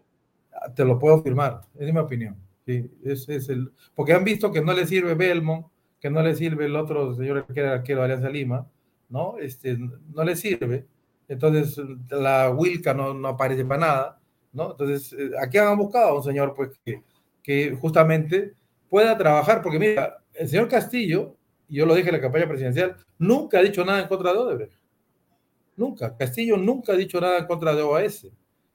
Te 0.75 0.85
lo 0.85 0.99
puedo 0.99 1.15
afirmar, 1.15 1.61
es 1.79 1.91
mi 1.91 1.99
opinión. 1.99 2.35
Sí, 2.67 2.91
es, 3.05 3.29
es 3.29 3.47
el, 3.47 3.71
porque 3.95 4.11
han 4.11 4.25
visto 4.25 4.51
que 4.51 4.61
no 4.61 4.73
le 4.73 4.85
sirve 4.85 5.15
Belmont, 5.15 5.67
que 6.01 6.09
no 6.09 6.21
le 6.21 6.35
sirve 6.35 6.65
el 6.65 6.75
otro 6.75 7.15
señor 7.15 7.45
que 7.47 7.61
era 7.61 7.75
arquero 7.75 7.99
de 8.01 8.05
Alianza 8.07 8.29
Lima, 8.29 8.67
¿no? 9.07 9.37
Este, 9.39 9.77
no 9.77 10.23
le 10.25 10.35
sirve. 10.35 10.85
Entonces, 11.29 11.81
la 12.09 12.49
Wilca 12.49 12.93
no, 12.93 13.13
no 13.13 13.29
aparece 13.29 13.63
para 13.63 13.79
nada, 13.79 14.19
¿no? 14.51 14.71
Entonces, 14.71 15.13
eh, 15.13 15.31
aquí 15.41 15.57
han 15.57 15.77
buscado 15.77 16.09
a 16.09 16.17
un 16.17 16.23
señor, 16.23 16.53
pues, 16.53 16.77
que, 16.83 17.01
que 17.41 17.73
justamente 17.79 18.53
pueda 18.89 19.17
trabajar, 19.17 19.61
porque 19.61 19.79
mira, 19.79 20.17
el 20.33 20.49
señor 20.49 20.67
Castillo, 20.67 21.37
yo 21.69 21.85
lo 21.85 21.95
dije 21.95 22.09
en 22.09 22.15
la 22.15 22.21
campaña 22.21 22.49
presidencial, 22.49 22.97
nunca 23.17 23.59
ha 23.59 23.63
dicho 23.63 23.85
nada 23.85 24.01
en 24.01 24.09
contra 24.09 24.33
de 24.33 24.39
Odebrecht. 24.39 24.81
Nunca. 25.77 26.17
Castillo 26.17 26.57
nunca 26.57 26.91
ha 26.91 26.97
dicho 26.97 27.21
nada 27.21 27.37
en 27.37 27.45
contra 27.45 27.73
de 27.73 27.81
OAS. 27.81 28.27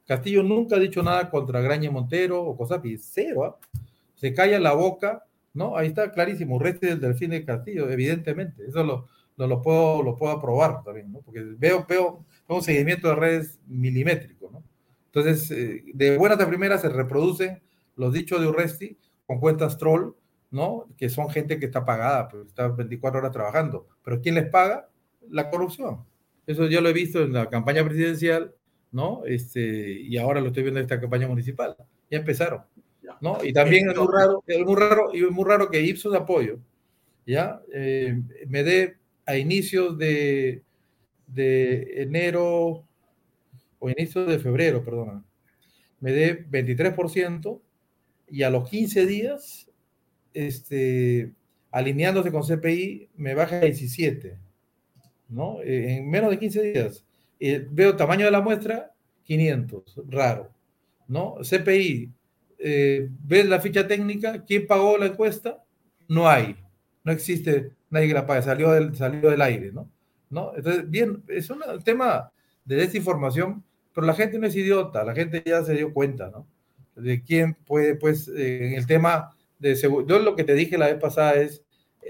Castillo 0.06 0.42
nunca 0.42 0.76
ha 0.76 0.78
dicho 0.78 1.02
nada 1.02 1.28
contra 1.28 1.60
Graña 1.60 1.90
Montero 1.90 2.42
o 2.42 2.56
Cosapi. 2.56 2.96
Cero. 2.96 3.44
¿ah? 3.44 3.80
Se 4.22 4.32
calla 4.32 4.60
la 4.60 4.72
boca, 4.72 5.24
¿no? 5.52 5.76
Ahí 5.76 5.88
está 5.88 6.12
clarísimo. 6.12 6.60
Reste 6.60 6.86
del 6.86 7.00
delfín 7.00 7.30
de 7.30 7.44
Castillo, 7.44 7.90
evidentemente. 7.90 8.64
Eso 8.64 8.84
lo, 8.84 9.08
lo, 9.36 9.60
puedo, 9.60 10.00
lo 10.00 10.14
puedo 10.14 10.32
aprobar 10.32 10.84
también, 10.84 11.10
¿no? 11.10 11.22
Porque 11.22 11.42
veo, 11.58 11.84
veo, 11.88 12.24
un 12.46 12.62
seguimiento 12.62 13.08
de 13.08 13.16
redes 13.16 13.58
milimétrico, 13.66 14.48
¿no? 14.52 14.62
Entonces, 15.06 15.50
eh, 15.50 15.82
de 15.92 16.16
buenas 16.16 16.38
a 16.38 16.46
primeras 16.46 16.82
se 16.82 16.88
reproducen 16.88 17.60
los 17.96 18.12
dichos 18.12 18.40
de 18.40 18.46
Urresti 18.46 18.96
con 19.26 19.40
cuentas 19.40 19.76
troll, 19.76 20.12
¿no? 20.52 20.86
Que 20.96 21.08
son 21.08 21.28
gente 21.28 21.58
que 21.58 21.66
está 21.66 21.84
pagada, 21.84 22.28
pues 22.28 22.46
está 22.46 22.68
24 22.68 23.18
horas 23.18 23.32
trabajando. 23.32 23.88
Pero 24.04 24.20
¿quién 24.20 24.36
les 24.36 24.48
paga? 24.48 24.88
La 25.30 25.50
corrupción. 25.50 26.04
Eso 26.46 26.66
yo 26.66 26.80
lo 26.80 26.90
he 26.90 26.92
visto 26.92 27.24
en 27.24 27.32
la 27.32 27.50
campaña 27.50 27.82
presidencial, 27.82 28.54
¿no? 28.92 29.24
Este, 29.26 30.00
y 30.00 30.16
ahora 30.16 30.40
lo 30.40 30.46
estoy 30.46 30.62
viendo 30.62 30.78
en 30.78 30.84
esta 30.84 31.00
campaña 31.00 31.26
municipal. 31.26 31.74
Ya 32.08 32.18
empezaron, 32.18 32.62
¿no? 33.20 33.38
Y 33.42 33.52
también 33.52 33.90
es 33.90 33.96
muy 33.96 34.08
raro, 34.12 34.42
es 34.46 34.58
muy 34.64 34.76
raro, 34.76 35.14
y 35.14 35.22
muy 35.22 35.44
raro 35.44 35.70
que 35.70 35.80
Ipsos 35.80 36.14
Apoyo, 36.14 36.58
¿ya? 37.26 37.60
Eh, 37.72 38.20
me 38.48 38.62
dé 38.62 38.96
a 39.26 39.36
inicios 39.36 39.96
de, 39.98 40.62
de 41.26 42.02
enero 42.02 42.84
o 43.78 43.90
inicios 43.90 44.28
de 44.28 44.38
febrero, 44.38 44.84
perdona, 44.84 45.24
me 46.00 46.12
dé 46.12 46.46
23% 46.48 47.60
y 48.28 48.42
a 48.42 48.50
los 48.50 48.68
15 48.68 49.06
días, 49.06 49.70
este, 50.34 51.32
alineándose 51.70 52.32
con 52.32 52.42
CPI, 52.42 53.10
me 53.16 53.34
baja 53.34 53.56
a 53.56 53.60
17. 53.60 54.38
¿no? 55.32 55.62
Eh, 55.62 55.96
en 55.96 56.10
menos 56.10 56.30
de 56.30 56.38
15 56.38 56.62
días. 56.62 57.04
Eh, 57.40 57.66
veo 57.70 57.96
tamaño 57.96 58.26
de 58.26 58.30
la 58.30 58.40
muestra, 58.40 58.94
500, 59.24 60.02
raro, 60.08 60.52
¿no? 61.08 61.36
CPI, 61.42 62.12
eh, 62.64 63.08
ves 63.24 63.46
la 63.46 63.60
ficha 63.60 63.88
técnica, 63.88 64.44
¿quién 64.44 64.66
pagó 64.66 64.96
la 64.96 65.06
encuesta? 65.06 65.64
No 66.08 66.28
hay, 66.28 66.56
no 67.02 67.10
existe 67.10 67.72
nadie 67.90 68.08
que 68.08 68.14
la 68.14 68.26
pague, 68.26 68.42
salió 68.42 68.70
del, 68.70 68.94
salió 68.94 69.30
del 69.30 69.42
aire, 69.42 69.72
¿no? 69.72 69.90
¿no? 70.30 70.52
Entonces, 70.56 70.88
bien, 70.88 71.24
es 71.28 71.50
un 71.50 71.60
tema 71.84 72.30
de 72.64 72.76
desinformación, 72.76 73.64
pero 73.92 74.06
la 74.06 74.14
gente 74.14 74.38
no 74.38 74.46
es 74.46 74.54
idiota, 74.54 75.04
la 75.04 75.14
gente 75.14 75.42
ya 75.44 75.64
se 75.64 75.74
dio 75.74 75.92
cuenta, 75.92 76.30
¿no? 76.30 76.46
De 76.94 77.22
quién 77.22 77.54
puede, 77.54 77.96
pues, 77.96 78.28
en 78.28 78.74
el 78.74 78.86
tema 78.86 79.34
de 79.58 79.76
seguridad, 79.76 80.08
yo 80.08 80.22
lo 80.22 80.36
que 80.36 80.44
te 80.44 80.54
dije 80.54 80.78
la 80.78 80.86
vez 80.86 81.00
pasada 81.00 81.34
es, 81.34 81.62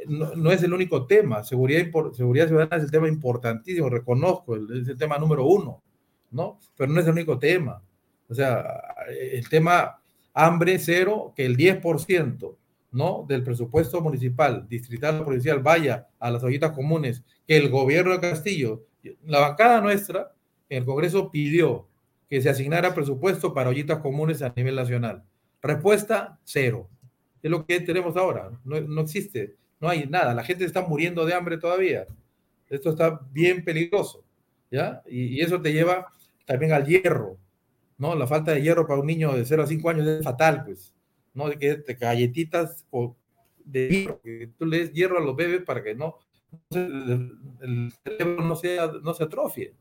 no, 0.06 0.52
es 0.52 0.62
el 0.62 0.72
único 0.72 1.06
tema. 1.06 1.44
Seguridad, 1.44 1.86
seguridad 2.12 2.48
ciudadana 2.48 2.76
es 2.76 2.84
el 2.84 2.90
tema 2.90 3.08
importantísimo, 3.08 3.88
reconozco, 3.88 4.56
es 4.56 4.88
el 4.88 4.96
tema 4.96 5.18
número 5.18 5.46
uno, 5.46 5.82
¿no? 6.30 6.58
Pero 6.76 6.92
no 6.92 7.00
es 7.00 7.06
el 7.06 7.12
único 7.12 7.38
tema. 7.38 7.82
O 8.28 8.34
sea, 8.34 8.82
el 9.08 9.48
tema 9.48 10.01
hambre 10.34 10.78
cero, 10.78 11.32
que 11.36 11.44
el 11.46 11.56
10%, 11.56 12.56
¿no? 12.92 13.24
Del 13.28 13.42
presupuesto 13.42 14.00
municipal, 14.00 14.66
distrital 14.68 15.20
o 15.20 15.24
provincial 15.24 15.60
vaya 15.60 16.08
a 16.18 16.30
las 16.30 16.42
ollitas 16.42 16.72
comunes, 16.72 17.22
que 17.46 17.56
el 17.56 17.68
gobierno 17.70 18.12
de 18.12 18.20
Castillo, 18.20 18.84
la 19.24 19.40
bancada 19.40 19.80
nuestra, 19.80 20.32
el 20.68 20.84
Congreso 20.84 21.30
pidió 21.30 21.88
que 22.28 22.40
se 22.40 22.48
asignara 22.48 22.94
presupuesto 22.94 23.52
para 23.52 23.68
ollitas 23.70 23.98
comunes 23.98 24.42
a 24.42 24.52
nivel 24.56 24.76
nacional. 24.76 25.22
Respuesta, 25.60 26.38
cero. 26.44 26.88
Es 27.42 27.50
lo 27.50 27.66
que 27.66 27.80
tenemos 27.80 28.16
ahora. 28.16 28.50
No, 28.64 28.80
no 28.80 29.02
existe 29.02 29.56
no 29.82 29.88
hay 29.88 30.06
nada, 30.06 30.32
la 30.32 30.44
gente 30.44 30.64
está 30.64 30.86
muriendo 30.86 31.26
de 31.26 31.34
hambre 31.34 31.58
todavía. 31.58 32.06
Esto 32.70 32.90
está 32.90 33.20
bien 33.32 33.64
peligroso, 33.64 34.24
¿ya? 34.70 35.02
Y, 35.08 35.40
eso 35.40 35.60
te 35.60 35.72
lleva 35.72 36.06
también 36.46 36.72
al 36.72 36.86
hierro, 36.86 37.36
¿no? 37.98 38.14
La 38.14 38.26
falta 38.26 38.52
de 38.52 38.62
hierro 38.62 38.86
para 38.86 39.00
un 39.00 39.06
niño 39.06 39.32
de 39.32 39.44
0 39.44 39.62
a 39.62 39.66
5 39.66 39.90
años 39.90 40.06
es 40.06 40.24
fatal, 40.24 40.64
pues, 40.64 40.94
¿no? 41.34 41.48
De 41.48 41.58
que 41.58 41.76
te 41.76 41.94
galletitas 41.94 42.84
de 43.64 43.88
hierro, 43.88 44.20
que 44.22 44.50
tú 44.58 44.66
le 44.66 44.88
hierro 44.88 45.18
a 45.18 45.22
los 45.22 45.36
bebés 45.36 45.62
para 45.62 45.82
que 45.82 45.94
no, 45.94 46.18
el, 46.70 47.92
cerebro 48.04 48.44
no, 48.44 48.56
sea, 48.56 48.90
no 49.02 49.14
se 49.14 49.24
atrofie. 49.24 49.74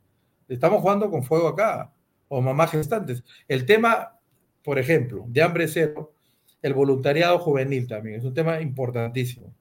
Estamos 0.48 0.82
jugando 0.82 1.10
con 1.10 1.24
fuego 1.24 1.48
acá, 1.48 1.94
o 2.28 2.42
mamás 2.42 2.72
gestantes. 2.72 3.24
El 3.48 3.66
tema, 3.66 4.20
por 4.64 4.80
ejemplo, 4.80 5.26
de 5.28 5.42
hambre 5.42 5.68
cero, 5.68 6.14
el 6.62 6.74
voluntariado 6.74 7.40
juvenil 7.40 7.88
también, 7.88 8.18
es 8.18 8.24
un 8.24 8.34
tema 8.34 8.62
importantísimo 8.62 9.54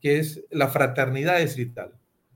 que 0.00 0.18
es 0.18 0.44
la 0.50 0.68
fraternidad 0.68 1.40
distrital. 1.40 1.92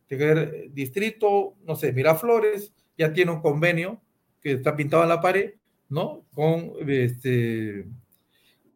El 0.09 0.75
distrito, 0.75 1.55
no 1.65 1.77
sé, 1.77 1.93
Miraflores, 1.93 2.75
ya 2.99 3.13
tiene 3.13 3.31
un 3.31 3.41
convenio 3.41 4.01
que 4.43 4.53
está 4.53 4.77
pintado 4.77 5.03
en 5.03 5.09
la 5.09 5.21
pared, 5.21 5.55
¿no? 5.89 6.25
Con, 6.35 6.73
este, 6.89 7.87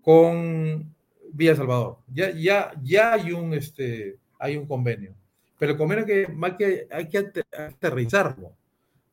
con 0.03 0.95
Villa 1.33 1.57
Salvador. 1.57 1.99
Ya, 2.13 2.31
ya, 2.31 2.73
ya 2.83 3.15
hay, 3.15 3.33
un, 3.33 3.55
este, 3.55 4.19
hay 4.39 4.57
un 4.57 4.67
convenio. 4.67 5.15
Pero 5.59 5.73
el 5.73 5.79
convenio 5.79 6.05
que, 6.05 6.27
que 6.59 6.89
hay 6.91 7.09
que 7.09 7.31
aterrizarlo. 7.57 8.53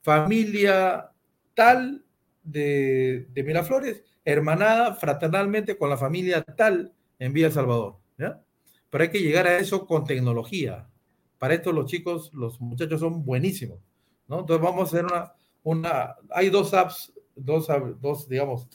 Familia 0.01 1.09
tal 1.53 2.03
de, 2.43 3.27
de 3.33 3.43
Miraflores, 3.43 4.03
hermanada 4.25 4.95
fraternalmente 4.95 5.77
con 5.77 5.89
la 5.89 5.97
familia 5.97 6.41
tal 6.41 6.91
en 7.19 7.33
Villa 7.33 7.51
Salvador. 7.51 7.97
¿ya? 8.17 8.41
pero 8.93 9.05
hay 9.05 9.09
que 9.09 9.23
llegar 9.23 9.47
a 9.47 9.57
eso 9.57 9.87
con 9.87 10.05
tecnología. 10.05 10.87
Para 11.39 11.55
esto 11.55 11.71
los 11.71 11.87
chicos, 11.87 12.31
los 12.31 12.61
muchachos 12.61 12.99
son 12.99 13.25
buenísimos, 13.25 13.79
¿no? 14.27 14.41
Entonces 14.41 14.63
vamos 14.63 14.81
a 14.81 14.83
hacer 14.83 15.05
una, 15.05 15.33
una 15.63 16.15
hay 16.29 16.49
dos 16.49 16.73
apps, 16.73 17.13
dos, 17.35 17.67
dos 18.01 18.27
digamos, 18.27 18.67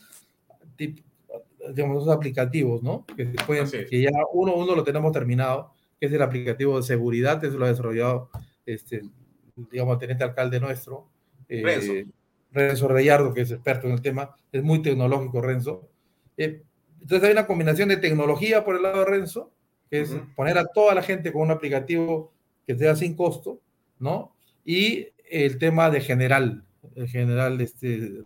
digamos, 1.75 2.05
dos 2.05 2.15
aplicativos, 2.15 2.83
¿no? 2.83 3.05
Que, 3.17 3.27
pueden, 3.47 3.69
que 3.69 4.01
ya 4.03 4.11
uno, 4.33 4.55
uno 4.55 4.75
lo 4.75 4.85
tenemos 4.85 5.13
terminado, 5.13 5.73
que 6.01 6.07
es 6.07 6.13
el 6.13 6.23
aplicativo 6.23 6.77
de 6.77 6.83
seguridad, 6.83 7.45
eso 7.45 7.59
lo 7.59 7.67
ha 7.67 7.69
desarrollado, 7.69 8.31
este, 8.65 9.03
digamos, 9.71 9.95
el 9.95 9.99
teniente 10.01 10.25
alcalde 10.25 10.61
nuestro, 10.61 11.09
eh, 11.49 11.63
Renzo. 11.65 11.93
Renzo 12.51 12.89
Reyardo, 12.89 13.35
que 13.35 13.43
es 13.43 13.51
experto 13.51 13.87
en 13.87 13.93
el 13.93 14.01
tema, 14.01 14.35
es 14.51 14.63
muy 14.63 14.81
tecnológico, 14.81 15.43
Renzo. 15.43 15.89
Eh, 16.37 16.63
entonces 17.01 17.27
hay 17.27 17.33
una 17.33 17.47
combinación 17.47 17.91
de 17.91 17.99
tecnología 17.99 18.65
por 18.65 18.77
el 18.77 18.83
lado 18.83 19.01
de 19.01 19.05
Renzo 19.05 19.53
que 19.91 20.01
es 20.03 20.15
poner 20.37 20.59
a 20.59 20.67
toda 20.67 20.95
la 20.95 21.03
gente 21.03 21.33
con 21.33 21.43
un 21.43 21.51
aplicativo 21.51 22.33
que 22.67 22.77
sea 22.77 22.95
sin 22.95 23.15
costo, 23.15 23.61
¿no? 23.99 24.35
Y 24.65 25.09
el 25.31 25.59
tema 25.59 25.91
de 25.91 26.01
general, 26.01 26.65
el 26.95 27.09
general 27.09 27.61
este, 27.61 28.23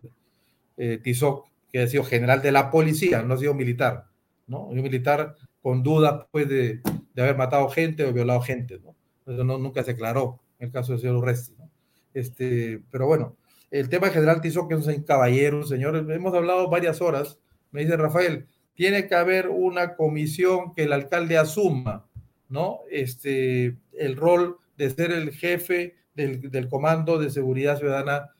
eh, 0.77 0.99
Tizoc, 1.03 1.49
que 1.71 1.81
ha 1.81 1.87
sido 1.87 2.05
general 2.05 2.43
de 2.43 2.53
la 2.53 2.71
policía, 2.71 3.23
no 3.23 3.35
ha 3.35 3.39
sido 3.39 3.55
militar, 3.55 4.07
¿no? 4.47 4.67
Un 4.67 4.83
militar 4.83 5.37
con 5.63 5.83
duda 5.83 6.29
pues, 6.31 6.49
de, 6.49 6.81
de, 7.15 7.23
haber 7.23 7.37
matado 7.37 7.69
gente 7.69 8.05
o 8.05 8.13
violado 8.13 8.41
gente, 8.43 8.81
¿no? 8.83 8.95
Eso 9.27 9.45
no, 9.45 9.59
nunca 9.59 9.83
se 9.83 9.93
aclaró 9.93 10.41
en 10.59 10.67
el 10.67 10.73
caso 10.73 10.93
del 10.93 11.01
señor 11.01 11.17
Urresti, 11.17 11.55
¿no? 11.59 11.71
Este, 12.15 12.83
pero 12.91 13.07
bueno, 13.07 13.37
el 13.71 13.89
tema 13.89 14.09
de 14.09 14.15
general 14.15 14.41
Tizoc, 14.41 14.69
que 14.69 14.75
es 14.75 14.87
un 14.87 15.03
caballero, 15.03 15.65
señor, 15.65 15.97
hemos 15.97 16.35
hablado 16.35 16.69
varias 16.69 17.01
horas, 17.01 17.39
me 17.71 17.81
dice 17.81 17.97
Rafael, 17.97 18.47
tiene 18.75 19.07
que 19.07 19.15
haber 19.15 19.49
una 19.49 19.97
comisión 19.97 20.75
que 20.75 20.85
el 20.85 20.93
alcalde 20.93 21.39
asuma, 21.39 22.07
¿no? 22.49 22.81
Este, 22.91 23.77
el 23.93 24.17
rol 24.17 24.59
de 24.77 24.91
ser 24.91 25.13
el 25.13 25.33
jefe 25.33 25.95
del, 26.15 26.69
Comando 26.69 27.19
de 27.19 27.31
Seguridad 27.31 27.79
Ciudadana 27.79 28.31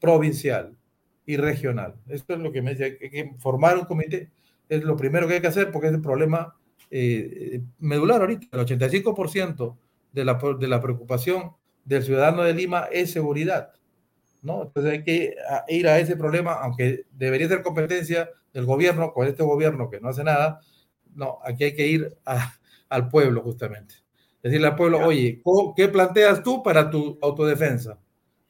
provincial 0.00 0.76
y 1.26 1.36
regional. 1.36 1.96
Esto 2.08 2.34
es 2.34 2.40
lo 2.40 2.52
que 2.52 2.62
me 2.62 2.74
dice, 2.74 2.98
que 2.98 3.34
formar 3.38 3.76
un 3.78 3.84
comité 3.84 4.30
es 4.68 4.82
lo 4.82 4.96
primero 4.96 5.26
que 5.26 5.34
hay 5.34 5.40
que 5.40 5.46
hacer 5.46 5.70
porque 5.70 5.88
es 5.88 5.94
el 5.94 6.00
problema 6.00 6.54
eh, 6.90 7.62
medular 7.78 8.20
ahorita. 8.20 8.46
El 8.52 8.66
85% 8.66 9.76
de 10.12 10.24
la, 10.24 10.38
de 10.58 10.68
la 10.68 10.80
preocupación 10.80 11.52
del 11.84 12.02
ciudadano 12.02 12.42
de 12.42 12.54
Lima 12.54 12.88
es 12.90 13.10
seguridad. 13.10 13.72
¿no? 14.42 14.62
Entonces 14.62 14.92
hay 14.92 15.04
que 15.04 15.34
ir 15.68 15.88
a 15.88 15.98
ese 15.98 16.16
problema, 16.16 16.54
aunque 16.54 17.06
debería 17.12 17.48
ser 17.48 17.62
competencia 17.62 18.30
del 18.52 18.66
gobierno, 18.66 19.12
con 19.12 19.26
este 19.26 19.42
gobierno 19.42 19.90
que 19.90 20.00
no 20.00 20.08
hace 20.08 20.24
nada, 20.24 20.60
no, 21.14 21.38
aquí 21.44 21.64
hay 21.64 21.74
que 21.74 21.86
ir 21.86 22.16
al 22.88 23.08
pueblo 23.08 23.42
justamente. 23.42 23.96
Decirle 24.42 24.68
al 24.68 24.76
pueblo, 24.76 25.04
oye, 25.04 25.42
¿qué 25.76 25.88
planteas 25.88 26.42
tú 26.42 26.62
para 26.62 26.88
tu 26.90 27.18
autodefensa? 27.20 27.98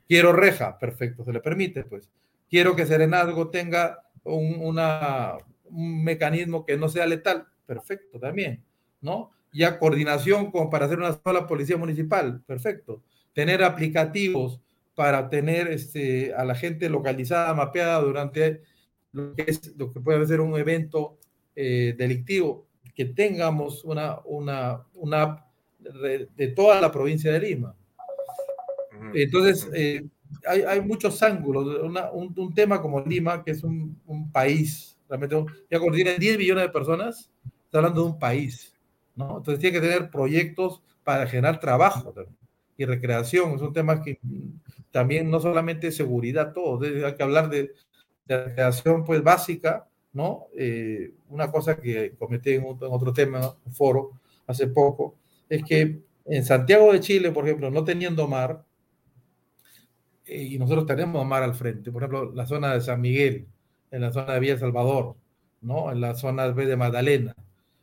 Quiero 0.08 0.32
reja, 0.32 0.78
perfecto, 0.78 1.24
se 1.24 1.32
le 1.32 1.40
permite, 1.40 1.84
pues. 1.84 2.10
Quiero 2.48 2.74
que 2.74 2.86
Serenazgo 2.86 3.50
tenga 3.50 4.04
un, 4.24 4.58
un 4.60 6.04
mecanismo 6.04 6.64
que 6.64 6.78
no 6.78 6.88
sea 6.88 7.06
letal, 7.06 7.46
perfecto, 7.66 8.18
también, 8.18 8.64
¿no? 9.02 9.30
Ya 9.52 9.78
coordinación 9.78 10.50
como 10.50 10.70
para 10.70 10.86
hacer 10.86 10.98
una 10.98 11.20
sola 11.22 11.46
policía 11.46 11.76
municipal, 11.76 12.42
perfecto. 12.46 13.02
Tener 13.34 13.62
aplicativos 13.62 14.60
para 14.94 15.28
tener 15.28 15.68
este, 15.68 16.34
a 16.34 16.44
la 16.44 16.54
gente 16.54 16.88
localizada, 16.88 17.54
mapeada 17.54 18.00
durante 18.00 18.62
lo 19.12 19.34
que, 19.34 19.44
es, 19.46 19.76
lo 19.76 19.92
que 19.92 20.00
puede 20.00 20.26
ser 20.26 20.40
un 20.40 20.58
evento 20.58 21.18
eh, 21.54 21.94
delictivo, 21.96 22.66
que 22.94 23.04
tengamos 23.04 23.84
una, 23.84 24.18
una, 24.24 24.82
una 24.94 25.44
de, 25.78 26.48
toda 26.48 26.80
la 26.80 26.90
provincia 26.90 27.32
de 27.32 27.40
Lima. 27.40 27.76
Entonces, 29.14 29.68
eh, 29.74 30.06
hay, 30.46 30.62
hay, 30.62 30.80
muchos 30.80 31.22
ángulos. 31.22 31.66
un, 32.12 32.34
un, 32.36 32.54
tema 32.54 32.80
como 32.80 33.00
Lima, 33.00 33.42
que 33.42 33.52
es 33.52 33.62
un, 33.62 34.00
un 34.06 34.30
país, 34.30 34.98
realmente, 35.08 35.36
ya 35.70 35.78
cuando 35.78 35.96
tiene 35.96 36.16
10 36.18 36.38
millones 36.38 36.64
de 36.64 36.70
personas, 36.70 37.30
está 37.64 37.78
hablando 37.78 38.02
de 38.02 38.10
un 38.10 38.18
país. 38.18 38.74
¿no? 39.14 39.38
Entonces, 39.38 39.60
tiene 39.60 39.80
que 39.80 39.86
tener 39.86 40.10
proyectos 40.10 40.82
para 41.04 41.26
generar 41.26 41.58
trabajo 41.60 42.14
y 42.76 42.84
recreación. 42.84 43.54
Es 43.54 43.62
un 43.62 43.72
tema 43.72 44.02
que 44.02 44.18
también 44.90 45.30
no 45.30 45.40
solamente 45.40 45.90
seguridad, 45.90 46.52
todo. 46.52 46.80
Hay 46.84 47.14
que 47.14 47.22
hablar 47.22 47.48
de, 47.48 47.72
de 48.26 48.44
recreación 48.44 49.04
pues, 49.04 49.22
básica, 49.22 49.88
¿no? 50.12 50.46
Eh, 50.56 51.12
una 51.28 51.50
cosa 51.50 51.80
que 51.80 52.14
cometí 52.18 52.52
en, 52.52 52.64
otro 52.66 53.12
tema, 53.12 53.56
un 53.64 53.72
foro, 53.72 54.12
hace 54.46 54.66
poco, 54.68 55.16
es 55.48 55.62
que 55.64 56.00
en 56.24 56.44
Santiago 56.44 56.92
de 56.92 57.00
Chile, 57.00 57.30
por 57.32 57.44
ejemplo, 57.44 57.70
no 57.70 57.84
teniendo 57.84 58.28
mar, 58.28 58.64
y 60.28 60.58
nosotros 60.58 60.86
tenemos 60.86 61.24
mar 61.26 61.42
al 61.42 61.54
frente, 61.54 61.90
por 61.90 62.02
ejemplo, 62.02 62.32
la 62.32 62.46
zona 62.46 62.74
de 62.74 62.80
San 62.80 63.00
Miguel, 63.00 63.46
en 63.90 64.00
la 64.02 64.12
zona 64.12 64.34
de 64.34 64.40
Villa 64.40 64.58
Salvador, 64.58 65.16
¿no? 65.62 65.90
En 65.90 66.00
la 66.00 66.14
zona 66.14 66.50
de 66.50 66.76
Magdalena, 66.76 67.34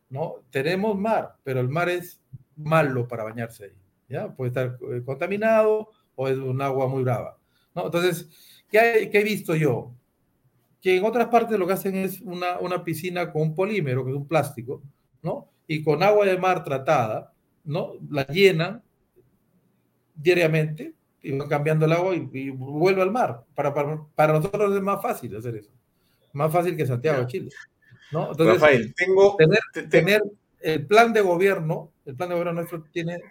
¿no? 0.09 0.35
Tenemos 0.51 0.97
mar, 0.97 1.35
pero 1.43 1.59
el 1.59 1.69
mar 1.69 1.89
es 1.89 2.21
malo 2.55 3.07
para 3.07 3.23
bañarse 3.23 3.65
ahí, 3.65 3.77
¿ya? 4.09 4.33
Puede 4.33 4.49
estar 4.49 4.77
eh, 4.91 5.01
contaminado 5.03 5.89
o 6.15 6.27
es 6.27 6.37
un 6.37 6.61
agua 6.61 6.87
muy 6.87 7.03
brava, 7.03 7.37
¿no? 7.73 7.85
Entonces, 7.85 8.29
¿qué, 8.69 9.09
qué 9.11 9.19
he 9.19 9.23
visto 9.23 9.55
yo? 9.55 9.91
Que 10.81 10.97
en 10.97 11.03
otras 11.03 11.27
partes 11.27 11.57
lo 11.57 11.65
que 11.65 11.73
hacen 11.73 11.95
es 11.95 12.21
una, 12.21 12.59
una 12.59 12.83
piscina 12.83 13.31
con 13.31 13.41
un 13.41 13.55
polímero, 13.55 14.05
que 14.05 14.11
es 14.11 14.17
un 14.17 14.27
plástico, 14.27 14.83
¿no? 15.23 15.49
Y 15.67 15.83
con 15.83 16.03
agua 16.03 16.25
de 16.25 16.37
mar 16.37 16.63
tratada, 16.63 17.33
¿no? 17.63 17.93
La 18.09 18.25
llenan 18.27 18.83
diariamente 20.15 20.93
y 21.25 21.37
van 21.37 21.47
cambiando 21.47 21.85
el 21.85 21.93
agua 21.93 22.15
y, 22.15 22.49
vuelve 22.49 23.01
al 23.01 23.11
mar. 23.11 23.43
Para, 23.53 23.73
para, 23.73 24.33
nosotros 24.33 24.75
es 24.75 24.81
más 24.81 25.01
fácil 25.01 25.35
hacer 25.35 25.55
eso. 25.55 25.71
Más 26.33 26.51
fácil 26.51 26.75
que 26.75 26.85
Santiago 26.85 27.21
de 27.21 27.27
Chile. 27.27 27.49
¿no? 28.11 28.31
Entonces, 28.31 28.61
Rafael, 28.61 28.93
tengo... 28.95 29.35
Tener, 29.35 29.89
tener 29.89 30.23
el 30.61 30.85
plan 30.85 31.13
de 31.13 31.21
gobierno, 31.21 31.91
el 32.05 32.15
plan 32.15 32.29
de 32.29 32.35
gobierno 32.35 32.53
nuestro 32.53 32.83
tiene 32.91 33.21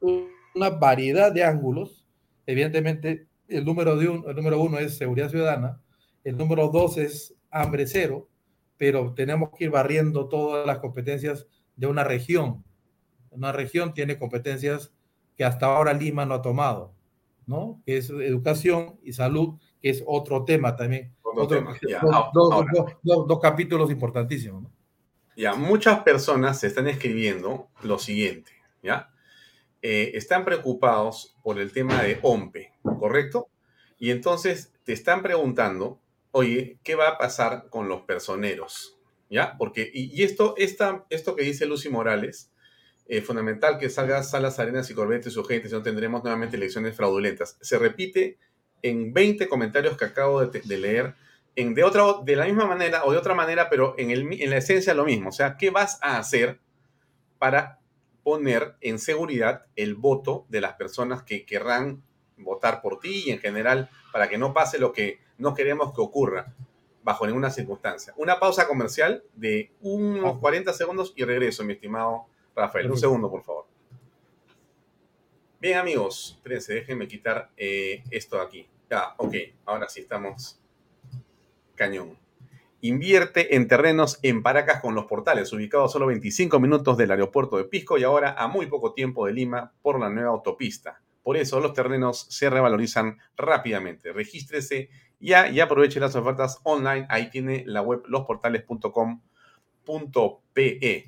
una 0.00 0.70
variedad 0.70 1.32
de 1.32 1.44
ángulos. 1.44 2.06
Evidentemente, 2.46 3.26
el 3.48 3.64
número, 3.64 3.96
de 3.96 4.08
un, 4.08 4.24
el 4.28 4.36
número 4.36 4.60
uno 4.60 4.78
es 4.78 4.96
seguridad 4.96 5.28
ciudadana, 5.28 5.80
el 6.24 6.36
número 6.36 6.68
dos 6.68 6.96
es 6.98 7.34
hambre 7.50 7.86
cero, 7.86 8.28
pero 8.78 9.12
tenemos 9.14 9.50
que 9.50 9.64
ir 9.64 9.70
barriendo 9.70 10.28
todas 10.28 10.66
las 10.66 10.78
competencias 10.78 11.46
de 11.76 11.86
una 11.86 12.04
región 12.04 12.64
una 13.32 13.50
región 13.50 13.94
tiene 13.94 14.18
competencias 14.18 14.92
que 15.36 15.44
hasta 15.44 15.66
ahora 15.66 15.92
Lima 15.94 16.26
no 16.26 16.34
ha 16.34 16.42
tomado, 16.42 16.92
¿no? 17.46 17.82
Que 17.84 17.96
es 17.96 18.10
educación 18.10 18.98
y 19.02 19.12
salud, 19.12 19.54
que 19.80 19.90
es 19.90 20.02
otro 20.06 20.44
tema 20.44 20.76
también. 20.76 21.14
dos, 23.02 23.40
capítulos 23.40 23.90
importantísimos, 23.90 24.62
¿no? 24.62 24.70
Ya, 25.36 25.54
muchas 25.54 26.00
personas 26.00 26.60
se 26.60 26.66
están 26.66 26.88
escribiendo 26.88 27.68
lo 27.82 27.98
siguiente, 27.98 28.52
¿ya? 28.82 29.10
Eh, 29.80 30.12
están 30.14 30.44
preocupados 30.44 31.34
por 31.42 31.58
el 31.58 31.72
tema 31.72 32.02
de 32.02 32.18
OMPE, 32.22 32.72
¿correcto? 33.00 33.48
Y 33.98 34.10
entonces 34.10 34.72
te 34.84 34.92
están 34.92 35.22
preguntando, 35.22 36.00
oye, 36.30 36.78
¿qué 36.84 36.94
va 36.94 37.08
a 37.08 37.18
pasar 37.18 37.68
con 37.68 37.88
los 37.88 38.02
personeros? 38.02 38.98
¿Ya? 39.28 39.56
Porque, 39.56 39.90
y, 39.92 40.22
esto, 40.22 40.54
esta, 40.58 41.06
esto 41.08 41.34
que 41.34 41.42
dice 41.42 41.66
Lucy 41.66 41.88
Morales, 41.88 42.51
eh, 43.06 43.20
fundamental 43.20 43.78
que 43.78 43.90
salga 43.90 44.22
Salas 44.22 44.58
Arenas 44.58 44.90
y 44.90 44.94
Corbetes 44.94 45.28
y 45.28 45.30
su 45.30 45.44
gente, 45.44 45.68
si 45.68 45.74
no 45.74 45.82
tendremos 45.82 46.22
nuevamente 46.22 46.56
elecciones 46.56 46.96
fraudulentas. 46.96 47.58
Se 47.60 47.78
repite 47.78 48.38
en 48.82 49.12
20 49.12 49.48
comentarios 49.48 49.96
que 49.96 50.04
acabo 50.04 50.44
de, 50.44 50.78
leer, 50.78 51.14
en, 51.56 51.74
de, 51.74 51.84
otra, 51.84 52.04
de 52.24 52.36
la 52.36 52.46
misma 52.46 52.66
manera 52.66 53.04
o 53.04 53.12
de 53.12 53.18
otra 53.18 53.34
manera, 53.34 53.68
pero 53.70 53.94
en, 53.98 54.10
el, 54.10 54.26
en 54.40 54.50
la 54.50 54.56
esencia 54.56 54.94
lo 54.94 55.04
mismo. 55.04 55.28
O 55.28 55.32
sea, 55.32 55.56
¿qué 55.56 55.70
vas 55.70 55.98
a 56.02 56.18
hacer 56.18 56.58
para 57.38 57.80
poner 58.22 58.76
en 58.80 58.98
seguridad 58.98 59.66
el 59.76 59.94
voto 59.94 60.46
de 60.48 60.60
las 60.60 60.74
personas 60.74 61.22
que 61.22 61.44
querrán 61.44 62.02
votar 62.36 62.80
por 62.82 63.00
ti 63.00 63.24
y 63.26 63.30
en 63.30 63.40
general 63.40 63.90
para 64.12 64.28
que 64.28 64.38
no 64.38 64.52
pase 64.52 64.78
lo 64.78 64.92
que 64.92 65.20
no 65.38 65.54
queremos 65.54 65.92
que 65.94 66.00
ocurra 66.00 66.54
bajo 67.02 67.26
ninguna 67.26 67.50
circunstancia. 67.50 68.12
Una 68.16 68.38
pausa 68.38 68.68
comercial 68.68 69.24
de 69.34 69.72
unos 69.80 70.38
40 70.38 70.72
segundos 70.72 71.12
y 71.16 71.24
regreso, 71.24 71.64
mi 71.64 71.72
estimado 71.72 72.26
Rafael, 72.54 72.90
un 72.90 72.98
segundo, 72.98 73.30
por 73.30 73.42
favor. 73.42 73.66
Bien, 75.60 75.78
amigos, 75.78 76.34
espérense, 76.36 76.74
déjenme 76.74 77.06
quitar 77.06 77.50
eh, 77.56 78.02
esto 78.10 78.36
de 78.36 78.42
aquí. 78.42 78.68
Ya, 78.90 79.14
ok, 79.16 79.34
ahora 79.64 79.88
sí 79.88 80.00
estamos 80.00 80.60
cañón. 81.74 82.18
Invierte 82.80 83.54
en 83.54 83.68
terrenos 83.68 84.18
en 84.22 84.42
Paracas 84.42 84.80
con 84.80 84.96
los 84.96 85.04
portales, 85.04 85.52
ubicado 85.52 85.84
a 85.84 85.88
solo 85.88 86.06
25 86.06 86.58
minutos 86.58 86.96
del 86.96 87.12
aeropuerto 87.12 87.56
de 87.56 87.64
Pisco 87.64 87.96
y 87.96 88.02
ahora 88.02 88.34
a 88.36 88.48
muy 88.48 88.66
poco 88.66 88.92
tiempo 88.92 89.26
de 89.26 89.32
Lima 89.32 89.72
por 89.82 90.00
la 90.00 90.10
nueva 90.10 90.30
autopista. 90.30 91.00
Por 91.22 91.36
eso 91.36 91.60
los 91.60 91.74
terrenos 91.74 92.26
se 92.28 92.50
revalorizan 92.50 93.18
rápidamente. 93.36 94.12
Regístrese 94.12 94.90
ya 95.20 95.48
y 95.48 95.60
aproveche 95.60 96.00
las 96.00 96.16
ofertas 96.16 96.58
online. 96.64 97.06
Ahí 97.08 97.30
tiene 97.30 97.62
la 97.66 97.82
web 97.82 98.02
losportales.com.pe. 98.08 101.06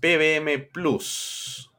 PBM 0.00 0.70
Plus. 0.72 1.70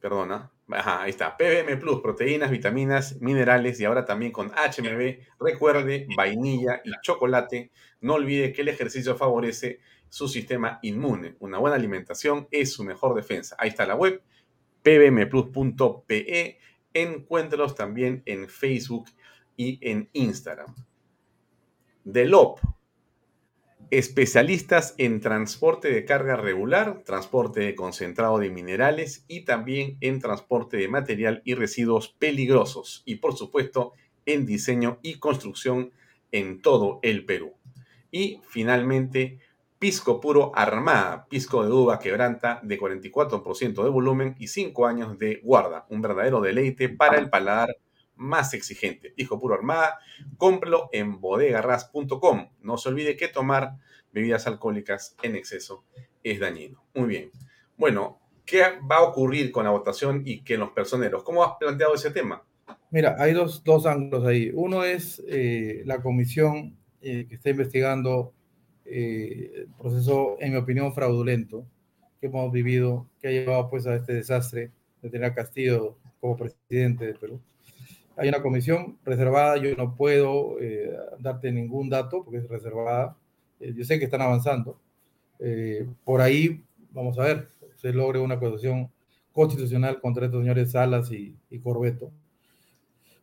Perdona. 0.00 0.50
Ahí 0.72 1.10
está. 1.10 1.36
PBM 1.36 1.78
Plus, 1.78 2.00
proteínas, 2.00 2.50
vitaminas, 2.50 3.20
minerales 3.20 3.80
y 3.80 3.84
ahora 3.84 4.04
también 4.04 4.32
con 4.32 4.48
HMB. 4.48 5.18
Recuerde, 5.40 6.06
vainilla 6.16 6.80
y 6.84 6.92
chocolate. 7.02 7.72
No 8.00 8.14
olvide 8.14 8.52
que 8.52 8.62
el 8.62 8.68
ejercicio 8.68 9.16
favorece 9.16 9.80
su 10.08 10.28
sistema 10.28 10.78
inmune. 10.82 11.36
Una 11.40 11.58
buena 11.58 11.76
alimentación 11.76 12.46
es 12.50 12.72
su 12.72 12.84
mejor 12.84 13.14
defensa. 13.14 13.56
Ahí 13.58 13.70
está 13.70 13.86
la 13.86 13.96
web, 13.96 14.22
pbmplus.pe. 14.82 16.58
Encuéntralos 16.92 17.74
también 17.74 18.22
en 18.26 18.48
Facebook 18.48 19.06
y 19.56 19.78
en 19.82 20.08
Instagram. 20.12 20.74
Delop 22.04 22.60
especialistas 23.90 24.94
en 24.98 25.20
transporte 25.20 25.90
de 25.90 26.04
carga 26.04 26.36
regular, 26.36 27.02
transporte 27.04 27.60
de 27.60 27.74
concentrado 27.74 28.38
de 28.38 28.50
minerales 28.50 29.24
y 29.26 29.40
también 29.40 29.96
en 30.00 30.20
transporte 30.20 30.76
de 30.76 30.88
material 30.88 31.42
y 31.44 31.54
residuos 31.54 32.08
peligrosos 32.08 33.02
y 33.04 33.16
por 33.16 33.36
supuesto 33.36 33.92
en 34.26 34.46
diseño 34.46 34.98
y 35.02 35.14
construcción 35.14 35.90
en 36.30 36.62
todo 36.62 37.00
el 37.02 37.24
Perú. 37.24 37.54
Y 38.12 38.40
finalmente, 38.48 39.40
pisco 39.80 40.20
puro 40.20 40.52
armada, 40.54 41.26
pisco 41.28 41.64
de 41.64 41.72
uva 41.72 41.98
quebranta 41.98 42.60
de 42.62 42.78
44% 42.78 43.82
de 43.82 43.90
volumen 43.90 44.36
y 44.38 44.48
5 44.48 44.86
años 44.86 45.18
de 45.18 45.40
guarda, 45.42 45.86
un 45.88 46.00
verdadero 46.00 46.40
deleite 46.40 46.88
para 46.90 47.18
el 47.18 47.28
paladar 47.28 47.76
más 48.20 48.54
exigente. 48.54 49.10
Pisco 49.10 49.40
puro 49.40 49.54
armada, 49.54 49.98
cómpralo 50.36 50.88
en 50.92 51.20
bodegarras.com. 51.20 52.50
No 52.60 52.76
se 52.76 52.88
olvide 52.90 53.16
que 53.16 53.28
tomar 53.28 53.76
bebidas 54.12 54.46
alcohólicas 54.46 55.16
en 55.22 55.36
exceso 55.36 55.84
es 56.22 56.38
dañino. 56.38 56.84
Muy 56.94 57.08
bien. 57.08 57.30
Bueno, 57.76 58.20
¿qué 58.44 58.62
va 58.90 58.98
a 58.98 59.02
ocurrir 59.02 59.50
con 59.50 59.64
la 59.64 59.70
votación 59.70 60.22
y 60.24 60.42
que 60.42 60.58
los 60.58 60.70
personeros? 60.70 61.22
¿Cómo 61.22 61.42
has 61.42 61.52
planteado 61.58 61.94
ese 61.94 62.10
tema? 62.10 62.44
Mira, 62.90 63.16
hay 63.18 63.32
dos, 63.32 63.64
dos 63.64 63.86
ángulos 63.86 64.26
ahí. 64.26 64.50
Uno 64.52 64.84
es 64.84 65.22
eh, 65.26 65.82
la 65.86 66.02
comisión 66.02 66.76
eh, 67.00 67.26
que 67.26 67.36
está 67.36 67.50
investigando 67.50 68.34
eh, 68.84 69.52
el 69.54 69.68
proceso, 69.78 70.36
en 70.40 70.52
mi 70.52 70.58
opinión, 70.58 70.92
fraudulento 70.92 71.64
que 72.20 72.26
hemos 72.26 72.52
vivido, 72.52 73.06
que 73.18 73.28
ha 73.28 73.30
llevado 73.30 73.70
pues 73.70 73.86
a 73.86 73.94
este 73.94 74.12
desastre 74.12 74.72
de 75.00 75.08
tener 75.08 75.30
a 75.30 75.34
Castillo 75.34 75.96
como 76.20 76.36
presidente 76.36 77.06
de 77.06 77.14
Perú. 77.14 77.40
Hay 78.16 78.28
una 78.28 78.42
comisión 78.42 78.98
reservada, 79.04 79.56
yo 79.56 79.74
no 79.76 79.94
puedo 79.94 80.60
eh, 80.60 80.92
darte 81.18 81.50
ningún 81.52 81.88
dato 81.88 82.22
porque 82.24 82.38
es 82.38 82.48
reservada. 82.48 83.16
Eh, 83.60 83.72
yo 83.76 83.84
sé 83.84 83.98
que 83.98 84.04
están 84.04 84.22
avanzando. 84.22 84.78
Eh, 85.38 85.86
por 86.04 86.20
ahí, 86.20 86.62
vamos 86.92 87.18
a 87.18 87.24
ver, 87.24 87.48
se 87.76 87.92
logre 87.92 88.18
una 88.18 88.34
acusación 88.34 88.90
constitucional 89.32 90.00
contra 90.00 90.26
estos 90.26 90.40
señores 90.40 90.72
Salas 90.72 91.10
y, 91.12 91.34
y 91.50 91.58
Corbeto. 91.58 92.10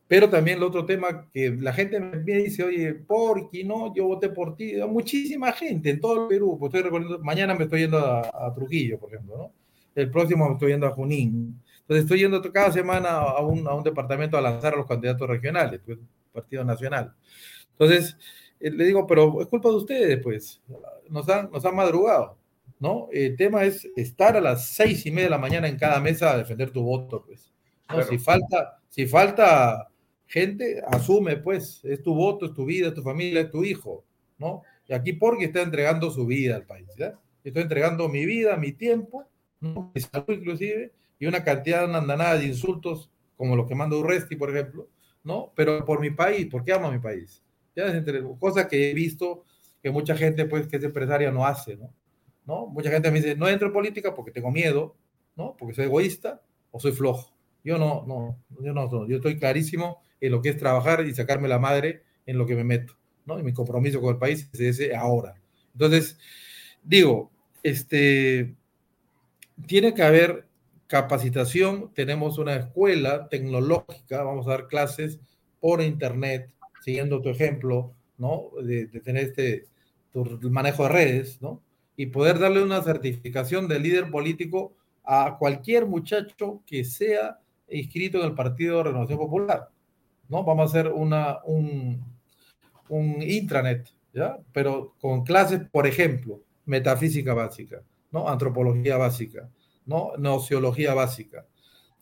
Pero 0.08 0.30
también 0.30 0.56
el 0.56 0.62
otro 0.62 0.86
tema 0.86 1.28
que 1.32 1.50
la 1.50 1.72
gente 1.74 2.00
me 2.00 2.16
dice, 2.22 2.64
oye, 2.64 2.94
¿por 2.94 3.50
qué 3.50 3.62
no? 3.62 3.94
Yo 3.94 4.06
voté 4.06 4.30
por 4.30 4.56
ti. 4.56 4.72
Muchísima 4.88 5.52
gente 5.52 5.90
en 5.90 6.00
todo 6.00 6.22
el 6.22 6.28
Perú. 6.28 6.56
Pues 6.58 6.74
estoy 6.74 7.18
mañana 7.22 7.54
me 7.54 7.64
estoy 7.64 7.80
yendo 7.80 7.98
a, 7.98 8.20
a, 8.20 8.54
Trujillo, 8.54 8.98
por 8.98 9.12
ejemplo, 9.12 9.36
¿no? 9.36 9.52
El 9.94 10.10
próximo 10.10 10.46
me 10.46 10.54
estoy 10.54 10.72
yendo 10.72 10.86
a 10.86 10.92
Junín. 10.92 11.60
Entonces 11.88 12.04
estoy 12.04 12.18
yendo 12.18 12.42
cada 12.52 12.70
semana 12.70 13.08
a 13.08 13.40
un, 13.40 13.66
a 13.66 13.72
un 13.72 13.82
departamento 13.82 14.36
a 14.36 14.42
lanzar 14.42 14.74
a 14.74 14.76
los 14.76 14.86
candidatos 14.86 15.26
regionales, 15.26 15.80
pues, 15.86 15.98
Partido 16.30 16.62
Nacional. 16.62 17.14
Entonces, 17.70 18.18
eh, 18.60 18.70
le 18.70 18.84
digo, 18.84 19.06
pero 19.06 19.40
es 19.40 19.46
culpa 19.46 19.70
de 19.70 19.76
ustedes, 19.76 20.22
pues, 20.22 20.60
nos 21.08 21.26
han, 21.30 21.50
nos 21.50 21.64
han 21.64 21.74
madrugado, 21.74 22.36
¿no? 22.78 23.08
El 23.10 23.36
tema 23.36 23.64
es 23.64 23.88
estar 23.96 24.36
a 24.36 24.40
las 24.42 24.68
seis 24.68 25.06
y 25.06 25.10
media 25.10 25.24
de 25.24 25.30
la 25.30 25.38
mañana 25.38 25.66
en 25.66 25.78
cada 25.78 25.98
mesa 25.98 26.32
a 26.32 26.36
defender 26.36 26.70
tu 26.72 26.82
voto, 26.82 27.24
pues. 27.24 27.50
¿no? 27.88 27.94
Claro. 27.94 28.10
Si 28.10 28.18
falta, 28.18 28.80
si 28.90 29.06
falta 29.06 29.88
gente, 30.26 30.82
asume, 30.88 31.38
pues, 31.38 31.82
es 31.84 32.02
tu 32.02 32.14
voto, 32.14 32.44
es 32.44 32.52
tu 32.52 32.66
vida, 32.66 32.88
es 32.88 32.94
tu 32.94 33.02
familia, 33.02 33.40
es 33.40 33.50
tu 33.50 33.64
hijo, 33.64 34.04
¿no? 34.36 34.60
Y 34.86 34.92
aquí 34.92 35.14
porque 35.14 35.46
está 35.46 35.62
entregando 35.62 36.10
su 36.10 36.26
vida 36.26 36.54
al 36.54 36.66
país, 36.66 36.88
¿ya? 36.98 37.18
Estoy 37.42 37.62
entregando 37.62 38.10
mi 38.10 38.26
vida, 38.26 38.58
mi 38.58 38.72
tiempo, 38.72 39.24
¿no? 39.60 39.90
mi 39.94 40.00
salud 40.02 40.28
inclusive, 40.28 40.92
y 41.18 41.26
una 41.26 41.44
cantidad, 41.44 41.84
una 41.84 41.98
andanada 41.98 42.38
de 42.38 42.46
insultos, 42.46 43.10
como 43.36 43.56
los 43.56 43.66
que 43.66 43.74
manda 43.74 43.96
Urresti, 43.96 44.36
por 44.36 44.50
ejemplo, 44.50 44.88
¿no? 45.24 45.52
Pero 45.54 45.84
por 45.84 46.00
mi 46.00 46.10
país, 46.10 46.48
porque 46.50 46.72
amo 46.72 46.88
a 46.88 46.92
mi 46.92 46.98
país. 46.98 47.42
Ya 47.76 47.86
cosas 48.38 48.66
que 48.66 48.90
he 48.90 48.94
visto 48.94 49.44
que 49.82 49.90
mucha 49.90 50.16
gente, 50.16 50.44
pues, 50.46 50.66
que 50.66 50.76
es 50.76 50.84
empresaria 50.84 51.30
no 51.30 51.46
hace, 51.46 51.76
¿no? 51.76 51.92
¿no? 52.48 52.66
Mucha 52.66 52.90
gente 52.90 53.10
me 53.10 53.20
dice, 53.20 53.36
no 53.36 53.46
entro 53.46 53.68
en 53.68 53.74
política 53.74 54.14
porque 54.14 54.32
tengo 54.32 54.50
miedo, 54.50 54.96
¿no? 55.36 55.54
Porque 55.58 55.74
soy 55.74 55.84
egoísta 55.84 56.40
o 56.70 56.80
soy 56.80 56.92
flojo. 56.92 57.32
Yo 57.62 57.76
no, 57.76 58.04
no, 58.06 58.38
yo 58.60 58.72
no, 58.72 59.06
yo 59.06 59.16
estoy 59.16 59.38
clarísimo 59.38 60.00
en 60.18 60.32
lo 60.32 60.40
que 60.40 60.48
es 60.48 60.56
trabajar 60.56 61.06
y 61.06 61.14
sacarme 61.14 61.46
la 61.46 61.58
madre 61.58 62.02
en 62.24 62.38
lo 62.38 62.46
que 62.46 62.56
me 62.56 62.64
meto, 62.64 62.94
¿no? 63.26 63.38
Y 63.38 63.42
mi 63.42 63.52
compromiso 63.52 64.00
con 64.00 64.14
el 64.14 64.18
país 64.18 64.48
es 64.54 64.60
ese 64.60 64.96
ahora. 64.96 65.34
Entonces, 65.74 66.18
digo, 66.82 67.30
este, 67.62 68.54
tiene 69.66 69.92
que 69.92 70.02
haber 70.02 70.47
capacitación, 70.88 71.92
tenemos 71.94 72.38
una 72.38 72.56
escuela 72.56 73.28
tecnológica, 73.28 74.24
vamos 74.24 74.46
a 74.48 74.52
dar 74.52 74.66
clases 74.66 75.20
por 75.60 75.82
internet, 75.82 76.50
siguiendo 76.80 77.20
tu 77.20 77.28
ejemplo, 77.28 77.94
¿no? 78.16 78.50
De, 78.62 78.86
tener 78.86 79.24
este 79.24 79.66
tu 80.12 80.50
manejo 80.50 80.84
de 80.84 80.88
redes, 80.88 81.40
¿no? 81.42 81.62
Y 81.94 82.06
poder 82.06 82.38
darle 82.38 82.62
una 82.62 82.82
certificación 82.82 83.68
de 83.68 83.78
líder 83.78 84.10
político 84.10 84.74
a 85.04 85.36
cualquier 85.38 85.86
muchacho 85.86 86.62
que 86.66 86.84
sea 86.84 87.38
inscrito 87.68 88.18
en 88.18 88.24
el 88.24 88.34
Partido 88.34 88.78
de 88.78 88.84
Renovación 88.84 89.18
Popular, 89.18 89.68
¿no? 90.28 90.42
Vamos 90.42 90.62
a 90.62 90.78
hacer 90.78 90.90
una, 90.90 91.38
un, 91.44 92.02
un 92.88 93.22
intranet, 93.22 93.90
¿ya? 94.14 94.38
Pero 94.52 94.94
con 95.00 95.22
clases, 95.22 95.60
por 95.70 95.86
ejemplo, 95.86 96.40
metafísica 96.64 97.34
básica, 97.34 97.82
¿no? 98.10 98.26
Antropología 98.26 98.96
básica, 98.96 99.50
¿no? 99.88 100.12
Nociología 100.18 100.92
básica, 100.92 101.46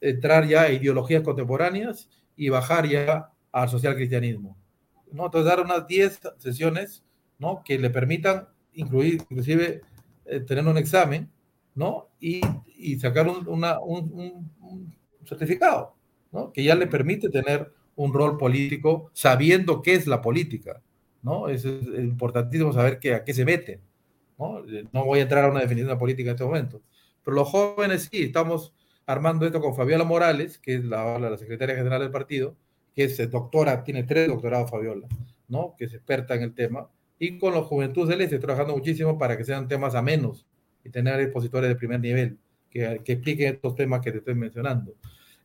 entrar 0.00 0.46
ya 0.46 0.62
a 0.62 0.72
ideologías 0.72 1.22
contemporáneas 1.22 2.10
y 2.34 2.48
bajar 2.48 2.88
ya 2.88 3.30
al 3.52 3.68
social 3.68 3.94
cristianismo. 3.94 4.58
¿no? 5.12 5.26
Entonces, 5.26 5.48
dar 5.48 5.64
unas 5.64 5.86
10 5.86 6.20
sesiones 6.38 7.04
¿no? 7.38 7.62
que 7.64 7.78
le 7.78 7.88
permitan 7.88 8.48
incluir, 8.74 9.22
inclusive 9.30 9.82
eh, 10.24 10.40
tener 10.40 10.66
un 10.66 10.76
examen 10.76 11.30
¿no? 11.76 12.08
y, 12.20 12.40
y 12.76 12.98
sacar 12.98 13.28
un, 13.28 13.46
un, 13.46 14.96
certificado 15.24 15.94
¿no? 16.32 16.52
que 16.52 16.64
ya 16.64 16.74
le 16.74 16.88
permite 16.88 17.30
tener 17.30 17.72
un 17.94 18.12
rol 18.12 18.36
político 18.36 19.10
sabiendo 19.14 19.80
qué 19.80 19.94
es 19.94 20.08
la 20.08 20.20
política. 20.20 20.82
¿no? 21.22 21.48
Es, 21.48 21.64
es 21.64 21.84
importantísimo 22.00 22.72
saber 22.72 22.98
que, 22.98 23.14
a 23.14 23.22
qué 23.22 23.32
se 23.32 23.44
mete. 23.44 23.80
¿no? 24.36 24.64
no 24.92 25.04
voy 25.04 25.20
a 25.20 25.22
entrar 25.22 25.44
a 25.44 25.50
una 25.50 25.60
definición 25.60 25.88
de 25.88 25.96
política 25.96 26.30
en 26.30 26.34
este 26.34 26.44
momento. 26.44 26.82
Pero 27.26 27.34
los 27.34 27.48
jóvenes 27.48 28.08
sí, 28.08 28.22
estamos 28.22 28.72
armando 29.04 29.46
esto 29.46 29.60
con 29.60 29.74
Fabiola 29.74 30.04
Morales, 30.04 30.58
que 30.58 30.76
es 30.76 30.84
la, 30.84 31.18
la 31.18 31.36
secretaria 31.36 31.74
general 31.74 32.00
del 32.00 32.12
partido, 32.12 32.54
que 32.94 33.02
es 33.02 33.30
doctora, 33.32 33.82
tiene 33.82 34.04
tres 34.04 34.28
doctorados 34.28 34.70
Fabiola, 34.70 35.08
¿no? 35.48 35.74
Que 35.76 35.86
es 35.86 35.94
experta 35.94 36.36
en 36.36 36.42
el 36.44 36.54
tema, 36.54 36.88
y 37.18 37.36
con 37.36 37.52
los 37.52 37.66
Juventudes 37.66 38.10
del 38.10 38.20
Este, 38.20 38.38
trabajando 38.38 38.76
muchísimo 38.76 39.18
para 39.18 39.36
que 39.36 39.44
sean 39.44 39.66
temas 39.66 39.96
amenos 39.96 40.46
y 40.84 40.90
tener 40.90 41.18
expositores 41.18 41.68
de 41.68 41.74
primer 41.74 41.98
nivel 41.98 42.38
que, 42.70 43.00
que 43.04 43.14
expliquen 43.14 43.54
estos 43.54 43.74
temas 43.74 44.02
que 44.02 44.12
te 44.12 44.18
estoy 44.18 44.36
mencionando. 44.36 44.94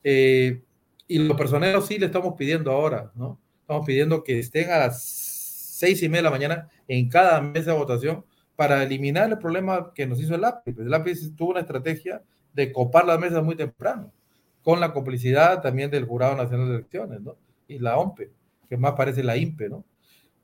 Eh, 0.04 0.62
y 1.08 1.18
los 1.18 1.36
personeros 1.36 1.88
sí 1.88 1.98
le 1.98 2.06
estamos 2.06 2.36
pidiendo 2.38 2.70
ahora, 2.70 3.12
¿no? 3.16 3.40
Estamos 3.62 3.88
pidiendo 3.88 4.24
que 4.24 4.38
estén 4.38 4.70
a 4.70 4.78
las 4.78 5.02
seis 5.02 6.04
y 6.04 6.10
media 6.10 6.20
de 6.20 6.24
la 6.26 6.30
mañana 6.30 6.70
en 6.88 7.10
cada 7.10 7.42
mesa 7.42 7.72
de 7.72 7.78
votación 7.80 8.24
para 8.62 8.84
eliminar 8.84 9.28
el 9.28 9.40
problema 9.40 9.92
que 9.92 10.06
nos 10.06 10.20
hizo 10.20 10.36
el 10.36 10.42
lápiz. 10.42 10.78
El 10.78 10.92
lápiz 10.92 11.36
tuvo 11.36 11.50
una 11.50 11.62
estrategia 11.62 12.22
de 12.54 12.72
copar 12.72 13.08
las 13.08 13.20
mesas 13.20 13.44
muy 13.44 13.56
temprano, 13.56 14.14
con 14.62 14.80
la 14.80 14.94
complicidad 14.94 15.64
también 15.64 15.90
del 15.90 16.06
Jurado 16.06 16.36
Nacional 16.36 16.68
de 16.68 16.76
Elecciones, 16.76 17.22
¿no? 17.22 17.38
Y 17.68 17.80
la 17.80 17.98
OMPE, 17.98 18.30
que 18.70 18.78
más 18.78 18.92
parece 18.92 19.24
la 19.24 19.36
INPE, 19.36 19.68
¿no? 19.68 19.84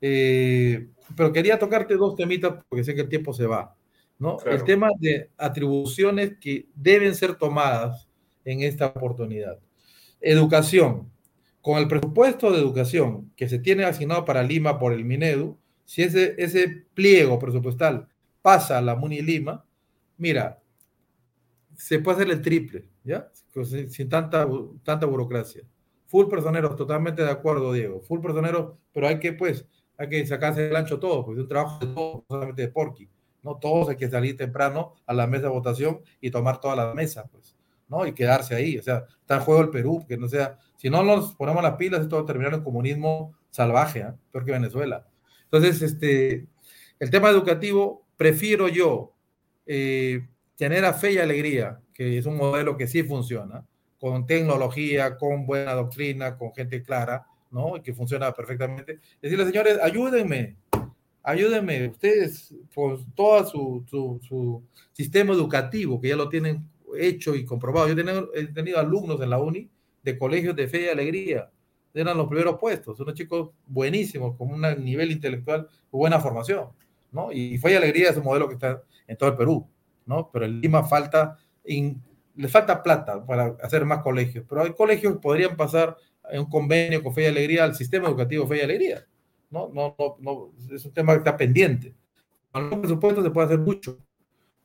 Eh, 0.00 0.88
pero 1.16 1.32
quería 1.32 1.60
tocarte 1.60 1.94
dos 1.94 2.16
temitas 2.16 2.54
porque 2.68 2.82
sé 2.82 2.92
que 2.96 3.02
el 3.02 3.08
tiempo 3.08 3.32
se 3.32 3.46
va, 3.46 3.76
¿no? 4.18 4.38
Claro. 4.38 4.56
El 4.56 4.64
tema 4.64 4.88
de 4.98 5.30
atribuciones 5.38 6.38
que 6.40 6.66
deben 6.74 7.14
ser 7.14 7.36
tomadas 7.36 8.08
en 8.44 8.62
esta 8.62 8.86
oportunidad. 8.86 9.60
Educación. 10.20 11.08
Con 11.62 11.78
el 11.78 11.86
presupuesto 11.86 12.50
de 12.50 12.58
educación 12.58 13.30
que 13.36 13.48
se 13.48 13.60
tiene 13.60 13.84
asignado 13.84 14.24
para 14.24 14.42
Lima 14.42 14.76
por 14.76 14.92
el 14.92 15.04
Minedu, 15.04 15.56
si 15.88 16.02
ese, 16.02 16.34
ese 16.36 16.84
pliego 16.92 17.38
presupuestal 17.38 18.06
pasa 18.42 18.76
a 18.76 18.82
la 18.82 18.94
Muni 18.94 19.22
Lima, 19.22 19.64
mira, 20.18 20.60
se 21.74 21.98
puede 21.98 22.18
hacer 22.18 22.30
el 22.30 22.42
triple, 22.42 22.90
¿ya? 23.04 23.30
Sin, 23.88 24.06
tanta, 24.10 24.46
tanta 24.82 25.06
burocracia. 25.06 25.62
Full 26.04 26.26
personeros, 26.28 26.76
totalmente 26.76 27.22
de 27.22 27.30
acuerdo, 27.30 27.72
Diego. 27.72 28.02
Full 28.02 28.20
personeros, 28.20 28.74
pero 28.92 29.08
hay 29.08 29.18
que, 29.18 29.32
pues, 29.32 29.66
hay 29.96 30.10
que 30.10 30.26
sacarse 30.26 30.68
el 30.68 30.76
ancho 30.76 31.00
todo, 31.00 31.24
porque 31.24 31.40
es 31.40 31.44
un 31.44 31.48
trabajo 31.48 31.78
de 31.78 31.94
todos, 31.94 32.24
solamente 32.28 32.60
de 32.60 32.68
Porky. 32.68 33.08
No 33.42 33.56
todos 33.56 33.88
hay 33.88 33.96
que 33.96 34.10
salir 34.10 34.36
temprano 34.36 34.92
a 35.06 35.14
la 35.14 35.26
mesa 35.26 35.44
de 35.44 35.52
votación 35.54 36.02
y 36.20 36.30
tomar 36.30 36.60
toda 36.60 36.76
la 36.76 36.92
mesa, 36.92 37.24
pues, 37.32 37.56
¿no? 37.88 38.06
Y 38.06 38.12
quedarse 38.12 38.54
ahí. 38.54 38.76
O 38.76 38.82
sea, 38.82 39.06
está 39.22 39.36
en 39.36 39.40
juego 39.40 39.62
el 39.62 39.70
Perú, 39.70 40.04
que 40.06 40.18
no 40.18 40.28
sea. 40.28 40.58
Si 40.76 40.90
no 40.90 41.02
nos 41.02 41.34
ponemos 41.34 41.62
las 41.62 41.76
pilas, 41.76 42.02
esto 42.02 42.16
va 42.16 42.22
a 42.24 42.26
terminar 42.26 42.52
en 42.52 42.62
comunismo 42.62 43.32
salvaje, 43.48 44.00
¿eh? 44.00 44.12
peor 44.30 44.44
que 44.44 44.52
Venezuela. 44.52 45.07
Entonces, 45.50 45.82
este, 45.82 46.46
el 46.98 47.10
tema 47.10 47.30
educativo, 47.30 48.06
prefiero 48.16 48.68
yo 48.68 49.14
eh, 49.66 50.26
fe 50.58 51.12
y 51.12 51.18
alegría, 51.18 51.80
que 51.94 52.18
es 52.18 52.26
un 52.26 52.36
modelo 52.36 52.76
que 52.76 52.86
sí 52.86 53.02
funciona, 53.02 53.64
con 53.98 54.26
tecnología, 54.26 55.16
con 55.16 55.46
buena 55.46 55.74
doctrina, 55.74 56.36
con 56.36 56.52
gente 56.52 56.82
clara, 56.82 57.26
¿no? 57.50 57.76
Y 57.76 57.80
que 57.80 57.94
funciona 57.94 58.32
perfectamente. 58.32 59.00
Decirle, 59.22 59.46
señores, 59.46 59.78
ayúdenme, 59.82 60.56
ayúdenme, 61.22 61.88
ustedes, 61.88 62.54
con 62.74 63.10
todo 63.12 63.46
su, 63.46 63.84
su, 64.22 64.62
sistema 64.92 65.32
educativo, 65.32 66.00
que 66.00 66.08
ya 66.08 66.16
lo 66.16 66.28
tienen 66.28 66.68
hecho 66.96 67.34
y 67.34 67.44
comprobado. 67.44 67.88
Yo 67.88 68.28
he 68.34 68.40
he 68.40 68.46
tenido 68.48 68.78
alumnos 68.78 69.20
en 69.20 69.30
la 69.30 69.38
uni 69.38 69.68
de 70.02 70.18
colegios 70.18 70.56
de 70.56 70.68
fe 70.68 70.84
y 70.84 70.88
alegría, 70.88 71.50
eran 72.00 72.16
los 72.16 72.28
primeros 72.28 72.58
puestos, 72.58 72.98
unos 73.00 73.14
chicos 73.14 73.50
buenísimos, 73.66 74.36
con 74.36 74.52
un 74.52 74.84
nivel 74.84 75.10
intelectual, 75.10 75.68
buena 75.90 76.20
formación, 76.20 76.68
¿no? 77.12 77.32
Y 77.32 77.60
y 77.62 77.74
Alegría 77.74 78.10
es 78.10 78.16
un 78.16 78.24
modelo 78.24 78.48
que 78.48 78.54
está 78.54 78.82
en 79.06 79.16
todo 79.16 79.30
el 79.30 79.36
Perú, 79.36 79.68
¿no? 80.06 80.30
Pero 80.32 80.44
en 80.44 80.60
Lima 80.60 80.84
falta, 80.84 81.36
in, 81.64 82.02
le 82.36 82.48
falta 82.48 82.82
plata 82.82 83.24
para 83.24 83.56
hacer 83.62 83.84
más 83.84 84.02
colegios, 84.02 84.44
pero 84.48 84.62
hay 84.62 84.72
colegios 84.72 85.14
que 85.14 85.20
podrían 85.20 85.56
pasar 85.56 85.96
en 86.30 86.40
un 86.40 86.50
convenio 86.50 87.02
con 87.02 87.14
Fe 87.14 87.22
y 87.22 87.26
Alegría 87.26 87.64
al 87.64 87.74
sistema 87.74 88.08
educativo 88.08 88.46
Fe 88.46 88.58
y 88.58 88.60
Alegría, 88.60 89.06
¿no? 89.50 89.68
No, 89.72 89.96
no, 89.98 90.16
no, 90.20 90.52
es 90.74 90.84
un 90.84 90.92
tema 90.92 91.12
que 91.12 91.18
está 91.18 91.36
pendiente. 91.36 91.94
Con 92.52 92.70
los 92.70 92.78
presupuestos 92.78 93.24
se 93.24 93.30
puede 93.30 93.46
hacer 93.46 93.58
mucho. 93.58 93.98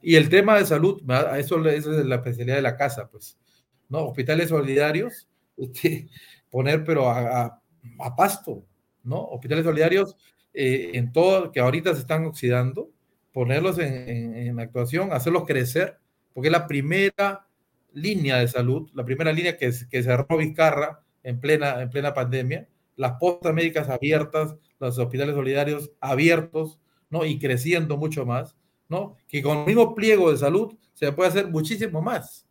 Y 0.02 0.16
el 0.16 0.30
tema 0.30 0.58
de 0.58 0.66
salud, 0.66 1.02
eso, 1.38 1.66
eso 1.70 2.00
es 2.00 2.06
la 2.06 2.16
especialidad 2.16 2.58
de 2.58 2.62
la 2.62 2.76
casa, 2.76 3.10
pues, 3.10 3.38
¿no? 3.90 4.06
Hospitales 4.06 4.50
solidarios, 4.50 5.30
este, 5.58 6.10
poner, 6.54 6.84
pero 6.84 7.10
a, 7.10 7.42
a, 7.42 7.62
a 8.00 8.16
pasto, 8.16 8.64
¿no? 9.04 9.20
Hospitales 9.24 9.66
solidarios 9.66 10.16
eh, 10.54 10.92
en 10.94 11.12
todo, 11.12 11.52
que 11.52 11.60
ahorita 11.60 11.96
se 11.96 12.02
están 12.02 12.26
oxidando, 12.26 12.92
ponerlos 13.32 13.80
en, 13.80 14.08
en, 14.08 14.38
en, 14.38 14.60
actuación, 14.60 15.12
hacerlos 15.12 15.46
crecer, 15.48 15.98
porque 16.32 16.50
es 16.50 16.52
la 16.52 16.68
primera 16.68 17.48
línea 17.92 18.38
de 18.38 18.48
salud, 18.48 18.88
la 18.94 19.04
primera 19.04 19.34
línea 19.34 19.58
que, 19.58 19.74
que 19.90 20.04
cerró 20.04 20.38
Vizcarra 20.38 21.02
en 21.24 21.40
plena, 21.40 21.82
en 21.82 21.90
plena 21.90 22.14
pandemia, 22.14 22.70
las 22.98 23.14
postas 23.14 23.52
médicas 23.52 23.90
abiertas, 23.90 24.56
los 24.80 25.00
hospitales 25.00 25.34
solidarios 25.34 25.92
abiertos, 26.00 26.80
¿no? 27.10 27.26
Y 27.26 27.40
creciendo 27.40 27.98
mucho 27.98 28.28
más, 28.28 28.56
¿no? 28.90 29.16
Que 29.28 29.42
con 29.42 29.58
el 29.58 29.66
mismo 29.66 29.96
pliego 29.96 30.32
de 30.32 30.38
salud 30.38 30.78
se 30.94 31.12
puede 31.14 31.30
hacer 31.30 31.48
muchísimo 31.48 32.00
más, 32.04 32.48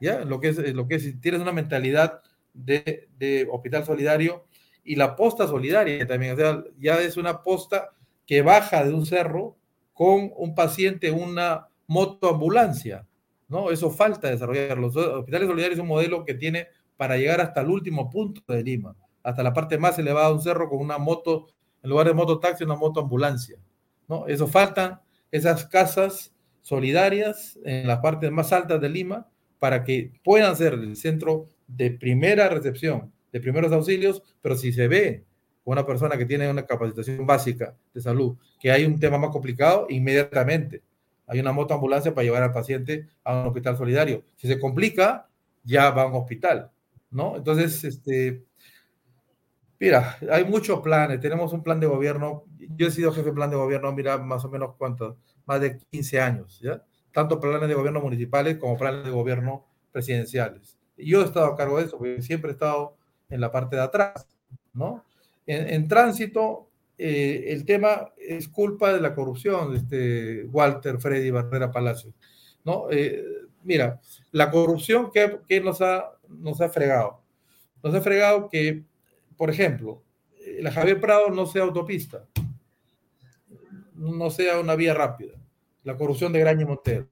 ¿ya? 0.00 0.24
Lo 0.24 0.38
que 0.38 0.50
es, 0.50 0.72
lo 0.72 0.86
que 0.86 0.94
es, 0.94 1.20
tienes 1.20 1.40
una 1.40 1.50
mentalidad 1.50 2.22
de, 2.52 3.48
hospital 3.50 3.84
solidario 3.84 4.44
y 4.84 4.96
la 4.96 5.16
posta 5.16 5.46
solidaria 5.46 6.06
también, 6.06 6.34
o 6.34 6.36
sea, 6.36 6.64
ya 6.78 7.00
es 7.00 7.16
una 7.16 7.42
posta 7.42 7.90
que 8.26 8.42
baja 8.42 8.84
de 8.84 8.94
un 8.94 9.06
cerro 9.06 9.56
con 9.92 10.32
un 10.36 10.54
paciente, 10.54 11.10
una 11.10 11.68
motoambulancia, 11.86 13.06
¿no? 13.48 13.70
Eso 13.70 13.90
falta 13.90 14.30
desarrollar. 14.30 14.78
Los 14.78 14.96
hospitales 14.96 15.48
solidarios 15.48 15.78
es 15.78 15.82
un 15.82 15.88
modelo 15.88 16.24
que 16.24 16.34
tiene 16.34 16.68
para 16.96 17.16
llegar 17.16 17.40
hasta 17.40 17.60
el 17.60 17.68
último 17.68 18.08
punto 18.08 18.40
de 18.46 18.62
Lima, 18.62 18.94
hasta 19.22 19.42
la 19.42 19.52
parte 19.52 19.78
más 19.78 19.98
elevada 19.98 20.28
de 20.28 20.34
un 20.34 20.42
cerro 20.42 20.68
con 20.68 20.78
una 20.78 20.98
moto, 20.98 21.48
en 21.82 21.90
lugar 21.90 22.06
de 22.06 22.14
mototaxi, 22.14 22.64
una 22.64 22.76
motoambulancia, 22.76 23.58
¿no? 24.08 24.26
Eso 24.26 24.46
faltan 24.46 25.00
esas 25.30 25.66
casas 25.66 26.32
solidarias 26.62 27.58
en 27.64 27.86
las 27.86 27.98
partes 27.98 28.30
más 28.30 28.52
altas 28.52 28.80
de 28.80 28.88
Lima 28.88 29.28
para 29.58 29.84
que 29.84 30.12
puedan 30.22 30.56
ser 30.56 30.74
el 30.74 30.96
centro 30.96 31.48
de 31.76 31.90
primera 31.90 32.48
recepción, 32.48 33.12
de 33.32 33.40
primeros 33.40 33.72
auxilios, 33.72 34.22
pero 34.42 34.56
si 34.56 34.72
se 34.72 34.88
ve 34.88 35.24
una 35.64 35.86
persona 35.86 36.16
que 36.16 36.26
tiene 36.26 36.50
una 36.50 36.66
capacitación 36.66 37.26
básica 37.26 37.76
de 37.94 38.00
salud, 38.00 38.36
que 38.58 38.70
hay 38.70 38.84
un 38.84 38.98
tema 38.98 39.18
más 39.18 39.30
complicado, 39.30 39.86
inmediatamente 39.88 40.82
hay 41.30 41.38
una 41.38 41.52
motoambulancia 41.52 42.12
para 42.12 42.24
llevar 42.24 42.42
al 42.42 42.52
paciente 42.52 43.08
a 43.22 43.40
un 43.40 43.46
hospital 43.46 43.76
solidario. 43.76 44.24
Si 44.34 44.48
se 44.48 44.58
complica, 44.58 45.28
ya 45.62 45.90
va 45.90 46.02
a 46.02 46.06
un 46.06 46.14
hospital, 46.14 46.72
¿no? 47.08 47.36
Entonces, 47.36 47.84
este, 47.84 48.42
mira, 49.78 50.18
hay 50.28 50.44
muchos 50.44 50.80
planes. 50.80 51.20
Tenemos 51.20 51.52
un 51.52 51.62
plan 51.62 51.78
de 51.78 51.86
gobierno. 51.86 52.46
Yo 52.76 52.88
he 52.88 52.90
sido 52.90 53.12
jefe 53.12 53.28
de 53.28 53.34
plan 53.34 53.48
de 53.48 53.54
gobierno, 53.54 53.92
mira, 53.92 54.18
más 54.18 54.44
o 54.44 54.48
menos 54.48 54.74
cuántos, 54.76 55.18
más 55.46 55.60
de 55.60 55.78
15 55.92 56.20
años, 56.20 56.58
¿ya? 56.60 56.82
Tanto 57.12 57.38
planes 57.38 57.68
de 57.68 57.74
gobierno 57.76 58.00
municipales 58.00 58.58
como 58.58 58.76
planes 58.76 59.04
de 59.04 59.12
gobierno 59.12 59.68
presidenciales. 59.92 60.79
Yo 61.04 61.22
he 61.22 61.24
estado 61.24 61.46
a 61.46 61.56
cargo 61.56 61.78
de 61.78 61.84
eso, 61.84 61.98
porque 61.98 62.22
siempre 62.22 62.50
he 62.50 62.52
estado 62.52 62.96
en 63.28 63.40
la 63.40 63.50
parte 63.50 63.76
de 63.76 63.82
atrás, 63.82 64.26
¿no? 64.72 65.04
En, 65.46 65.88
tránsito, 65.88 66.68
eh, 66.96 67.46
el 67.48 67.64
tema 67.64 68.12
es 68.16 68.46
culpa 68.46 68.92
de 68.92 69.00
la 69.00 69.14
corrupción, 69.14 69.74
este 69.74 70.44
Walter 70.44 71.00
Freddy 71.00 71.30
Barrera 71.30 71.72
Palacio. 71.72 72.12
Eh, 72.90 73.24
mira, 73.64 74.00
la 74.32 74.50
corrupción 74.50 75.10
que, 75.10 75.60
nos, 75.60 75.80
ha, 75.80 76.12
nos 76.28 76.60
ha 76.60 76.68
fregado. 76.68 77.20
Nos 77.82 77.94
ha 77.94 78.00
fregado 78.00 78.48
que, 78.48 78.84
por 79.36 79.50
ejemplo, 79.50 80.02
eh, 80.40 80.58
la 80.60 80.70
Javier 80.70 81.00
Prado 81.00 81.30
no 81.30 81.46
sea 81.46 81.62
autopista, 81.62 82.26
no 83.94 84.30
sea 84.30 84.60
una 84.60 84.76
vía 84.76 84.94
rápida. 84.94 85.34
La 85.82 85.96
corrupción 85.96 86.32
de 86.32 86.40
Graño 86.40 86.66
Montero. 86.66 87.08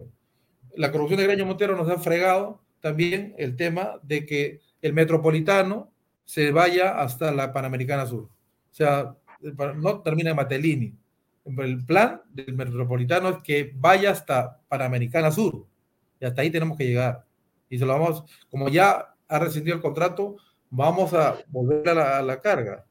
La 0.76 0.92
corrupción 0.92 1.18
de 1.18 1.26
Graño 1.26 1.46
Montero 1.46 1.76
nos 1.76 1.88
ha 1.88 1.98
fregado 1.98 2.60
también 2.80 3.34
el 3.38 3.56
tema 3.56 3.98
de 4.02 4.24
que 4.24 4.60
el 4.82 4.92
metropolitano 4.92 5.92
se 6.24 6.52
vaya 6.52 7.00
hasta 7.00 7.32
la 7.32 7.52
Panamericana 7.52 8.06
Sur. 8.06 8.24
O 8.24 8.74
sea, 8.74 9.16
no 9.76 10.00
termina 10.02 10.30
en 10.30 10.36
Matelini. 10.36 10.94
El 11.44 11.84
plan 11.86 12.20
del 12.30 12.54
metropolitano 12.54 13.30
es 13.30 13.42
que 13.42 13.72
vaya 13.74 14.10
hasta 14.10 14.60
Panamericana 14.68 15.30
Sur. 15.30 15.66
Y 16.20 16.26
hasta 16.26 16.42
ahí 16.42 16.50
tenemos 16.50 16.76
que 16.76 16.86
llegar. 16.86 17.24
Y 17.70 17.78
se 17.78 17.86
lo 17.86 17.98
vamos, 17.98 18.24
como 18.50 18.68
ya 18.68 19.14
ha 19.28 19.38
rescindido 19.38 19.76
el 19.76 19.82
contrato, 19.82 20.36
vamos 20.70 21.14
a 21.14 21.38
volver 21.48 21.88
a 21.88 22.22
la, 22.22 22.40
carga. 22.40 22.84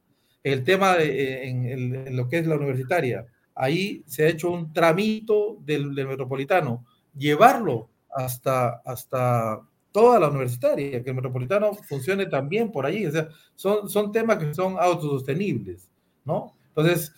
El 0.43 0.63
tema 0.63 0.95
de, 0.95 1.47
en, 1.47 2.15
lo 2.15 2.27
que 2.27 2.39
es 2.39 2.47
la 2.47 2.55
universitaria, 2.55 3.25
ahí 3.53 4.03
se 4.07 4.25
ha 4.25 4.29
hecho 4.29 4.49
un 4.49 4.73
tramito 4.73 5.57
del, 5.61 5.93
del 5.93 6.07
metropolitano, 6.07 6.85
llevarlo 7.15 7.89
hasta, 8.09 8.81
hasta 8.85 9.61
toda 9.97 10.19
la 10.19 10.27
universitaria, 10.29 11.03
que 11.03 11.09
el 11.09 11.15
metropolitano 11.15 11.73
funcione 11.73 12.27
también 12.27 12.71
por 12.71 12.85
allí. 12.85 13.07
O 13.07 13.11
sea, 13.11 13.29
son, 13.55 13.89
son 13.89 14.11
temas 14.11 14.37
que 14.37 14.53
son 14.53 14.75
autosostenibles, 14.77 15.89
¿no? 16.23 16.55
Entonces, 16.67 17.11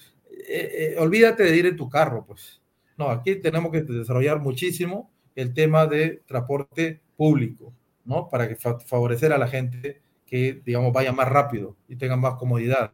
eh, 0.47 0.93
eh, 0.93 0.95
olvídate 0.97 1.43
de 1.43 1.57
ir 1.57 1.65
en 1.65 1.75
tu 1.75 1.89
carro, 1.89 2.23
pues. 2.25 2.61
No, 2.97 3.09
aquí 3.09 3.35
tenemos 3.35 3.73
que 3.73 3.81
desarrollar 3.81 4.39
muchísimo 4.39 5.11
el 5.35 5.53
tema 5.53 5.87
de 5.87 6.23
transporte 6.25 7.01
público, 7.17 7.73
¿no? 8.05 8.29
Para 8.29 8.47
que 8.47 8.55
favorecer 8.55 9.33
a 9.33 9.37
la 9.37 9.49
gente 9.49 10.01
que, 10.25 10.61
digamos, 10.65 10.93
vaya 10.93 11.11
más 11.11 11.27
rápido 11.27 11.75
y 11.89 11.97
tenga 11.97 12.15
más 12.15 12.35
comodidad. 12.35 12.93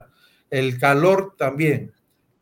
El 0.50 0.80
calor 0.80 1.36
también 1.38 1.92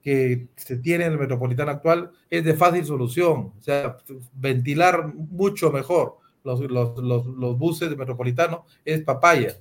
que 0.02 0.48
se 0.56 0.78
tiene 0.78 1.08
en 1.08 1.12
el 1.12 1.20
metropolitano 1.20 1.72
actual 1.72 2.12
es 2.30 2.46
de 2.46 2.54
fácil 2.54 2.86
solución, 2.86 3.52
o 3.60 3.62
sea, 3.62 3.98
ventilar 4.34 5.14
mucho 5.14 5.74
mejor 5.74 6.23
los, 6.44 6.60
los, 6.60 6.98
los, 6.98 7.26
los 7.26 7.58
buses 7.58 7.96
metropolitanos 7.96 8.62
es 8.86 9.02
papaya, 9.02 9.58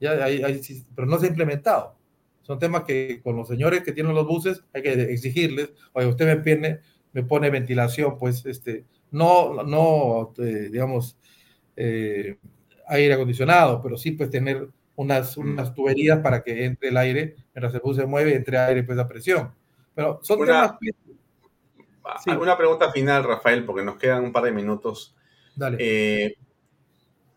ya, 0.00 0.26
pero 0.94 1.06
no 1.06 1.18
se 1.18 1.26
ha 1.26 1.30
implementado. 1.30 1.96
Son 2.42 2.58
temas 2.58 2.82
que 2.84 3.20
con 3.22 3.36
los 3.36 3.48
señores 3.48 3.82
que 3.82 3.92
tienen 3.92 4.14
los 4.14 4.26
buses 4.26 4.64
hay 4.72 4.82
que 4.82 4.92
exigirles, 4.92 5.72
oye, 5.92 6.06
usted 6.06 6.26
me 6.26 6.36
pone, 6.36 6.80
me 7.12 7.22
pone 7.22 7.50
ventilación, 7.50 8.18
pues 8.18 8.44
este, 8.46 8.84
no, 9.10 9.62
no 9.62 10.32
eh, 10.38 10.68
digamos, 10.72 11.16
eh, 11.76 12.38
aire 12.88 13.14
acondicionado, 13.14 13.80
pero 13.80 13.96
sí 13.96 14.12
pues 14.12 14.30
tener 14.30 14.68
unas, 14.96 15.36
unas 15.36 15.72
tuberías 15.72 16.18
para 16.18 16.42
que 16.42 16.64
entre 16.64 16.88
el 16.88 16.96
aire, 16.96 17.36
mientras 17.54 17.74
el 17.74 17.80
bus 17.80 17.96
se 17.96 18.06
mueve, 18.06 18.34
entre 18.34 18.58
aire 18.58 18.82
pues 18.82 18.98
a 18.98 19.06
presión. 19.06 19.52
Pero 19.94 20.20
son 20.22 20.40
una, 20.40 20.78
temas... 20.78 22.38
Una 22.40 22.56
pregunta 22.56 22.90
final, 22.90 23.24
Rafael, 23.24 23.64
porque 23.64 23.84
nos 23.84 23.96
quedan 23.96 24.24
un 24.24 24.32
par 24.32 24.44
de 24.44 24.52
minutos. 24.52 25.14
Eh, 25.78 26.36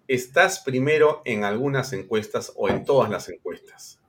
estás 0.08 0.60
primero 0.60 1.22
en 1.26 1.44
algunas 1.44 1.94
encuestas 1.94 2.54
o 2.56 2.70
en 2.70 2.86
todas 2.86 3.10
las 3.10 3.30
encuestas. 3.30 4.00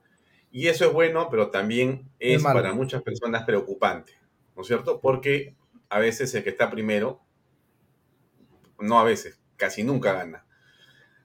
Y 0.51 0.67
eso 0.67 0.85
es 0.85 0.93
bueno, 0.93 1.27
pero 1.29 1.49
también 1.49 2.09
es 2.19 2.41
para 2.41 2.73
muchas 2.73 3.01
personas 3.03 3.43
preocupante, 3.43 4.13
¿no 4.55 4.61
es 4.61 4.67
cierto? 4.67 5.01
Porque 5.01 5.55
a 5.89 5.99
veces 5.99 6.33
el 6.35 6.43
que 6.43 6.49
está 6.49 6.69
primero, 6.69 7.21
no 8.79 8.99
a 8.99 9.03
veces, 9.03 9.39
casi 9.55 9.83
nunca 9.83 10.13
gana. 10.13 10.45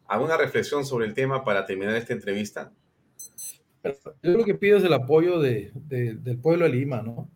¿Alguna 0.07 0.37
reflexión 0.37 0.85
sobre 0.85 1.07
el 1.07 1.15
tema 1.15 1.45
para 1.45 1.65
terminar 1.65 1.97
esta 1.97 2.13
entrevista? 2.13 2.73
Yo 4.23 4.37
lo 4.37 4.45
que 4.45 4.55
pido 4.55 4.79
es 4.79 4.85
el 4.85 4.93
apoyo 4.93 5.41
del 5.41 6.39
pueblo 6.43 6.67
de 6.67 6.71
Lima, 6.71 7.03
¿no? 7.03 7.31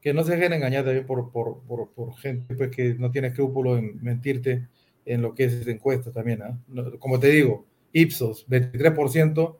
Que 0.00 0.12
no 0.12 0.24
se 0.24 0.32
dejen 0.32 0.52
engañar 0.52 0.84
también 0.84 1.06
por, 1.06 1.30
por, 1.30 2.16
gente 2.16 2.54
pues, 2.54 2.74
que 2.74 2.94
no 2.94 3.10
tiene 3.10 3.28
escrúpulo 3.28 3.76
en 3.76 4.02
mentirte 4.02 4.68
en 5.04 5.22
lo 5.22 5.34
que 5.34 5.44
es 5.44 5.66
encuesta 5.66 6.10
también. 6.10 6.42
¿ah? 6.42 6.58
Como 6.98 7.18
te 7.18 7.28
digo, 7.28 7.66
Ipsos, 7.92 8.46
23%, 8.48 9.56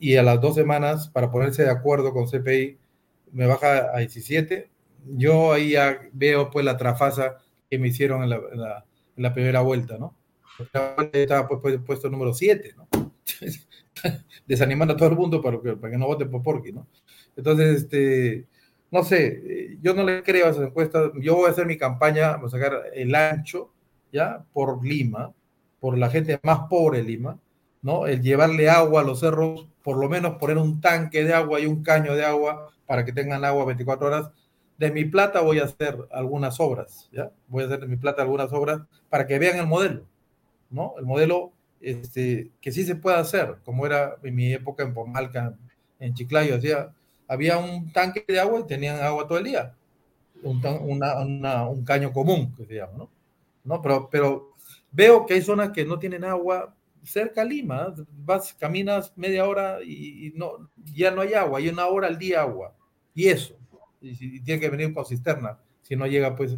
y 0.00 0.16
a 0.16 0.22
las 0.22 0.40
dos 0.40 0.54
semanas, 0.54 1.08
para 1.08 1.30
ponerse 1.30 1.62
de 1.62 1.70
acuerdo 1.70 2.12
con 2.12 2.26
CPI, 2.26 2.78
me 3.32 3.46
baja 3.46 3.90
a 3.94 3.98
17. 3.98 4.70
Yo 5.16 5.52
ahí 5.52 5.70
ya 5.70 5.98
veo 6.12 6.50
pues 6.50 6.64
la 6.64 6.76
trafasa 6.76 7.38
que 7.70 7.78
me 7.78 7.88
hicieron 7.88 8.22
en 8.22 8.30
la, 8.30 8.84
en 9.16 9.22
la, 9.22 9.34
primera 9.34 9.60
vuelta, 9.60 9.98
¿no? 9.98 10.16
Estaba 10.58 11.48
pues, 11.48 11.60
pues, 11.60 11.78
puesto 11.84 12.08
número 12.10 12.32
7, 12.32 12.74
¿no? 12.76 12.88
Desanimando 14.46 14.94
a 14.94 14.96
todo 14.96 15.08
el 15.08 15.16
mundo 15.16 15.40
para 15.40 15.60
que, 15.60 15.76
para 15.76 15.92
que 15.92 15.98
no 15.98 16.06
voten 16.06 16.30
por 16.30 16.42
Porky, 16.42 16.72
¿no? 16.72 16.86
Entonces, 17.36 17.82
este, 17.82 18.46
no 18.90 19.02
sé, 19.02 19.78
yo 19.80 19.94
no 19.94 20.04
le 20.04 20.22
creo 20.22 20.46
a 20.46 20.50
esas 20.50 20.66
encuestas. 20.66 21.10
Yo 21.20 21.34
voy 21.34 21.48
a 21.48 21.50
hacer 21.50 21.66
mi 21.66 21.76
campaña, 21.76 22.36
voy 22.36 22.46
a 22.46 22.50
sacar 22.50 22.82
el 22.94 23.14
ancho 23.14 23.73
¿ya? 24.14 24.44
Por 24.52 24.86
Lima, 24.86 25.32
por 25.80 25.98
la 25.98 26.08
gente 26.08 26.38
más 26.44 26.60
pobre 26.70 26.98
de 26.98 27.04
Lima, 27.04 27.36
¿no? 27.82 28.06
El 28.06 28.22
llevarle 28.22 28.70
agua 28.70 29.00
a 29.00 29.04
los 29.04 29.20
cerros, 29.20 29.66
por 29.82 29.98
lo 29.98 30.08
menos 30.08 30.36
poner 30.36 30.56
un 30.56 30.80
tanque 30.80 31.24
de 31.24 31.34
agua 31.34 31.58
y 31.60 31.66
un 31.66 31.82
caño 31.82 32.14
de 32.14 32.24
agua 32.24 32.70
para 32.86 33.04
que 33.04 33.12
tengan 33.12 33.44
agua 33.44 33.64
24 33.64 34.06
horas. 34.06 34.30
De 34.78 34.92
mi 34.92 35.04
plata 35.04 35.40
voy 35.40 35.58
a 35.58 35.64
hacer 35.64 35.98
algunas 36.12 36.60
obras, 36.60 37.08
¿ya? 37.12 37.32
Voy 37.48 37.64
a 37.64 37.66
hacer 37.66 37.80
de 37.80 37.88
mi 37.88 37.96
plata 37.96 38.22
algunas 38.22 38.52
obras 38.52 38.82
para 39.10 39.26
que 39.26 39.38
vean 39.38 39.58
el 39.58 39.66
modelo, 39.66 40.04
¿no? 40.70 40.94
El 40.96 41.06
modelo 41.06 41.52
este, 41.80 42.50
que 42.60 42.70
sí 42.70 42.84
se 42.84 42.94
puede 42.94 43.16
hacer, 43.16 43.56
como 43.64 43.84
era 43.84 44.16
en 44.22 44.34
mi 44.34 44.52
época 44.52 44.84
en 44.84 44.94
Pomalca, 44.94 45.56
en 45.98 46.14
Chiclayo, 46.14 46.56
hacía, 46.56 46.92
había 47.26 47.58
un 47.58 47.92
tanque 47.92 48.24
de 48.26 48.38
agua 48.38 48.60
y 48.60 48.66
tenían 48.66 49.00
agua 49.00 49.26
todo 49.26 49.38
el 49.38 49.44
día, 49.44 49.74
un, 50.42 51.84
caño 51.84 52.12
común, 52.12 52.54
que 52.56 52.64
se 52.64 52.76
llama, 52.76 52.92
¿no? 52.96 53.13
¿No? 53.64 53.82
Pero, 53.82 54.08
pero 54.10 54.54
veo 54.92 55.26
que 55.26 55.34
hay 55.34 55.42
zonas 55.42 55.70
que 55.70 55.84
no 55.84 55.98
tienen 55.98 56.24
agua 56.24 56.76
cerca 57.02 57.42
a 57.42 57.44
Lima, 57.44 57.94
vas, 58.24 58.54
caminas 58.54 59.12
media 59.16 59.46
hora 59.46 59.82
y, 59.82 60.32
no, 60.36 60.70
ya 60.94 61.10
no 61.10 61.20
hay 61.20 61.34
agua, 61.34 61.58
hay 61.58 61.68
una 61.68 61.86
hora 61.86 62.08
al 62.08 62.18
día 62.18 62.42
agua, 62.42 62.74
y 63.14 63.28
eso, 63.28 63.56
y, 64.00 64.40
tiene 64.40 64.60
que 64.60 64.70
venir 64.70 64.92
con 64.94 65.04
cisterna, 65.04 65.60
si 65.82 65.96
no 65.96 66.06
llega 66.06 66.34
pues 66.34 66.56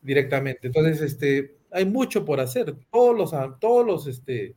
directamente. 0.00 0.68
Entonces, 0.68 1.00
este, 1.00 1.56
hay 1.70 1.84
mucho 1.84 2.24
por 2.24 2.40
hacer, 2.40 2.74
todos 2.90 3.16
los, 3.16 3.60
todos 3.60 3.86
los, 3.86 4.06
este, 4.06 4.54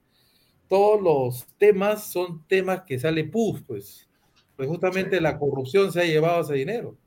todos 0.68 1.02
los 1.02 1.48
temas 1.58 2.12
son 2.12 2.46
temas 2.48 2.82
que 2.82 3.00
sale 3.00 3.24
pus, 3.24 3.62
pues. 3.66 4.04
Pues 4.56 4.68
justamente 4.68 5.22
la 5.22 5.38
corrupción 5.38 5.92
se 5.92 6.02
ha 6.02 6.06
llevado 6.06 6.42
ese 6.42 6.56
dinero. 6.56 6.98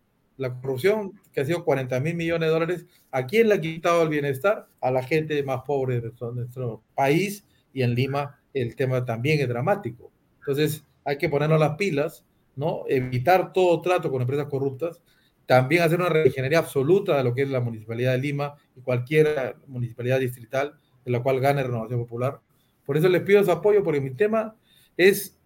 La 0.40 0.58
corrupción, 0.58 1.12
que 1.34 1.42
ha 1.42 1.44
sido 1.44 1.66
40 1.66 2.00
mil 2.00 2.14
millones 2.14 2.48
de 2.48 2.52
dólares, 2.52 2.86
¿a 3.10 3.26
quién 3.26 3.48
le 3.48 3.56
ha 3.56 3.60
quitado 3.60 4.02
el 4.02 4.08
bienestar? 4.08 4.68
A 4.80 4.90
la 4.90 5.02
gente 5.02 5.42
más 5.42 5.64
pobre 5.66 6.00
de 6.00 6.10
nuestro, 6.32 6.82
país 6.94 7.44
y 7.74 7.82
en 7.82 7.94
Lima 7.94 8.40
el 8.54 8.74
tema 8.74 9.04
también 9.04 9.38
es 9.38 9.48
dramático. 9.48 10.10
Entonces 10.38 10.82
hay 11.04 11.18
que 11.18 11.28
ponernos 11.28 11.60
las 11.60 11.76
pilas, 11.76 12.24
¿no? 12.56 12.84
Evitar 12.88 13.52
todo 13.52 13.82
trato 13.82 14.10
con 14.10 14.22
empresas 14.22 14.46
corruptas, 14.46 15.02
también 15.44 15.82
hacer 15.82 16.00
una 16.00 16.08
reingeniería 16.08 16.60
absoluta 16.60 17.18
de 17.18 17.24
lo 17.24 17.34
que 17.34 17.42
es 17.42 17.50
la 17.50 17.60
Municipalidad 17.60 18.12
de 18.12 18.18
Lima 18.18 18.54
y 18.74 18.80
cualquier 18.80 19.56
municipalidad 19.66 20.20
distrital 20.20 20.72
en 21.04 21.12
la 21.12 21.22
cual 21.22 21.38
gane 21.38 21.62
Renovación 21.62 22.00
Popular. 22.00 22.40
Por 22.86 22.96
eso 22.96 23.10
les 23.10 23.22
pido 23.22 23.44
su 23.44 23.50
apoyo, 23.50 23.84
porque 23.84 24.00
mi 24.00 24.12
tema 24.12 24.56
es 24.96 25.38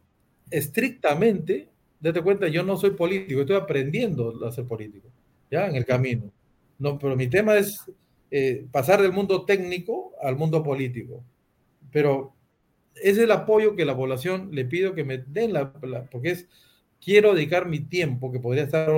estrictamente, 0.53 1.69
date 2.05 2.23
cuenta, 2.23 2.49
yo 2.49 2.63
no 2.63 2.77
soy 2.77 2.91
político, 2.91 3.41
estoy 3.41 3.57
aprendiendo 3.57 4.47
a 4.47 4.53
ser 4.53 4.67
político, 4.67 5.09
ya 5.51 5.67
en 5.67 5.77
el 5.77 5.87
camino. 5.87 6.31
No, 6.79 6.99
pero 6.99 7.17
mi 7.17 7.29
tema 7.29 7.57
es 7.57 7.81
eh, 8.31 8.67
pasar 8.71 9.01
del 9.01 9.13
mundo 9.13 9.45
técnico 9.45 10.13
al 10.21 10.37
mundo 10.37 10.63
político. 10.63 11.25
Pero 11.91 12.35
es 12.95 13.17
el 13.17 13.31
apoyo 13.31 13.75
que 13.75 13.87
la 13.87 13.97
población 13.97 14.51
le 14.53 14.67
pido 14.67 14.95
que 14.95 15.05
me 15.05 15.19
den, 15.19 15.55
la, 15.55 15.73
porque 16.11 16.33
es, 16.33 16.49
quiero 17.01 17.35
dedicar 17.35 17.67
mi 17.69 17.81
tiempo, 17.81 18.31
que 18.31 18.39
podría 18.39 18.65
estar 18.65 18.91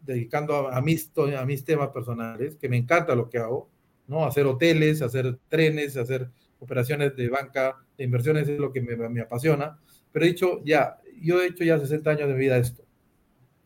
dedicando 0.00 0.68
a, 0.68 0.80
mis, 0.80 1.12
a 1.36 1.44
mis 1.44 1.64
temas 1.64 1.90
personales, 1.90 2.56
que 2.56 2.68
me 2.70 2.78
encanta 2.78 3.14
lo 3.14 3.28
que 3.28 3.36
hago, 3.36 3.68
¿no? 4.06 4.24
Hacer 4.24 4.46
hoteles, 4.46 5.02
hacer 5.02 5.38
trenes, 5.48 5.98
hacer 5.98 6.30
operaciones 6.58 7.14
de 7.16 7.28
banca, 7.28 7.76
de 7.98 8.04
inversiones 8.04 8.48
es 8.48 8.58
lo 8.58 8.72
que 8.72 8.80
me, 8.80 9.20
apasiona, 9.20 9.78
pero 10.10 10.24
he 10.24 10.28
dicho, 10.28 10.62
ya, 10.64 10.99
yo 11.20 11.40
he 11.40 11.46
hecho 11.46 11.64
ya 11.64 11.78
60 11.78 12.10
años 12.10 12.28
de 12.28 12.34
vida 12.34 12.56
esto. 12.56 12.82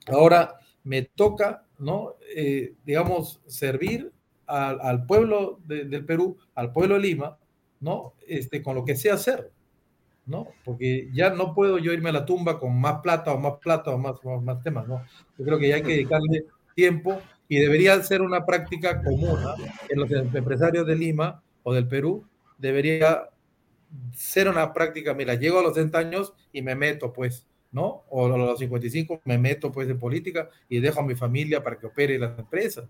Ahora 0.06 0.56
me 0.82 1.02
toca, 1.02 1.64
¿no? 1.78 2.14
Eh, 2.36 2.74
digamos, 2.84 3.40
servir 3.46 4.12
al, 4.46 5.06
pueblo 5.06 5.60
del 5.64 6.04
Perú, 6.04 6.36
al 6.54 6.72
pueblo 6.72 6.94
de 6.96 7.00
Lima, 7.00 7.38
¿no? 7.80 8.14
Este, 8.26 8.62
con 8.62 8.74
lo 8.74 8.84
que 8.84 8.96
sé 8.96 9.10
hacer, 9.10 9.50
¿no? 10.26 10.48
Porque 10.64 11.08
ya 11.12 11.30
no 11.30 11.54
puedo 11.54 11.78
yo 11.78 11.92
irme 11.92 12.10
a 12.10 12.12
la 12.12 12.26
tumba 12.26 12.60
con 12.60 12.78
más 12.78 13.00
plata 13.00 13.32
o 13.32 13.38
más 13.38 13.54
plata 13.60 13.90
o 13.90 13.98
más, 13.98 14.16
más, 14.42 14.62
temas, 14.62 14.86
¿no? 14.86 15.02
Yo 15.38 15.44
creo 15.44 15.58
que 15.58 15.68
ya 15.68 15.76
hay 15.76 15.82
que 15.82 15.92
dedicarle 15.92 16.44
tiempo 16.74 17.20
y 17.48 17.58
debería 17.58 18.02
ser 18.02 18.20
una 18.20 18.44
práctica 18.44 19.02
común 19.02 19.38
en 19.88 20.00
los 20.00 20.10
empresarios 20.10 20.86
de 20.86 20.96
Lima 20.96 21.42
o 21.62 21.72
del 21.72 21.88
Perú 21.88 22.26
debería 22.58 23.28
ser 24.14 24.48
una 24.48 24.72
práctica, 24.72 25.14
mira, 25.14 25.34
llego 25.34 25.58
a 25.58 25.62
los 25.62 25.74
60 25.74 25.98
años 25.98 26.32
y 26.52 26.62
me 26.62 26.74
meto, 26.74 27.12
pues, 27.12 27.46
¿no? 27.72 28.04
O 28.08 28.26
a 28.26 28.38
los 28.38 28.58
55 28.58 29.22
me 29.24 29.38
meto, 29.38 29.72
pues, 29.72 29.88
en 29.88 29.98
política 29.98 30.48
y 30.68 30.80
dejo 30.80 31.00
a 31.00 31.04
mi 31.04 31.14
familia 31.14 31.62
para 31.62 31.78
que 31.78 31.86
opere 31.86 32.18
las 32.18 32.38
empresas. 32.38 32.88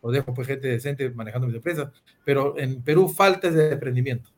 O 0.00 0.10
dejo, 0.10 0.32
pues, 0.34 0.46
gente 0.46 0.68
decente 0.68 1.10
manejando 1.10 1.46
mis 1.46 1.56
empresas. 1.56 1.90
Pero 2.24 2.58
en 2.58 2.82
Perú 2.82 3.08
falta 3.08 3.48
ese 3.48 3.68
desprendimiento. 3.68 4.30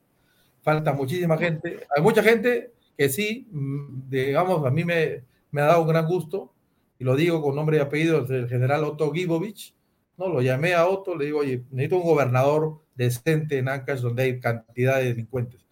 Falta 0.63 0.93
muchísima 0.93 1.37
gente. 1.39 1.87
Hay 1.95 2.03
mucha 2.03 2.23
gente 2.23 2.73
que 2.97 3.09
sí, 3.09 3.49
mm, 3.51 4.11
digamos, 4.11 4.65
a 4.67 4.71
mí 4.71 4.85
me, 4.85 5.25
me 5.51 5.63
ha 5.63 5.67
dado 5.67 5.83
un 5.83 5.89
gran 5.89 6.07
gusto, 6.07 6.53
y 6.99 7.05
lo 7.05 7.17
digo 7.17 7.41
con 7.41 7.57
nombre 7.57 7.79
y 7.79 7.81
apellido, 7.81 8.27
el 8.29 8.49
general 8.49 8.85
Otto 8.85 9.11
Gibovich, 9.11 9.75
¿no? 10.19 10.29
Lo 10.29 10.43
llamé 10.43 10.75
a 10.75 10.87
Otto, 10.87 11.17
le 11.17 11.25
digo, 11.25 11.39
oye, 11.39 11.65
necesito 11.71 11.97
un 11.97 12.03
gobernador 12.03 12.81
decente 12.95 13.57
en 13.57 13.69
Ancash 13.71 14.01
donde 14.01 14.25
hay 14.25 14.39
cantidad 14.39 14.99
de 14.99 15.07
delincuentes. 15.07 15.70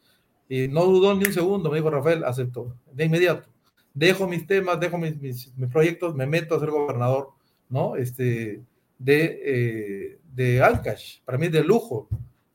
Y 0.48 0.68
no 0.68 0.84
dudó 0.84 1.14
ni 1.14 1.26
un 1.26 1.32
segundo, 1.32 1.70
me 1.70 1.76
dijo 1.76 1.90
Rafael, 1.90 2.24
aceptó, 2.24 2.74
de 2.92 3.04
inmediato. 3.04 3.48
Dejo 3.92 4.26
mis 4.26 4.46
temas, 4.46 4.80
dejo 4.80 4.96
mis, 4.96 5.20
mis, 5.20 5.52
proyectos, 5.70 6.14
me 6.14 6.26
meto 6.26 6.54
a 6.54 6.60
ser 6.60 6.70
gobernador, 6.70 7.30
¿no? 7.68 7.96
Este, 7.96 8.62
de, 8.98 9.40
eh, 9.44 10.18
de 10.32 10.62
Ancash, 10.62 11.20
para 11.24 11.36
mí 11.36 11.46
es 11.46 11.52
de 11.52 11.64
lujo, 11.64 12.08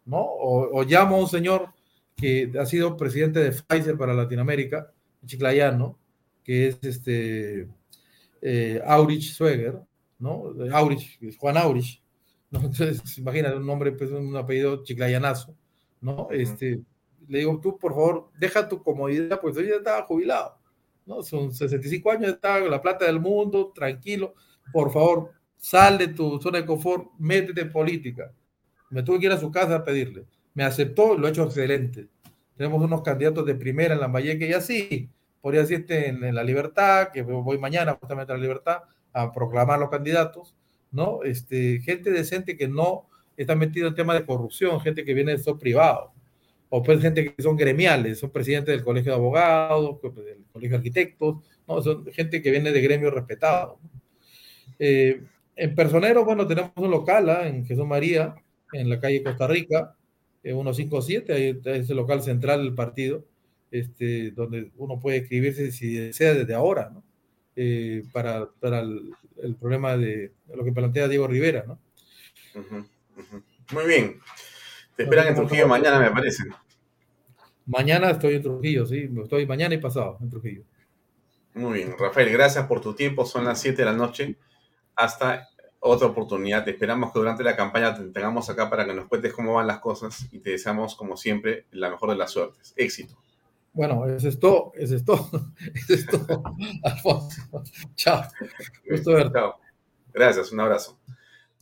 ¿no? 0.05 0.21
O, 0.21 0.83
llamo 0.83 1.17
a 1.17 1.19
un 1.19 1.27
señor 1.27 1.69
que 2.15 2.51
ha 2.59 2.65
sido 2.65 2.97
presidente 2.97 3.39
de 3.39 3.51
Pfizer 3.51 3.97
para 3.97 4.13
Latinoamérica, 4.13 4.91
chiclayano, 5.25 5.97
que 6.43 6.67
es 6.67 6.77
este 6.81 7.67
eh, 8.41 8.81
Aurich 8.85 9.33
Schweger, 9.33 9.79
¿no? 10.19 10.53
Aurich, 10.71 11.19
Juan 11.37 11.57
Aurich, 11.57 12.01
entonces, 12.51 13.17
imagínate 13.17 13.55
un 13.55 13.65
nombre, 13.65 13.91
pues 13.91 14.11
un 14.11 14.35
apellido 14.35 14.83
chiclayanazo, 14.83 15.55
¿no? 16.01 16.27
Este, 16.31 16.81
le 17.27 17.39
digo, 17.39 17.59
tú, 17.61 17.77
por 17.77 17.93
favor, 17.93 18.29
deja 18.37 18.67
tu 18.67 18.81
comodidad, 18.81 19.39
pues 19.41 19.55
yo 19.55 19.61
ya 19.61 19.75
estaba 19.75 20.03
jubilado, 20.03 20.57
¿no? 21.05 21.23
Son 21.23 21.53
65 21.53 22.11
años, 22.11 22.29
estaba 22.29 22.61
con 22.61 22.71
la 22.71 22.81
plata 22.81 23.05
del 23.05 23.19
mundo, 23.19 23.71
tranquilo, 23.73 24.33
por 24.71 24.91
favor, 24.91 25.31
sal 25.57 25.97
de 25.97 26.09
tu 26.09 26.39
zona 26.41 26.59
de 26.59 26.65
confort, 26.65 27.11
métete 27.19 27.61
en 27.61 27.71
política. 27.71 28.31
Me 28.89 29.03
tuve 29.03 29.19
que 29.19 29.25
ir 29.27 29.31
a 29.31 29.39
su 29.39 29.51
casa 29.51 29.75
a 29.75 29.83
pedirle. 29.83 30.25
Me 30.53 30.63
aceptó, 30.63 31.17
lo 31.17 31.27
ha 31.27 31.29
hecho 31.29 31.43
excelente. 31.43 32.07
Tenemos 32.55 32.81
unos 32.83 33.01
candidatos 33.01 33.45
de 33.45 33.55
primera 33.55 33.95
en 33.95 34.01
la 34.01 34.21
que 34.21 34.47
ya 34.47 34.61
sí, 34.61 35.09
podría 35.41 35.61
decirte 35.61 36.09
en, 36.09 36.23
en 36.23 36.35
la 36.35 36.43
libertad, 36.43 37.09
que 37.11 37.23
voy 37.23 37.57
mañana 37.57 37.97
justamente 37.99 38.31
a 38.31 38.35
la 38.35 38.41
libertad 38.41 38.83
a 39.13 39.31
proclamar 39.31 39.79
los 39.79 39.89
candidatos 39.89 40.55
¿no? 40.93 41.23
Este, 41.23 41.81
gente 41.81 42.11
decente 42.11 42.55
que 42.55 42.69
no 42.69 43.07
está 43.35 43.55
metida 43.55 43.87
en 43.87 43.95
temas 43.95 44.17
de 44.17 44.25
corrupción, 44.25 44.79
gente 44.79 45.03
que 45.03 45.13
viene 45.13 45.31
del 45.31 45.39
sector 45.39 45.59
privado, 45.59 46.13
o 46.75 46.81
pues 46.81 46.99
gente 47.01 47.35
que 47.35 47.43
son 47.43 47.55
gremiales, 47.55 48.17
son 48.17 48.31
presidentes 48.31 48.73
del 48.73 48.83
colegio 48.83 49.11
de 49.11 49.17
abogados, 49.19 50.01
del 50.01 50.43
colegio 50.51 50.71
de 50.71 50.75
arquitectos, 50.77 51.35
¿no? 51.67 51.83
Son 51.83 52.03
gente 52.11 52.41
que 52.41 52.49
viene 52.49 52.71
de 52.71 52.81
gremios 52.81 53.13
respetados. 53.13 53.77
Eh, 54.79 55.21
en 55.55 55.75
Personero, 55.75 56.25
bueno, 56.25 56.47
tenemos 56.47 56.71
un 56.77 56.89
local 56.89 57.29
¿ah? 57.29 57.47
en 57.47 57.63
Jesús 57.63 57.85
María, 57.85 58.33
en 58.71 58.89
la 58.89 58.99
calle 58.99 59.21
Costa 59.21 59.45
Rica, 59.45 59.95
eh, 60.41 60.53
157, 60.53 61.31
ahí 61.31 61.61
es 61.63 61.91
el 61.91 61.95
local 61.95 62.23
central 62.23 62.63
del 62.63 62.73
partido, 62.73 63.23
este, 63.69 64.31
donde 64.31 64.71
uno 64.77 64.99
puede 64.99 65.17
escribirse 65.17 65.71
si 65.71 65.93
desea 65.93 66.33
desde 66.33 66.55
ahora. 66.55 66.91
Eh, 67.55 68.01
para, 68.11 68.49
para 68.59 68.79
el, 68.79 69.55
problema 69.59 69.95
de, 69.95 70.31
lo 70.55 70.63
que 70.63 70.71
plantea 70.71 71.07
Diego 71.07 71.27
Rivera, 71.27 71.65
¿no? 71.67 71.79
Muy 73.71 73.85
bien. 73.85 74.19
Te 74.95 75.03
esperan 75.03 75.27
en 75.27 75.35
Trujillo 75.35 75.67
mañana, 75.67 75.99
me 75.99 76.11
parece. 76.11 76.43
Mañana 77.65 78.11
estoy 78.11 78.35
en 78.35 78.41
Trujillo, 78.41 78.85
sí. 78.85 79.09
Estoy 79.21 79.45
mañana 79.45 79.73
y 79.75 79.79
pasado 79.79 80.17
en 80.21 80.29
Trujillo. 80.29 80.63
Muy 81.53 81.79
bien. 81.79 81.95
Rafael, 81.97 82.31
gracias 82.31 82.65
por 82.67 82.81
tu 82.81 82.93
tiempo. 82.93 83.25
Son 83.25 83.45
las 83.45 83.59
7 83.61 83.77
de 83.77 83.85
la 83.85 83.93
noche. 83.93 84.35
Hasta 84.95 85.49
otra 85.79 86.07
oportunidad. 86.07 86.63
Te 86.63 86.71
esperamos 86.71 87.11
que 87.11 87.19
durante 87.19 87.43
la 87.43 87.55
campaña 87.55 87.95
te 87.95 88.03
tengamos 88.05 88.49
acá 88.49 88.69
para 88.69 88.85
que 88.85 88.93
nos 88.93 89.07
cuentes 89.07 89.33
cómo 89.33 89.55
van 89.55 89.67
las 89.67 89.79
cosas 89.79 90.27
y 90.31 90.39
te 90.39 90.51
deseamos, 90.51 90.95
como 90.95 91.17
siempre, 91.17 91.65
la 91.71 91.89
mejor 91.89 92.09
de 92.09 92.15
las 92.15 92.31
suertes. 92.31 92.73
Éxito. 92.75 93.15
Bueno, 93.73 94.05
eso 94.05 94.29
es 94.29 94.39
todo, 94.39 94.71
eso 94.75 94.95
es 94.95 95.03
todo, 95.03 95.29
eso 95.75 95.93
es 95.93 96.05
todo, 96.05 96.43
Alfonso. 96.83 97.41
Chao. 97.95 98.23
Gusto 98.87 99.13
verte. 99.13 99.39
Gracias, 100.13 100.51
un 100.51 100.59
abrazo. 100.59 100.97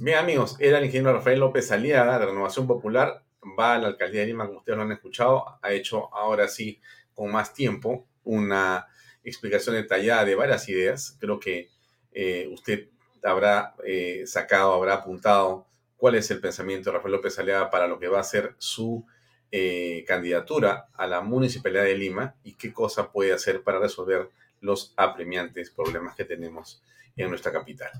Bien, 0.03 0.17
amigos, 0.17 0.55
era 0.57 0.79
el 0.79 0.85
ingeniero 0.85 1.13
Rafael 1.13 1.39
López 1.39 1.71
Aliaga 1.71 2.17
de 2.17 2.25
Renovación 2.25 2.65
Popular. 2.65 3.23
Va 3.59 3.75
a 3.75 3.77
la 3.77 3.89
alcaldía 3.89 4.21
de 4.21 4.25
Lima, 4.25 4.47
como 4.47 4.57
ustedes 4.57 4.75
lo 4.75 4.81
han 4.83 4.91
escuchado. 4.91 5.59
Ha 5.61 5.73
hecho 5.73 6.11
ahora 6.15 6.47
sí, 6.47 6.81
con 7.13 7.31
más 7.31 7.53
tiempo, 7.53 8.07
una 8.23 8.87
explicación 9.23 9.75
detallada 9.75 10.25
de 10.25 10.33
varias 10.33 10.67
ideas. 10.69 11.15
Creo 11.19 11.39
que 11.39 11.69
eh, 12.13 12.49
usted 12.51 12.87
habrá 13.21 13.75
eh, 13.85 14.23
sacado, 14.25 14.73
habrá 14.73 14.95
apuntado 14.95 15.67
cuál 15.97 16.15
es 16.15 16.31
el 16.31 16.41
pensamiento 16.41 16.89
de 16.89 16.97
Rafael 16.97 17.11
López 17.11 17.37
Aliaga 17.37 17.69
para 17.69 17.85
lo 17.85 17.99
que 17.99 18.07
va 18.07 18.21
a 18.21 18.23
ser 18.23 18.55
su 18.57 19.05
eh, 19.51 20.03
candidatura 20.07 20.87
a 20.95 21.05
la 21.05 21.21
Municipalidad 21.21 21.83
de 21.83 21.95
Lima 21.95 22.33
y 22.43 22.53
qué 22.53 22.73
cosa 22.73 23.11
puede 23.11 23.33
hacer 23.33 23.61
para 23.61 23.77
resolver 23.77 24.31
los 24.61 24.95
apremiantes 24.97 25.69
problemas 25.69 26.15
que 26.15 26.25
tenemos 26.25 26.81
en 27.15 27.29
nuestra 27.29 27.51
capital. 27.51 27.91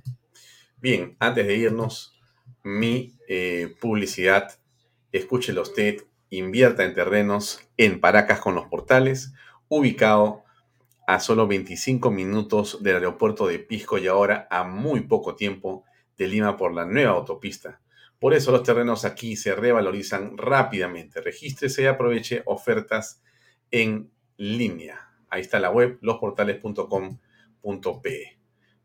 Bien, 0.82 1.16
antes 1.20 1.48
de 1.48 1.56
irnos, 1.56 2.20
mi 2.64 3.14
eh, 3.28 3.76
publicidad, 3.80 4.60
escúchelo 5.12 5.62
usted, 5.62 6.02
invierta 6.30 6.84
en 6.84 6.94
terrenos 6.94 7.62
en 7.78 8.00
Paracas 8.00 8.40
con 8.40 8.56
los 8.56 8.66
portales, 8.66 9.34
ubicado 9.70 10.44
a 11.08 11.20
solo 11.20 11.48
25 11.48 12.12
minutos 12.12 12.82
del 12.82 12.96
aeropuerto 12.96 13.48
de 13.48 13.60
Pisco 13.60 13.98
y 13.98 14.08
ahora 14.08 14.48
a 14.50 14.64
muy 14.64 15.02
poco 15.02 15.36
tiempo 15.36 15.84
de 16.18 16.28
Lima 16.28 16.58
por 16.58 16.74
la 16.74 16.86
nueva 16.86 17.12
autopista 17.12 17.82
por 18.22 18.34
eso 18.36 18.52
los 18.52 18.62
terrenos 18.62 19.04
aquí 19.04 19.36
se 19.36 19.56
revalorizan 19.56 20.38
rápidamente. 20.38 21.22
Regístrese 21.22 21.82
y 21.82 21.88
aproveche 21.88 22.44
ofertas 22.46 23.24
en 23.72 24.12
línea. 24.38 25.10
Ahí 25.28 25.42
está 25.42 25.60
la 25.60 25.72
web, 25.72 25.98
losportales.com.pe. 26.02 28.41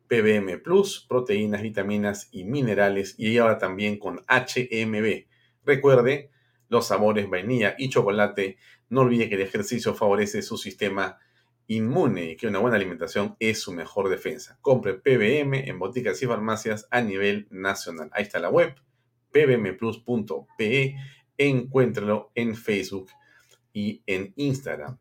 PBM 0.09 0.59
Plus, 0.63 1.05
proteínas, 1.09 1.63
vitaminas 1.63 2.29
y 2.31 2.45
minerales 2.45 3.15
y 3.19 3.39
ahora 3.39 3.59
también 3.59 3.99
con 3.99 4.25
HMB. 4.29 5.27
Recuerde, 5.65 6.31
los 6.69 6.87
sabores 6.87 7.29
vainilla 7.29 7.75
y 7.79 7.89
chocolate. 7.89 8.59
No 8.89 9.03
olvide 9.03 9.29
que 9.29 9.35
el 9.35 9.43
ejercicio 9.43 9.95
favorece 9.95 10.43
su 10.43 10.57
sistema 10.57 11.19
inmune 11.69 12.31
y 12.31 12.37
que 12.37 12.47
una 12.47 12.61
buena 12.61 12.77
alimentación 12.77 13.37
es 13.41 13.61
su 13.61 13.73
mejor 13.73 14.09
defensa. 14.09 14.59
Compre 14.61 14.95
PBM 14.95 15.69
en 15.69 15.79
boticas 15.79 16.23
y 16.23 16.27
farmacias 16.27 16.87
a 16.91 17.01
nivel 17.01 17.49
nacional. 17.51 18.11
Ahí 18.13 18.23
está 18.23 18.39
la 18.39 18.51
web, 18.51 18.75
pbmplus.pe. 19.33 20.97
Encuéntralo 21.39 22.31
en 22.35 22.55
Facebook 22.55 23.11
y 23.73 24.03
en 24.07 24.33
Instagram. 24.37 24.99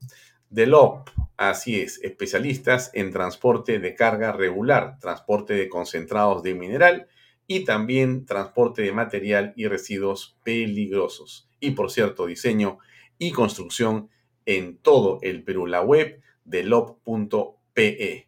Delop, 0.50 1.10
así 1.38 1.82
es, 1.82 2.00
especialistas 2.04 2.92
en 2.94 3.12
transporte 3.12 3.80
de 3.80 3.96
carga 3.96 4.32
regular, 4.32 5.00
transporte 5.00 5.54
de 5.54 5.68
concentrados 5.70 6.44
de 6.44 6.54
mineral 6.54 7.08
y 7.48 7.66
también 7.66 8.26
transporte 8.26 8.82
de 8.82 8.92
material 8.92 9.54
y 9.56 9.68
residuos 9.68 10.38
peligrosos. 10.44 11.50
Y 11.60 11.72
por 11.72 11.92
cierto, 11.92 12.26
diseño 12.26 12.80
y 13.18 13.32
construcción 13.32 14.10
en 14.46 14.78
todo 14.78 15.20
el 15.22 15.44
Perú. 15.44 15.68
La 15.68 15.82
web 15.82 16.22
de 16.44 16.64
lop.pe. 16.64 18.28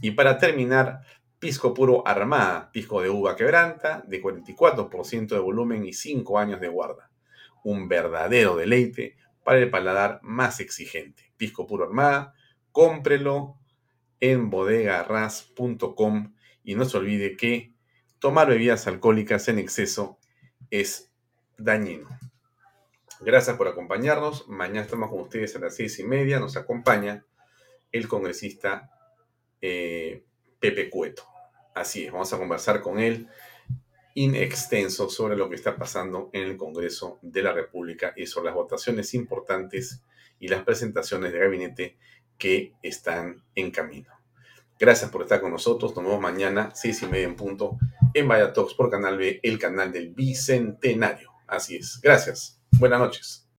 Y 0.00 0.10
para 0.12 0.38
terminar, 0.38 1.00
pisco 1.38 1.74
puro 1.74 2.06
armada, 2.06 2.70
pisco 2.72 3.00
de 3.00 3.10
uva 3.10 3.36
quebranta, 3.36 4.02
de 4.06 4.22
44% 4.22 5.28
de 5.28 5.38
volumen 5.38 5.84
y 5.84 5.92
5 5.92 6.38
años 6.38 6.60
de 6.60 6.68
guarda. 6.68 7.10
Un 7.62 7.88
verdadero 7.88 8.56
deleite 8.56 9.16
para 9.44 9.58
el 9.58 9.70
paladar 9.70 10.20
más 10.22 10.60
exigente. 10.60 11.27
Pisco 11.38 11.66
puro 11.66 11.84
armada, 11.84 12.34
cómprelo 12.72 13.56
en 14.20 14.50
bodegarras.com 14.50 16.34
y 16.64 16.74
no 16.74 16.84
se 16.84 16.96
olvide 16.98 17.36
que 17.36 17.72
tomar 18.18 18.48
bebidas 18.48 18.86
alcohólicas 18.86 19.48
en 19.48 19.58
exceso 19.58 20.18
es 20.70 21.10
dañino. 21.56 22.08
Gracias 23.20 23.56
por 23.56 23.68
acompañarnos. 23.68 24.48
Mañana 24.48 24.82
estamos 24.82 25.10
con 25.10 25.20
ustedes 25.20 25.56
a 25.56 25.60
las 25.60 25.74
seis 25.74 25.98
y 25.98 26.04
media. 26.04 26.38
Nos 26.38 26.56
acompaña 26.56 27.24
el 27.90 28.06
congresista 28.06 28.90
eh, 29.60 30.24
Pepe 30.60 30.90
Cueto. 30.90 31.24
Así 31.74 32.04
es, 32.04 32.12
vamos 32.12 32.32
a 32.32 32.38
conversar 32.38 32.80
con 32.80 32.98
él 32.98 33.28
in 34.14 34.34
extenso 34.34 35.08
sobre 35.08 35.36
lo 35.36 35.48
que 35.48 35.54
está 35.54 35.76
pasando 35.76 36.28
en 36.32 36.42
el 36.42 36.56
Congreso 36.56 37.20
de 37.22 37.40
la 37.40 37.52
República 37.52 38.12
y 38.16 38.26
sobre 38.26 38.46
las 38.46 38.56
votaciones 38.56 39.14
importantes 39.14 40.02
y 40.38 40.48
las 40.48 40.62
presentaciones 40.64 41.32
de 41.32 41.38
gabinete 41.38 41.96
que 42.38 42.74
están 42.82 43.42
en 43.54 43.70
camino. 43.70 44.10
Gracias 44.78 45.10
por 45.10 45.22
estar 45.22 45.40
con 45.40 45.50
nosotros. 45.50 45.94
Nos 45.96 46.04
vemos 46.04 46.20
mañana, 46.20 46.70
seis 46.74 47.02
y 47.02 47.06
media 47.06 47.26
en 47.26 47.34
punto, 47.36 47.78
en 48.14 48.28
Vaya 48.28 48.52
Talks 48.52 48.74
por 48.74 48.90
Canal 48.90 49.18
B, 49.18 49.40
el 49.42 49.58
canal 49.58 49.90
del 49.90 50.10
Bicentenario. 50.10 51.32
Así 51.48 51.76
es. 51.76 52.00
Gracias. 52.00 52.60
Buenas 52.78 53.00
noches. 53.00 53.44